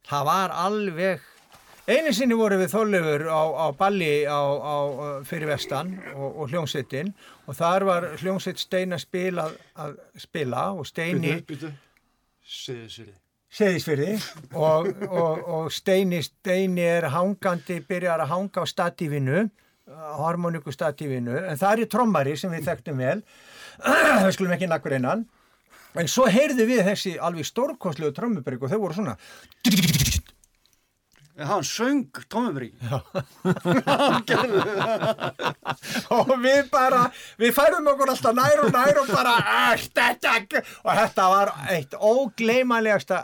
Það 0.09 0.27
var 0.27 0.53
alveg, 0.63 1.21
einu 1.87 2.13
sinni 2.15 2.37
voru 2.37 2.57
við 2.61 2.73
þóllefur 2.73 3.25
á, 3.29 3.41
á 3.63 3.67
balli 3.77 4.11
á, 4.25 4.41
á, 4.41 4.75
fyrir 5.27 5.51
vestan 5.51 5.93
og, 6.15 6.41
og 6.43 6.53
hljómsveitin 6.53 7.13
og 7.45 7.57
þar 7.57 7.87
var 7.89 8.09
hljómsveit 8.21 8.61
Stein 8.61 8.97
að 8.97 9.05
spila, 9.05 9.49
að 9.77 9.97
spila 10.19 10.69
og 10.75 10.87
Steini... 10.89 11.37
Seðisvili 12.51 13.13
Seðisfyrði 13.51 14.13
og, 14.55 14.85
og, 15.09 15.41
og 15.43 15.65
Steini, 15.75 16.21
Steini 16.23 16.85
er 16.87 17.09
hangandi, 17.11 17.81
byrjar 17.83 18.23
að 18.23 18.31
hanga 18.31 18.63
á 18.63 18.65
statífinu, 18.69 19.41
harmoniku 20.21 20.71
statífinu, 20.71 21.35
en 21.35 21.59
það 21.59 21.83
er 21.83 21.89
trommari 21.91 22.37
sem 22.39 22.53
við 22.53 22.69
þekktum 22.69 23.03
vel, 23.03 23.17
við 24.23 24.31
skulum 24.37 24.55
ekki 24.55 24.71
nakkur 24.71 24.95
einan, 24.95 25.25
en 25.99 26.07
svo 26.11 26.27
heyrðu 26.31 26.67
við 26.69 26.85
þessi 26.87 27.17
alveg 27.19 27.47
stórkostlegu 27.49 28.13
trommubrygg 28.15 28.63
og 28.63 28.71
þau 28.71 28.79
voru 28.85 28.97
svona, 28.99 29.17
hann 31.41 31.63
söng 31.65 32.03
tómumrík 32.29 32.75
og 36.11 36.31
við 36.43 36.67
bara, 36.73 37.05
við 37.41 37.53
færum 37.55 37.87
okkur 37.93 38.11
alltaf 38.13 38.35
nær 38.37 38.61
og 38.65 38.69
nær 38.75 38.99
og 39.01 39.09
bara, 39.11 39.33
og 39.73 40.99
þetta 40.99 41.27
var 41.33 41.53
eitt 41.73 41.95
ógleymanlegasta 41.97 43.21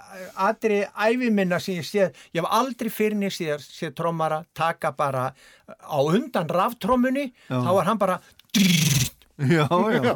atrið 0.48 0.88
æfiminna 0.96 1.60
sem 1.62 1.78
ég 1.82 1.88
séð, 1.88 2.24
ég 2.34 2.42
hef 2.42 2.50
aldrei 2.60 2.92
fyrir 2.94 3.20
niður 3.20 3.38
séð, 3.38 3.68
séð 3.68 3.96
trommara 4.00 4.42
taka 4.58 4.94
bara 4.98 5.30
á 5.68 5.98
undan 6.02 6.50
raftrommunni, 6.50 7.30
Já. 7.52 7.60
þá 7.60 7.72
var 7.80 7.92
hann 7.92 8.02
bara, 8.02 8.20
Já, 9.38 9.68
já. 9.70 10.02
Já, 10.02 10.16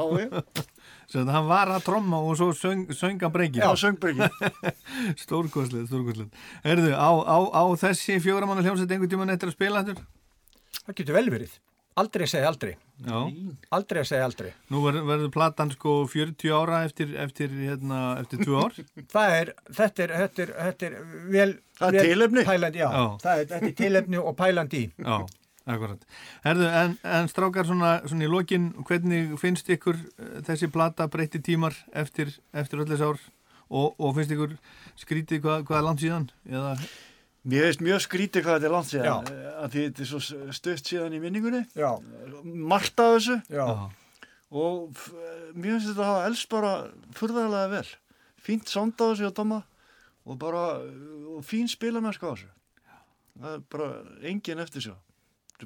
Svo 1.12 1.20
þetta 1.26 1.34
hann 1.36 1.48
var 1.50 1.68
að 1.76 1.82
tromma 1.90 2.22
og 2.24 2.38
svo 2.40 2.52
söng, 2.56 2.86
sönga 2.96 3.28
breykið. 3.34 3.60
já, 3.66 3.72
söngbryggi 3.82 4.30
Stórkostlið, 5.26 5.90
stórkostlið. 5.90 6.30
Erðu, 6.72 6.94
á, 6.96 7.10
á, 7.12 7.38
á 7.52 7.64
þessi 7.82 8.16
fjóramanna 8.24 8.64
hljómsveit 8.64 8.94
einhvern 8.96 9.12
tíman 9.12 9.34
eftir 9.36 9.52
að 9.52 9.58
spila 9.58 9.84
þetta? 9.84 10.06
það 10.86 10.96
getur 11.02 11.18
vel 11.18 11.28
verið, 11.34 11.52
aldrei 12.02 12.24
að 12.26 12.32
segja 12.32 12.48
aldrei, 12.50 12.72
Já. 13.06 13.18
aldrei 13.76 14.00
að 14.02 14.08
segja 14.10 14.30
aldrei. 14.30 14.48
Nú 14.72 14.80
ver, 14.86 14.98
verður 15.10 15.34
platan 15.36 15.74
sko 15.76 15.98
40 16.10 16.56
ára 16.58 16.80
eftir, 16.88 17.12
eftir, 17.22 17.52
hérna, 17.60 18.00
eftir 18.24 18.42
2 18.48 18.56
ár. 18.64 18.80
Það 19.14 19.36
er, 19.42 19.52
þetta 19.82 20.06
er, 20.08 20.16
þetta 20.24 20.46
er, 20.48 20.56
þetta 20.70 20.90
er 20.90 20.96
vel, 21.36 21.52
Það 21.82 21.88
er 21.92 22.00
vel 22.00 22.08
tilefni. 22.14 22.46
Pælandi, 22.48 22.82
já, 22.82 22.88
Já. 22.96 23.06
Það 23.26 23.44
er, 23.44 23.52
þetta 23.52 23.70
er 23.74 23.78
tilefni 23.84 24.24
og 24.24 24.36
pælandi 24.40 24.82
í. 24.86 24.90
Já, 25.04 25.20
akkurat. 25.70 26.02
Herðu, 26.46 26.66
en, 26.82 26.96
en 27.06 27.28
strákar 27.30 27.68
svona, 27.70 27.92
svona 28.10 28.26
í 28.26 28.32
lokin, 28.32 28.72
hvernig 28.88 29.36
finnst 29.42 29.70
ykkur 29.70 30.00
eh, 30.00 30.42
þessi 30.48 30.70
plata 30.74 31.08
breytti 31.12 31.42
tímar 31.46 31.76
eftir, 31.94 32.34
eftir 32.54 32.82
öll 32.84 32.90
þess 32.90 33.06
ár? 33.12 33.22
Og, 33.72 33.94
og 34.04 34.16
finnst 34.18 34.34
ykkur 34.36 34.58
skrítið 35.00 35.44
hvað, 35.46 35.62
hvað 35.70 35.78
er 35.80 35.86
langt 35.88 36.02
síðan? 36.04 36.26
Eða, 36.50 36.74
Mér 37.42 37.64
veist 37.66 37.80
mjög 37.82 38.02
skrítið 38.04 38.44
hvað 38.46 38.58
þetta 38.60 38.68
er 38.68 38.74
langt 38.76 38.90
síðan. 38.92 39.08
Já. 39.08 39.34
eh, 39.34 39.54
að 39.64 39.72
því 39.74 39.84
þetta 39.88 40.04
er 40.04 40.10
svo 40.12 40.52
stutt 40.60 40.90
síðan 40.92 41.16
í 41.18 41.22
minningunni. 41.24 41.62
Já, 41.80 41.92
margt 42.74 43.02
af 43.02 43.16
þessu. 43.16 43.38
Já. 43.50 43.66
og 44.52 44.92
f- 44.92 45.14
mér 45.56 45.78
finnst 45.78 45.88
þetta 45.94 46.04
að 46.04 46.10
hafa 46.12 46.26
elst 46.28 46.50
bara 46.52 46.72
furðarlega 47.18 47.72
vel. 47.78 47.88
Fínt 48.42 48.68
sound 48.70 48.94
á 49.00 49.06
þessu 49.14 49.30
og 49.30 49.38
doma 49.38 49.62
og 50.28 50.38
bara 50.42 50.66
og 51.38 51.42
fín 51.48 51.70
spilamennska 51.72 52.28
á 52.30 52.34
þessu. 52.36 52.52
Það 53.42 53.56
er 53.56 53.64
bara 53.72 53.88
engin 54.28 54.60
eftir 54.62 54.84
sjá 54.90 54.96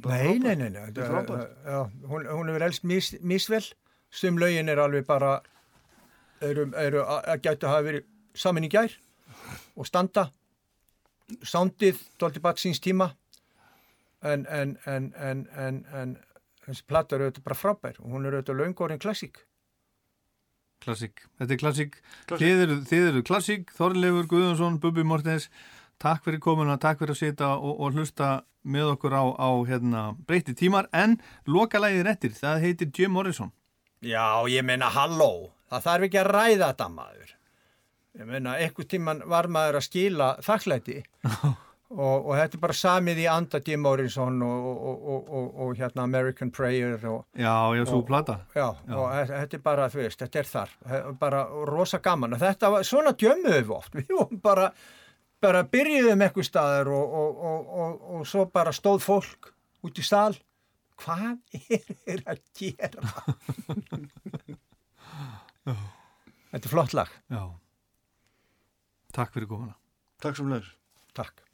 Nei, 0.03 0.39
nei, 0.39 0.55
nei, 0.59 0.69
nei. 0.69 0.85
Þetta 0.89 1.01
er 1.05 1.11
frábært. 1.13 1.55
Já, 1.65 1.79
hún, 2.11 2.25
hún 2.27 2.49
er 2.53 2.65
elst 2.67 2.83
mis, 2.83 3.13
misvel. 3.21 3.63
Stum 4.15 4.37
lögin 4.39 4.69
er 4.71 4.79
alveg 4.83 5.05
bara, 5.07 5.37
eru, 6.43 6.67
eru 6.79 7.01
að 7.05 7.41
gætu 7.45 7.67
hafa 7.71 7.85
verið 7.87 8.05
saman 8.35 8.67
í 8.67 8.71
gær 8.71 8.93
og 9.75 9.87
standa. 9.87 10.29
Sándið, 11.43 11.99
doldi 12.21 12.39
bat 12.43 12.59
síns 12.61 12.79
tíma. 12.83 13.09
En, 14.25 14.45
en, 14.49 14.77
en, 14.89 15.11
en, 15.17 15.41
en, 15.57 15.81
en 15.93 16.15
þessi 16.65 16.85
platta 16.89 17.17
eru 17.17 17.27
auðvitað 17.27 17.47
bara 17.49 17.57
frábær. 17.59 17.99
og 18.01 18.13
Hún 18.13 18.25
er 18.25 18.37
auðvitað 18.37 18.59
löngorinn 18.61 19.01
klassík. 19.01 19.41
klassík. 20.85 21.23
Þetta 21.39 21.53
er 21.55 21.59
klassík. 21.61 21.95
Klassík. 22.29 22.45
Þið 22.45 22.63
eru, 22.65 22.75
þið 22.89 23.07
eru 23.09 23.21
klassík, 23.25 23.71
Þorleifur 23.73 24.27
Guðjónsson, 24.29 24.75
Bubi 24.83 25.03
Mortens, 25.07 25.47
Takk 26.01 26.25
fyrir 26.25 26.41
komuna, 26.43 26.75
takk 26.81 26.99
fyrir 26.99 27.15
að 27.15 27.21
sita 27.21 27.53
og, 27.55 27.79
og 27.79 27.95
hlusta 27.95 28.29
með 28.65 28.95
okkur 28.95 29.13
á, 29.15 29.23
á 29.39 29.49
hérna, 29.69 30.01
breyti 30.27 30.55
tímar 30.57 30.89
en 30.93 31.19
lokalægið 31.47 32.07
réttir, 32.07 32.33
það 32.35 32.63
heitir 32.65 32.91
Jim 32.91 33.13
Morrison. 33.15 33.53
Já, 34.03 34.43
ég 34.51 34.65
meina 34.65 34.89
halló, 34.91 35.51
það 35.71 35.85
þarf 35.85 36.07
ekki 36.07 36.19
að 36.21 36.31
ræða 36.33 36.71
þetta 36.71 36.89
maður. 36.91 37.35
Ég 38.15 38.27
meina, 38.29 38.57
einhvers 38.59 38.89
tíman 38.91 39.23
var 39.27 39.47
maður 39.51 39.79
að 39.79 39.87
skila 39.89 40.27
þakklæti 40.43 40.97
og, 41.91 42.27
og 42.27 42.29
þetta 42.37 42.57
er 42.57 42.61
bara 42.63 42.75
samið 42.79 43.21
í 43.23 43.29
anda 43.31 43.59
Jim 43.63 43.81
Morrison 43.83 44.43
og, 44.45 45.31
og 45.31 45.73
hérna 45.79 46.05
American 46.07 46.51
Prayer. 46.51 46.99
Já, 46.99 47.55
já, 47.75 47.85
svo 47.87 48.01
plata. 48.07 48.41
Já, 48.55 48.67
já, 48.87 48.99
og 48.99 49.31
þetta 49.31 49.59
er 49.59 49.65
bara, 49.65 49.89
þú 49.91 50.03
veist, 50.03 50.21
þetta 50.23 50.43
er 50.43 50.51
þar, 50.51 50.77
bara 51.23 51.47
rosa 51.71 51.99
gaman 52.03 52.35
og 52.35 52.43
þetta 52.43 52.71
var, 52.75 52.87
svona 52.87 53.15
djömuðu 53.15 53.57
við 53.63 53.75
oft, 53.79 53.95
við 53.99 54.15
vorum 54.15 54.43
bara 54.43 54.69
bara 55.43 55.63
byrjuðum 55.67 56.15
um 56.15 56.25
eitthvað 56.25 56.47
staðar 56.47 56.87
og, 56.95 57.15
og, 57.21 57.31
og, 57.83 58.05
og 58.15 58.27
svo 58.29 58.45
bara 58.51 58.73
stóð 58.75 59.03
fólk 59.05 59.51
út 59.85 59.99
í 59.99 60.05
stál 60.05 60.33
hvað 61.01 61.37
er 61.59 61.83
þeir 62.05 62.23
að 62.31 62.41
gera? 62.55 63.01
Þetta 66.55 66.67
er 66.69 66.71
flott 66.71 66.93
lag. 66.95 67.09
Já. 67.27 67.41
Takk 69.15 69.31
fyrir 69.35 69.47
góðana 69.49 69.75
Takk 70.23 70.37
sem 70.39 70.49
leður 70.51 70.71
Takk. 71.15 71.44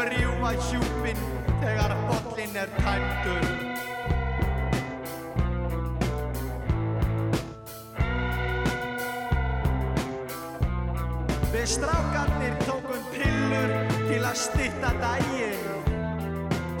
sem 0.00 0.08
rjúa 0.08 0.52
hjúpin 0.56 1.18
þegar 1.60 1.92
botlin 2.08 2.54
er 2.56 2.70
tæmdur. 2.80 3.48
Við 11.52 11.66
strákarnir 11.74 12.56
tókum 12.64 13.02
pillur 13.12 13.74
til 14.06 14.22
að 14.24 14.40
stitta 14.40 14.94
dægin, 15.02 15.60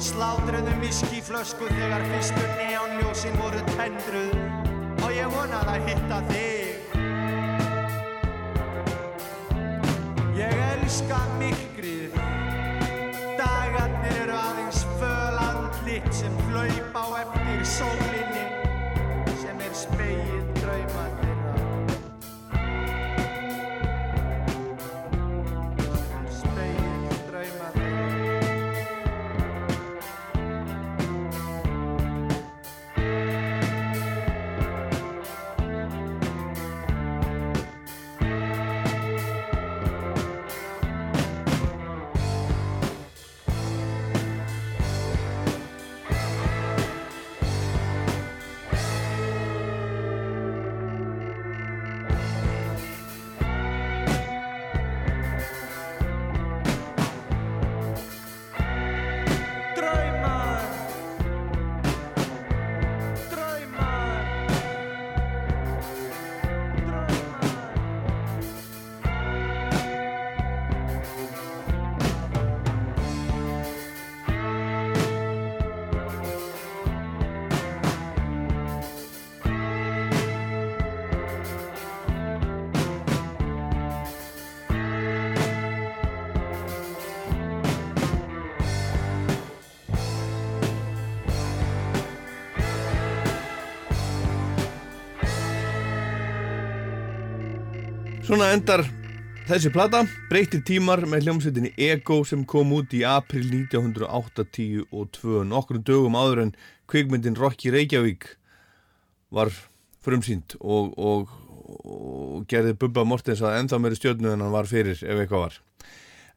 slátruðum 0.00 0.86
í 0.86 0.92
skíflösku 1.02 1.68
endar 98.38 98.84
þessi 99.48 99.72
plata, 99.74 100.04
breytir 100.30 100.60
tímar 100.62 101.00
með 101.02 101.24
hljómsveitinni 101.26 101.72
Ego 101.82 102.20
sem 102.22 102.44
kom 102.46 102.70
út 102.76 102.92
í 102.94 103.00
april 103.02 103.48
1982 103.48 104.84
og 104.94 105.08
2 105.16 105.42
nokkrum 105.50 105.82
dögum 105.82 106.14
áður 106.14 106.44
en 106.44 106.52
kvikmyndin 106.86 107.34
Rocky 107.34 107.72
Reykjavík 107.74 108.28
var 109.34 109.50
frumsýnd 110.06 110.54
og, 110.60 110.94
og, 110.94 111.34
og 111.82 112.46
gerði 112.46 112.76
Bubba 112.78 113.02
Mortens 113.02 113.42
að 113.42 113.58
ennþá 113.64 113.82
meiri 113.82 113.98
stjórnu 113.98 114.30
en 114.30 114.46
hann 114.46 114.54
var 114.54 114.70
fyrir 114.70 115.02
ef 115.02 115.24
eitthvað 115.24 115.46
var. 115.48 115.60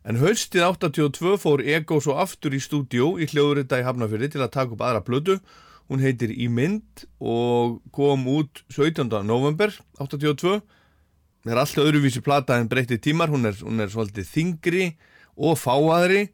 En 0.04 0.18
haustið 0.18 0.66
82 0.66 1.38
fór 1.46 1.62
Ego 1.62 2.02
svo 2.02 2.18
aftur 2.18 2.58
í 2.58 2.64
stúdjó 2.64 3.20
í 3.22 3.30
hljóðurita 3.30 3.84
í 3.84 3.86
Hafnafjörði 3.86 4.34
til 4.34 4.42
að 4.42 4.56
taka 4.58 4.74
upp 4.74 4.82
aðra 4.82 5.06
blödu. 5.06 5.38
Hún 5.92 6.02
heitir 6.02 6.34
Í 6.34 6.50
mynd 6.50 7.06
og 7.22 7.84
kom 7.94 8.26
út 8.34 8.66
17. 8.74 9.14
november 9.28 9.70
82. 10.02 10.64
Það 11.44 11.52
er 11.52 11.60
alltaf 11.60 11.84
öðruvísi 11.84 12.22
plata 12.24 12.56
en 12.56 12.70
breytti 12.72 12.96
tímar. 13.04 13.28
Hún 13.28 13.50
er, 13.50 13.58
hún 13.60 13.84
er 13.84 13.90
svolítið 13.92 14.30
þingri 14.32 14.86
og 15.36 15.58
fáaðri 15.60 16.30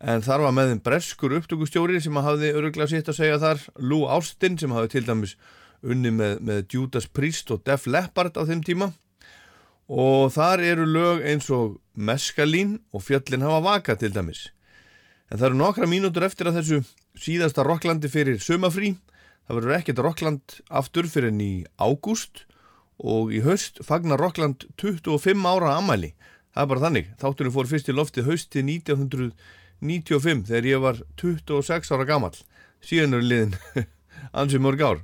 en 0.00 0.24
þar 0.24 0.44
var 0.44 0.52
með 0.56 0.72
þeim 0.72 0.82
breskur 0.84 1.34
upptökustjóri 1.38 2.00
sem 2.04 2.18
hafði 2.20 2.50
öruglega 2.58 2.90
sitt 2.92 3.08
að 3.08 3.16
segja 3.22 3.38
þar. 3.40 3.62
Lou 3.80 4.02
Austin 4.12 4.58
sem 4.60 4.74
hafði 4.76 4.92
til 4.92 5.06
dæmis 5.08 5.32
unni 5.80 6.12
með, 6.12 6.42
með 6.44 6.60
Judas 6.74 7.08
Priest 7.08 7.48
og 7.54 7.62
Def 7.64 7.88
Leppard 7.88 8.36
á 8.36 8.44
þeim 8.44 8.60
tíma 8.66 8.90
og 9.90 10.28
þar 10.36 10.60
eru 10.62 10.84
lög 10.86 11.24
eins 11.26 11.48
og 11.50 11.80
Meskalín 11.96 12.76
og 12.92 13.02
Fjöllin 13.02 13.42
hafa 13.42 13.64
vaka 13.64 13.96
til 13.96 14.12
dæmis. 14.12 14.50
En 15.32 15.40
það 15.40 15.48
eru 15.48 15.60
nokkra 15.62 15.88
mínútur 15.88 16.28
eftir 16.28 16.50
að 16.50 16.60
þessu 16.60 16.82
síðasta 17.16 17.64
Rocklandi 17.64 18.12
fyrir 18.12 18.38
sumafrí. 18.44 18.92
Það 19.48 19.56
verður 19.56 19.76
ekkert 19.80 20.04
Rockland 20.04 20.60
aftur 20.68 21.08
fyrir 21.08 21.32
enn 21.32 21.42
í 21.42 21.52
ágúst 21.80 22.44
og 23.00 23.32
í 23.32 23.40
haust 23.44 23.80
fagnar 23.86 24.20
Rockland 24.20 24.66
25 24.80 25.46
ára 25.48 25.76
amæli. 25.78 26.12
Það 26.54 26.62
er 26.62 26.70
bara 26.72 26.84
þannig. 26.84 27.10
Þátturinn 27.20 27.54
fór 27.54 27.70
fyrst 27.70 27.90
í 27.90 27.96
loftið 27.96 28.28
hausti 28.30 28.64
1995 28.66 30.46
þegar 30.50 30.68
ég 30.68 30.82
var 30.84 31.02
26 31.22 31.94
ára 31.94 32.08
gammal. 32.08 32.34
Síðan 32.84 33.18
eru 33.18 33.28
liðin 33.28 33.56
ansið 34.40 34.64
mörg 34.64 34.84
ár. 34.84 35.02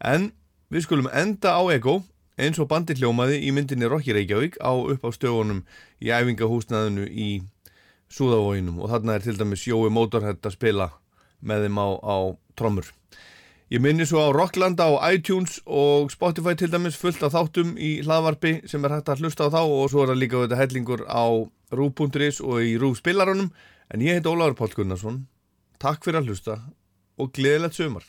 En 0.00 0.30
við 0.72 0.86
skulum 0.86 1.10
enda 1.12 1.56
á 1.56 1.62
Ego 1.72 2.00
eins 2.40 2.60
og 2.62 2.70
bandi 2.70 2.96
hljómaði 2.96 3.40
í 3.44 3.52
myndinni 3.54 3.88
Rocky 3.90 4.14
Reykjavík 4.16 4.60
á 4.64 4.72
upp 4.72 5.04
á 5.04 5.10
stögunum 5.12 5.64
í 6.00 6.12
æfingahúsnaðinu 6.14 7.08
í 7.08 7.30
Súðavóginum 8.10 8.80
og 8.82 8.90
þarna 8.90 9.16
er 9.16 9.26
til 9.26 9.36
dæmis 9.38 9.66
Jói 9.68 9.90
Motorhead 9.92 10.42
að 10.42 10.56
spila 10.56 10.88
með 11.46 11.66
þeim 11.66 11.76
á, 11.78 11.88
á 12.02 12.16
trommur. 12.58 12.88
Ég 13.70 13.78
minni 13.78 14.02
svo 14.02 14.18
á 14.26 14.34
Rockland 14.34 14.80
á 14.82 14.98
iTunes 15.14 15.60
og 15.62 16.08
Spotify 16.10 16.56
til 16.58 16.72
dæmis 16.72 16.96
fullt 16.98 17.22
af 17.22 17.36
þáttum 17.36 17.76
í 17.78 18.02
hlaðvarpi 18.02 18.66
sem 18.66 18.82
er 18.82 18.96
hægt 18.96 19.12
að 19.12 19.22
hlusta 19.22 19.46
á 19.46 19.54
þá 19.54 19.60
og 19.62 19.84
svo 19.92 20.02
er 20.02 20.10
það 20.10 20.18
líka 20.18 20.40
þetta 20.42 20.58
hellingur 20.58 21.04
á 21.06 21.46
rú.is 21.78 22.40
og 22.42 22.66
í 22.66 22.74
rú 22.82 22.90
spilarunum 22.98 23.52
en 23.94 24.02
ég 24.02 24.18
heit 24.18 24.26
Ólaður 24.26 24.58
Pál 24.58 24.74
Gunnarsson. 24.74 25.22
Takk 25.78 26.02
fyrir 26.02 26.18
að 26.18 26.32
hlusta 26.32 26.58
og 27.14 27.30
gleðilegt 27.30 27.78
sömar. 27.78 28.02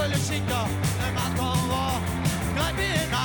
Ég 0.00 0.06
skulle 0.06 0.24
syngja 0.24 0.60
Um 0.64 1.16
allt 1.20 1.34
hvað 1.36 1.64
var. 1.68 2.00
Græpina 2.56 3.24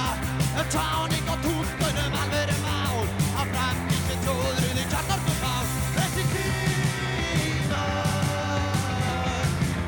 Um 0.59 0.67
táning 0.73 1.29
og 1.31 1.37
túlkun 1.45 1.99
Um 2.03 2.15
alvöru 2.21 2.57
mál 2.65 2.97
Af 3.39 3.47
framtíð 3.53 4.01
sem 4.07 4.19
tróður 4.25 4.57
Þið 4.65 4.89
kjartarkum 4.91 5.37
mál 5.43 5.69
Þessi 5.95 6.25
tíma 6.33 7.85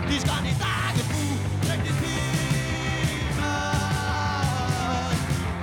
Dískan 0.08 0.48
í 0.48 0.56
dag 0.62 1.02
er 1.04 1.12
þú 1.12 1.26
Breytti 1.66 1.98
tíma 2.00 3.52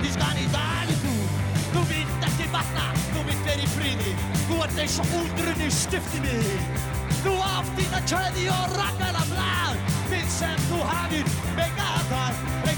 Dískan 0.03 0.39
í 0.43 0.47
dag 0.53 0.93
er 0.93 1.03
þú 1.07 1.17
Þú 1.73 1.85
vilt 1.89 2.29
ekki 2.29 2.51
vatna 2.53 2.87
Þú 3.09 3.27
vilt 3.31 3.43
verið 3.49 3.65
í 3.65 3.73
fríði 3.73 4.15
Þú 4.45 4.61
ert 4.67 4.79
eins 4.85 5.01
og 5.01 5.17
úldrunni 5.23 5.73
stiftinni 5.81 6.39
Þú 7.25 7.37
átt 7.49 7.77
þína 7.81 8.07
kjöði 8.13 8.49
og 8.59 8.77
rakkala 8.77 9.29
blad 9.33 9.94
Finn 10.25 10.33
sem 10.33 10.61
þú 10.69 10.77
hafið 10.89 11.33
megað 11.57 12.05
þar 12.09 12.37
Breytti 12.63 12.74